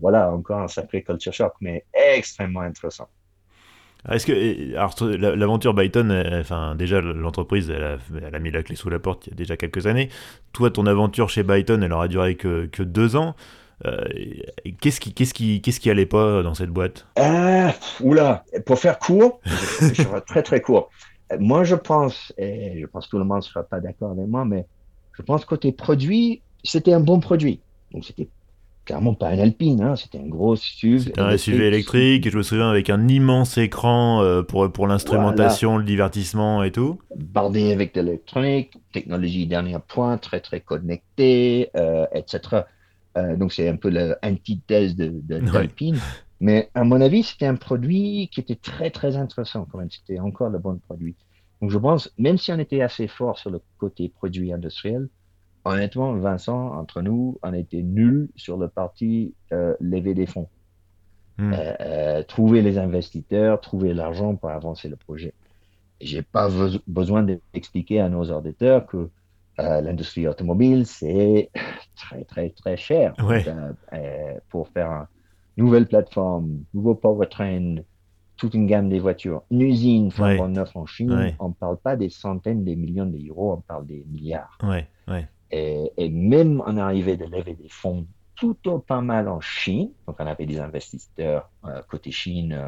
voilà 0.00 0.32
encore 0.32 0.60
un 0.60 0.68
sacré 0.68 1.02
culture 1.02 1.32
shock, 1.32 1.54
mais 1.60 1.84
extrêmement 1.92 2.60
intéressant. 2.60 3.08
Est-ce 4.08 4.26
que 4.26 4.76
alors 4.76 4.94
l'aventure 5.36 5.74
Byton, 5.74 6.24
enfin 6.40 6.74
déjà 6.74 7.00
l'entreprise, 7.00 7.70
elle, 7.70 8.34
a, 8.34 8.38
mis 8.38 8.50
la 8.50 8.62
clé 8.62 8.74
sous 8.74 8.88
la 8.88 8.98
porte 8.98 9.26
il 9.26 9.30
y 9.30 9.32
a 9.34 9.36
déjà 9.36 9.56
quelques 9.56 9.86
années. 9.86 10.08
Toi, 10.52 10.70
ton 10.70 10.86
aventure 10.86 11.28
chez 11.28 11.42
Byton, 11.42 11.82
elle 11.82 11.92
aura 11.92 12.08
duré 12.08 12.36
que, 12.36 12.66
que 12.66 12.82
deux 12.82 13.16
ans. 13.16 13.34
Euh, 13.86 14.04
qu'est-ce 14.80 15.00
qui, 15.00 15.14
qu'est-ce 15.14 15.32
qui, 15.32 15.62
qu'est-ce 15.62 15.80
qui 15.80 15.90
allait 15.90 16.06
pas 16.06 16.42
dans 16.42 16.54
cette 16.54 16.70
boîte? 16.70 17.06
Ah, 17.16 17.72
Oula, 18.00 18.44
pour 18.66 18.78
faire 18.78 18.98
court, 18.98 19.40
je 19.44 20.02
serai 20.02 20.20
très 20.22 20.42
très 20.42 20.60
court. 20.60 20.90
Moi, 21.38 21.64
je 21.64 21.74
pense, 21.74 22.32
et 22.38 22.80
je 22.80 22.86
pense 22.86 23.06
que 23.06 23.10
tout 23.10 23.18
le 23.18 23.24
monde 23.24 23.38
ne 23.38 23.42
sera 23.42 23.62
pas 23.62 23.80
d'accord 23.80 24.10
avec 24.12 24.26
moi, 24.26 24.44
mais 24.44 24.66
je 25.12 25.22
pense 25.22 25.44
que 25.44 25.50
côté 25.50 25.72
produit, 25.72 26.40
c'était 26.64 26.92
un 26.92 27.00
bon 27.00 27.20
produit. 27.20 27.60
Donc 27.92 28.04
c'était 28.04 28.28
clairement 28.84 29.14
pas 29.14 29.28
un 29.28 29.38
Alpine, 29.38 29.82
hein, 29.82 29.96
c'était 29.96 30.18
un 30.18 30.26
gros 30.26 30.56
SUV. 30.56 30.98
C'était 30.98 31.20
un 31.20 31.36
SUV 31.36 31.66
électrique, 31.66 32.26
et 32.26 32.30
je 32.30 32.36
me 32.36 32.42
souviens 32.42 32.70
avec 32.70 32.90
un 32.90 33.06
immense 33.08 33.58
écran 33.58 34.22
euh, 34.22 34.42
pour, 34.42 34.70
pour 34.72 34.86
l'instrumentation, 34.86 35.76
le 35.76 35.84
divertissement 35.84 36.62
et 36.62 36.72
tout. 36.72 36.98
Bardé 37.16 37.72
avec 37.72 37.94
de 37.94 38.00
l'électronique, 38.00 38.72
technologie 38.92 39.46
dernier 39.46 39.78
point, 39.86 40.18
très 40.18 40.40
très 40.40 40.60
connecté, 40.60 41.70
euh, 41.76 42.06
etc. 42.12 42.62
Euh, 43.16 43.36
donc 43.36 43.52
c'est 43.52 43.68
un 43.68 43.76
peu 43.76 43.90
l'antithèse 43.90 44.96
de, 44.96 45.08
d'Alpine. 45.08 45.98
Mais 46.40 46.70
à 46.74 46.84
mon 46.84 47.00
avis, 47.00 47.22
c'était 47.22 47.46
un 47.46 47.56
produit 47.56 48.28
qui 48.32 48.40
était 48.40 48.56
très 48.56 48.90
très 48.90 49.16
intéressant 49.16 49.66
quand 49.70 49.78
même. 49.78 49.90
C'était 49.90 50.18
encore 50.18 50.50
le 50.50 50.58
bon 50.58 50.78
produit. 50.78 51.16
Donc 51.60 51.70
je 51.70 51.78
pense, 51.78 52.12
même 52.16 52.38
si 52.38 52.52
on 52.52 52.58
était 52.58 52.80
assez 52.80 53.06
fort 53.08 53.38
sur 53.38 53.50
le 53.50 53.60
côté 53.78 54.08
produit 54.08 54.52
industriel, 54.52 55.08
honnêtement, 55.64 56.14
Vincent, 56.14 56.72
entre 56.74 57.02
nous, 57.02 57.38
on 57.42 57.52
était 57.52 57.82
nul 57.82 58.28
sur 58.36 58.56
le 58.56 58.68
parti 58.68 59.34
euh, 59.52 59.74
lever 59.80 60.14
des 60.14 60.26
fonds. 60.26 60.48
Hmm. 61.36 61.52
Euh, 61.54 62.22
trouver 62.22 62.62
les 62.62 62.78
investisseurs, 62.78 63.60
trouver 63.60 63.92
l'argent 63.92 64.34
pour 64.36 64.50
avancer 64.50 64.88
le 64.88 64.96
projet. 64.96 65.34
J'ai 66.00 66.22
pas 66.22 66.48
besoin 66.86 67.22
d'expliquer 67.22 68.00
à 68.00 68.08
nos 68.08 68.30
auditeurs 68.30 68.86
que 68.86 69.10
euh, 69.60 69.80
l'industrie 69.80 70.26
automobile, 70.26 70.86
c'est 70.86 71.50
très, 71.96 72.24
très, 72.24 72.50
très 72.50 72.76
cher. 72.76 73.14
Euh, 73.18 73.72
euh, 73.92 74.38
pour 74.48 74.68
faire 74.68 74.90
une 74.90 75.06
nouvelle 75.60 75.86
plateforme, 75.86 76.64
nouveau 76.74 76.94
powertrain, 76.94 77.76
toute 78.36 78.54
une 78.54 78.66
gamme 78.66 78.88
des 78.88 78.98
voitures, 78.98 79.42
une 79.50 79.62
usine 79.62 80.10
flambant 80.10 80.48
neuf 80.48 80.74
en 80.74 80.86
Chine, 80.86 81.34
on 81.38 81.48
ne 81.48 81.54
parle 81.54 81.76
pas 81.76 81.96
des 81.96 82.08
centaines 82.08 82.64
de 82.64 82.74
millions 82.74 83.06
d'euros, 83.06 83.52
on 83.52 83.60
parle 83.60 83.86
des 83.86 84.04
milliards. 84.10 84.56
Et, 85.52 85.92
et, 85.96 86.08
même 86.08 86.60
en 86.60 86.76
arrivait 86.76 87.16
de 87.16 87.24
lever 87.24 87.54
des 87.54 87.68
fonds 87.68 88.06
plutôt 88.36 88.78
pas 88.78 89.00
mal 89.00 89.28
en 89.28 89.40
Chine, 89.40 89.90
donc 90.06 90.16
on 90.18 90.26
avait 90.26 90.46
des 90.46 90.60
investisseurs 90.60 91.50
côté 91.88 92.10
Chine 92.10 92.58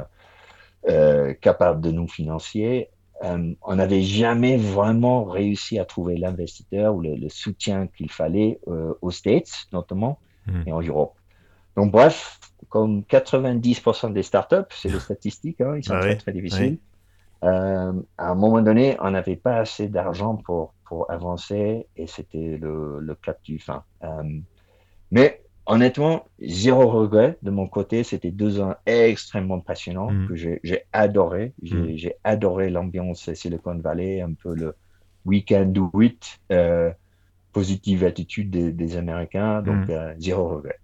capables 1.40 1.80
de 1.80 1.90
nous 1.90 2.08
financer, 2.08 2.90
euh, 3.24 3.54
on 3.62 3.76
n'avait 3.76 4.02
jamais 4.02 4.56
vraiment 4.56 5.24
réussi 5.24 5.78
à 5.78 5.84
trouver 5.84 6.16
l'investisseur 6.16 6.94
ou 6.94 7.00
le, 7.00 7.28
soutien 7.28 7.86
qu'il 7.86 8.10
fallait 8.10 8.58
euh, 8.68 8.94
aux 9.00 9.10
States, 9.10 9.66
notamment, 9.72 10.18
hmm. 10.46 10.62
et 10.66 10.72
en 10.72 10.80
Europe. 10.80 11.14
Donc, 11.76 11.90
bref, 11.90 12.38
comme 12.68 13.00
90% 13.02 14.12
des 14.12 14.22
startups, 14.22 14.56
c'est 14.70 14.90
les 14.90 15.00
statistiques, 15.00 15.60
hein, 15.60 15.76
ils 15.76 15.84
sont 15.84 15.98
très, 15.98 16.16
très 16.16 16.32
difficiles. 16.32 16.78
Euh, 17.44 17.92
à 18.18 18.30
un 18.30 18.34
moment 18.34 18.62
donné, 18.62 18.96
on 19.00 19.10
n'avait 19.10 19.36
pas 19.36 19.56
assez 19.56 19.88
d'argent 19.88 20.36
pour, 20.36 20.74
pour 20.84 21.10
avancer 21.10 21.86
et 21.96 22.06
c'était 22.06 22.56
le, 22.56 23.00
le 23.00 23.14
cap 23.16 23.42
du 23.42 23.58
fin. 23.58 23.82
mais 25.10 25.42
honnêtement, 25.66 26.26
zéro 26.40 26.88
regret 26.88 27.38
de 27.42 27.50
mon 27.50 27.66
côté. 27.66 28.04
C'était 28.04 28.30
deux 28.30 28.60
ans 28.60 28.74
extrêmement 28.86 29.60
passionnants 29.60 30.10
mm. 30.10 30.28
que 30.28 30.36
j'ai 30.36 30.84
adoré. 30.92 31.52
Mm. 31.62 31.96
J'ai 31.96 32.14
adoré 32.24 32.70
l'ambiance 32.70 33.32
Silicon 33.34 33.76
Valley, 33.78 34.20
un 34.20 34.34
peu 34.34 34.54
le 34.54 34.74
weekend 35.24 35.72
do 35.72 35.90
it, 36.00 36.40
euh, 36.50 36.90
positive 37.52 38.04
attitude 38.04 38.50
des, 38.50 38.96
Américains. 38.96 39.62
Donc, 39.62 39.88
mm. 39.88 39.90
euh, 39.90 40.14
zéro 40.18 40.48
regret. 40.48 40.78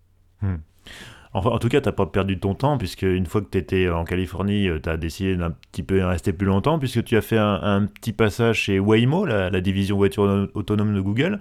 Enfin, 1.35 1.51
en 1.51 1.59
tout 1.59 1.69
cas, 1.69 1.81
tu 1.81 1.89
n'as 1.89 1.93
pas 1.93 2.07
perdu 2.07 2.41
ton 2.41 2.55
temps, 2.55 2.79
puisque 2.79 3.03
une 3.03 3.27
fois 3.27 3.43
que 3.43 3.49
tu 3.51 3.59
étais 3.59 3.89
en 3.91 4.05
Californie, 4.05 4.69
euh, 4.69 4.81
tu 4.83 4.89
as 4.89 4.97
décidé 4.97 5.37
d'un 5.37 5.51
petit 5.51 5.83
peu 5.83 6.03
rester 6.05 6.33
plus 6.33 6.47
longtemps, 6.47 6.79
puisque 6.79 7.05
tu 7.05 7.17
as 7.17 7.21
fait 7.21 7.39
un, 7.39 7.87
petit 7.87 8.13
passage 8.13 8.63
chez 8.63 8.79
Waymo, 8.79 9.27
la, 9.27 9.51
la 9.51 9.61
division 9.61 9.97
voiture 9.97 10.49
autonome 10.55 10.95
de 10.95 11.01
Google. 11.01 11.41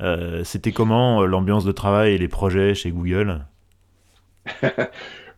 Euh, 0.00 0.44
c'était 0.44 0.72
comment 0.72 1.22
euh, 1.22 1.26
l'ambiance 1.26 1.64
de 1.64 1.72
travail 1.72 2.14
et 2.14 2.18
les 2.18 2.28
projets 2.28 2.74
chez 2.74 2.90
Google? 2.90 3.44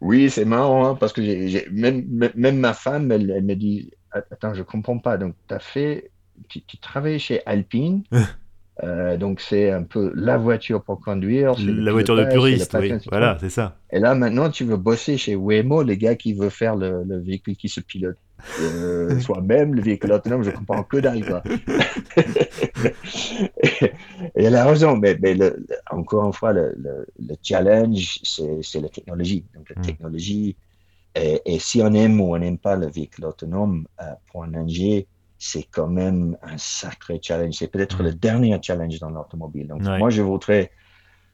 Oui, 0.05 0.31
c'est 0.31 0.45
marrant, 0.45 0.85
hein, 0.85 0.95
parce 0.97 1.13
que 1.13 1.71
même, 1.71 2.05
même, 2.35 2.59
ma 2.59 2.75
femme, 2.75 3.13
elle, 3.13 3.41
me 3.45 3.55
dit 3.55 3.93
Attends, 4.11 4.53
je 4.53 4.65
comprends 4.65 4.99
pas. 4.99 5.17
Donc, 5.17 5.37
as 5.49 5.61
fait, 5.61 6.11
tu, 6.49 6.61
tu 6.63 6.77
travailles 6.79 7.21
chez 7.21 7.41
Alpine. 7.47 8.03
Euh, 8.83 9.19
donc 9.19 9.41
c'est 9.41 9.71
un 9.71 9.83
peu 9.83 10.11
la 10.15 10.39
voiture 10.39 10.83
pour 10.83 11.01
conduire. 11.01 11.55
La 11.59 11.93
voiture 11.93 12.17
de 12.17 12.25
puriste, 12.25 12.75
oui. 12.81 12.95
Voilà, 13.11 13.37
c'est 13.39 13.51
ça. 13.51 13.77
Et 13.91 13.99
là 13.99 14.15
maintenant 14.15 14.49
tu 14.49 14.65
veux 14.65 14.79
bosser 14.79 15.19
chez 15.19 15.37
Waymo, 15.37 15.83
les 15.83 15.99
gars 15.99 16.15
qui 16.15 16.33
veulent 16.33 16.51
faire 16.51 16.75
le, 16.75 17.05
le 17.05 17.19
véhicule 17.19 17.57
qui 17.57 17.69
se 17.69 17.81
pilote 17.81 18.17
euh, 18.61 19.21
soi-même, 19.21 19.75
le 19.75 19.83
véhicule 19.83 20.13
autonome, 20.13 20.43
je 20.43 20.51
comprends 20.51 20.83
que 20.85 20.97
dalle 20.99 21.25
quoi. 21.25 21.43
et, 23.63 23.91
elle 24.35 24.57
a 24.57 24.65
raison, 24.65 24.97
mais, 24.97 25.17
mais 25.21 25.37
encore 25.91 26.27
une 26.27 26.33
fois, 26.33 26.53
le, 26.53 26.75
le 26.77 27.35
challenge, 27.43 28.21
c'est 28.23 28.81
la 28.81 28.89
technologie. 28.89 29.45
Donc 29.55 29.69
la 29.71 29.81
hmm. 29.81 29.85
technologie, 29.85 30.57
et, 31.15 31.59
si 31.59 31.83
on 31.83 31.93
aime 31.93 32.21
ou 32.21 32.35
on 32.35 32.39
n'aime 32.39 32.59
pas 32.59 32.77
le 32.77 32.87
véhicule 32.87 33.27
autonome, 33.27 33.87
euh, 34.01 34.13
pour 34.31 34.45
un 34.45 34.55
ingé, 34.55 35.07
c'est 35.45 35.65
quand 35.65 35.89
même 35.89 36.39
un 36.41 36.57
sacré 36.57 37.19
challenge. 37.21 37.55
C'est 37.55 37.67
peut-être 37.67 38.01
mm. 38.01 38.07
le 38.07 38.13
dernier 38.15 38.59
challenge 38.63 39.01
dans 39.01 39.11
l'automobile. 39.11 39.67
Donc, 39.67 39.83
moi, 39.83 40.09
je 40.09 40.23
voudrais, 40.23 40.71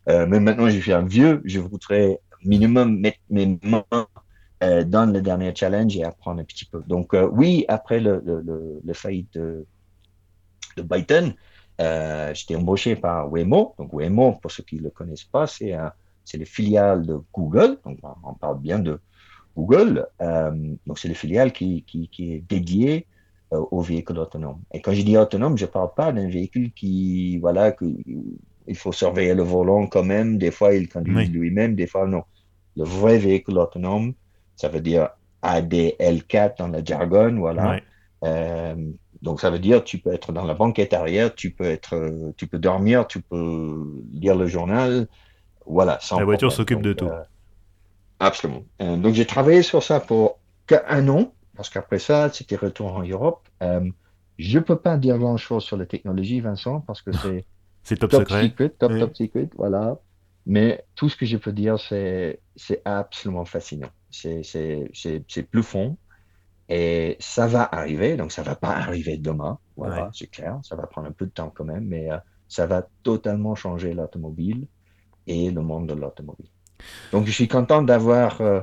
euh, 0.09 0.27
même 0.27 0.45
maintenant, 0.45 0.71
je 0.71 0.79
suis 0.79 0.95
un 0.95 1.05
vieux, 1.05 1.43
je 1.45 1.61
voudrais 1.61 2.19
minimum 2.43 2.99
mettre 2.99 3.19
mes 3.29 3.59
mains 3.63 3.85
euh, 4.65 4.83
dans 4.83 5.13
le 5.13 5.21
dernier 5.21 5.55
challenge 5.55 5.95
et 5.95 6.05
apprendre 6.05 6.41
un 6.41 6.45
petit 6.45 6.65
peu. 6.65 6.83
Donc, 6.87 7.13
euh, 7.13 7.29
oui, 7.31 7.67
après 7.69 8.01
le, 8.01 8.23
le, 8.25 8.81
le, 8.83 8.95
faillite 8.95 9.35
de, 9.35 9.67
de 10.79 10.83
Byton, 10.83 11.35
j'étais 12.33 12.57
embauché 12.57 12.97
par 12.97 13.31
Waymo. 13.31 13.75
Donc, 13.79 13.93
Waymo, 13.93 14.39
pour 14.41 14.51
ceux 14.51 14.63
qui 14.63 14.77
ne 14.77 14.85
le 14.85 14.91
connaissent 14.91 15.25
pas, 15.25 15.47
c'est 15.47 15.77
c'est 16.25 16.39
le 16.39 16.47
filiale 16.47 17.05
de 17.05 17.21
Google. 17.35 17.79
Donc, 17.85 17.99
on 18.25 18.33
parle 18.33 18.59
bien 18.59 18.79
de 18.79 19.01
Google. 19.55 20.07
donc, 20.87 20.99
c'est 20.99 21.09
le 21.09 21.15
filiale 21.15 21.53
qui, 21.53 21.83
qui, 21.83 22.09
qui 22.09 22.33
est 22.33 22.41
dédié 22.49 23.07
euh, 23.07 23.15
au 23.51 23.81
véhicule 23.81 24.19
autonome. 24.19 24.61
Et 24.73 24.81
quand 24.81 24.93
je 24.93 25.03
dis 25.03 25.17
autonome, 25.17 25.57
je 25.57 25.65
ne 25.65 25.71
parle 25.71 25.95
pas 25.95 26.13
d'un 26.13 26.29
véhicule 26.29 26.73
qui, 26.73 27.39
voilà, 27.39 27.73
que, 27.73 27.85
il 28.67 28.77
faut 28.77 28.93
surveiller 28.93 29.35
le 29.35 29.43
volant 29.43 29.87
quand 29.87 30.05
même. 30.05 30.39
Des 30.39 30.51
fois, 30.51 30.75
il 30.75 30.89
conduit 30.89 31.27
lui-même, 31.27 31.75
des 31.75 31.87
fois, 31.87 32.07
non. 32.07 32.25
Le 32.77 32.85
vrai 32.85 33.19
véhicule 33.19 33.59
autonome, 33.59 34.13
ça 34.57 34.69
veut 34.69 34.81
dire 34.81 35.09
ADL4 35.43 36.59
dans 36.59 36.69
le 36.69 36.83
jargon, 36.85 37.39
voilà. 37.39 37.81
Euh, 38.25 38.77
donc, 39.23 39.41
ça 39.41 39.51
veut 39.51 39.59
dire 39.59 39.83
tu 39.83 39.99
peux 39.99 40.13
être 40.13 40.33
dans 40.33 40.45
la 40.45 40.55
banquette 40.55 40.93
arrière, 40.93 41.35
tu 41.35 41.51
peux 41.51 41.65
être, 41.65 42.33
tu 42.37 42.47
peux 42.47 42.59
dormir, 42.59 43.07
tu 43.07 43.21
peux 43.21 44.03
lire 44.13 44.37
le 44.37 44.47
journal, 44.47 45.09
voilà. 45.67 45.99
la 46.17 46.25
voiture 46.25 46.53
s'occupe 46.53 46.83
de 46.83 46.93
tout. 46.93 47.07
Euh, 47.07 47.23
absolument. 48.21 48.65
donc, 48.79 49.15
j'ai 49.15 49.27
travaillé 49.27 49.63
sur 49.63 49.83
ça 49.83 50.01
pour 50.01 50.39
un 50.89 51.09
an 51.09 51.33
parce 51.59 51.71
qu'après 51.71 51.99
ça, 51.99 52.31
c'était 52.33 52.55
retour 52.55 52.95
en 52.95 53.03
Europe. 53.03 53.49
Euh, 53.65 53.91
je 54.39 54.59
ne 54.61 54.63
peux 54.63 54.79
pas 54.79 54.97
dire 54.97 55.19
grand-chose 55.19 55.65
sur 55.65 55.77
la 55.77 55.87
technologie, 55.87 56.41
Vincent, 56.41 56.83
parce 56.83 57.03
que 57.03 57.11
c'est 57.23 57.45
c'est 57.83 57.97
top, 57.97 58.13
secret. 58.13 58.45
Secret, 58.45 58.69
top, 58.71 58.97
top 58.97 59.17
secret, 59.17 59.51
voilà. 59.57 59.99
Mais 60.47 60.85
tout 60.95 61.09
ce 61.09 61.17
que 61.17 61.27
je 61.27 61.37
peux 61.37 61.51
dire, 61.51 61.81
c'est 61.81 62.41
c'est 62.55 62.81
absolument 62.85 63.45
fascinant. 63.45 63.91
C'est 64.09 65.51
plus 65.51 65.65
fond. 65.65 65.97
Et 66.69 67.17
ça 67.19 67.49
va 67.49 67.69
arriver, 67.73 68.17
donc 68.17 68.31
ça 68.31 68.45
va 68.45 68.55
pas 68.55 68.71
arriver 68.85 69.17
demain, 69.17 69.59
voilà, 69.77 70.11
c'est 70.13 70.27
clair, 70.27 70.61
ça 70.63 70.77
va 70.77 70.87
prendre 70.87 71.09
un 71.09 71.13
peu 71.13 71.25
de 71.25 71.31
temps 71.31 71.51
quand 71.53 71.65
même, 71.65 71.87
mais 71.87 72.13
euh, 72.13 72.19
ça 72.47 72.67
va 72.67 72.87
totalement 73.03 73.55
changer 73.55 73.95
l'automobile 73.95 74.67
et 75.27 75.51
le 75.51 75.63
monde 75.63 75.89
de 75.89 75.95
l'automobile. 75.95 76.51
Donc 77.11 77.27
je 77.27 77.33
suis 77.33 77.49
content 77.49 77.81
d'avoir 77.83 78.43
euh, 78.43 78.61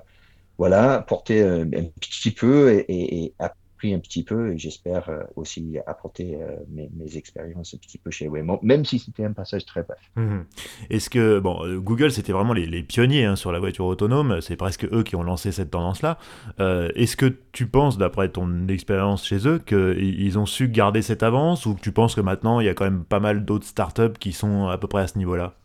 voilà, 0.58 0.93
apporter 0.93 1.41
euh, 1.41 1.64
un 1.64 1.86
petit 1.99 2.32
peu 2.32 2.72
et, 2.72 3.26
et, 3.26 3.34
appris 3.39 3.93
un 3.93 3.99
petit 3.99 4.24
peu 4.24 4.53
et 4.53 4.58
j'espère 4.58 5.10
euh, 5.10 5.20
aussi 5.36 5.78
apporter 5.86 6.36
euh, 6.36 6.56
mes, 6.70 6.89
mes, 6.95 7.18
expériences 7.18 7.74
un 7.74 7.78
petit 7.78 7.97
peu 7.97 8.10
chez 8.10 8.30
Waymo, 8.30 8.60
même 8.64 8.86
si 8.86 8.99
c'était 8.99 9.26
un 9.26 9.34
passage 9.34 9.66
très 9.66 9.84
bref. 9.84 9.99
Mhm. 10.16 10.45
Est-ce 10.89 11.10
que, 11.10 11.39
bon, 11.39 11.60
Google 11.80 12.12
c'était 12.12 12.32
vraiment 12.32 12.53
les, 12.53 12.66
les 12.66 12.84
pionniers 12.84 13.26
hein, 13.26 13.36
sur 13.36 13.51
la 13.51 13.60
voiture 13.60 13.86
autonome, 13.86 14.39
c'est 14.39 14.56
presque 14.56 14.86
eux 14.86 15.03
qui 15.03 15.16
ont 15.18 15.24
lancé 15.24 15.51
cette 15.51 15.72
tendance-là. 15.72 16.18
Est-ce 16.58 17.18
que 17.18 17.36
tu 17.51 17.68
penses, 17.68 17.97
d'après 17.97 18.30
ton 18.30 18.68
expérience 18.70 19.26
chez 19.26 19.47
eux, 19.47 19.60
qu'ils 19.60 20.39
ont 20.39 20.45
su 20.45 20.70
garder 20.70 21.01
cette 21.01 21.24
avance 21.24 21.66
ou 21.66 21.76
que 21.76 21.82
tu 21.82 21.91
penses 21.91 22.16
que 22.16 22.22
maintenant 22.22 22.60
il 22.62 22.66
y 22.66 22.70
a 22.70 22.74
quand 22.74 22.86
même 22.86 23.03
pas 23.03 23.20
mal 23.20 23.43
d'autres 23.43 23.66
startups 23.66 24.18
qui 24.20 24.32
sont 24.32 24.68
à 24.68 24.78
peu 24.78 24.88
près 24.88 25.01
à 25.01 25.08
ce 25.08 25.18
niveau-là? 25.18 25.56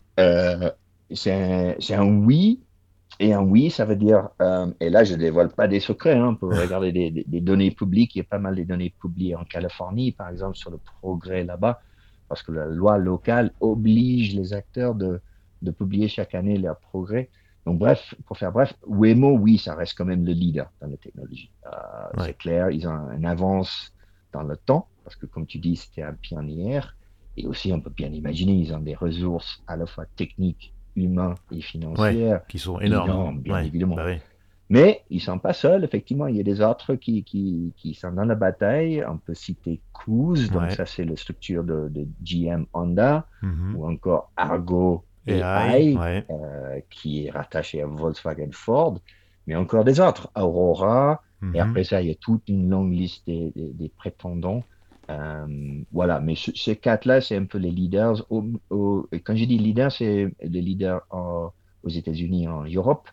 C'est 1.12 1.94
un 1.94 2.04
oui. 2.04 2.60
Et 3.22 3.34
un 3.34 3.42
oui, 3.42 3.70
ça 3.70 3.84
veut 3.84 3.96
dire, 3.96 4.30
euh, 4.40 4.72
et 4.80 4.88
là 4.88 5.04
je 5.04 5.12
ne 5.12 5.18
dévoile 5.18 5.50
pas 5.50 5.68
des 5.68 5.78
secrets, 5.78 6.16
hein, 6.16 6.34
pour 6.34 6.50
regarder 6.58 6.90
des, 6.90 7.10
des, 7.10 7.40
données 7.40 7.70
publiques, 7.70 8.16
il 8.16 8.18
y 8.18 8.22
a 8.22 8.24
pas 8.24 8.38
mal 8.38 8.56
de 8.56 8.64
données 8.64 8.94
publiées 8.98 9.36
en 9.36 9.44
Californie, 9.44 10.12
par 10.12 10.30
exemple, 10.30 10.56
sur 10.56 10.70
le 10.70 10.78
progrès 10.78 11.44
là-bas, 11.44 11.82
parce 12.28 12.42
que 12.42 12.50
la 12.50 12.66
loi 12.66 12.96
locale 12.96 13.52
oblige 13.60 14.34
les 14.34 14.54
acteurs 14.54 14.94
de, 14.94 15.20
de 15.60 15.70
publier 15.70 16.08
chaque 16.08 16.34
année 16.34 16.56
leurs 16.56 16.78
progrès. 16.78 17.28
Donc, 17.66 17.78
bref, 17.78 18.14
pour 18.24 18.38
faire 18.38 18.52
bref, 18.52 18.72
Waymo, 18.86 19.36
oui, 19.36 19.58
ça 19.58 19.74
reste 19.74 19.98
quand 19.98 20.06
même 20.06 20.24
le 20.24 20.32
leader 20.32 20.70
dans 20.80 20.86
la 20.86 20.96
technologie. 20.96 21.50
Euh, 21.66 22.24
c'est 22.24 22.38
clair, 22.38 22.70
ils 22.70 22.88
ont 22.88 23.12
une 23.12 23.26
avance 23.26 23.92
dans 24.32 24.42
le 24.42 24.56
temps, 24.56 24.88
parce 25.04 25.16
que 25.16 25.26
comme 25.26 25.46
tu 25.46 25.58
dis, 25.58 25.76
c'était 25.76 26.02
un 26.02 26.14
pionnier. 26.14 26.80
Et 27.36 27.46
aussi, 27.46 27.70
on 27.72 27.80
peut 27.80 27.90
bien 27.90 28.10
imaginer, 28.10 28.52
ils 28.52 28.72
ont 28.72 28.80
des 28.80 28.94
ressources 28.94 29.62
à 29.66 29.76
la 29.76 29.86
fois 29.86 30.06
techniques, 30.16 30.72
humaines 31.00 31.34
et 31.52 31.60
financières. 31.60 32.46
qui 32.46 32.58
sont 32.58 32.80
énormes. 32.80 33.40
bien 33.40 33.58
évidemment. 33.60 33.96
Bah 33.96 34.10
Mais 34.68 35.02
ils 35.10 35.16
ne 35.16 35.22
sont 35.22 35.38
pas 35.38 35.52
seuls, 35.52 35.84
effectivement. 35.84 36.26
Il 36.26 36.36
y 36.36 36.40
a 36.40 36.44
des 36.44 36.60
autres 36.60 36.94
qui, 36.94 37.24
qui, 37.24 37.72
qui 37.76 37.94
sont 37.94 38.12
dans 38.12 38.24
la 38.24 38.34
bataille. 38.34 39.04
On 39.08 39.16
peut 39.16 39.34
citer 39.34 39.80
Cruise, 39.92 40.50
donc 40.50 40.70
ça, 40.70 40.86
c'est 40.86 41.04
la 41.04 41.16
structure 41.16 41.64
de, 41.64 41.88
de 41.88 42.06
GM 42.22 42.64
Honda, 42.72 43.26
mm-hmm. 43.42 43.74
ou 43.74 43.86
encore 43.86 44.30
Argo 44.36 45.04
AI, 45.26 45.96
euh, 46.30 46.80
qui 46.88 47.26
est 47.26 47.30
rattaché 47.30 47.82
à 47.82 47.86
Volkswagen 47.86 48.50
Ford, 48.52 48.98
mais 49.46 49.54
encore 49.54 49.84
des 49.84 50.00
autres, 50.00 50.30
Aurora, 50.34 51.22
et 51.42 51.46
mhm. 51.46 51.56
après 51.60 51.84
ça, 51.84 52.02
il 52.02 52.08
y 52.08 52.10
a 52.10 52.14
toute 52.14 52.48
une 52.48 52.68
longue 52.68 52.92
liste 52.92 53.26
des, 53.26 53.92
prétendants. 53.96 54.62
Euh, 55.10 55.82
voilà, 55.92 56.20
mais 56.20 56.34
ces 56.36 56.76
quatre-là, 56.76 57.20
c'est 57.20 57.36
un 57.36 57.44
peu 57.44 57.58
les 57.58 57.70
leaders. 57.70 58.26
quand 58.28 59.36
je 59.36 59.44
dis 59.44 59.58
leaders, 59.58 59.92
c'est 59.92 60.32
les 60.40 60.62
leaders 60.62 61.00
aux 61.10 61.88
États-Unis, 61.88 62.48
en 62.48 62.64
Europe. 62.64 63.08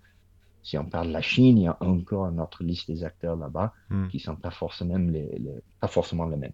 Si 0.64 0.78
on 0.78 0.86
parle 0.86 1.08
de 1.08 1.14
la 1.14 1.22
Chine, 1.22 1.58
il 1.58 1.64
y 1.64 1.68
a 1.68 1.78
encore 1.80 2.28
une 2.28 2.42
autre 2.42 2.64
liste 2.64 2.92
des 2.92 3.04
acteurs 3.04 3.38
là-bas 3.38 3.74
mhm. 3.90 4.10
qui 4.10 4.18
ne 4.18 4.22
sont 4.22 4.36
pas 4.36 4.52
forcément 4.52 4.98
les, 4.98 5.30
pas 5.80 5.88
forcément 5.88 6.26
les 6.26 6.36
mêmes. 6.36 6.52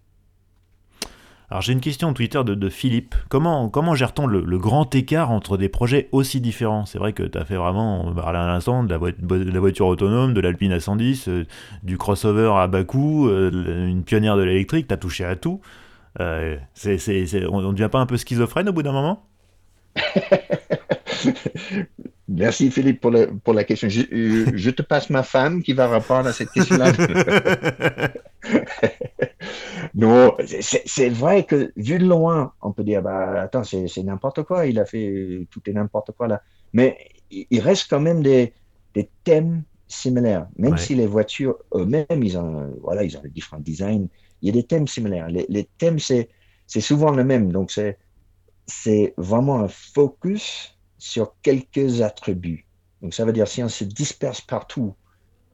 Alors 1.50 1.62
j'ai 1.62 1.74
une 1.74 1.82
question 1.82 2.14
Twitter 2.14 2.42
de, 2.44 2.70
Philippe. 2.70 3.16
Comment, 3.30 3.70
comment 3.70 3.96
gère-t-on 3.96 4.28
le, 4.28 4.58
grand 4.58 4.94
écart 4.96 5.32
entre 5.32 5.58
des 5.58 5.70
projets 5.70 6.10
aussi 6.12 6.42
différents? 6.42 6.86
C'est 6.86 6.98
vrai 6.98 7.14
que 7.14 7.24
tu 7.24 7.38
as 7.38 7.46
fait 7.46 7.56
vraiment, 7.56 8.08
on 8.08 8.14
parlait 8.14 8.40
à 8.40 8.48
l'instant, 8.48 8.84
de, 8.84 8.90
la, 8.90 9.60
voiture 9.60 9.88
autonome, 9.88 10.34
de 10.34 10.42
l'Alpine 10.42 10.74
A110, 10.74 11.30
euh, 11.30 11.46
du 11.84 11.98
crossover 11.98 12.52
à 12.56 12.68
bas 12.68 12.84
coût, 12.84 13.28
euh, 13.28 13.88
une 13.88 14.04
pionnière 14.04 14.38
de 14.38 14.44
l'électrique, 14.44 14.88
tu 14.88 14.94
as 14.94 14.98
touché 14.98 15.26
à 15.26 15.36
tout. 15.36 15.62
Euh, 16.20 16.58
on 16.86 17.62
ne 17.62 17.72
devient 17.72 17.90
pas 17.92 18.00
un 18.00 18.06
peu 18.06 18.18
schizophrène 18.18 18.70
au 18.70 18.74
bout 18.74 18.84
d'un 18.84 18.92
moment? 18.92 19.26
Merci 22.30 22.72
Philippe 22.72 23.02
pour, 23.02 23.14
pour 23.44 23.54
la 23.54 23.64
question. 23.64 23.90
Je, 23.90 24.70
te 24.70 24.82
passe 24.82 25.10
ma 25.10 25.24
femme 25.24 25.62
qui 25.62 25.74
va 25.74 25.90
répondre 25.90 26.28
à 26.28 26.34
cette 26.34 26.52
question-là. 26.52 26.94
non, 29.96 30.38
c'est 30.48 31.10
vrai 31.10 31.44
que 31.44 31.74
vu 31.76 32.00
de 32.00 32.06
loin, 32.06 32.54
on 32.62 32.72
peut 32.72 32.84
dire, 32.84 33.02
bah, 33.02 33.42
attends, 33.42 33.64
c'est 33.64 34.04
n'importe 34.04 34.44
quoi, 34.44 34.66
il 34.68 34.80
a 34.80 34.86
fait 34.86 35.48
tout 35.52 35.62
et 35.66 35.74
n'importe 35.74 36.12
quoi 36.14 36.28
là. 36.28 36.42
Mais 36.72 36.98
il 37.30 37.60
reste 37.60 37.88
quand 37.90 38.00
même 38.00 38.24
des, 38.24 38.54
des 38.94 39.10
thèmes 39.26 39.64
similaires. 39.88 40.48
Même 40.58 40.78
si 40.78 40.96
les 40.96 41.08
voitures 41.08 41.58
eux-mêmes, 41.76 42.24
ils 42.24 42.38
ont, 42.38 42.74
voilà, 42.82 43.04
ils 43.04 43.18
ont 43.18 43.22
différents 43.26 43.62
designs, 43.62 44.08
il 44.42 44.48
y 44.48 44.50
a 44.50 44.54
des 44.54 44.64
thèmes 44.64 44.88
similaires. 44.88 45.28
Les, 45.28 45.46
les 45.50 45.68
thèmes, 45.78 46.00
c'est 46.00 46.30
souvent 46.68 47.12
le 47.12 47.26
même. 47.26 47.52
Donc, 47.52 47.78
c'est 48.66 49.14
vraiment 49.18 49.60
un 49.60 49.68
focus 49.68 50.78
sur 51.04 51.36
quelques 51.42 52.02
attributs. 52.02 52.66
Donc 53.02 53.14
ça 53.14 53.26
veut 53.26 53.34
dire 53.34 53.46
si 53.46 53.62
on 53.62 53.68
se 53.68 53.84
disperse 53.84 54.40
partout, 54.40 54.96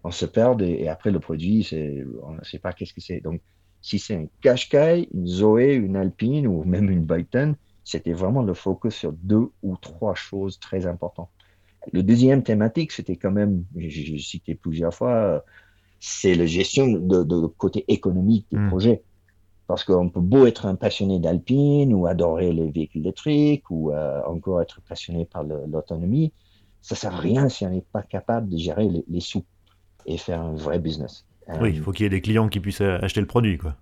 on 0.03 0.11
se 0.11 0.27
perd 0.27 0.61
et, 0.61 0.87
après 0.87 1.09
le 1.09 1.19
produit, 1.19 1.67
on 2.21 2.33
ne 2.33 2.43
sait 2.43 2.59
pas 2.59 2.71
qu'est-ce 2.71 2.93
que 2.93 3.01
c'est. 3.01 3.19
Donc 3.19 3.41
si 3.81 3.97
c'est 3.97 4.13
un 4.13 4.25
Qashqai, 4.41 5.09
une 5.11 5.25
Zoé, 5.25 5.73
une 5.73 5.95
Alpine 5.95 6.45
ou 6.45 6.63
même 6.65 6.91
une 6.91 7.03
Byton, 7.03 7.55
c'était 7.83 8.13
vraiment 8.13 8.43
le 8.43 8.53
focus 8.53 8.93
sur 8.93 9.11
deux 9.11 9.49
ou 9.63 9.75
trois 9.77 10.13
choses 10.13 10.59
très 10.59 10.85
importantes. 10.85 11.31
Le 11.93 12.03
deuxième 12.03 12.43
thématique, 12.43 12.91
c'était 12.91 13.15
quand 13.15 13.31
même, 13.31 13.63
j'ai 13.75 14.19
cité 14.19 14.53
plusieurs 14.53 14.93
fois, 14.93 15.43
c'est 15.99 16.35
la 16.35 16.45
gestion 16.45 16.85
de, 16.85 17.47
côté 17.47 17.85
économique 17.87 18.45
du 18.51 18.59
hmm. 18.59 18.69
projet. 18.69 19.01
Parce 19.69 19.83
qu'on 19.83 20.09
peut 20.09 20.19
beau 20.19 20.47
être 20.47 20.65
un 20.65 20.73
passionné 20.73 21.19
d'alpine 21.19 21.93
ou 21.93 22.07
adorer 22.07 22.51
les 22.51 22.71
véhicules 22.71 23.01
électriques 23.01 23.69
ou 23.69 23.91
euh, 23.91 24.19
encore 24.25 24.63
être 24.63 24.81
passionné 24.81 25.25
par 25.25 25.43
l'autonomie, 25.43 26.33
ça 26.81 26.95
sert 26.95 27.13
à 27.13 27.19
rien 27.19 27.49
si 27.49 27.67
on 27.67 27.69
n'est 27.69 27.85
pas 27.93 28.01
capable 28.01 28.49
de 28.49 28.57
gérer 28.57 28.89
les, 29.07 29.19
sous 29.19 29.45
et 30.07 30.17
faire 30.17 30.41
un 30.41 30.55
vrai 30.55 30.79
business. 30.79 31.23
Oui, 31.61 31.69
il 31.73 31.79
euh, 31.79 31.83
faut 31.83 31.91
qu'il 31.91 32.05
y 32.05 32.07
ait 32.07 32.09
des 32.09 32.19
clients 32.19 32.49
qui 32.49 32.59
puissent 32.59 32.81
acheter 32.81 33.21
le 33.21 33.27
produit, 33.27 33.59
quoi. 33.59 33.75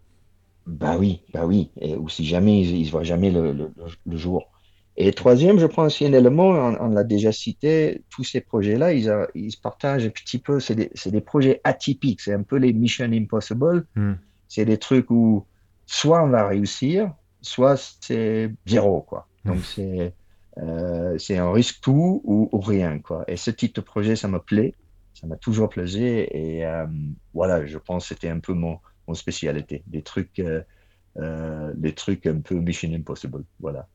Bah 0.66 0.98
oui, 1.00 1.22
bah 1.34 1.46
oui. 1.46 1.70
Et, 1.80 1.96
ou 1.96 2.10
si 2.10 2.26
jamais 2.26 2.64
ils 2.64 2.86
ne 2.86 2.92
voient 2.92 3.04
jamais 3.04 3.32
le, 3.32 3.72
jour. 4.08 4.52
Et 4.98 5.14
troisième, 5.14 5.58
je 5.58 5.68
prends 5.68 5.86
aussi 5.86 6.06
un 6.06 6.12
élément, 6.12 6.50
on, 6.50 6.90
l'a 6.90 7.06
déjà 7.06 7.32
cité, 7.32 8.02
tous 8.10 8.26
ces 8.26 8.42
projets-là, 8.42 8.92
ils, 8.92 9.10
ils, 9.36 9.54
se 9.54 9.58
partagent 9.58 10.06
un 10.06 10.10
petit 10.10 10.40
peu, 10.40 10.60
c'est 10.60 10.76
des, 10.76 10.92
des, 11.06 11.22
projets 11.22 11.62
atypiques, 11.64 12.20
c'est 12.20 12.34
un 12.34 12.44
peu 12.44 12.58
les 12.58 12.74
Mission 12.74 13.10
Impossible. 13.10 13.86
Hmm. 13.96 14.16
C'est 14.50 14.66
des 14.66 14.78
trucs 14.78 15.10
où 15.12 15.46
soit 15.88 16.22
on 16.24 16.30
va 16.30 16.48
réussir, 16.48 17.12
soit 17.42 17.78
c'est 18.02 18.54
zéro, 18.68 19.02
quoi. 19.02 19.28
Donc 19.46 19.64
c'est 19.64 20.14
euh, 20.60 21.18
c'est 21.18 21.38
un 21.38 21.52
risque 21.52 21.80
tout 21.82 22.22
ou, 22.24 22.60
rien, 22.60 23.00
quoi. 23.00 23.24
Et 23.28 23.38
ce 23.38 23.52
type 23.52 23.76
de 23.76 23.82
projet, 23.82 24.16
ça 24.16 24.28
me 24.28 24.40
plaît, 24.40 24.76
ça 25.14 25.26
m'a 25.28 25.38
toujours 25.38 25.70
plaisé, 25.70 26.30
et 26.38 26.66
euh, 26.66 26.86
voilà, 27.34 27.66
je 27.66 27.78
pense 27.78 28.04
que 28.04 28.16
c'était 28.16 28.30
un 28.30 28.40
peu 28.40 28.54
mon, 28.54 28.80
mon 29.08 29.14
spécialité, 29.14 29.84
des 29.88 30.02
trucs, 30.02 30.40
euh, 30.40 30.62
euh, 31.18 31.72
des 31.76 31.94
trucs 31.94 32.26
un 32.28 32.40
peu 32.40 32.56
Mission 32.56 32.92
Impossible, 32.94 33.44
voilà. 33.60 33.88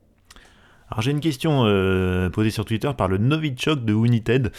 Alors 0.93 1.01
j'ai 1.01 1.11
une 1.11 1.21
question 1.21 1.65
euh, 1.65 2.29
posée 2.29 2.51
sur 2.51 2.67
Twitter 2.67 2.91
par 2.95 3.09
le 3.09 3.17
Novichok 3.17 3.83
de 3.83 3.95
United. 3.95 4.53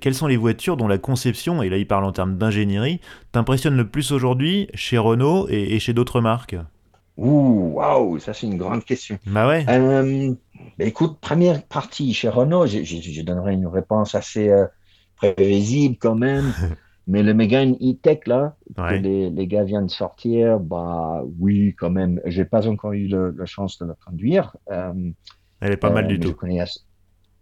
Quelles 0.00 0.14
sont 0.14 0.26
les 0.26 0.38
voitures 0.38 0.78
dont 0.78 0.88
la 0.88 0.96
conception, 0.96 1.62
et 1.62 1.68
là 1.68 1.76
il 1.76 1.86
parle 1.86 2.04
en 2.04 2.12
termes 2.12 2.38
d'ingénierie, 2.38 3.00
t'impressionne 3.32 3.76
le 3.76 3.86
plus 3.86 4.10
aujourd'hui 4.10 4.68
chez 4.72 4.96
Renault 4.96 5.46
et, 5.50 5.78
chez 5.80 5.92
d'autres 5.92 6.22
marques? 6.22 6.56
Ouh, 7.16 7.72
waouh, 7.74 8.18
ça 8.18 8.32
c'est 8.34 8.46
une 8.46 8.56
grande 8.56 8.84
question. 8.84 9.18
Bah 9.26 9.48
ouais. 9.48 9.64
Euh, 9.68 10.34
bah 10.78 10.84
écoute, 10.84 11.18
première 11.20 11.62
partie 11.64 12.12
chez 12.12 12.28
Renault, 12.28 12.66
je, 12.66 13.22
donnerai 13.22 13.54
une 13.54 13.66
réponse 13.66 14.14
assez 14.14 14.52
prévisible 15.16 15.96
quand 15.98 16.16
même. 16.16 16.52
Mais 17.06 17.22
le 17.22 17.34
Megane 17.34 17.74
E-Tech, 17.82 18.20
là, 18.26 18.56
que 18.74 18.94
les, 18.94 19.28
les, 19.28 19.46
gars 19.46 19.62
viennent 19.62 19.86
de 19.86 19.90
sortir, 19.90 20.58
bah 20.58 21.22
oui, 21.38 21.74
quand 21.78 21.90
même. 21.90 22.18
J'ai 22.24 22.46
pas 22.46 22.66
encore 22.66 22.94
eu 22.94 23.08
la 23.08 23.44
chance 23.44 23.78
de 23.78 23.84
le 23.84 23.94
conduire. 24.06 24.56
Elle 24.68 25.72
est 25.72 25.76
pas 25.76 25.90
mal 25.90 26.08
du 26.08 26.18
tout. 26.18 26.34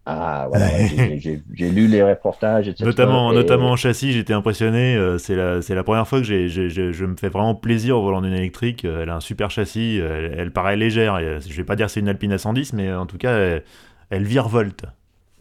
Ah 0.05 0.47
voilà, 0.49 0.67
j'ai 0.89 1.71
lu 1.71 1.87
les 1.87 2.03
reportages, 2.03 2.67
etc. 2.67 2.85
Notamment, 2.85 3.33
notamment 3.33 3.71
en 3.71 3.77
châssis, 3.77 4.13
j'étais 4.13 4.33
impressionné. 4.33 4.97
Euh, 4.97 5.19
c'est 5.19 5.37
la, 5.37 5.61
la 5.61 5.85
première 5.85 6.09
fois 6.09 6.21
que 6.21 6.25
je 6.27 7.05
me 7.05 7.17
fais 7.17 7.29
vraiment 7.29 7.55
plaisir 7.55 7.99
au 7.99 8.03
volant 8.03 8.21
d'une 8.21 8.33
électrique. 8.33 8.85
Euh, 8.85 9.03
elle 9.03 9.11
a 9.11 9.17
un 9.17 9.21
super 9.21 9.51
châssis, 9.51 9.99
elle, 9.99 10.51
paraît 10.51 10.77
légère. 10.77 11.21
je 11.21 11.55
vais 11.55 11.65
pas 11.65 11.77
dire 11.77 11.89
c'est 11.89 12.01
une 12.01 12.09
Alpine 12.09 12.35
A110, 12.35 12.75
mais 12.75 12.93
en 12.93 13.07
tout 13.07 13.19
cas, 13.19 13.37
elle, 13.37 13.63
elle 14.11 14.25
virevolte. 14.25 14.87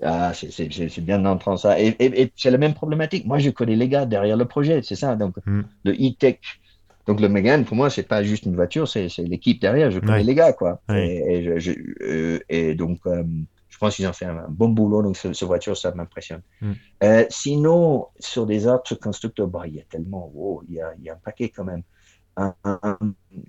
Ah, 0.03 0.31
c'est 0.33 1.01
bien 1.01 1.19
d'entendre 1.19 1.59
ça. 1.59 1.79
Et, 1.79 2.31
c'est 2.35 2.51
la 2.51 2.57
même 2.57 2.73
problématique. 2.73 3.25
Moi, 3.25 3.39
je 3.39 3.49
connais 3.49 3.75
les 3.75 3.88
gars 3.88 4.05
derrière 4.05 4.38
le 4.38 4.45
projet, 4.45 4.81
c'est 4.83 4.95
ça. 4.95 5.15
Donc, 5.15 5.35
hmm. 5.45 5.61
le 5.85 5.91
e-tech, 5.91 6.39
donc 7.07 7.19
le 7.19 7.29
Mégane, 7.29 7.65
pour 7.65 7.75
moi, 7.75 7.89
c'est 7.89 8.07
pas 8.07 8.23
juste 8.23 8.45
une 8.45 8.55
voiture, 8.55 8.88
c'est 8.88 9.09
l'équipe 9.19 9.61
derrière. 9.61 9.91
Je 9.91 9.99
connais 9.99 10.23
les 10.23 10.35
gars, 10.35 10.53
quoi. 10.53 10.81
Et, 10.89 11.47
euh, 11.47 12.39
et, 12.49 12.75
donc, 12.75 12.99
euh, 13.05 13.23
pense 13.81 13.95
qu'ils 13.95 14.07
ont 14.07 14.13
fait 14.13 14.25
un, 14.25 14.45
bon 14.47 14.69
boulot. 14.69 15.01
Donc, 15.01 15.17
cette 15.17 15.41
voiture, 15.43 15.75
ça 15.75 15.91
m'impressionne. 15.91 16.41
Mm. 16.61 16.71
Euh, 17.03 17.25
sinon, 17.29 18.07
sur 18.19 18.45
des 18.45 18.67
autres 18.67 18.95
constructeurs, 18.95 19.47
bah, 19.47 19.63
il 19.65 19.75
y 19.75 19.79
a 19.79 19.83
tellement, 19.83 20.31
il, 20.69 20.75
y 20.75 20.81
a, 20.81 20.93
il 20.97 21.03
y 21.03 21.09
a 21.09 21.13
un 21.13 21.17
paquet 21.17 21.49
quand 21.49 21.65
même. 21.65 21.83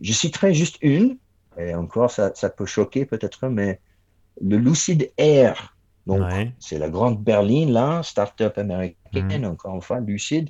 je 0.00 0.12
citerai 0.12 0.54
juste 0.54 0.78
une, 0.80 1.18
et 1.58 1.74
encore, 1.74 2.10
ça, 2.10 2.32
ça 2.34 2.48
peut 2.48 2.66
choquer 2.66 3.04
peut-être, 3.04 3.46
mais 3.48 3.80
le 4.40 4.56
Lucid 4.56 5.12
Air. 5.18 5.76
Donc, 6.06 6.22
c'est 6.58 6.78
la 6.78 6.88
grande 6.88 7.22
berline, 7.22 7.70
là, 7.70 8.02
start-up 8.02 8.58
américaine, 8.58 9.42
mm. 9.42 9.52
encore 9.52 9.74
une 9.76 9.82
fois, 9.82 10.00
Lucid, 10.00 10.48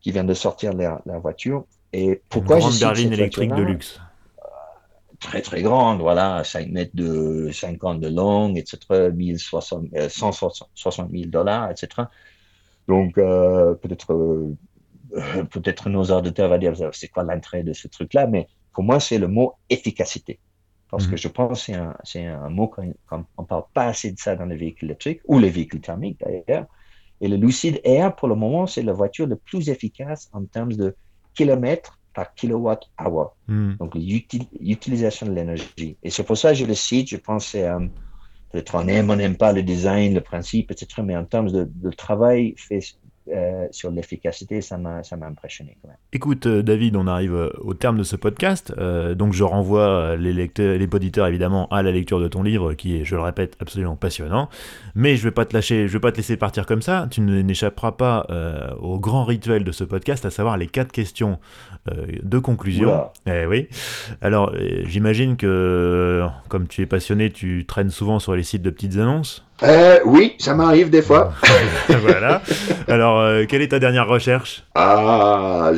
qui 0.00 0.12
vient 0.12 0.24
de 0.24 0.34
sortir 0.34 0.74
la, 0.74 1.02
la 1.06 1.18
voiture. 1.18 1.64
Et 1.92 2.22
pourquoi 2.28 2.56
Une 2.56 2.62
grande 2.62 2.78
berline 2.78 3.12
électrique 3.12 3.54
de 3.54 3.62
luxe. 3.62 4.00
Très 5.20 5.42
très 5.42 5.60
grande, 5.62 6.00
voilà, 6.00 6.42
5 6.44 6.68
mètres 6.68 6.94
de 6.94 7.50
50 7.52 8.00
de 8.00 8.08
long, 8.08 8.54
etc., 8.54 9.10
160, 10.08 10.70
160 10.74 11.10
000 11.10 11.24
dollars, 11.26 11.70
etc. 11.70 12.08
Donc 12.88 13.18
euh, 13.18 13.74
peut-être 13.74 14.14
euh, 14.14 14.56
peut-être 15.50 15.90
nos 15.90 16.04
auditeurs 16.04 16.48
vont 16.48 16.58
dire 16.58 16.74
c'est 16.92 17.08
quoi 17.08 17.22
l'entrée 17.22 17.62
de 17.62 17.72
ce 17.72 17.86
truc-là, 17.86 18.26
mais 18.26 18.48
pour 18.72 18.82
moi 18.82 18.98
c'est 18.98 19.18
le 19.18 19.28
mot 19.28 19.54
efficacité. 19.68 20.40
parce 20.90 21.06
que 21.06 21.12
mhm. 21.12 21.18
je 21.18 21.28
pense 21.28 21.66
que 21.66 21.72
c'est 22.04 22.24
un, 22.24 22.42
un, 22.42 22.48
mot 22.48 22.68
qu'on 22.68 22.86
ne 23.18 23.44
parle 23.46 23.64
pas 23.74 23.86
assez 23.86 24.10
de 24.12 24.18
ça 24.18 24.36
dans 24.36 24.46
les 24.46 24.56
véhicules 24.56 24.88
électriques 24.88 25.20
ou 25.26 25.38
les 25.38 25.50
véhicules 25.50 25.82
thermiques 25.82 26.18
d'ailleurs. 26.20 26.66
Et 27.20 27.28
le 27.28 27.36
Lucid 27.36 27.80
Air, 27.84 28.16
pour 28.16 28.28
le 28.28 28.34
moment, 28.34 28.66
c'est 28.66 28.82
la 28.82 28.94
voiture 28.94 29.26
la 29.26 29.36
plus 29.36 29.68
efficace 29.68 30.30
en 30.32 30.44
termes 30.46 30.72
de 30.72 30.96
kilomètres 31.34 31.99
par 32.20 32.34
kilowatt-hour. 32.34 33.34
Hmm. 33.48 33.76
Donc, 33.80 33.94
l'utilisation 33.94 35.26
de 35.26 35.32
l'énergie. 35.32 35.96
Et 36.02 36.10
c'est 36.10 36.22
pour 36.22 36.36
ça 36.36 36.50
que 36.50 36.56
je 36.56 36.66
le 36.66 36.74
cite. 36.74 37.08
Je 37.08 37.16
pense 37.16 37.52
que 37.52 37.58
euh, 37.58 37.78
peut-être 38.52 38.74
on 38.74 38.86
aime, 38.88 39.08
on 39.08 39.16
n'aime 39.16 39.38
pas 39.38 39.52
le 39.52 39.62
design, 39.62 40.12
le 40.12 40.20
principe, 40.20 40.70
etc. 40.70 40.86
Mais 41.02 41.16
en 41.16 41.24
termes 41.24 41.50
de, 41.50 41.66
de 41.72 41.90
travail 41.90 42.54
fait 42.58 42.80
euh, 43.32 43.66
sur 43.70 43.90
l'efficacité, 43.90 44.60
ça 44.60 44.76
m'a, 44.76 45.02
ça 45.02 45.16
m'a 45.16 45.26
impressionné 45.26 45.76
quand 45.80 45.88
même. 45.88 45.96
Écoute, 46.12 46.46
euh, 46.46 46.62
David, 46.62 46.96
on 46.96 47.06
arrive 47.06 47.34
euh, 47.34 47.50
au 47.60 47.74
terme 47.74 47.98
de 47.98 48.02
ce 48.02 48.16
podcast, 48.16 48.74
donc 49.14 49.32
je 49.32 49.44
renvoie 49.44 50.16
les 50.16 50.32
lecteurs, 50.32 50.76
les 50.76 50.88
auditeurs 50.92 51.26
évidemment 51.26 51.68
à 51.68 51.82
la 51.82 51.90
lecture 51.92 52.20
de 52.20 52.28
ton 52.28 52.42
livre, 52.42 52.74
qui 52.74 52.96
est, 52.96 53.04
je 53.04 53.14
le 53.14 53.22
répète, 53.22 53.56
absolument 53.60 53.96
passionnant. 53.96 54.48
Mais 54.94 55.16
je 55.16 55.24
vais 55.24 55.30
pas 55.30 55.44
te 55.44 55.54
lâcher, 55.54 55.88
je 55.88 55.92
vais 55.92 56.00
pas 56.00 56.12
te 56.12 56.16
laisser 56.16 56.36
partir 56.36 56.66
comme 56.66 56.82
ça. 56.82 57.06
Tu 57.10 57.20
n'échapperas 57.20 57.92
pas 57.92 58.26
au 58.80 58.98
grand 58.98 59.24
rituel 59.24 59.64
de 59.64 59.72
ce 59.72 59.84
podcast, 59.84 60.24
à 60.24 60.30
savoir 60.30 60.56
les 60.56 60.66
quatre 60.66 60.92
questions 60.92 61.38
de 61.86 62.38
conclusion. 62.38 63.08
Eh 63.26 63.46
oui. 63.46 63.68
Alors, 64.20 64.54
j'imagine 64.84 65.36
que 65.36 66.26
comme 66.48 66.66
tu 66.66 66.82
es 66.82 66.86
passionné, 66.86 67.30
tu 67.30 67.64
traînes 67.66 67.90
souvent 67.90 68.18
sur 68.18 68.34
les 68.34 68.42
sites 68.42 68.62
de 68.62 68.70
petites 68.70 68.96
annonces. 68.96 69.44
Euh, 69.62 69.98
oui, 70.04 70.36
ça 70.38 70.54
m'arrive 70.54 70.90
des 70.90 71.02
fois. 71.02 71.32
voilà. 71.88 72.42
Alors, 72.88 73.20
euh, 73.20 73.44
quelle 73.48 73.62
est 73.62 73.68
ta 73.68 73.78
dernière 73.78 74.06
recherche? 74.06 74.64
Ah, 74.74 75.72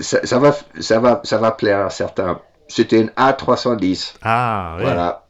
ça, 0.00 0.38
va, 0.38 0.56
ça, 0.80 0.98
va, 1.00 1.20
ça 1.24 1.38
va 1.38 1.50
plaire 1.52 1.86
à 1.86 1.90
certains. 1.90 2.40
C'était 2.68 3.00
une 3.00 3.10
A310. 3.10 4.14
Ah, 4.22 4.74
oui. 4.76 4.82
Voilà. 4.82 5.26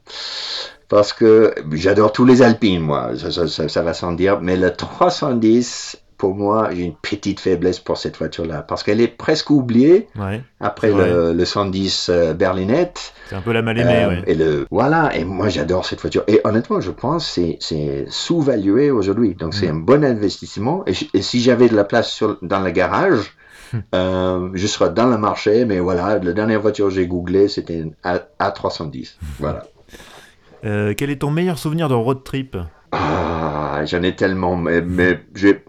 Parce 0.89 1.13
que 1.13 1.53
j'adore 1.73 2.13
tous 2.13 2.25
les 2.25 2.41
alpines, 2.41 2.79
moi, 2.79 3.11
ça, 3.17 3.47
ça 3.67 3.81
va 3.83 3.93
sans 3.93 4.13
dire. 4.13 4.39
Mais 4.41 4.55
le 4.55 4.71
310, 4.71 5.97
pour 6.17 6.33
moi, 6.33 6.69
j'ai 6.73 6.83
une 6.83 6.95
petite 6.95 7.39
faiblesse 7.39 7.79
pour 7.79 7.97
cette 7.97 8.17
voiture-là, 8.17 8.63
parce 8.63 8.83
qu'elle 8.83 9.01
est 9.01 9.07
presque 9.07 9.51
oubliée 9.51 10.07
après 10.59 10.91
le, 10.91 11.33
le, 11.33 11.45
110 11.45 12.09
euh, 12.09 12.33
berlinette. 12.33 13.13
C'est 13.29 13.35
un 13.35 13.41
peu 13.41 13.53
la 13.53 13.61
mal 13.61 13.77
aimée, 13.77 14.03
euh, 14.03 14.21
Et 14.25 14.33
le, 14.33 14.65
voilà, 14.71 15.15
et 15.15 15.23
moi 15.23 15.49
j'adore 15.49 15.85
cette 15.85 16.01
voiture. 16.01 16.23
Et 16.27 16.41
honnêtement, 16.43 16.81
je 16.81 16.89
pense 16.91 17.35
que 17.35 17.51
c'est 17.59 18.05
sous-valué 18.09 18.89
aujourd'hui. 18.89 19.35
Donc 19.35 19.53
c'est 19.53 19.67
mm. 19.67 19.75
un 19.75 19.79
bon 19.79 20.03
investissement. 20.03 20.83
Et, 20.87 21.21
si 21.21 21.41
j'avais 21.41 21.69
de 21.69 21.75
la 21.75 21.83
place 21.83 22.11
sur, 22.11 22.37
dans 22.41 22.61
le 22.61 22.71
garage, 22.71 23.33
euh, 23.93 24.49
je 24.53 24.67
serais 24.67 24.89
dans 24.89 25.07
le 25.07 25.17
marché. 25.17 25.65
Mais 25.65 25.79
voilà, 25.79 26.17
la 26.17 26.33
dernière 26.33 26.61
voiture 26.61 26.87
que 26.87 26.93
j'ai 26.93 27.05
googlé, 27.05 27.47
c'était 27.47 27.79
une 27.79 27.93
A310. 28.03 29.17
Voilà. 29.39 29.63
quel 30.63 31.09
est 31.11 31.21
ton 31.21 31.29
meilleur 31.29 31.59
souvenir 31.59 31.89
de 31.89 31.93
road 31.93 32.23
trip? 32.23 32.57
Ah, 32.91 33.26
j'en 33.85 34.03
ai 34.03 34.15
tellement, 34.15 34.55
mais, 34.55 34.81
mais 34.81 35.19
j'ai 35.35 35.63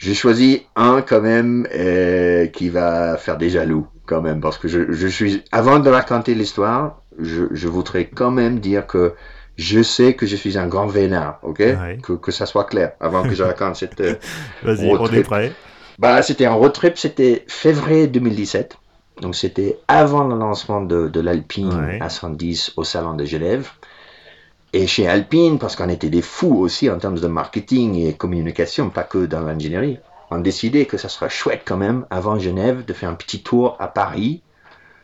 j'ai 0.00 0.14
choisi 0.14 0.66
un 0.76 1.02
quand 1.02 1.20
même 1.20 1.66
euh, 1.74 2.46
qui 2.46 2.70
va 2.70 3.18
faire 3.18 3.36
des 3.36 3.50
jaloux 3.50 3.86
quand 4.06 4.22
même 4.22 4.40
parce 4.40 4.56
que 4.56 4.66
je, 4.66 4.90
je 4.92 5.06
suis 5.06 5.44
avant 5.52 5.78
de 5.78 5.90
raconter 5.90 6.34
l'histoire, 6.34 7.02
je, 7.18 7.44
je, 7.50 7.68
voudrais 7.68 8.06
quand 8.06 8.30
même 8.30 8.60
dire 8.60 8.86
que 8.86 9.12
je 9.56 9.82
sais 9.82 10.14
que 10.14 10.26
je 10.26 10.36
suis 10.36 10.56
un 10.56 10.66
grand 10.68 10.86
vénard, 10.86 11.38
ok? 11.42 11.62
Que, 12.02 12.14
que 12.14 12.32
ça 12.32 12.46
soit 12.46 12.64
clair 12.64 12.92
avant 12.98 13.22
que 13.22 13.34
je 13.34 13.42
raconte 13.50 13.76
cette 13.76 14.00
euh, 14.00 14.14
Vas-y, 14.62 14.90
on 14.90 15.06
est 15.06 15.22
prêt. 15.22 15.52
Bah, 15.98 16.22
c'était 16.22 16.46
un 16.46 16.54
road 16.54 16.72
trip, 16.72 16.96
c'était 16.96 17.44
février 17.46 18.06
2017. 18.06 18.78
Donc 19.20 19.36
c'était 19.36 19.78
avant 19.86 20.24
le 20.24 20.34
lancement 20.34 20.80
de, 20.80 21.08
de 21.08 21.20
l'Alpine 21.20 21.98
à 22.00 22.08
110 22.08 22.72
au 22.78 22.84
salon 22.84 23.14
de 23.14 23.26
Genève. 23.26 23.68
Et 24.72 24.86
chez 24.86 25.08
Alpine, 25.08 25.58
parce 25.58 25.74
qu'on 25.74 25.88
était 25.88 26.10
des 26.10 26.22
fous 26.22 26.56
aussi 26.56 26.88
en 26.88 26.98
termes 26.98 27.18
de 27.18 27.26
marketing 27.26 27.96
et 27.96 28.14
communication, 28.14 28.90
pas 28.90 29.02
que 29.02 29.26
dans 29.26 29.40
l'ingénierie, 29.40 29.98
on 30.30 30.36
a 30.36 30.40
décidé 30.40 30.86
que 30.86 30.96
ça 30.96 31.08
serait 31.08 31.28
chouette 31.28 31.62
quand 31.64 31.76
même, 31.76 32.06
avant 32.10 32.38
Genève, 32.38 32.84
de 32.84 32.92
faire 32.92 33.10
un 33.10 33.14
petit 33.14 33.42
tour 33.42 33.76
à 33.80 33.88
Paris 33.88 34.42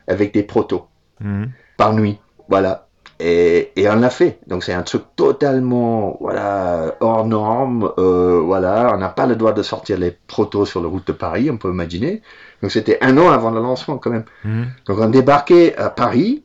avec 0.06 0.32
des 0.32 0.44
protos, 0.44 0.86
mhm. 1.20 1.50
par 1.76 1.94
nuit. 1.94 2.18
Voilà. 2.48 2.86
Et, 3.18 3.72
et 3.76 3.88
on 3.88 3.96
l'a 3.96 4.10
fait. 4.10 4.38
Donc 4.46 4.62
c'est 4.62 4.74
un 4.74 4.82
truc 4.82 5.02
totalement 5.16 6.18
voilà, 6.20 6.94
hors 7.00 7.26
norme. 7.26 7.90
Euh, 7.98 8.40
voilà, 8.44 8.92
on 8.94 8.98
n'a 8.98 9.08
pas 9.08 9.26
le 9.26 9.36
droit 9.36 9.52
de 9.52 9.62
sortir 9.62 9.98
les 9.98 10.16
protos 10.26 10.66
sur 10.66 10.82
la 10.82 10.88
route 10.88 11.06
de 11.06 11.12
Paris, 11.12 11.50
on 11.50 11.56
peut 11.56 11.70
imaginer. 11.70 12.22
Donc 12.62 12.70
c'était 12.70 12.98
un 13.00 13.16
an 13.18 13.30
avant 13.30 13.50
le 13.50 13.60
lancement 13.60 13.98
quand 13.98 14.10
même. 14.10 14.26
Mhm. 14.44 14.66
Donc 14.86 14.98
on 15.00 15.08
débarquait 15.08 15.74
à 15.76 15.88
Paris, 15.88 16.44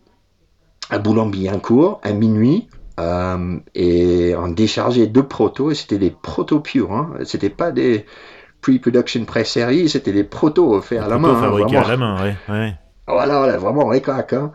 à 0.89 0.97
Boulogne-Billancourt, 0.97 1.99
à 2.03 2.13
minuit. 2.13 2.67
Euh, 2.99 3.57
et 3.73 4.33
on 4.37 4.49
déchargeait 4.49 5.07
deux 5.07 5.23
protos, 5.23 5.71
et 5.71 5.75
c'était 5.75 5.97
des 5.97 6.11
protos 6.11 6.59
purs, 6.59 6.91
hein. 6.91 7.13
c'était 7.23 7.49
pas 7.49 7.71
des 7.71 8.05
pre-production 8.61 9.25
pré-série, 9.25 9.89
c'était 9.89 10.11
des 10.11 10.23
protos 10.23 10.81
faits 10.81 10.99
à 11.01 11.07
la 11.07 11.17
main. 11.17 11.35
Hein, 11.35 11.41
fabriqués 11.41 11.77
à 11.77 11.87
la 11.87 11.97
main, 11.97 12.23
ouais. 12.23 12.35
ouais. 12.49 12.75
Voilà, 13.07 13.39
voilà, 13.39 13.57
vraiment 13.57 13.87
récrac. 13.87 14.33
Hein. 14.33 14.51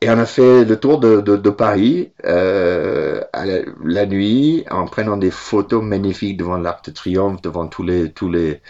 Et 0.00 0.10
on 0.10 0.18
a 0.18 0.26
fait 0.26 0.64
le 0.64 0.76
tour 0.78 0.98
de, 0.98 1.20
de, 1.20 1.36
de 1.36 1.50
Paris 1.50 2.12
euh, 2.24 3.20
à 3.32 3.44
la, 3.84 4.06
nuit 4.06 4.64
en 4.70 4.86
prenant 4.86 5.16
des 5.16 5.30
photos 5.30 5.82
magnifiques 5.82 6.36
devant 6.38 6.56
l'Arc 6.56 6.84
de 6.86 6.90
Triomphe, 6.90 7.42
devant 7.42 7.68
tous 7.68 7.82
les, 7.82 8.10
tous 8.10 8.28
les, 8.28 8.62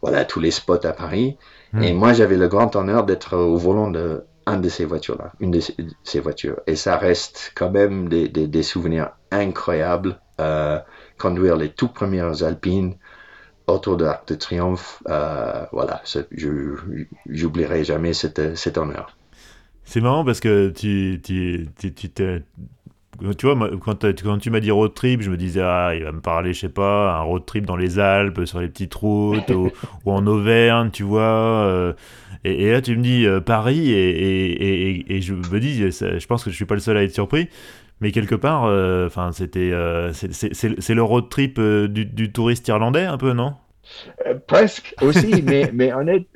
voilà, 0.00 0.24
tous 0.24 0.40
les 0.40 0.50
spots 0.50 0.86
à 0.86 0.92
Paris. 0.92 1.36
Hmm. 1.72 1.82
Et 1.82 1.92
moi, 1.92 2.12
j'avais 2.12 2.36
le 2.36 2.48
grand 2.48 2.74
honneur 2.76 3.04
d'être 3.04 3.36
au 3.36 3.56
volant 3.56 3.90
de 3.90 4.24
un 4.46 4.58
de 4.58 4.68
ces 4.68 4.84
voitures-là, 4.84 5.32
une 5.40 5.50
de 5.50 5.60
ces 6.04 6.20
voitures. 6.20 6.60
Et 6.66 6.76
ça 6.76 6.96
reste 6.96 7.52
quand 7.54 7.70
même 7.70 8.08
des, 8.08 8.28
des, 8.28 8.62
souvenirs 8.62 9.10
incroyables. 9.30 10.20
Euh, 10.40 10.78
conduire 11.18 11.56
les 11.56 11.70
tout 11.70 11.88
premières 11.88 12.42
Alpines 12.42 12.96
autour 13.66 13.96
de 13.96 14.04
l'Arc 14.04 14.28
de 14.28 14.34
Triomphe, 14.34 15.02
euh, 15.08 15.64
voilà, 15.72 16.02
j'oublierai 17.26 17.84
jamais 17.84 18.12
cet, 18.12 18.56
cet 18.56 18.78
honneur. 18.78 19.16
C'est 19.84 20.00
marrant 20.00 20.24
parce 20.24 20.40
que 20.40 20.68
tu, 20.68 21.20
tu, 21.22 21.68
tu, 21.78 21.94
tu, 21.94 22.10
tu 23.38 23.46
vois, 23.46 23.70
quand, 23.80 24.04
quand 24.22 24.38
tu 24.38 24.50
m'as 24.50 24.60
dit 24.60 24.70
road 24.70 24.94
trip, 24.94 25.22
je 25.22 25.30
me 25.30 25.36
disais, 25.36 25.62
ah, 25.62 25.92
il 25.94 26.04
va 26.04 26.12
me 26.12 26.20
parler, 26.20 26.52
je 26.52 26.60
sais 26.60 26.68
pas, 26.68 27.16
un 27.16 27.22
road 27.22 27.44
trip 27.46 27.66
dans 27.66 27.76
les 27.76 27.98
Alpes, 27.98 28.44
sur 28.44 28.60
les 28.60 28.68
petites 28.68 28.94
routes, 28.94 29.50
ou, 29.50 29.70
en 30.06 30.26
Auvergne, 30.26 30.90
tu 30.90 31.02
vois. 31.02 31.22
Euh, 31.22 31.92
et, 32.44 32.70
là, 32.70 32.80
tu 32.80 32.96
me 32.96 33.02
dis 33.02 33.26
euh, 33.26 33.40
Paris, 33.40 33.90
et, 33.90 35.14
et, 35.14 35.20
je 35.20 35.34
me 35.34 35.60
dis, 35.60 35.90
je 35.90 36.26
pense 36.26 36.44
que 36.44 36.50
je 36.50 36.56
suis 36.56 36.66
pas 36.66 36.74
le 36.74 36.80
seul 36.80 36.96
à 36.96 37.02
être 37.02 37.12
surpris. 37.12 37.48
Mais 38.00 38.12
quelque 38.12 38.34
part, 38.34 38.64
euh, 38.66 39.06
enfin, 39.06 39.32
c'était, 39.32 39.72
c'est 40.12 40.94
le 40.94 41.02
road 41.02 41.28
trip 41.30 41.58
du, 41.60 42.04
du, 42.04 42.32
touriste 42.32 42.68
irlandais, 42.68 43.04
un 43.04 43.16
peu, 43.16 43.32
non? 43.32 43.54
Presque 44.46 44.94
aussi, 45.00 45.42
mais, 45.46 45.70
mais 45.72 45.92
on 45.94 46.06
est, 46.06 46.26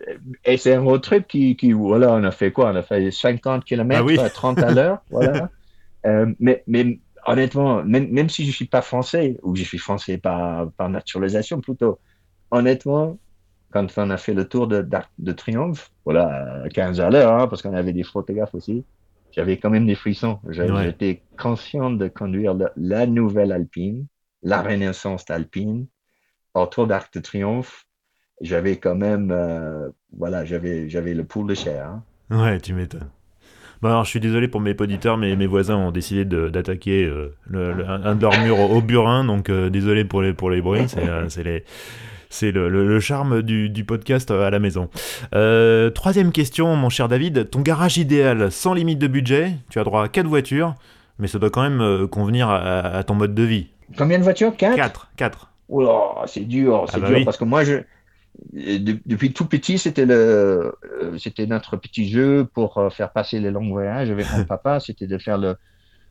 et 0.44 0.56
c'est 0.56 0.74
un 0.74 0.80
road 0.80 1.02
trip 1.02 1.26
qui, 1.28 1.56
qui, 1.56 1.72
voilà, 1.72 2.12
on 2.12 2.24
a 2.24 2.30
fait 2.30 2.50
quoi? 2.52 2.70
On 2.70 2.76
a 2.76 2.82
fait 2.82 3.10
50 3.10 3.64
km 3.64 4.22
à 4.22 4.30
30 4.30 4.58
à 4.60 4.70
l'heure, 4.70 4.98
voilà. 5.10 5.50
Euh, 6.06 6.32
mais, 6.38 6.62
mais 6.66 7.00
honnêtement, 7.26 7.84
même, 7.84 8.10
même, 8.10 8.28
si 8.28 8.46
je 8.46 8.52
suis 8.52 8.66
pas 8.66 8.82
français, 8.82 9.38
ou 9.42 9.54
je 9.56 9.62
suis 9.62 9.78
français 9.78 10.18
par, 10.18 10.70
par 10.72 10.88
naturalisation 10.88 11.60
plutôt, 11.60 11.98
honnêtement, 12.50 13.18
quand 13.70 13.86
on 13.96 14.10
a 14.10 14.16
fait 14.16 14.34
le 14.34 14.48
tour 14.48 14.66
de, 14.66 14.86
de 15.18 15.32
Triomphe, 15.32 15.90
voilà, 16.04 16.64
15 16.74 17.00
à 17.00 17.10
l'heure, 17.10 17.32
hein, 17.32 17.48
parce 17.48 17.62
qu'on 17.62 17.74
avait 17.74 17.92
des 17.92 18.02
photographes 18.02 18.54
aussi, 18.54 18.84
j'avais 19.32 19.58
quand 19.58 19.70
même 19.70 19.86
des 19.86 19.94
frissons. 19.94 20.40
J'étais 20.48 21.22
conscient 21.38 21.90
de 21.90 22.08
conduire 22.08 22.56
la 22.76 23.06
nouvelle 23.06 23.52
Alpine, 23.52 24.06
la 24.42 24.62
renaissance 24.62 25.30
alpine, 25.30 25.86
autour 26.54 26.86
d'Arc 26.86 27.12
de 27.14 27.20
Triomphe. 27.20 27.86
J'avais 28.40 28.78
quand 28.78 28.94
même, 28.94 29.30
euh, 29.30 29.90
voilà, 30.16 30.44
j'avais, 30.44 30.88
j'avais 30.88 31.14
le 31.14 31.24
pool 31.24 31.48
de 31.48 31.54
chair. 31.54 31.86
Hein. 31.86 32.04
Ouais, 32.30 32.58
tu 32.58 32.72
m'étonnes. 32.72 33.10
Bon, 33.82 33.88
alors, 33.88 34.04
je 34.04 34.10
suis 34.10 34.20
désolé 34.20 34.46
pour 34.46 34.60
mes 34.60 34.76
auditeurs, 34.78 35.16
mais 35.16 35.34
mes 35.36 35.46
voisins 35.46 35.76
ont 35.76 35.90
décidé 35.90 36.26
d'attaquer 36.26 37.04
euh, 37.04 37.34
un 37.52 38.14
de 38.14 38.20
leurs 38.20 38.38
murs 38.42 38.60
au, 38.60 38.82
burin, 38.82 39.24
donc 39.24 39.48
euh, 39.48 39.70
désolé 39.70 40.04
pour 40.04 40.20
les, 40.20 40.34
pour 40.34 40.50
les 40.50 40.60
bruits, 40.60 40.84
c'est 40.86 41.08
euh, 41.08 41.26
c'est 42.32 42.52
le, 42.52 42.68
le, 42.68 43.00
charme 43.00 43.42
du, 43.42 43.70
du, 43.70 43.84
podcast 43.84 44.30
à 44.30 44.50
la 44.50 44.58
maison. 44.60 44.88
troisième 45.94 46.30
question, 46.30 46.76
mon 46.76 46.90
cher 46.90 47.08
David, 47.08 47.50
ton 47.50 47.60
garage 47.60 47.96
idéal 47.96 48.52
sans 48.52 48.74
limite 48.74 48.98
de 48.98 49.08
budget, 49.08 49.52
tu 49.68 49.80
as 49.80 49.84
droit 49.84 50.04
à 50.04 50.08
quatre 50.08 50.28
voitures, 50.28 50.74
mais 51.18 51.26
ça 51.26 51.38
doit 51.38 51.50
quand 51.50 51.68
même 51.68 52.06
convenir 52.06 52.48
à, 52.48 53.02
ton 53.02 53.14
mode 53.14 53.34
de 53.34 53.42
vie. 53.42 53.70
Combien 53.96 54.18
de 54.18 54.22
voitures? 54.22 54.56
4 54.56 54.76
4. 54.76 55.10
4. 55.16 55.50
Oh 55.70 56.14
c'est 56.26 56.46
dur, 56.46 56.84
c'est 56.88 56.98
ah 56.98 57.00
bah 57.00 57.08
dur, 57.08 57.24
parce 57.24 57.36
que 57.36 57.44
moi, 57.44 57.64
je, 57.64 57.78
depuis 58.52 59.32
tout 59.32 59.46
petit, 59.46 59.78
c'était 59.78 60.06
le, 60.06 60.74
euh, 60.84 61.18
c'était 61.18 61.46
notre 61.46 61.76
petit 61.76 62.08
jeu 62.08 62.48
pour 62.52 62.78
euh, 62.78 62.90
faire 62.90 63.12
passer 63.12 63.38
les 63.40 63.50
longs 63.50 63.68
voyages 63.68 64.10
avec 64.10 64.26
mon 64.32 64.44
papa. 64.46 64.80
C'était 64.80 65.06
de 65.06 65.18
faire 65.18 65.38
le, 65.38 65.56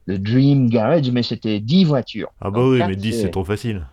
le 0.05 0.19
Dream 0.19 0.69
Garage, 0.69 1.09
mais 1.11 1.23
c'était 1.23 1.59
10 1.59 1.85
voitures. 1.85 2.31
Ah 2.41 2.51
bah 2.51 2.61
oui, 2.63 2.81
mais 2.87 2.95
10 2.95 3.21
c'est 3.21 3.31
trop 3.31 3.43
facile. 3.43 3.85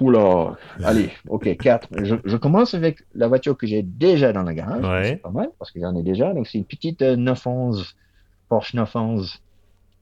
Oula, 0.00 0.56
allez, 0.84 1.10
ok, 1.28 1.56
4. 1.56 1.88
Je, 2.02 2.16
je, 2.24 2.36
commence 2.36 2.74
avec 2.74 3.04
la 3.14 3.28
voiture 3.28 3.56
que 3.56 3.66
j'ai 3.66 3.82
déjà 3.82 4.32
dans 4.32 4.42
le 4.42 4.52
garage. 4.52 5.06
C'est 5.06 5.16
pas 5.16 5.30
mal 5.30 5.50
parce 5.58 5.70
que 5.70 5.80
j'en 5.80 5.94
ai 5.94 6.02
déjà. 6.02 6.32
Donc 6.32 6.46
c'est 6.46 6.58
une 6.58 6.64
petite 6.64 7.02
911 7.02 7.94
Porsche 8.48 8.74
911 8.74 9.40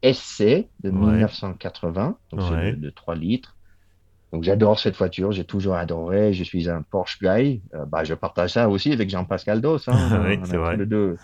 SC 0.03 0.67
de 0.81 0.91
1980, 0.91 2.17
donc 2.31 2.41
c'est 2.49 2.81
de, 2.81 2.91
3 2.91 3.15
litres. 3.17 3.57
Donc 4.33 4.45
j'adore 4.45 4.79
cette 4.79 4.97
voiture, 4.97 5.33
j'ai 5.33 5.45
toujours 5.45 5.75
adoré, 5.75 6.33
je 6.35 6.45
suis 6.45 6.69
un 6.69 6.83
Porsche 6.83 7.19
guy. 7.23 7.63
Euh, 7.75 7.87
bah, 7.87 8.05
je 8.05 8.15
partage 8.15 8.53
ça 8.53 8.69
aussi 8.69 8.93
avec 8.93 9.09
Jean-Pascal 9.09 9.61
Dos. 9.61 9.89
Hein. 9.89 10.25
oui, 10.29 10.39
c'est 10.45 10.57
vrai. 10.57 10.77
deux 10.77 11.17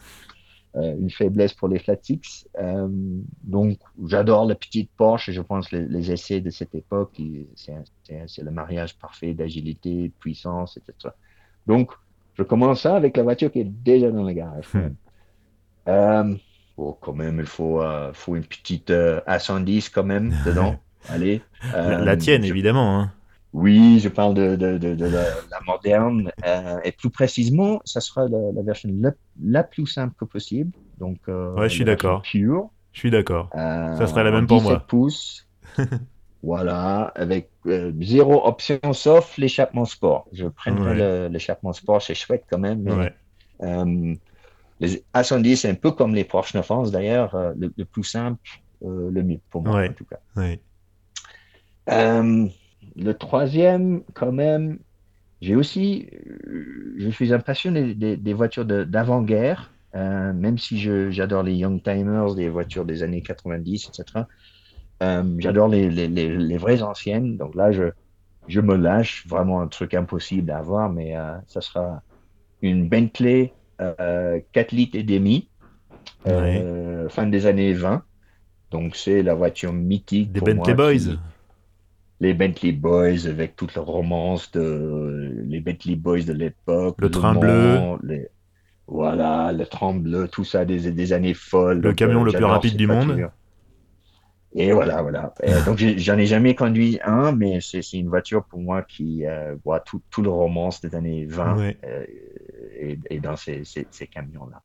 euh, 0.77 0.97
une 0.99 1.11
faiblesse 1.11 1.53
pour 1.53 1.69
les 1.69 1.79
flat 1.79 1.97
six. 2.03 2.49
Euh, 2.59 2.89
donc 3.45 3.79
j'adore 4.07 4.47
la 4.47 4.57
petite 4.57 4.91
Porsche, 4.97 5.31
je 5.31 5.41
pense 5.41 5.71
les, 5.71 5.87
les 5.87 6.11
essais 6.11 6.41
de 6.41 6.51
cette 6.51 6.75
époque, 6.75 7.21
c'est 7.55 8.43
le 8.43 8.51
mariage 8.51 8.99
parfait 8.99 9.35
d'agilité, 9.35 10.09
de 10.09 10.13
puissance, 10.19 10.77
etc. 10.77 11.15
Donc 11.67 11.93
je 12.37 12.43
commence 12.43 12.81
ça 12.83 12.97
avec 12.97 13.17
la 13.17 13.23
voiture 13.23 13.53
qui 13.53 13.61
est 13.61 13.65
déjà 13.85 14.11
dans 14.11 14.25
le 14.25 14.33
garage. 14.33 14.67
Hmm. 15.87 16.37
Bon, 16.77 16.97
quand 17.01 17.13
même, 17.13 17.39
il 17.39 17.47
faut, 17.47 17.81
faut 18.15 18.35
une 18.35 18.45
petite 18.45 18.91
A110 18.91 19.91
quand 19.95 20.03
même 20.03 20.35
dedans. 20.45 20.81
Allez. 21.09 21.43
la, 21.73 22.13
euh, 22.13 22.17
tienne, 22.17 22.45
évidemment. 22.45 23.01
Hein. 23.01 23.13
Oui, 23.53 24.01
je 24.01 24.09
parle 24.09 24.35
de, 24.35 24.57
de, 24.57 24.79
de, 24.79 25.07
la, 25.07 25.61
moderne. 25.67 26.33
Euh, 26.45 26.81
et 26.85 26.93
plus 26.93 27.11
précisément, 27.11 27.81
ça 27.85 28.01
sera 28.01 28.27
la, 28.29 28.63
version 28.63 28.91
la, 29.43 29.63
plus 29.63 29.87
simple 29.87 30.15
que 30.19 30.25
possible. 30.25 30.73
Donc, 30.99 31.19
euh, 31.29 31.55
ouais, 31.55 31.69
je 31.69 31.75
suis 31.75 31.85
d'accord. 31.85 32.23
Pure. 32.23 32.71
Je 32.93 33.01
suis 33.01 33.11
d'accord. 33.11 33.51
ça 33.53 34.07
serait 34.07 34.25
la 34.25 34.31
même 34.31 34.47
pour 34.47 34.63
moi. 34.63 34.79
pouces. 34.81 35.47
voilà, 36.43 37.13
avec 37.15 37.51
zéro 38.01 38.47
option 38.47 38.79
sauf 38.93 39.37
l'échappement 39.39 39.85
sport. 39.85 40.27
Je 40.33 40.47
prendrai 40.47 41.29
l'échappement 41.29 41.73
sport, 41.73 42.03
c'est 42.03 42.15
chouette 42.15 42.45
quand 42.51 42.59
même. 42.59 42.83
Mais, 42.83 44.09
les 44.81 45.05
A110, 45.15 45.57
c'est 45.57 45.71
un 45.71 45.75
peu 45.75 45.93
comme 45.93 46.17
les 46.17 46.25
Porsche 46.25 46.55
911 46.55 46.91
d'ailleurs, 46.91 47.37
le, 47.57 47.85
plus 47.85 48.03
simple, 48.03 48.41
le 48.83 49.23
mieux 49.23 49.41
pour 49.51 49.63
moi 49.63 49.85
en 49.85 49.93
tout 49.93 50.05
cas. 50.05 50.19
Ouais. 50.37 50.61
Euh, 51.91 52.47
le 52.97 53.13
troisième, 53.13 54.03
quand 54.15 54.33
même, 54.33 54.79
j'ai 55.41 55.55
aussi, 55.57 56.09
euh, 56.47 56.95
je 56.97 57.09
suis 57.11 57.33
un 57.33 57.41
passionné 57.41 57.95
des, 57.95 58.33
voitures 58.33 58.65
d'avant-guerre, 58.65 59.71
euh, 59.95 60.33
même 60.33 60.59
si 60.59 60.79
j'adore 61.13 61.43
les 61.43 61.55
Young 61.55 61.83
Timers, 61.83 62.35
les 62.35 62.49
voitures 62.49 62.85
des 62.85 63.03
années 63.03 63.23
90, 63.23 63.89
etc. 63.89 64.25
j'adore 65.39 65.69
les, 65.69 65.91
les, 65.91 66.09
les, 66.09 66.57
vraies 66.57 66.83
anciennes. 66.83 67.37
Donc 67.37 67.55
là, 67.55 67.73
je, 67.73 67.85
je 68.49 68.61
me 68.61 68.77
lâche 68.77 69.27
vraiment 69.27 69.61
un 69.61 69.69
truc 69.69 69.93
impossible 69.95 70.51
à 70.51 70.59
avoir, 70.59 70.91
mais 70.91 71.15
ça 71.47 71.61
sera 71.61 72.03
une 72.63 72.89
Bentley 72.89 73.53
4 73.79 74.73
litres 74.73 74.97
et 74.97 75.03
demi, 75.03 75.49
fin 76.25 77.27
des 77.27 77.47
années 77.47 77.75
20. 77.75 78.03
Donc 78.71 78.97
c'est 78.97 79.23
la 79.23 79.35
voiture 79.35 79.73
mythique. 79.73 80.33
Des 80.33 80.41
Bentley 80.41 80.75
Boys 80.75 81.17
les 82.25 82.35
Bentley 82.35 82.73
Boys 82.73 83.27
avec 83.27 83.55
toute 83.55 83.75
la 83.75 83.83
romance 83.83 84.51
de 84.53 85.45
les 85.47 85.61
Bentley 85.61 85.95
Boys 85.95 86.23
de 86.23 86.33
l'époque. 86.33 86.97
Le, 86.99 87.11
train 87.11 87.35
bleu. 87.35 87.99
Voilà, 88.87 89.53
le 89.53 89.67
train 89.67 89.95
bleu, 89.95 90.29
tout 90.29 90.45
ça 90.45 90.65
des, 90.65 90.91
des 90.91 91.13
années 91.13 91.35
folles. 91.35 91.81
Le 91.81 91.93
camion 91.93 92.25
le 92.25 92.33
plus 92.33 92.45
rapide 92.45 92.77
du 92.77 92.87
monde. 92.87 93.31
Et 94.57 94.73
voilà, 94.73 95.03
voilà. 95.03 95.35
donc, 95.67 95.79
j'en 95.79 96.17
ai 96.17 96.27
jamais 96.27 96.55
conduit 96.55 96.99
un, 97.05 97.33
mais 97.33 97.61
c'est 97.61 97.81
une 97.93 98.09
voiture 98.09 98.45
pour 98.45 98.61
moi 98.61 98.83
qui 98.83 99.27
euh, 99.27 99.57
voit 99.65 99.81
tout, 99.81 100.01
tout, 100.11 100.23
le 100.23 100.31
romance 100.31 100.81
des 100.81 100.95
années 100.95 101.27
20 101.27 101.59
euh, 101.85 102.05
et, 103.11 103.21
dans 103.21 103.37
ces, 103.37 103.65
ces, 103.65 103.87
ces 103.91 104.07
camions-là. 104.07 104.63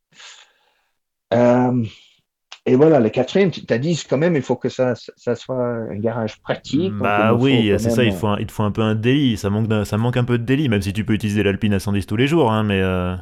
Et 2.70 2.76
voilà, 2.76 3.00
le 3.00 3.10
quatrième, 3.10 3.50
tu 3.50 3.62
as 3.72 3.80
dit 3.80 4.00
quand 4.08 4.20
même, 4.20 4.36
il 4.36 4.44
faut 4.44 4.56
que 4.56 4.70
ça, 4.70 4.94
ça 4.94 5.34
soit 5.34 5.60
un 5.60 5.96
garage 5.96 6.40
pratique. 6.40 6.94
Bah 6.94 7.34
oui, 7.34 7.74
c'est 7.80 7.90
ça, 7.90 8.04
il, 8.04 8.12
faut 8.12 8.38
il 8.38 8.46
te 8.46 8.52
faut 8.52 8.62
un 8.62 8.70
peu 8.70 8.84
un 8.84 8.94
délit. 8.94 9.38
Ça 9.38 9.50
manque, 9.50 9.88
ça 9.88 9.98
manque 9.98 10.18
un 10.18 10.24
peu 10.24 10.38
de 10.38 10.44
délit, 10.44 10.70
même 10.70 10.84
si 10.84 10.94
tu 10.94 11.04
peux 11.04 11.14
utiliser 11.14 11.42
l'Alpine 11.42 11.74
à 11.74 11.80
110 11.80 12.06
tous 12.06 12.16
les 12.16 12.28
jours. 12.28 12.52
Hein, 12.52 12.62
mais 12.62 12.80
euh. 12.80 13.16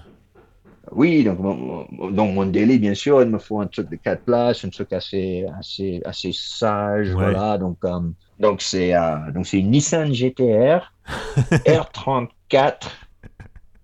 Oui, 0.91 1.23
donc 1.23 1.39
mon, 1.39 2.11
donc 2.11 2.33
mon 2.33 2.45
délit, 2.45 2.77
bien 2.77 2.93
sûr, 2.93 3.21
il 3.21 3.29
me 3.29 3.37
faut 3.37 3.61
un 3.61 3.67
truc 3.67 3.89
de 3.89 3.95
4 3.95 4.23
places, 4.23 4.65
un 4.65 4.69
truc 4.69 4.91
assez, 4.91 5.45
assez, 5.57 6.01
assez 6.03 6.31
sage. 6.33 7.11
Voilà, 7.11 7.57
donc 7.57 7.77
euh, 7.85 8.01
donc 8.41 8.61
c'est 8.61 8.93
euh, 8.93 9.31
donc 9.33 9.47
c'est 9.47 9.59
une 9.59 9.71
Nissan 9.71 10.13
GTR 10.13 10.91
R34 11.51 12.73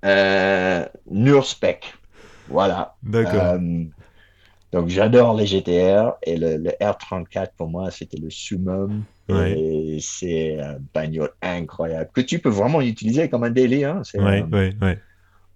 euh, 0.03 0.85
Nurspec. 1.09 1.93
Voilà. 2.49 2.95
D'accord. 3.01 3.59
Donc 4.73 4.89
j'adore 4.89 5.35
les 5.35 5.45
GTR 5.45 6.13
et 6.23 6.35
le, 6.35 6.57
R34 6.57 7.49
pour 7.55 7.69
moi 7.69 7.91
c'était 7.91 8.17
le 8.17 8.31
summum. 8.31 9.03
Et 9.29 9.99
c'est 10.01 10.59
un 10.59 10.77
bagnole 10.93 11.31
incroyable 11.41 12.09
que 12.11 12.21
tu 12.21 12.39
peux 12.39 12.49
vraiment 12.49 12.81
utiliser 12.81 13.29
comme 13.29 13.43
un 13.43 13.51
daily. 13.51 13.85
Hein. 13.85 14.01
Ouais, 14.15 14.43
euh, 14.51 14.95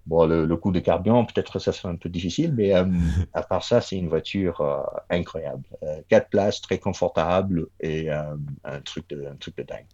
Bon, 0.06 0.26
le, 0.26 0.56
coup 0.56 0.72
de 0.72 0.80
carburant, 0.80 1.26
peut-être 1.26 1.58
ça 1.58 1.70
sera 1.70 1.90
un 1.90 1.96
peu 1.96 2.08
difficile, 2.08 2.54
mais 2.56 2.74
euh, 2.74 2.86
à 3.34 3.42
part 3.42 3.62
ça, 3.62 3.82
c'est 3.82 3.96
une 3.96 4.08
voiture 4.08 4.62
euh, 4.62 4.80
incroyable. 5.10 5.64
quatre 6.08 6.30
places, 6.30 6.62
très 6.62 6.78
confortable 6.78 7.66
et 7.80 8.10
un, 8.10 8.38
truc 8.84 9.06
de, 9.10 9.26
un 9.26 9.36
truc 9.36 9.58
de 9.58 9.64
dingue. 9.64 9.84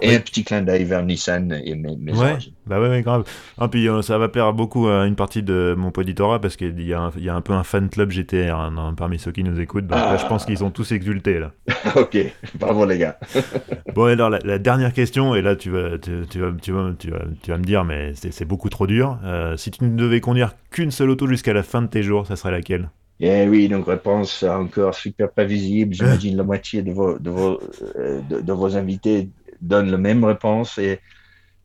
Et 0.00 0.14
un 0.14 0.20
petit 0.20 0.44
clin 0.44 0.62
d'œil 0.62 0.84
vers 0.84 1.02
Nissan 1.02 1.52
et 1.64 1.74
mes, 1.74 1.96
mes 1.96 2.12
ouais. 2.12 2.38
Bah 2.66 2.80
ouais, 2.80 3.02
grave. 3.02 3.24
Ah, 3.56 3.68
puis 3.68 3.88
euh, 3.88 4.02
ça 4.02 4.18
va 4.18 4.28
plaire 4.28 4.52
beaucoup 4.52 4.88
à 4.88 5.06
une 5.06 5.16
partie 5.16 5.42
de 5.42 5.74
mon 5.76 5.90
poditorat 5.90 6.40
parce 6.40 6.56
qu'il 6.56 6.80
y, 6.82 6.92
a 6.92 7.00
un, 7.00 7.10
il 7.16 7.24
y 7.24 7.28
a 7.28 7.34
un 7.34 7.40
peu 7.40 7.54
un 7.54 7.64
fan 7.64 7.88
club 7.88 8.10
GTR 8.10 8.54
hein, 8.54 8.94
parmi 8.96 9.18
ceux 9.18 9.32
qui 9.32 9.42
nous 9.42 9.58
écoutent. 9.60 9.86
Donc 9.86 9.98
là, 9.98 10.16
je 10.16 10.26
pense 10.26 10.44
qu'ils 10.44 10.58
sont 10.58 10.70
tous 10.70 10.92
exultés 10.92 11.38
là. 11.38 11.52
ok, 11.96 12.18
bravo 12.54 12.84
les 12.84 12.98
gars. 12.98 13.18
bon, 13.94 14.04
alors 14.04 14.30
la, 14.30 14.58
dernière 14.58 14.92
question, 14.92 15.34
et 15.34 15.42
là 15.42 15.56
tu 15.56 15.70
vas, 15.70 15.98
tu, 15.98 16.10
vas, 16.12 16.26
tu, 16.26 16.40
vas, 16.40 16.52
tu, 16.60 16.72
vas, 17.10 17.20
tu 17.42 17.50
vas 17.50 17.58
me 17.58 17.64
dire, 17.64 17.84
mais 17.84 18.12
c'est 18.14 18.44
beaucoup 18.44 18.68
trop 18.68 18.86
dur. 18.86 19.18
Euh, 19.24 19.56
si 19.56 19.70
tu 19.70 19.84
ne 19.84 19.96
devais 19.96 20.20
conduire 20.20 20.54
qu'une 20.70 20.90
seule 20.90 21.10
auto 21.10 21.26
jusqu'à 21.26 21.52
la 21.52 21.62
fin 21.62 21.82
de 21.82 21.88
tes 21.88 22.02
jours, 22.02 22.26
ça 22.26 22.36
serait 22.36 22.52
laquelle? 22.52 22.90
Eh 23.20 23.48
oui, 23.48 23.68
donc 23.68 23.86
réponse 23.86 24.42
encore 24.44 24.94
super 24.94 25.30
prévisible. 25.30 25.94
J'imagine 25.94 26.36
la 26.36 26.44
moitié 26.44 26.82
de 26.82 26.92
vos, 26.92 27.18
de 27.18 27.30
vos, 27.30 27.60
euh, 27.96 28.20
de 28.28 28.52
vos 28.52 28.76
invités 28.76 29.28
donne 29.60 29.90
la 29.90 29.98
même 29.98 30.24
réponse. 30.24 30.78
Et, 30.78 31.00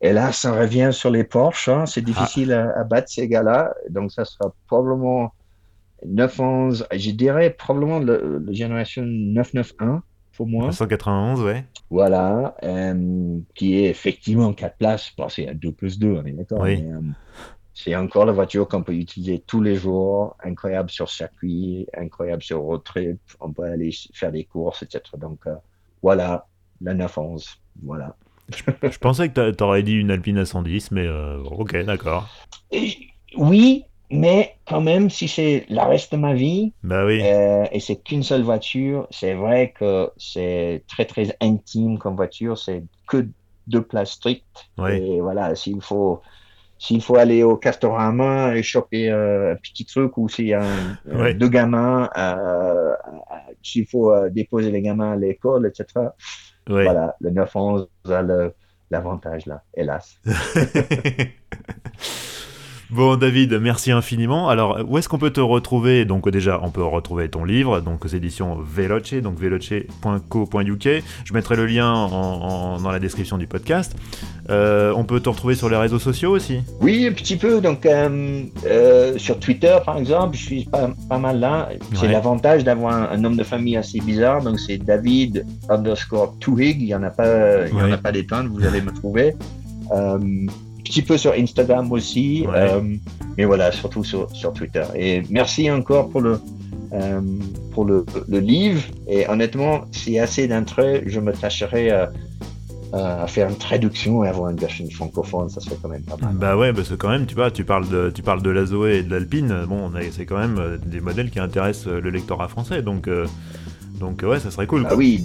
et 0.00 0.12
là, 0.12 0.32
ça 0.32 0.52
revient 0.52 0.90
sur 0.92 1.10
les 1.10 1.24
Porsche. 1.24 1.68
Hein. 1.68 1.86
C'est 1.86 2.02
difficile 2.02 2.52
à, 2.52 2.84
battre 2.84 3.08
ces 3.08 3.28
gars-là. 3.28 3.74
Donc, 3.90 4.12
ça 4.12 4.24
sera 4.24 4.52
probablement 4.66 5.32
911. 6.06 6.86
Je 6.92 7.10
dirais 7.10 7.50
probablement 7.50 8.00
la 8.00 8.52
génération 8.52 9.02
991 9.02 10.00
pour 10.36 10.46
moi. 10.46 10.72
191, 10.72 11.42
ouais. 11.42 11.64
Voilà. 11.90 12.56
Euh, 12.62 13.38
qui 13.54 13.76
est 13.76 13.88
effectivement 13.88 14.52
4 14.52 14.76
places. 14.76 15.12
Bon, 15.16 15.28
c'est 15.28 15.48
à 15.48 15.54
2 15.54 15.72
plus 15.72 15.98
2, 15.98 16.08
on 16.08 16.24
est 16.24 16.32
d'accord. 16.32 16.60
Oui. 16.60 16.84
Euh, 16.84 17.00
c'est 17.74 17.96
encore 17.96 18.24
la 18.24 18.32
voiture 18.32 18.68
qu'on 18.68 18.84
peut 18.84 18.94
utiliser 18.94 19.40
tous 19.40 19.60
les 19.60 19.74
jours, 19.74 20.36
incroyable 20.42 20.90
sur 20.90 21.10
circuit, 21.10 21.88
incroyable 21.96 22.42
sur 22.42 22.60
road 22.60 22.82
trip, 22.84 23.18
on 23.40 23.52
peut 23.52 23.64
aller 23.64 23.90
faire 24.12 24.30
des 24.30 24.44
courses, 24.44 24.84
etc. 24.84 25.02
Donc 25.18 25.40
euh, 25.48 25.56
voilà, 26.00 26.46
la 26.80 26.94
911. 26.94 27.60
Voilà. 27.82 28.14
Je, 28.82 28.98
pensais 28.98 29.28
que 29.30 29.50
tu 29.50 29.64
aurais 29.64 29.82
dit 29.82 29.94
une 29.94 30.10
Alpine 30.10 30.38
à 30.38 30.44
110, 30.44 30.90
mais 30.90 31.06
euh, 31.06 31.38
ok, 31.44 31.84
d'accord. 31.84 32.28
Oui, 33.36 33.84
mais 34.10 34.56
quand 34.66 34.80
même, 34.80 35.08
si 35.10 35.28
c'est 35.28 35.64
la 35.68 35.86
reste 35.86 36.12
de 36.12 36.18
ma 36.18 36.34
vie, 36.34 36.72
bah 36.82 37.06
oui. 37.06 37.20
Euh, 37.22 37.64
et 37.72 37.80
c'est 37.80 37.96
qu'une 37.96 38.22
seule 38.22 38.42
voiture, 38.42 39.06
c'est 39.10 39.34
vrai 39.34 39.72
que 39.78 40.10
c'est 40.16 40.84
très 40.88 41.06
très 41.06 41.36
intime 41.40 41.98
comme 41.98 42.16
voiture, 42.16 42.58
c'est 42.58 42.84
que 43.08 43.26
deux 43.66 43.82
places 43.82 44.12
strictes. 44.12 44.66
Et 44.90 45.20
voilà, 45.20 45.54
s'il 45.54 45.80
faut, 45.80 46.20
s'il 46.78 47.00
faut 47.00 47.16
aller 47.16 47.42
au 47.42 47.56
Castorama 47.56 48.54
et 48.56 48.62
choper 48.62 49.10
euh, 49.10 49.54
un 49.54 49.56
petit 49.56 49.86
truc 49.86 50.18
ou 50.18 50.28
s'il 50.28 50.48
y 50.48 50.54
a 50.54 50.64
deux 51.32 51.48
gamins, 51.48 52.10
s'il 53.62 53.86
faut 53.86 54.12
déposer 54.28 54.70
les 54.70 54.82
gamins 54.82 55.12
à 55.12 55.16
l'école, 55.16 55.66
etc. 55.66 56.08
Voilà, 56.66 57.16
le 57.20 57.30
9-11 57.30 57.88
a 58.10 58.22
l'avantage 58.90 59.46
là, 59.46 59.62
hélas. 59.74 60.20
Bon 62.90 63.16
David, 63.16 63.58
merci 63.60 63.92
infiniment. 63.92 64.48
Alors 64.48 64.80
où 64.86 64.98
est-ce 64.98 65.08
qu'on 65.08 65.18
peut 65.18 65.30
te 65.30 65.40
retrouver? 65.40 66.04
Donc 66.04 66.28
déjà, 66.28 66.60
on 66.62 66.70
peut 66.70 66.82
retrouver 66.82 67.28
ton 67.28 67.44
livre, 67.44 67.80
donc 67.80 68.04
aux 68.04 68.08
éditions 68.08 68.58
Veloce, 68.60 69.14
donc 69.14 69.38
veloce.co.uk. 69.38 70.88
Je 71.24 71.32
mettrai 71.32 71.56
le 71.56 71.66
lien 71.66 72.08
dans 72.08 72.90
la 72.90 72.98
description 72.98 73.38
du 73.38 73.46
podcast. 73.46 73.96
Euh, 74.50 74.92
on 74.94 75.04
peut 75.04 75.20
te 75.20 75.28
retrouver 75.30 75.54
sur 75.54 75.70
les 75.70 75.76
réseaux 75.76 75.98
sociaux 75.98 76.32
aussi? 76.32 76.60
Oui, 76.80 77.06
un 77.06 77.12
petit 77.12 77.36
peu. 77.36 77.60
Donc 77.60 77.86
euh, 77.86 78.42
euh, 78.66 79.16
sur 79.16 79.38
Twitter 79.38 79.76
par 79.84 79.96
exemple, 79.96 80.36
je 80.36 80.42
suis 80.42 80.68
pas, 81.08 81.18
mal 81.18 81.40
là. 81.40 81.70
C'est 81.94 82.08
l'avantage 82.08 82.64
d'avoir 82.64 83.10
un, 83.10 83.16
nom 83.16 83.30
de 83.30 83.42
famille 83.42 83.76
assez 83.76 84.00
bizarre. 84.00 84.42
Donc 84.42 84.60
c'est 84.60 84.78
David 84.78 85.46
underscore 85.70 86.36
Tuhig. 86.38 86.82
Il 86.82 86.86
n'y 86.86 86.94
en 86.94 87.02
a 87.02 87.10
pas, 87.10 87.66
il 87.66 87.74
y 87.74 87.82
en 87.82 87.90
a 87.90 87.96
pas 87.96 88.12
des 88.12 88.26
tonnes. 88.26 88.48
Vous 88.48 88.64
allez 88.64 88.82
me 88.82 88.92
trouver 88.92 89.34
petit 90.84 91.02
peu 91.02 91.16
sur 91.16 91.32
Instagram 91.32 91.90
aussi, 91.90 92.46
euh, 92.54 92.80
mais 93.36 93.44
voilà, 93.44 93.72
surtout 93.72 94.04
sur, 94.04 94.30
sur, 94.30 94.52
Twitter. 94.52 94.84
Et 94.94 95.22
merci 95.30 95.70
encore 95.70 96.10
pour 96.10 96.20
le, 96.20 96.38
pour 97.72 97.84
le, 97.84 98.04
livre. 98.28 98.82
Et 99.08 99.28
honnêtement, 99.28 99.86
si 99.90 100.18
assez 100.18 100.46
d'entrée, 100.46 101.02
je 101.06 101.18
me 101.20 101.32
tâcherai 101.32 101.90
à, 101.90 102.12
à, 102.92 103.26
faire 103.26 103.48
une 103.48 103.56
traduction 103.56 104.22
et 104.24 104.28
avoir 104.28 104.50
une 104.50 104.56
version 104.56 104.88
francophone. 104.90 105.48
Ça 105.48 105.60
serait 105.60 105.76
quand 105.82 105.88
même 105.88 106.04
pas 106.04 106.16
mal. 106.20 106.34
Bah 106.34 106.56
ouais, 106.56 106.72
parce 106.72 106.90
que 106.90 106.94
quand 106.94 107.08
même, 107.08 107.26
tu 107.26 107.34
vois, 107.34 107.50
tu 107.50 107.64
parles 107.64 107.88
de, 107.88 108.10
tu 108.14 108.22
parles 108.22 108.42
de 108.42 108.50
la 108.50 108.66
Zoé 108.66 108.98
et 108.98 109.02
de 109.02 109.10
l'Alpine. 109.10 109.64
Bon, 109.66 109.90
c'est 110.12 110.26
quand 110.26 110.38
même 110.38 110.78
des 110.84 111.00
modèles 111.00 111.30
qui 111.30 111.40
intéressent 111.40 111.86
le 111.86 112.10
lectorat 112.10 112.48
français. 112.48 112.82
Donc, 112.82 113.08
donc 114.04 114.22
ouais, 114.22 114.40
ça 114.40 114.50
serait 114.50 114.66
cool. 114.66 114.86
Ah 114.88 114.94
oui, 114.94 115.22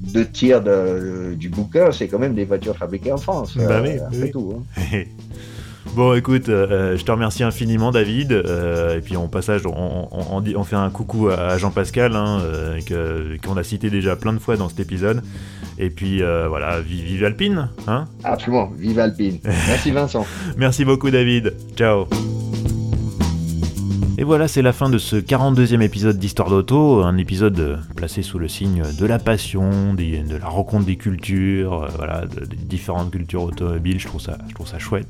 deux 0.00 0.26
tiers 0.26 0.62
du 1.36 1.48
bouquin, 1.48 1.92
c'est 1.92 2.08
quand 2.08 2.18
même 2.18 2.34
des 2.34 2.44
voitures 2.44 2.76
fabriquées 2.76 3.12
en 3.12 3.18
France. 3.18 3.56
Bah 3.56 3.80
oui, 3.82 3.98
euh, 4.12 4.28
tout. 4.30 4.64
Hein. 4.78 5.02
Bon, 5.94 6.12
écoute, 6.14 6.50
euh, 6.50 6.98
je 6.98 7.04
te 7.04 7.10
remercie 7.10 7.42
infiniment, 7.42 7.90
David. 7.90 8.30
Euh, 8.32 8.98
et 8.98 9.00
puis, 9.00 9.16
en 9.16 9.26
passage, 9.26 9.62
on, 9.64 10.08
on, 10.12 10.64
fait 10.64 10.76
un 10.76 10.90
coucou 10.90 11.30
à 11.30 11.56
Jean-Pascal, 11.56 12.14
hein, 12.14 12.42
qu'on 13.42 13.56
a 13.56 13.62
cité 13.62 13.88
déjà 13.88 14.14
plein 14.14 14.34
de 14.34 14.38
fois 14.38 14.58
dans 14.58 14.68
cet 14.68 14.80
épisode. 14.80 15.22
Et 15.78 15.88
puis, 15.88 16.20
voilà, 16.20 16.80
vive 16.80 17.24
Alpine. 17.24 17.70
Hein 17.86 18.04
Absolument, 18.22 18.70
vive 18.76 18.98
Alpine. 18.98 19.38
Merci, 19.44 19.90
Vincent. 19.90 20.26
Merci 20.58 20.84
beaucoup, 20.84 21.10
David. 21.10 21.54
Ciao. 21.74 22.06
Et 24.20 24.24
voilà, 24.24 24.48
c'est 24.48 24.62
la 24.62 24.72
fin 24.72 24.90
de 24.90 24.98
ce 24.98 25.14
42e 25.14 25.80
épisode 25.80 26.18
d'Histoire 26.18 26.50
d'Auto, 26.50 27.04
un 27.04 27.16
épisode 27.18 27.60
euh, 27.60 27.76
placé 27.94 28.22
sous 28.22 28.40
le 28.40 28.48
signe 28.48 28.82
de 28.98 29.06
la 29.06 29.20
passion, 29.20 29.94
de 29.94 30.36
la 30.36 30.48
rencontre 30.48 30.86
des 30.86 30.96
cultures, 30.96 31.84
euh, 31.84 31.88
voilà, 31.96 32.24
des 32.26 32.56
différentes 32.56 33.12
cultures 33.12 33.44
automobiles, 33.44 34.00
je 34.00 34.08
trouve 34.08 34.20
je 34.20 34.54
trouve 34.54 34.66
ça 34.66 34.80
chouette. 34.80 35.06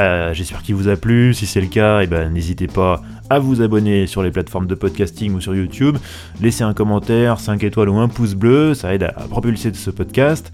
Euh, 0.00 0.32
j'espère 0.34 0.62
qu'il 0.62 0.74
vous 0.74 0.88
a 0.88 0.96
plu. 0.96 1.34
Si 1.34 1.46
c'est 1.46 1.60
le 1.60 1.66
cas, 1.66 2.00
eh 2.02 2.06
ben, 2.06 2.32
n'hésitez 2.32 2.66
pas 2.66 3.02
à 3.30 3.38
vous 3.38 3.60
abonner 3.62 4.06
sur 4.06 4.22
les 4.22 4.30
plateformes 4.30 4.66
de 4.66 4.74
podcasting 4.74 5.34
ou 5.34 5.40
sur 5.40 5.54
YouTube. 5.54 5.96
Laissez 6.40 6.64
un 6.64 6.74
commentaire, 6.74 7.40
5 7.40 7.62
étoiles 7.62 7.88
ou 7.88 7.98
un 7.98 8.08
pouce 8.08 8.34
bleu, 8.34 8.74
ça 8.74 8.94
aide 8.94 9.02
à 9.02 9.12
propulser 9.12 9.72
ce 9.74 9.90
podcast. 9.90 10.52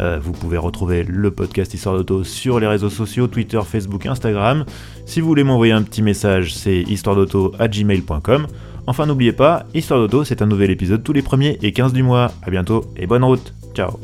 Euh, 0.00 0.18
vous 0.20 0.32
pouvez 0.32 0.58
retrouver 0.58 1.04
le 1.04 1.30
podcast 1.30 1.72
Histoire 1.74 1.96
d'Auto 1.96 2.24
sur 2.24 2.60
les 2.60 2.66
réseaux 2.66 2.90
sociaux, 2.90 3.26
Twitter, 3.26 3.60
Facebook, 3.64 4.06
Instagram. 4.06 4.64
Si 5.04 5.20
vous 5.20 5.28
voulez 5.28 5.44
m'envoyer 5.44 5.72
un 5.72 5.82
petit 5.82 6.02
message, 6.02 6.54
c'est 6.54 6.84
gmail.com 6.84 8.46
Enfin, 8.88 9.06
n'oubliez 9.06 9.32
pas, 9.32 9.64
Histoire 9.74 10.00
d'Auto, 10.00 10.24
c'est 10.24 10.42
un 10.42 10.46
nouvel 10.46 10.70
épisode 10.70 11.02
tous 11.02 11.12
les 11.12 11.22
premiers 11.22 11.58
et 11.62 11.72
15 11.72 11.92
du 11.92 12.02
mois. 12.02 12.32
A 12.42 12.50
bientôt 12.50 12.84
et 12.96 13.06
bonne 13.06 13.24
route. 13.24 13.52
Ciao 13.74 13.98